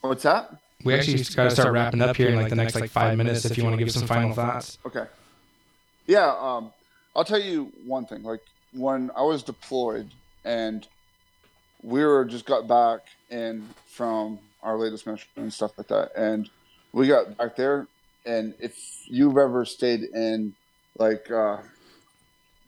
what's 0.00 0.22
that? 0.22 0.56
we 0.82 0.94
actually 0.94 1.22
gotta 1.34 1.50
start 1.50 1.72
wrapping 1.72 2.00
up 2.02 2.16
here 2.16 2.28
in 2.28 2.36
like 2.36 2.48
the 2.48 2.56
next 2.56 2.74
like 2.74 2.90
five 2.90 3.16
minutes. 3.18 3.44
If 3.44 3.58
you 3.58 3.64
want 3.64 3.76
to 3.78 3.84
give 3.84 3.92
some 3.92 4.06
final 4.06 4.32
thoughts. 4.34 4.78
Okay. 4.86 5.04
Yeah, 6.06 6.34
um, 6.40 6.72
I'll 7.16 7.24
tell 7.24 7.40
you 7.40 7.72
one 7.86 8.06
thing. 8.06 8.22
Like 8.22 8.40
when 8.72 9.10
I 9.16 9.22
was 9.22 9.42
deployed 9.42 10.10
and 10.44 10.86
we 11.84 12.04
were 12.04 12.24
just 12.24 12.46
got 12.46 12.66
back 12.66 13.00
in 13.30 13.68
from 13.86 14.38
our 14.62 14.78
latest 14.78 15.06
mission 15.06 15.28
and 15.36 15.52
stuff 15.52 15.72
like 15.76 15.88
that, 15.88 16.10
and 16.16 16.48
we 16.92 17.06
got 17.06 17.36
back 17.36 17.56
there, 17.56 17.88
and 18.24 18.54
if 18.58 18.76
you've 19.06 19.36
ever 19.36 19.64
stayed 19.64 20.00
in 20.14 20.54
like 20.98 21.30
uh, 21.30 21.58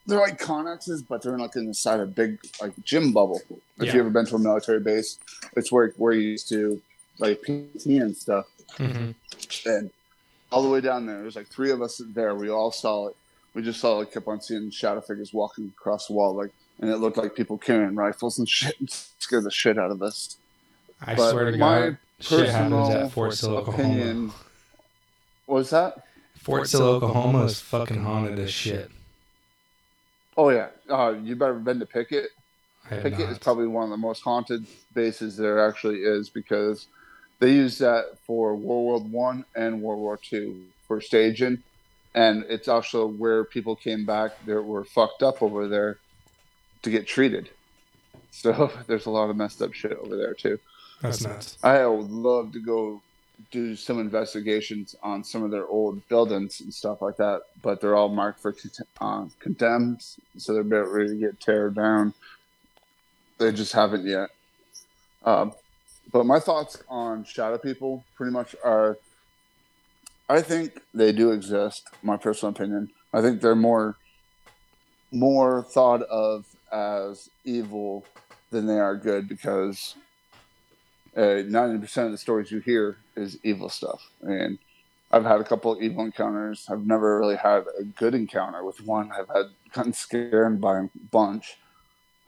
they're 0.07 0.21
like 0.21 0.39
conexes, 0.39 1.03
but 1.09 1.23
they're 1.23 1.39
like 1.39 1.57
inside 1.57 2.01
a 2.01 2.07
big 2.07 2.39
like 2.61 2.73
gym 2.85 3.13
bubble. 3.13 3.41
If 3.79 3.89
Yeah. 3.89 3.95
you 3.95 4.01
ever 4.01 4.11
been 4.11 4.27
to 4.27 4.37
a 4.37 4.39
military 4.39 4.81
base, 4.81 5.19
it's 5.57 5.73
where 5.73 5.93
where 5.97 6.13
you 6.13 6.29
used 6.29 6.49
to 6.51 6.81
like 7.19 7.41
PT 7.43 7.87
and 7.87 8.17
stuff 8.17 8.45
hmm 8.77 9.13
and 9.65 9.91
all 10.53 10.63
the 10.63 10.69
way 10.69 10.81
down 10.81 11.07
there, 11.07 11.23
there's 11.23 11.37
like 11.37 11.49
three 11.49 11.71
of 11.71 11.83
us 11.83 12.01
there. 12.15 12.35
We 12.35 12.51
all 12.51 12.71
saw 12.71 13.09
it. 13.09 13.15
We 13.55 13.63
just 13.63 13.81
saw 13.81 14.01
it. 14.01 14.13
Kept 14.13 14.29
on 14.29 14.41
seeing 14.41 14.71
shadow 14.71 15.01
figures 15.01 15.33
walking 15.33 15.73
across 15.79 16.07
the 16.07 16.15
wall, 16.15 16.37
like, 16.37 16.53
and 16.81 16.91
it 16.91 16.97
looked 16.97 17.17
like 17.17 17.35
people 17.35 17.59
carrying 17.59 17.95
rifles 17.95 18.39
and 18.39 18.49
shit. 18.57 18.75
It 18.81 18.91
scared 19.19 19.45
the 19.45 19.51
shit 19.51 19.79
out 19.79 19.91
of 19.91 20.03
us. 20.03 20.37
I 21.01 21.15
But 21.15 21.31
swear 21.31 21.51
to 21.51 21.57
my 21.57 21.81
God, 21.81 21.99
shit 22.21 22.49
happens 22.49 22.89
at 22.91 23.13
Fort 23.13 23.35
Sill, 23.35 23.59
opinion. 23.59 24.33
What 25.47 25.57
was 25.57 25.71
that? 25.71 26.05
Fort 26.39 26.69
Sill, 26.69 26.83
Oklahoma 26.83 27.45
is 27.45 27.61
fucking 27.61 28.03
haunted 28.03 28.39
as 28.39 28.51
shit. 28.51 28.91
Oh 30.37 30.51
yeah, 30.51 30.69
uh, 30.91 31.15
you 31.23 31.37
better 31.37 31.55
been 31.55 31.81
to 31.81 31.87
Pickett. 31.87 32.31
Pickett 32.89 33.31
is 33.31 33.39
probably 33.39 33.67
one 33.67 33.85
of 33.85 33.91
the 33.91 33.97
most 33.97 34.23
haunted 34.23 34.65
bases 34.95 35.37
there 35.37 35.67
actually 35.67 35.99
is 36.01 36.29
because 36.29 36.87
they 37.41 37.51
used 37.53 37.81
that 37.81 38.17
for 38.27 38.55
World 38.55 39.11
War 39.11 39.27
One 39.27 39.45
and 39.57 39.83
World 39.83 39.99
War 40.01 40.17
Two 40.17 40.63
for 40.87 41.01
staging, 41.01 41.63
and 42.15 42.45
it's 42.49 42.69
also 42.69 43.07
where 43.07 43.45
people 43.45 43.75
came 43.75 44.07
back 44.07 44.33
that 44.47 44.63
were 44.63 44.85
fucked 44.85 45.23
up 45.23 45.43
over 45.43 45.67
there 45.69 45.99
to 46.87 46.91
get 46.91 47.07
treated. 47.07 47.51
So 48.33 48.71
there's 48.87 49.07
a 49.07 49.11
lot 49.11 49.31
of 49.31 49.37
messed 49.37 49.63
up 49.63 49.73
shit 49.73 49.93
over 49.93 50.15
there 50.15 50.35
too. 50.35 50.59
That's 51.01 51.23
nuts. 51.23 51.57
I 51.63 51.87
would 51.87 52.11
love 52.11 52.53
to 52.53 52.61
go 52.61 53.01
do 53.51 53.75
some 53.75 53.99
investigations 53.99 54.95
on 55.03 55.25
some 55.25 55.43
of 55.43 55.51
their 55.51 55.67
old 55.67 56.07
buildings 56.09 56.61
and 56.61 56.75
stuff 56.75 57.01
like 57.01 57.17
that, 57.17 57.43
but 57.63 57.81
they're 57.81 57.97
all 57.97 58.11
marked 58.11 58.41
for 58.41 58.55
uh, 59.01 59.25
condemned, 59.41 60.03
so 60.37 60.53
they're 60.53 60.61
about 60.61 60.93
ready 60.93 61.11
to 61.11 61.17
get 61.17 61.41
tear 61.41 61.71
down. 61.71 62.13
They 63.39 63.53
just 63.53 63.73
haven't 63.73 64.05
yet. 64.05 64.29
Um, 65.25 65.55
but 66.13 66.27
my 66.27 66.39
thoughts 66.39 66.83
on 66.91 67.25
shadow 67.25 67.57
people 67.57 68.05
pretty 68.17 68.33
much 68.33 68.55
are 68.63 68.99
I 70.29 70.43
think 70.43 70.83
they 70.93 71.13
do 71.13 71.31
exist, 71.31 71.89
my 72.03 72.19
personal 72.19 72.51
opinion. 72.51 72.91
I 73.15 73.23
think 73.23 73.41
they're 73.41 73.55
more 73.55 73.97
more 75.13 75.63
thought 75.63 76.03
of 76.03 76.45
as 76.77 77.31
evil 77.45 78.05
than 78.51 78.67
they 78.67 78.79
are 78.79 78.97
good 78.97 79.29
because 79.29 79.97
uh, 81.17 81.43
ninety 81.47 81.79
percent 81.79 82.07
of 82.07 82.13
the 82.13 82.19
stories 82.19 82.51
you 82.51 82.61
hear 82.61 82.99
is 83.17 83.39
evil 83.43 83.69
stuff. 83.69 84.01
And 84.23 84.59
I've 85.13 85.25
had 85.25 85.41
a 85.41 85.45
couple 85.45 85.73
of 85.73 85.81
evil 85.81 86.05
encounters. 86.05 86.67
I've 86.69 86.87
never 86.87 87.19
really 87.19 87.37
had 87.37 87.65
a 87.79 87.85
good 87.85 88.15
encounter 88.15 88.65
with 88.65 88.81
one. 88.83 89.11
I've 89.13 89.29
had 89.29 89.47
gotten 89.73 89.93
scared 89.93 90.61
by 90.61 90.81
a 90.81 90.89
bunch. 91.11 91.59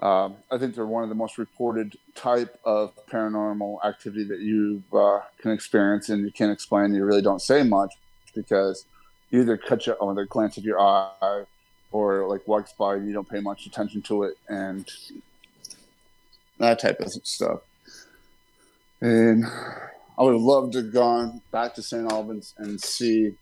Um, 0.00 0.36
I 0.50 0.58
think 0.58 0.74
they're 0.74 0.86
one 0.86 1.02
of 1.02 1.08
the 1.08 1.14
most 1.24 1.38
reported 1.38 1.98
type 2.14 2.58
of 2.64 2.94
paranormal 3.10 3.84
activity 3.84 4.24
that 4.24 4.40
you 4.40 4.82
uh, 4.92 5.20
can 5.40 5.50
experience, 5.50 6.08
and 6.08 6.24
you 6.24 6.30
can't 6.30 6.52
explain. 6.52 6.94
You 6.94 7.04
really 7.04 7.22
don't 7.22 7.42
say 7.42 7.64
much 7.64 7.94
because 8.32 8.86
you 9.30 9.40
either 9.40 9.56
catch 9.56 9.88
it 9.88 9.96
on 10.00 10.14
the 10.14 10.24
glance 10.24 10.56
of 10.56 10.64
your 10.64 10.80
eye, 10.80 11.44
or 11.92 12.26
like 12.28 12.46
walks 12.46 12.72
by 12.72 12.96
and 12.96 13.06
you 13.06 13.12
don't 13.12 13.28
pay 13.28 13.40
much 13.40 13.66
attention 13.66 14.02
to 14.02 14.24
it, 14.24 14.38
and 14.48 14.90
that 16.58 16.78
type 16.78 17.00
of 17.00 17.10
stuff. 17.24 17.60
And 19.00 19.44
I 19.46 20.22
would 20.22 20.32
have 20.32 20.42
loved 20.42 20.72
to 20.72 20.82
have 20.82 20.92
gone 20.92 21.40
back 21.52 21.74
to 21.74 21.82
St. 21.82 22.10
Albans 22.10 22.54
and 22.58 22.80
see 22.80 23.34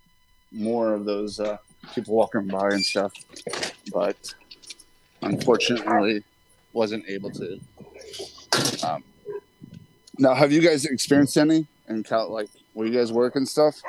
more 0.53 0.93
of 0.93 1.05
those 1.07 1.41
uh, 1.41 1.57
people 1.95 2.15
walking 2.15 2.47
by 2.47 2.69
and 2.69 2.85
stuff, 2.85 3.13
but 3.93 4.35
unfortunately, 5.23 6.23
wasn't 6.73 7.05
able 7.09 7.31
to. 7.31 7.59
Um, 8.87 9.03
now, 10.19 10.35
have 10.35 10.53
you 10.53 10.61
guys 10.61 10.85
experienced 10.85 11.37
any 11.37 11.67
in 11.89 12.03
Cal? 12.03 12.31
Like, 12.31 12.49
where 12.75 12.87
you 12.87 12.93
guys 12.93 13.13
work 13.13 13.37
and 13.37 13.49
stuff? 13.49 13.81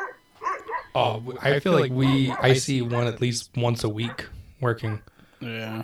Oh, 0.96 1.22
I 1.42 1.60
feel 1.60 1.74
like 1.74 1.92
we. 1.92 2.32
I 2.32 2.54
see 2.54 2.82
one 2.82 3.08
at 3.08 3.22
least 3.22 3.52
once 3.56 3.84
a 3.84 3.90
week 3.90 4.26
working. 4.62 5.02
Yeah. 5.40 5.84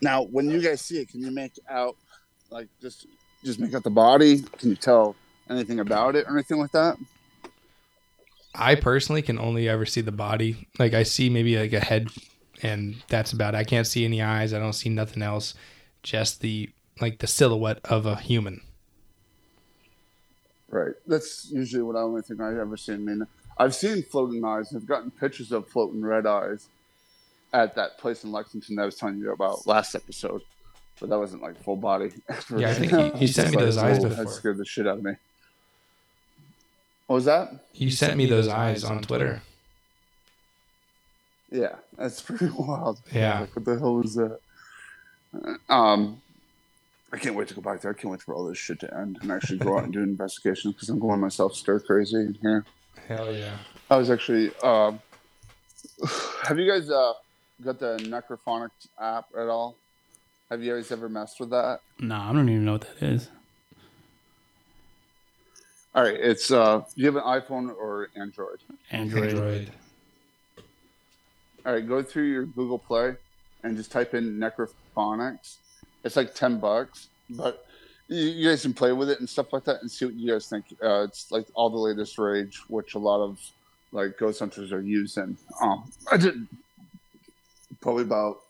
Now, 0.00 0.24
when 0.24 0.50
you 0.50 0.60
guys 0.60 0.80
see 0.80 0.98
it, 0.98 1.08
can 1.08 1.20
you 1.20 1.30
make 1.30 1.52
out 1.68 1.96
like 2.50 2.68
just 2.80 3.06
just 3.44 3.60
make 3.60 3.74
out 3.74 3.84
the 3.84 3.90
body? 3.90 4.42
Can 4.58 4.70
you 4.70 4.76
tell 4.76 5.16
anything 5.48 5.80
about 5.80 6.16
it 6.16 6.26
or 6.26 6.32
anything 6.32 6.58
like 6.58 6.72
that? 6.72 6.96
I 8.54 8.74
personally 8.74 9.22
can 9.22 9.38
only 9.38 9.68
ever 9.68 9.86
see 9.86 10.00
the 10.00 10.12
body. 10.12 10.68
Like 10.78 10.94
I 10.94 11.04
see 11.04 11.30
maybe 11.30 11.56
like 11.56 11.72
a 11.72 11.80
head, 11.80 12.08
and 12.62 12.96
that's 13.08 13.32
about 13.32 13.54
it. 13.54 13.58
I 13.58 13.64
can't 13.64 13.86
see 13.86 14.04
any 14.04 14.22
eyes. 14.22 14.52
I 14.52 14.58
don't 14.58 14.72
see 14.72 14.88
nothing 14.88 15.22
else. 15.22 15.54
Just 16.02 16.40
the 16.40 16.70
like 17.00 17.18
the 17.18 17.26
silhouette 17.26 17.80
of 17.84 18.06
a 18.06 18.16
human. 18.16 18.62
Right. 20.68 20.94
That's 21.06 21.50
usually 21.50 21.82
what 21.82 21.96
I 21.96 22.00
only 22.00 22.22
think 22.22 22.40
I've 22.40 22.56
ever 22.56 22.76
seen. 22.76 22.94
I 22.94 22.98
mean, 22.98 23.26
I've 23.60 23.74
seen 23.74 24.02
floating 24.02 24.42
eyes. 24.44 24.72
I've 24.74 24.86
gotten 24.86 25.10
pictures 25.10 25.52
of 25.52 25.68
floating 25.68 26.00
red 26.02 26.26
eyes 26.26 26.68
at 27.52 27.74
that 27.74 27.98
place 27.98 28.24
in 28.24 28.32
Lexington 28.32 28.76
that 28.76 28.82
I 28.82 28.86
was 28.86 28.94
telling 28.96 29.18
you 29.18 29.32
about 29.32 29.66
last 29.66 29.94
episode, 29.94 30.40
but 30.98 31.10
that 31.10 31.18
wasn't 31.18 31.42
like 31.42 31.62
full 31.62 31.76
body. 31.76 32.10
Yeah, 32.56 32.70
I 32.70 32.74
think 32.74 32.92
you- 32.92 33.20
you 33.20 33.26
sent 33.26 33.50
me 33.50 33.58
those 33.58 33.76
eyes 33.76 33.98
before. 34.02 34.24
That 34.24 34.30
scared 34.30 34.56
the 34.56 34.64
shit 34.64 34.86
out 34.86 34.98
of 34.98 35.04
me. 35.04 35.12
What 37.06 37.16
was 37.16 37.24
that? 37.26 37.66
You 37.74 37.90
sent 37.90 38.16
me 38.16 38.26
those 38.26 38.48
eyes 38.48 38.82
on 38.84 39.02
Twitter. 39.02 39.42
Yeah, 41.50 41.76
that's 41.98 42.22
pretty 42.28 42.48
wild. 42.56 43.00
Yeah. 43.12 43.40
Like, 43.40 43.56
what 43.56 43.64
the 43.64 43.78
hell 43.78 43.94
was 43.96 44.14
that? 44.14 44.38
Um, 45.68 46.22
I 47.12 47.18
can't 47.18 47.34
wait 47.34 47.48
to 47.48 47.54
go 47.54 47.60
back 47.60 47.80
there. 47.80 47.90
I 47.90 47.94
can't 47.94 48.10
wait 48.12 48.22
for 48.22 48.34
all 48.34 48.46
this 48.46 48.58
shit 48.58 48.80
to 48.80 48.96
end 48.96 49.18
and 49.20 49.30
actually 49.32 49.58
go 49.58 49.76
out 49.76 49.84
and 49.84 49.92
do 49.92 50.00
investigations 50.04 50.74
because 50.74 50.88
I'm 50.88 50.98
going 51.00 51.20
myself 51.20 51.54
stir 51.56 51.80
crazy 51.80 52.16
in 52.16 52.38
here. 52.40 52.64
Hell 53.08 53.32
yeah. 53.32 53.56
I 53.90 53.96
was 53.96 54.10
actually. 54.10 54.52
Um, 54.62 55.00
have 56.42 56.58
you 56.58 56.70
guys 56.70 56.90
uh, 56.90 57.12
got 57.64 57.78
the 57.78 57.96
Necrophonic 58.02 58.70
app 59.00 59.26
at 59.36 59.48
all? 59.48 59.76
Have 60.50 60.62
you 60.62 60.74
guys 60.74 60.90
ever 60.90 61.08
messed 61.08 61.38
with 61.40 61.50
that? 61.50 61.80
Nah, 61.98 62.30
I 62.30 62.32
don't 62.32 62.48
even 62.48 62.64
know 62.64 62.72
what 62.72 62.82
that 62.82 63.02
is. 63.06 63.28
All 65.94 66.04
right, 66.04 66.14
it's 66.14 66.50
uh, 66.52 66.82
you 66.94 67.06
have 67.06 67.16
an 67.16 67.22
iPhone 67.22 67.74
or 67.74 68.10
Android. 68.14 68.58
Android. 68.90 69.30
Android. 69.30 69.70
All 71.66 71.72
right, 71.72 71.86
go 71.86 72.02
through 72.02 72.30
your 72.30 72.44
Google 72.46 72.78
Play 72.78 73.16
and 73.62 73.76
just 73.76 73.90
type 73.90 74.14
in 74.14 74.38
Necrophonics. 74.38 75.56
It's 76.04 76.16
like 76.16 76.34
ten 76.34 76.58
bucks, 76.58 77.08
but 77.28 77.66
you, 78.10 78.26
you 78.26 78.48
guys 78.50 78.60
can 78.62 78.74
play 78.74 78.92
with 78.92 79.08
it 79.08 79.20
and 79.20 79.28
stuff 79.28 79.52
like 79.52 79.64
that 79.64 79.80
and 79.80 79.90
see 79.90 80.04
what 80.04 80.14
you 80.14 80.32
guys 80.32 80.46
think. 80.48 80.66
Uh, 80.82 81.04
it's 81.04 81.30
like 81.32 81.46
all 81.54 81.70
the 81.70 81.78
latest 81.78 82.18
rage, 82.18 82.60
which 82.68 82.94
a 82.94 82.98
lot 82.98 83.22
of 83.22 83.40
like 83.92 84.18
ghost 84.18 84.38
hunters 84.40 84.72
are 84.72 84.82
using. 84.82 85.36
Um, 85.62 85.90
I 86.12 86.16
did 86.18 86.46
probably 87.80 88.02
about 88.02 88.40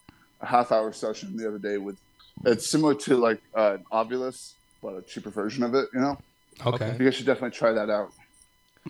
a 0.40 0.46
half 0.46 0.72
hour 0.72 0.92
session 0.92 1.36
the 1.36 1.46
other 1.46 1.58
day 1.58 1.78
with. 1.78 1.96
It's 2.44 2.66
similar 2.68 2.94
to 2.94 3.16
like 3.16 3.40
uh, 3.54 3.76
Ovilus, 3.92 4.52
but 4.82 4.94
a 4.96 5.02
cheaper 5.02 5.30
version 5.30 5.62
of 5.62 5.74
it. 5.74 5.88
You 5.92 6.00
know, 6.00 6.18
Okay. 6.64 6.96
you 6.98 7.04
guys 7.04 7.14
should 7.14 7.26
definitely 7.26 7.50
try 7.56 7.72
that 7.72 7.90
out. 7.90 8.12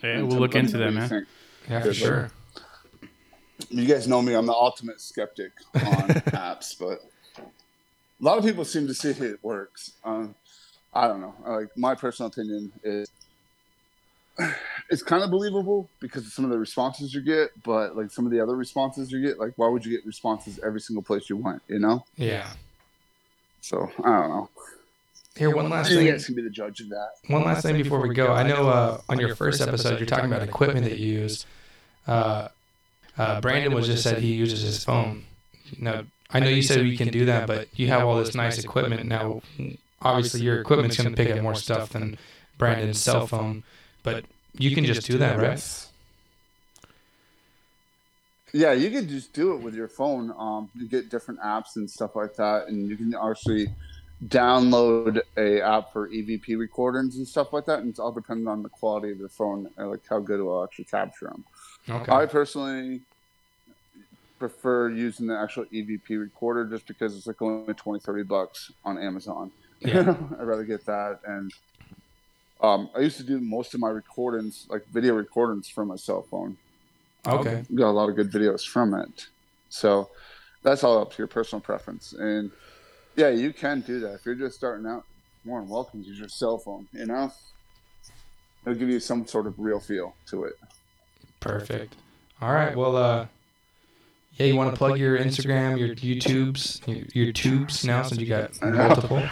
Yeah, 0.02 0.18
And 0.18 0.28
we'll 0.28 0.38
look 0.38 0.54
into 0.54 0.78
that, 0.78 0.92
man. 0.92 1.08
think. 1.08 1.26
Yeah, 1.68 1.80
for 1.80 1.86
Good, 1.88 1.96
sure. 1.96 2.30
you 3.70 3.86
guys 3.86 4.08
know 4.08 4.22
me 4.22 4.32
i'm 4.34 4.46
the 4.46 4.52
ultimate 4.52 5.00
skeptic 5.00 5.52
on 5.74 5.82
apps 6.32 6.74
but 6.78 7.04
a 7.38 7.44
lot 8.24 8.38
of 8.38 8.44
people 8.44 8.64
seem 8.64 8.86
to 8.86 8.94
see 8.94 9.10
it 9.10 9.38
works 9.44 9.92
um, 10.04 10.34
i 10.94 11.06
don't 11.08 11.20
know 11.20 11.34
like 11.46 11.68
my 11.76 11.94
personal 11.94 12.28
opinion 12.28 12.72
is 12.84 13.08
it's 14.90 15.02
kind 15.02 15.22
of 15.22 15.30
believable 15.30 15.88
because 16.00 16.26
of 16.26 16.32
some 16.32 16.44
of 16.44 16.50
the 16.50 16.58
responses 16.58 17.12
you 17.14 17.20
get 17.22 17.50
but 17.62 17.96
like 17.96 18.10
some 18.10 18.24
of 18.24 18.32
the 18.32 18.40
other 18.40 18.56
responses 18.56 19.10
you 19.12 19.20
get 19.20 19.38
like 19.38 19.52
why 19.56 19.68
would 19.68 19.84
you 19.84 19.90
get 19.90 20.04
responses 20.06 20.58
every 20.64 20.80
single 20.80 21.02
place 21.02 21.28
you 21.28 21.36
went 21.36 21.62
you 21.68 21.78
know 21.78 22.04
Yeah. 22.16 22.48
so 23.60 23.90
i 24.04 24.08
don't 24.08 24.30
know 24.30 24.48
Here, 25.36 25.54
one 25.54 25.68
last 25.68 25.90
you 25.90 25.98
thing. 25.98 26.06
guys 26.08 26.24
can 26.26 26.34
be 26.34 26.42
the 26.42 26.50
judge 26.50 26.80
of 26.80 26.88
that 26.90 27.10
One 27.28 27.44
last 27.44 27.62
thing 27.62 27.76
before 27.76 28.00
we 28.00 28.14
go. 28.14 28.32
I 28.32 28.42
know 28.42 28.68
uh, 28.68 29.00
on 29.08 29.20
your 29.20 29.34
first 29.36 29.60
episode 29.60 29.98
you're 29.98 30.06
talking 30.06 30.26
about 30.32 30.42
equipment 30.42 30.84
that 30.86 30.98
you 30.98 31.20
use. 31.20 31.46
Uh, 32.06 32.48
uh, 33.16 33.40
Brandon 33.40 33.72
was 33.72 33.86
just 33.86 34.02
said 34.02 34.18
he 34.18 34.32
uses 34.34 34.62
his 34.62 34.82
phone. 34.82 35.24
Now 35.78 36.02
I 36.32 36.40
know 36.40 36.48
you 36.48 36.62
said 36.62 36.80
we 36.82 36.96
can 36.96 37.08
do 37.08 37.26
that, 37.26 37.46
but 37.46 37.68
you 37.78 37.86
have 37.88 38.04
all 38.04 38.16
this 38.18 38.34
nice 38.34 38.58
equipment 38.58 39.06
now. 39.06 39.42
Obviously, 40.02 40.40
your 40.40 40.60
equipment's 40.60 40.96
going 40.96 41.14
to 41.14 41.16
pick 41.16 41.30
up 41.34 41.42
more 41.42 41.54
stuff 41.54 41.90
than 41.90 42.18
Brandon's 42.58 42.98
cell 42.98 43.26
phone, 43.26 43.62
but 44.02 44.24
you 44.58 44.74
can 44.74 44.84
just 44.84 45.06
do 45.06 45.18
that, 45.18 45.38
right? 45.38 45.86
Yeah, 48.52 48.72
you 48.72 48.90
can 48.90 49.08
just 49.08 49.32
do 49.32 49.54
it 49.54 49.60
with 49.60 49.74
your 49.74 49.88
phone. 49.88 50.34
Um, 50.36 50.70
you 50.74 50.88
get 50.88 51.08
different 51.08 51.40
apps 51.40 51.76
and 51.76 51.88
stuff 51.88 52.16
like 52.16 52.34
that, 52.36 52.66
and 52.68 52.88
you 52.88 52.96
can 52.96 53.14
actually 53.14 53.68
download 54.26 55.20
a 55.36 55.60
app 55.62 55.92
for 55.92 56.08
EVP 56.08 56.58
recordings 56.58 57.16
and 57.16 57.26
stuff 57.26 57.52
like 57.52 57.64
that. 57.66 57.78
And 57.80 57.90
it's 57.90 57.98
all 57.98 58.12
dependent 58.12 58.48
on 58.48 58.62
the 58.62 58.68
quality 58.68 59.12
of 59.12 59.18
the 59.18 59.28
phone, 59.28 59.70
and 59.76 59.90
like 59.90 60.00
how 60.08 60.18
good 60.18 60.40
it 60.40 60.42
will 60.42 60.64
actually 60.64 60.86
capture 60.86 61.26
them. 61.26 61.44
Okay. 61.88 62.12
I 62.12 62.26
personally 62.26 63.00
prefer 64.38 64.88
using 64.88 65.26
the 65.26 65.38
actual 65.38 65.66
EVP 65.66 66.18
recorder 66.18 66.64
just 66.64 66.86
because 66.86 67.16
it's 67.16 67.26
like 67.26 67.40
only 67.42 67.74
20, 67.74 68.00
30 68.00 68.22
bucks 68.24 68.72
on 68.84 68.98
Amazon. 68.98 69.52
Yeah. 69.80 70.14
I'd 70.38 70.46
rather 70.46 70.64
get 70.64 70.84
that. 70.86 71.20
And 71.26 71.52
um, 72.60 72.90
I 72.94 73.00
used 73.00 73.16
to 73.18 73.22
do 73.24 73.40
most 73.40 73.74
of 73.74 73.80
my 73.80 73.88
recordings, 73.88 74.66
like 74.68 74.86
video 74.88 75.14
recordings, 75.14 75.68
from 75.68 75.88
my 75.88 75.96
cell 75.96 76.22
phone 76.22 76.56
Okay. 77.26 77.64
got 77.74 77.90
a 77.90 77.92
lot 77.92 78.08
of 78.08 78.16
good 78.16 78.30
videos 78.30 78.66
from 78.66 78.94
it. 78.94 79.26
So 79.68 80.10
that's 80.62 80.84
all 80.84 80.98
up 81.00 81.12
to 81.12 81.18
your 81.18 81.26
personal 81.26 81.60
preference. 81.60 82.12
And 82.12 82.50
yeah, 83.16 83.28
you 83.28 83.52
can 83.52 83.80
do 83.80 84.00
that. 84.00 84.14
If 84.14 84.26
you're 84.26 84.34
just 84.34 84.56
starting 84.56 84.86
out, 84.86 85.04
more 85.44 85.60
than 85.60 85.68
welcome 85.68 86.02
to 86.02 86.08
use 86.08 86.18
your 86.18 86.28
cell 86.28 86.58
phone, 86.58 86.86
you 86.92 87.06
know? 87.06 87.32
It'll 88.64 88.78
give 88.78 88.90
you 88.90 89.00
some 89.00 89.26
sort 89.26 89.46
of 89.46 89.58
real 89.58 89.80
feel 89.80 90.14
to 90.26 90.44
it. 90.44 90.54
Perfect. 91.40 91.96
All 92.42 92.52
right. 92.52 92.76
Well, 92.76 92.96
uh, 92.96 93.26
yeah, 94.34 94.46
you 94.46 94.56
want 94.56 94.70
to 94.70 94.76
plug 94.76 94.98
your 94.98 95.18
Instagram, 95.18 95.78
your 95.78 95.94
YouTubes, 95.94 96.86
your, 96.86 97.24
your 97.24 97.32
tubes 97.32 97.84
now 97.84 98.02
since 98.02 98.20
you 98.20 98.26
got 98.26 98.60
multiple. 98.62 99.22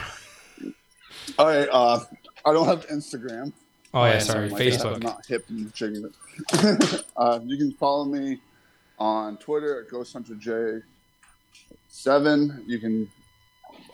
All 1.38 1.46
right, 1.46 1.68
uh, 1.70 2.00
I 2.44 2.52
don't 2.52 2.66
have 2.66 2.86
Instagram. 2.86 3.52
Oh 3.94 4.04
yeah, 4.04 4.18
sorry, 4.18 4.48
Something 4.50 4.68
like 4.68 4.78
that. 4.78 4.86
I'm 4.86 4.94
Facebook. 4.94 5.02
not 5.02 5.26
hip 5.26 5.44
and 5.48 5.74
jigging 5.74 6.04
it. 6.04 7.04
uh, 7.16 7.40
you 7.44 7.56
can 7.56 7.72
follow 7.72 8.04
me 8.04 8.38
on 8.98 9.36
Twitter 9.38 9.80
at 9.80 9.90
Ghost 9.90 10.12
Hunter 10.12 10.34
J 10.34 10.80
seven. 11.88 12.62
You 12.66 12.78
can 12.78 13.10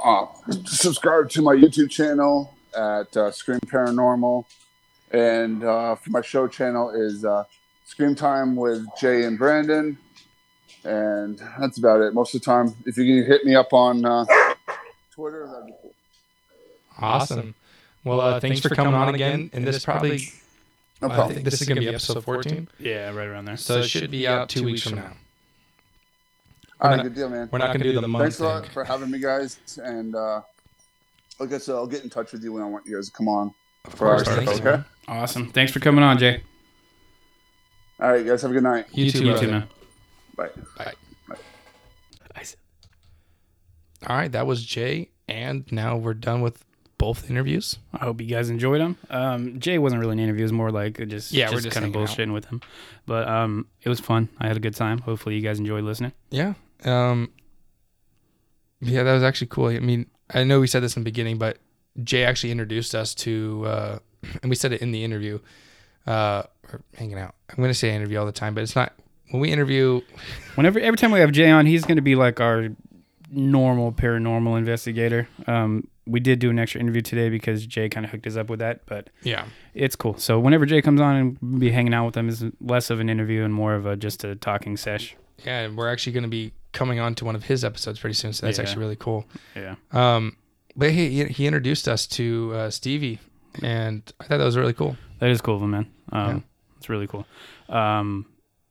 uh, 0.04 0.26
subscribe 0.64 1.30
to 1.30 1.42
my 1.42 1.54
YouTube 1.54 1.90
channel 1.90 2.52
at 2.76 3.16
uh, 3.16 3.30
Scream 3.30 3.60
Paranormal, 3.60 4.44
and 5.12 5.64
uh, 5.64 5.94
for 5.94 6.10
my 6.10 6.22
show 6.22 6.48
channel 6.48 6.90
is 6.90 7.24
uh, 7.24 7.44
Scream 7.84 8.14
Time 8.14 8.56
with 8.56 8.84
Jay 8.98 9.24
and 9.24 9.38
Brandon, 9.38 9.96
and 10.84 11.40
that's 11.58 11.78
about 11.78 12.00
it. 12.00 12.14
Most 12.14 12.34
of 12.34 12.40
the 12.40 12.44
time, 12.44 12.74
if 12.84 12.96
you 12.96 13.22
can 13.22 13.30
hit 13.30 13.44
me 13.44 13.54
up 13.54 13.72
on 13.72 14.04
uh, 14.04 14.24
Twitter, 15.12 15.46
that'd 15.46 15.66
be 15.66 15.72
cool. 15.80 15.83
Awesome. 16.98 17.54
Well, 18.04 18.20
uh, 18.20 18.40
thanks 18.40 18.60
for 18.60 18.68
coming 18.74 18.94
on 18.94 19.14
again. 19.14 19.50
And 19.52 19.66
this 19.66 19.84
probably, 19.84 20.28
No 21.00 21.08
I 21.10 21.28
think 21.28 21.44
this 21.44 21.60
is 21.60 21.66
gonna 21.68 21.80
be 21.80 21.88
episode 21.88 22.22
14, 22.22 22.68
Yeah, 22.78 23.08
right 23.14 23.26
around 23.26 23.46
there. 23.46 23.56
so 23.56 23.78
it 23.78 23.88
should 23.88 24.10
be 24.10 24.26
out 24.28 24.48
two 24.48 24.64
weeks 24.64 24.82
from 24.82 24.96
now. 24.96 25.12
All 26.80 26.90
right, 26.90 26.96
not- 26.96 27.02
good 27.04 27.14
deal, 27.14 27.28
man. 27.30 27.48
We're 27.50 27.58
not 27.58 27.68
gonna 27.72 27.84
do 27.84 27.98
the 28.00 28.06
month 28.08 28.22
Thanks 28.24 28.40
a 28.40 28.44
lot 28.44 28.62
thing. 28.62 28.70
for 28.72 28.84
having 28.84 29.10
me, 29.10 29.18
guys. 29.18 29.58
And 29.82 30.14
uh, 30.14 30.42
like 31.38 31.52
I 31.52 31.58
said, 31.58 31.74
I'll 31.76 31.86
get 31.86 32.04
in 32.04 32.10
touch 32.10 32.32
with 32.32 32.42
you 32.44 32.52
when 32.52 32.62
I 32.62 32.66
want 32.66 32.84
you 32.86 32.94
guys 32.96 33.06
to 33.06 33.12
come 33.12 33.28
on. 33.28 33.54
Of 33.86 33.92
For 33.92 33.98
course, 34.08 34.22
stuff, 34.22 34.36
thanks, 34.36 34.52
okay? 34.60 34.64
man. 34.64 34.84
Awesome. 35.08 35.50
Thanks 35.50 35.72
for 35.72 35.80
coming 35.80 36.02
on, 36.04 36.18
Jay. 36.18 36.42
All 38.00 38.10
right, 38.12 38.24
guys, 38.26 38.42
have 38.42 38.50
a 38.50 38.54
good 38.54 38.62
night. 38.62 38.86
You 38.92 39.10
too, 39.10 39.24
You 39.24 39.38
too, 39.38 39.46
man. 39.50 39.68
Bye. 40.36 40.50
Bye. 40.76 40.92
Bye. 41.28 41.36
All 44.06 44.16
right, 44.16 44.30
that 44.32 44.46
was 44.46 44.62
Jay, 44.64 45.08
and 45.28 45.64
now 45.72 45.96
we're 45.96 46.12
done 46.14 46.42
with 46.42 46.64
both 46.98 47.28
interviews. 47.30 47.78
I 47.92 48.04
hope 48.04 48.20
you 48.20 48.26
guys 48.26 48.50
enjoyed 48.50 48.80
them. 48.80 48.96
Um, 49.10 49.58
Jay 49.60 49.78
wasn't 49.78 50.00
really 50.00 50.12
an 50.12 50.18
interview; 50.20 50.42
it 50.42 50.44
was 50.44 50.52
more 50.52 50.70
like 50.70 50.96
just 51.08 51.32
Yeah, 51.32 51.46
we're 51.48 51.54
just, 51.54 51.64
just 51.64 51.74
kind 51.74 51.86
of 51.86 51.92
hanging 51.92 52.08
out. 52.08 52.16
bullshitting 52.16 52.32
with 52.32 52.46
him. 52.46 52.60
But 53.06 53.28
um, 53.28 53.66
it 53.82 53.88
was 53.88 54.00
fun. 54.00 54.28
I 54.38 54.46
had 54.48 54.56
a 54.56 54.60
good 54.60 54.74
time. 54.74 54.98
Hopefully, 54.98 55.34
you 55.34 55.40
guys 55.42 55.58
enjoyed 55.58 55.84
listening. 55.84 56.12
Yeah. 56.30 56.54
Um. 56.84 57.30
Yeah, 58.80 59.02
that 59.02 59.12
was 59.14 59.22
actually 59.22 59.46
cool. 59.48 59.68
I 59.68 59.78
mean, 59.80 60.06
I 60.32 60.44
know 60.44 60.60
we 60.60 60.66
said 60.66 60.82
this 60.82 60.96
in 60.96 61.02
the 61.02 61.10
beginning, 61.10 61.38
but 61.38 61.58
Jay 62.02 62.24
actually 62.24 62.50
introduced 62.50 62.94
us 62.94 63.14
to, 63.16 63.64
uh, 63.66 63.98
and 64.42 64.50
we 64.50 64.56
said 64.56 64.72
it 64.72 64.82
in 64.82 64.90
the 64.90 65.04
interview, 65.04 65.38
uh, 66.06 66.42
or 66.72 66.82
hanging 66.96 67.18
out. 67.18 67.34
I'm 67.50 67.56
going 67.56 67.70
to 67.70 67.74
say 67.74 67.94
interview 67.94 68.18
all 68.18 68.26
the 68.26 68.32
time, 68.32 68.54
but 68.54 68.62
it's 68.62 68.76
not. 68.76 68.92
When 69.30 69.40
we 69.40 69.50
interview, 69.50 70.00
Whenever 70.54 70.78
every 70.78 70.96
time 70.98 71.10
we 71.12 71.20
have 71.20 71.32
Jay 71.32 71.50
on, 71.50 71.66
he's 71.66 71.84
going 71.84 71.96
to 71.96 72.02
be 72.02 72.14
like 72.14 72.40
our 72.40 72.68
normal 73.30 73.90
paranormal 73.90 74.58
investigator. 74.58 75.28
Um, 75.46 75.88
we 76.06 76.20
did 76.20 76.38
do 76.38 76.50
an 76.50 76.58
extra 76.58 76.80
interview 76.80 77.00
today 77.00 77.28
because 77.30 77.66
Jay 77.66 77.88
kind 77.88 78.04
of 78.04 78.12
hooked 78.12 78.26
us 78.26 78.36
up 78.36 78.50
with 78.50 78.58
that, 78.60 78.84
but 78.86 79.08
yeah, 79.22 79.46
it's 79.74 79.96
cool. 79.96 80.16
So 80.18 80.38
whenever 80.38 80.66
Jay 80.66 80.82
comes 80.82 81.00
on 81.00 81.16
and 81.16 81.60
be 81.60 81.70
hanging 81.70 81.94
out 81.94 82.06
with 82.06 82.16
him, 82.16 82.28
is 82.28 82.44
less 82.60 82.90
of 82.90 83.00
an 83.00 83.08
interview 83.08 83.42
and 83.44 83.54
more 83.54 83.74
of 83.74 83.86
a 83.86 83.96
just 83.96 84.22
a 84.24 84.36
talking 84.36 84.76
sesh. 84.76 85.16
yeah, 85.44 85.60
and 85.60 85.76
we're 85.76 85.90
actually 85.90 86.12
going 86.12 86.22
to 86.24 86.28
be 86.28 86.52
coming 86.72 86.98
on 87.00 87.14
to 87.14 87.24
one 87.24 87.34
of 87.36 87.44
his 87.44 87.64
episodes 87.64 87.98
pretty 88.00 88.14
soon, 88.14 88.32
so 88.32 88.46
that's 88.46 88.58
Yeah. 88.58 88.64
actually 88.64 88.80
really 88.80 88.96
cool. 88.96 89.24
Yeah. 89.56 89.76
Um, 89.92 90.36
but 90.76 90.90
he 90.90 91.08
he- 91.10 91.32
he 91.32 91.46
introduced 91.46 91.88
us 91.88 92.06
to 92.08 92.52
uh, 92.54 92.70
Stevie, 92.70 93.18
and 93.62 94.02
I 94.20 94.24
thought 94.24 94.38
that 94.38 94.44
was 94.44 94.56
really 94.56 94.72
cool. 94.74 94.96
That 95.20 95.30
is 95.30 95.40
cool 95.40 95.56
of 95.56 95.62
him, 95.62 95.70
man. 95.70 95.86
Um, 96.12 96.28
Yeah. 96.28 96.40
It's 96.78 96.88
really 96.90 97.06
cool. 97.06 97.26
Um, 97.70 98.26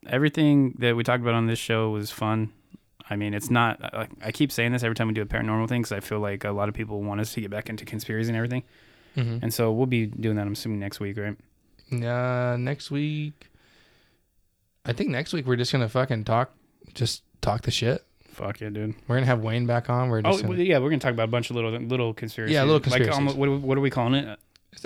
everything 0.06 0.76
that 0.80 0.96
we 0.96 1.04
talked 1.04 1.22
about 1.24 1.34
on 1.34 1.48
this 1.48 1.60
show 1.60 1.90
was 1.90 2.12
fun. 2.12 2.52
I 3.10 3.16
mean, 3.16 3.34
it's 3.34 3.50
not. 3.50 3.84
I, 3.84 4.08
I 4.24 4.32
keep 4.32 4.52
saying 4.52 4.72
this 4.72 4.84
every 4.84 4.96
time 4.96 5.08
we 5.08 5.14
do 5.14 5.22
a 5.22 5.26
paranormal 5.26 5.68
thing 5.68 5.82
because 5.82 5.92
I 5.92 6.00
feel 6.00 6.20
like 6.20 6.44
a 6.46 6.52
lot 6.52 6.70
of 6.70 6.76
people 6.76 7.02
want 7.04 7.20
us 7.22 7.34
to 7.34 7.42
get 7.42 7.50
back 7.52 7.70
into 7.70 7.86
conspiracy 7.86 8.30
and 8.30 8.38
everything. 8.38 8.64
Mm-hmm. 9.18 9.40
And 9.44 9.54
so 9.54 9.72
we'll 9.72 9.86
be 9.88 10.06
doing 10.08 10.36
that. 10.38 10.48
I'm 10.48 10.54
assuming 10.54 10.80
next 10.80 11.00
week, 11.00 11.18
right? 11.18 11.36
Uh, 11.92 12.58
next 12.58 12.90
week, 12.90 13.50
I 14.86 14.94
think 14.94 15.10
next 15.10 15.34
week 15.34 15.46
we're 15.46 15.56
just 15.56 15.72
gonna 15.72 15.90
fucking 15.90 16.24
talk, 16.24 16.52
just 16.94 17.24
talk 17.42 17.62
the 17.64 17.72
shit. 17.72 18.04
Fuck 18.32 18.62
yeah, 18.62 18.70
dude. 18.70 18.96
We're 19.08 19.16
gonna 19.18 19.28
have 19.28 19.42
Wayne 19.42 19.66
back 19.68 19.90
on. 19.90 20.10
We're 20.10 20.20
Oh 20.20 20.32
just 20.32 20.44
well, 20.44 20.54
gonna, 20.54 20.64
yeah, 20.64 20.80
we're 20.80 20.90
gonna 20.90 21.00
talk 21.00 21.14
about 21.14 21.26
a 21.26 21.32
bunch 21.32 21.50
of 21.50 21.56
little 21.56 21.72
little 21.72 22.14
conspiracies. 22.14 22.54
Yeah, 22.54 22.62
little 22.64 22.76
Like, 22.76 22.84
conspiracies. 23.04 23.36
what, 23.36 23.50
what 23.62 23.78
are 23.78 23.82
we 23.82 23.90
calling 23.92 24.16
it? 24.16 24.40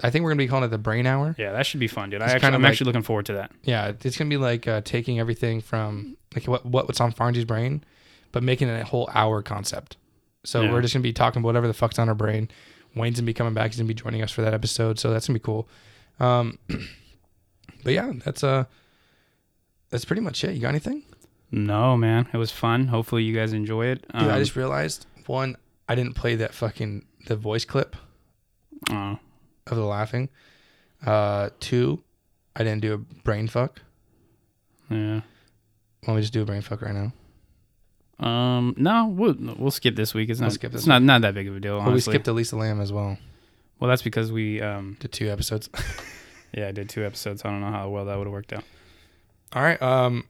I 0.04 0.10
think 0.10 0.24
we're 0.24 0.32
gonna 0.32 0.40
be 0.40 0.48
calling 0.50 0.66
it 0.66 0.68
the 0.68 0.78
brain 0.78 1.06
hour. 1.08 1.34
Yeah, 1.38 1.54
that 1.54 1.66
should 1.66 1.80
be 1.80 1.88
fun, 1.88 2.10
dude. 2.10 2.22
I 2.22 2.26
actually, 2.26 2.40
kind 2.42 2.56
of 2.56 2.60
I'm 2.60 2.64
like- 2.64 2.72
actually 2.72 2.86
looking 2.88 3.04
forward 3.04 3.26
to 3.28 3.34
that. 3.34 3.52
Yeah, 3.64 3.94
it's 4.04 4.18
gonna 4.18 4.30
be 4.30 4.38
like 4.38 4.68
uh, 4.68 4.82
taking 4.84 5.20
everything 5.20 5.62
from 5.62 6.18
like 6.36 6.46
what 6.48 6.66
what 6.66 6.88
what's 6.88 7.00
on 7.00 7.14
Farnsey's 7.14 7.46
brain, 7.46 7.84
but 8.32 8.44
making 8.44 8.68
it 8.70 8.80
a 8.82 8.86
whole 8.86 9.10
hour 9.14 9.42
concept. 9.42 9.98
So 10.44 10.62
Yeah. 10.62 10.72
we're 10.72 10.82
just 10.82 10.94
gonna 10.94 11.04
be 11.04 11.14
talking 11.14 11.40
about 11.42 11.48
whatever 11.48 11.68
the 11.68 11.74
fuck's 11.74 12.00
on 12.00 12.10
our 12.10 12.16
brain. 12.16 12.50
Wayne's 12.96 13.20
gonna 13.20 13.26
be 13.26 13.34
coming 13.34 13.54
back. 13.54 13.72
He's 13.72 13.78
gonna 13.78 13.88
be 13.88 13.94
joining 13.94 14.22
us 14.22 14.32
for 14.32 14.42
that 14.42 14.54
episode. 14.54 15.00
So 15.00 15.12
that's 15.12 15.28
gonna 15.28 15.40
be 15.40 15.44
cool. 15.44 15.68
Um, 16.20 16.58
but 17.84 17.94
yeah, 17.94 18.12
that's 18.24 18.44
uh, 18.44 18.66
that's 19.90 20.06
pretty 20.06 20.22
much 20.22 20.44
it. 20.44 20.54
You 20.56 20.62
got 20.62 20.70
anything? 20.70 21.04
No, 21.52 21.96
man, 21.96 22.28
it 22.34 22.38
was 22.38 22.52
fun. 22.52 22.88
Hopefully, 22.88 23.24
you 23.24 23.34
guys 23.36 23.54
enjoy 23.54 23.86
it. 23.88 24.02
Dude, 24.14 24.24
I 24.30 24.34
Um, 24.36 24.40
just 24.40 24.56
realized 24.56 25.06
one, 25.28 25.56
I 25.88 25.96
didn't 25.96 26.14
play 26.16 26.36
that 26.36 26.54
fucking 26.54 27.06
the 27.28 27.36
voice 27.38 27.64
clip 27.66 27.96
oh, 28.90 29.18
of 29.68 29.78
the 29.78 29.84
laughing. 29.86 30.30
Uh, 31.06 31.50
two, 31.60 32.04
I 32.56 32.64
didn't 32.64 32.82
do 32.82 32.94
a 32.94 32.98
brain 32.98 33.48
fuck. 33.48 33.82
yeah. 34.90 35.22
Let 36.04 36.14
don't 36.14 36.22
just 36.22 36.34
do 36.34 36.42
a 36.42 36.46
brain 36.46 36.62
fuck 36.62 36.82
right 36.82 36.94
now? 36.94 37.12
Um, 38.20 38.74
no, 38.78 39.08
we'll 39.08 39.36
we'll 39.58 39.72
skip 39.72 39.96
this 39.96 40.14
week. 40.14 40.30
It's 40.30 40.40
We'll 40.40 40.48
not 40.48 40.54
skip 40.54 40.72
this 40.72 40.82
it's 40.82 40.88
not 40.88 41.04
not 41.04 41.22
that 41.22 41.34
big 41.36 41.48
of 41.48 41.56
a 41.56 41.60
deal. 41.60 41.78
Well, 41.78 41.86
we 41.86 41.92
Honestly. 41.92 42.14
skipped 42.14 42.28
Elisa 42.28 42.56
Lam 42.56 42.82
as 42.82 42.92
well. 42.92 43.18
Well, 43.80 43.90
that's 43.90 44.02
because 44.02 44.32
we 44.32 44.62
um 44.62 44.98
Did 45.00 45.12
two 45.12 45.30
episodes. 45.30 45.70
yeah 46.54 46.68
I 46.68 46.72
did 46.72 46.90
two 46.90 47.06
episodes. 47.06 47.44
I 47.46 47.50
don't 47.50 47.62
know 47.62 47.72
how 47.72 47.90
well 47.90 48.06
that 48.06 48.18
would 48.18 48.26
have 48.26 48.34
worked 48.34 48.54
out. 48.54 48.64
All 49.54 49.62
right. 49.62 49.82
Um, 49.82 50.28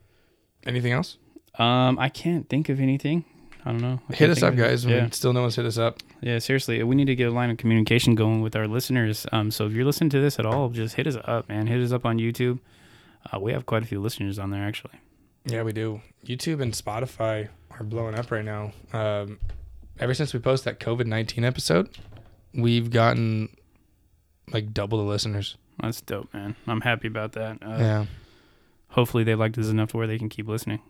anything 0.65 0.91
else? 0.91 1.17
Um, 1.57 1.97
I 1.97 2.09
can't 2.09 2.47
think 2.49 2.69
of 2.69 2.79
anything. 2.79 3.23
I 3.65 3.71
don't 3.71 3.81
know. 3.81 3.99
I 4.09 4.15
Hit 4.15 4.29
us 4.29 4.43
up, 4.43 4.55
guys. 4.55 4.85
Yeah. 4.85 5.01
mean, 5.01 5.11
still 5.11 5.33
no 5.33 5.41
one's 5.41 5.55
hit 5.55 5.65
us 5.65 5.77
up. 5.77 5.97
Yeah, 6.21 6.39
seriously, 6.39 6.81
we 6.83 6.95
need 6.95 7.05
to 7.05 7.15
get 7.15 7.27
a 7.27 7.31
line 7.31 7.49
of 7.49 7.57
communication 7.57 8.15
going 8.15 8.41
with 8.41 8.55
our 8.55 8.67
listeners. 8.67 9.25
Um, 9.31 9.51
so 9.51 9.65
if 9.65 9.73
you're 9.73 9.83
listening 9.85 10.09
to 10.11 10.21
this 10.21 10.39
at 10.39 10.45
all, 10.45 10.69
just 10.69 10.95
hit 10.95 11.05
us 11.07 11.17
up, 11.25 11.49
man. 11.49 11.67
Hit 11.67 11.81
us 11.81 11.91
up 11.91 12.05
on 12.05 12.17
YouTube. 12.17 12.59
Uh, 13.31 13.39
we 13.39 13.51
have 13.51 13.65
quite 13.65 13.83
a 13.83 13.85
few 13.85 13.99
listeners 13.99 14.39
on 14.39 14.51
there, 14.51 14.63
actually. 14.63 14.93
Yeah, 15.45 15.63
we 15.63 15.73
do. 15.73 16.01
YouTube 16.25 16.61
and 16.61 16.73
Spotify 16.73 17.49
are 17.79 17.83
blowing 17.83 18.15
up 18.15 18.31
right 18.31 18.45
now. 18.45 18.71
Um, 18.93 19.39
ever 19.99 20.13
since 20.13 20.33
we 20.33 20.39
posted 20.39 20.73
that 20.77 20.85
COVID 20.85 21.05
nineteen 21.05 21.43
episode, 21.43 21.89
we've 22.53 22.89
gotten 22.91 23.49
like 24.51 24.73
double 24.73 24.97
the 24.99 25.03
listeners. 25.03 25.57
That's 25.81 26.01
dope, 26.01 26.33
man. 26.33 26.55
I'm 26.67 26.81
happy 26.81 27.07
about 27.07 27.33
that. 27.33 27.57
Uh, 27.61 27.77
yeah, 27.77 28.05
Hopefully, 28.89 29.23
they 29.23 29.35
liked 29.35 29.57
us 29.57 29.67
enough 29.67 29.89
to 29.91 29.97
where 29.97 30.07
they 30.07 30.17
can 30.17 30.29
keep 30.29 30.47
listening. 30.47 30.81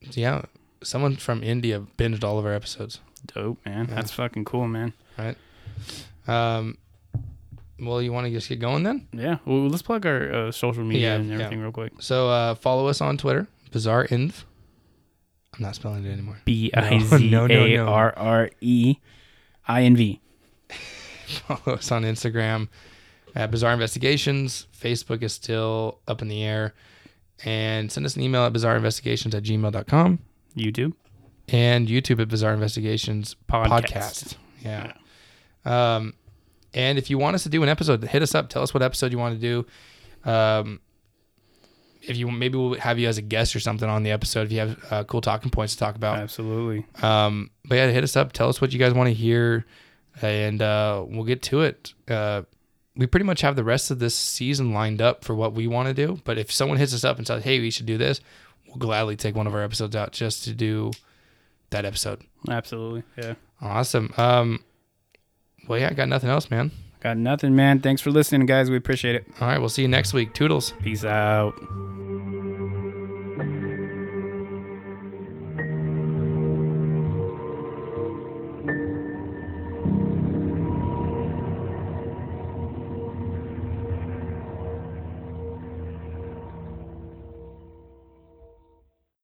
yeah. 0.00 0.42
Someone 0.82 1.16
from 1.16 1.42
India 1.42 1.82
binged 1.96 2.22
all 2.22 2.38
of 2.38 2.44
our 2.44 2.52
episodes. 2.52 3.00
Dope, 3.26 3.64
man. 3.64 3.86
Yeah. 3.88 3.94
That's 3.94 4.12
fucking 4.12 4.44
cool, 4.44 4.68
man. 4.68 4.92
Right. 5.16 5.36
Um, 6.28 6.76
well, 7.80 8.02
you 8.02 8.12
want 8.12 8.26
to 8.26 8.30
just 8.32 8.48
get 8.48 8.60
going 8.60 8.82
then? 8.82 9.08
Yeah. 9.12 9.38
Well, 9.46 9.68
let's 9.68 9.82
plug 9.82 10.04
our 10.04 10.32
uh, 10.32 10.52
social 10.52 10.84
media 10.84 11.08
Yeah, 11.08 11.14
and 11.16 11.28
yeah. 11.28 11.34
everything 11.36 11.60
real 11.60 11.72
quick. 11.72 11.92
So 12.00 12.28
uh, 12.28 12.54
follow 12.56 12.88
us 12.88 13.00
on 13.00 13.16
Twitter, 13.16 13.46
Bizarre 13.70 14.06
Inv. 14.08 14.44
I'm 15.56 15.62
not 15.64 15.74
spelling 15.74 16.04
it 16.04 16.12
anymore. 16.12 16.38
B 16.44 16.70
I 16.74 16.98
Z 17.00 17.26
A 17.34 17.76
no. 17.76 17.86
R 17.86 18.12
R 18.16 18.50
E 18.60 18.96
I 19.66 19.82
N 19.82 19.96
V. 19.96 20.20
follow 21.26 21.76
us 21.76 21.90
on 21.90 22.02
Instagram 22.04 22.68
at 23.34 23.50
Bizarre 23.50 23.72
Investigations. 23.72 24.66
Facebook 24.78 25.22
is 25.22 25.32
still 25.32 25.98
up 26.06 26.22
in 26.22 26.28
the 26.28 26.42
air. 26.42 26.74
And 27.44 27.92
send 27.92 28.06
us 28.06 28.16
an 28.16 28.22
email 28.22 28.44
at 28.44 28.52
bizarreinvestigations 28.54 29.34
at 29.34 29.42
gmail.com 29.42 30.18
YouTube. 30.56 30.94
and 31.48 31.86
YouTube 31.86 32.20
at 32.20 32.28
Bizarre 32.28 32.54
Investigations 32.54 33.36
Podcast. 33.46 33.82
Podcast. 33.82 34.36
Yeah. 34.64 34.92
Um, 35.66 36.14
and 36.72 36.96
if 36.96 37.10
you 37.10 37.18
want 37.18 37.34
us 37.34 37.42
to 37.42 37.50
do 37.50 37.62
an 37.62 37.68
episode, 37.68 38.02
hit 38.04 38.22
us 38.22 38.34
up. 38.34 38.48
Tell 38.48 38.62
us 38.62 38.72
what 38.72 38.82
episode 38.82 39.12
you 39.12 39.18
want 39.18 39.38
to 39.38 39.64
do. 40.24 40.30
Um, 40.30 40.80
if 42.08 42.16
you 42.16 42.30
maybe 42.30 42.56
we'll 42.56 42.78
have 42.78 42.98
you 42.98 43.08
as 43.08 43.18
a 43.18 43.22
guest 43.22 43.54
or 43.56 43.60
something 43.60 43.88
on 43.88 44.02
the 44.02 44.10
episode 44.10 44.42
if 44.46 44.52
you 44.52 44.58
have 44.60 44.92
uh, 44.92 45.04
cool 45.04 45.20
talking 45.20 45.50
points 45.50 45.74
to 45.74 45.78
talk 45.78 45.96
about. 45.96 46.18
Absolutely. 46.18 46.86
Um, 47.02 47.50
but 47.64 47.76
yeah, 47.76 47.88
hit 47.88 48.04
us 48.04 48.16
up. 48.16 48.32
Tell 48.32 48.48
us 48.48 48.60
what 48.60 48.72
you 48.72 48.78
guys 48.78 48.94
want 48.94 49.08
to 49.08 49.14
hear, 49.14 49.66
and 50.22 50.62
uh, 50.62 51.04
we'll 51.06 51.24
get 51.24 51.42
to 51.44 51.62
it. 51.62 51.94
Uh, 52.08 52.42
we 52.96 53.06
pretty 53.06 53.26
much 53.26 53.42
have 53.42 53.56
the 53.56 53.64
rest 53.64 53.90
of 53.90 53.98
this 53.98 54.14
season 54.14 54.72
lined 54.72 55.02
up 55.02 55.24
for 55.24 55.34
what 55.34 55.52
we 55.52 55.66
want 55.66 55.88
to 55.88 55.94
do. 55.94 56.20
But 56.24 56.38
if 56.38 56.50
someone 56.50 56.78
hits 56.78 56.94
us 56.94 57.04
up 57.04 57.18
and 57.18 57.26
says, 57.26 57.42
"Hey, 57.44 57.60
we 57.60 57.70
should 57.70 57.86
do 57.86 57.98
this," 57.98 58.20
we'll 58.66 58.76
gladly 58.76 59.16
take 59.16 59.34
one 59.34 59.46
of 59.46 59.54
our 59.54 59.62
episodes 59.62 59.94
out 59.96 60.12
just 60.12 60.44
to 60.44 60.54
do 60.54 60.92
that 61.70 61.84
episode. 61.84 62.22
Absolutely. 62.48 63.02
Yeah. 63.16 63.34
Awesome. 63.60 64.12
Um, 64.16 64.64
well, 65.68 65.78
yeah, 65.78 65.88
I 65.90 65.94
got 65.94 66.08
nothing 66.08 66.30
else, 66.30 66.50
man. 66.50 66.70
Got 67.06 67.18
nothing, 67.18 67.54
man. 67.54 67.78
Thanks 67.78 68.02
for 68.02 68.10
listening, 68.10 68.46
guys. 68.46 68.68
We 68.68 68.76
appreciate 68.76 69.14
it. 69.14 69.28
All 69.40 69.46
right, 69.46 69.58
we'll 69.58 69.68
see 69.68 69.82
you 69.82 69.86
next 69.86 70.12
week. 70.12 70.34
Toodles. 70.34 70.72
Peace 70.82 71.04
out. 71.04 71.54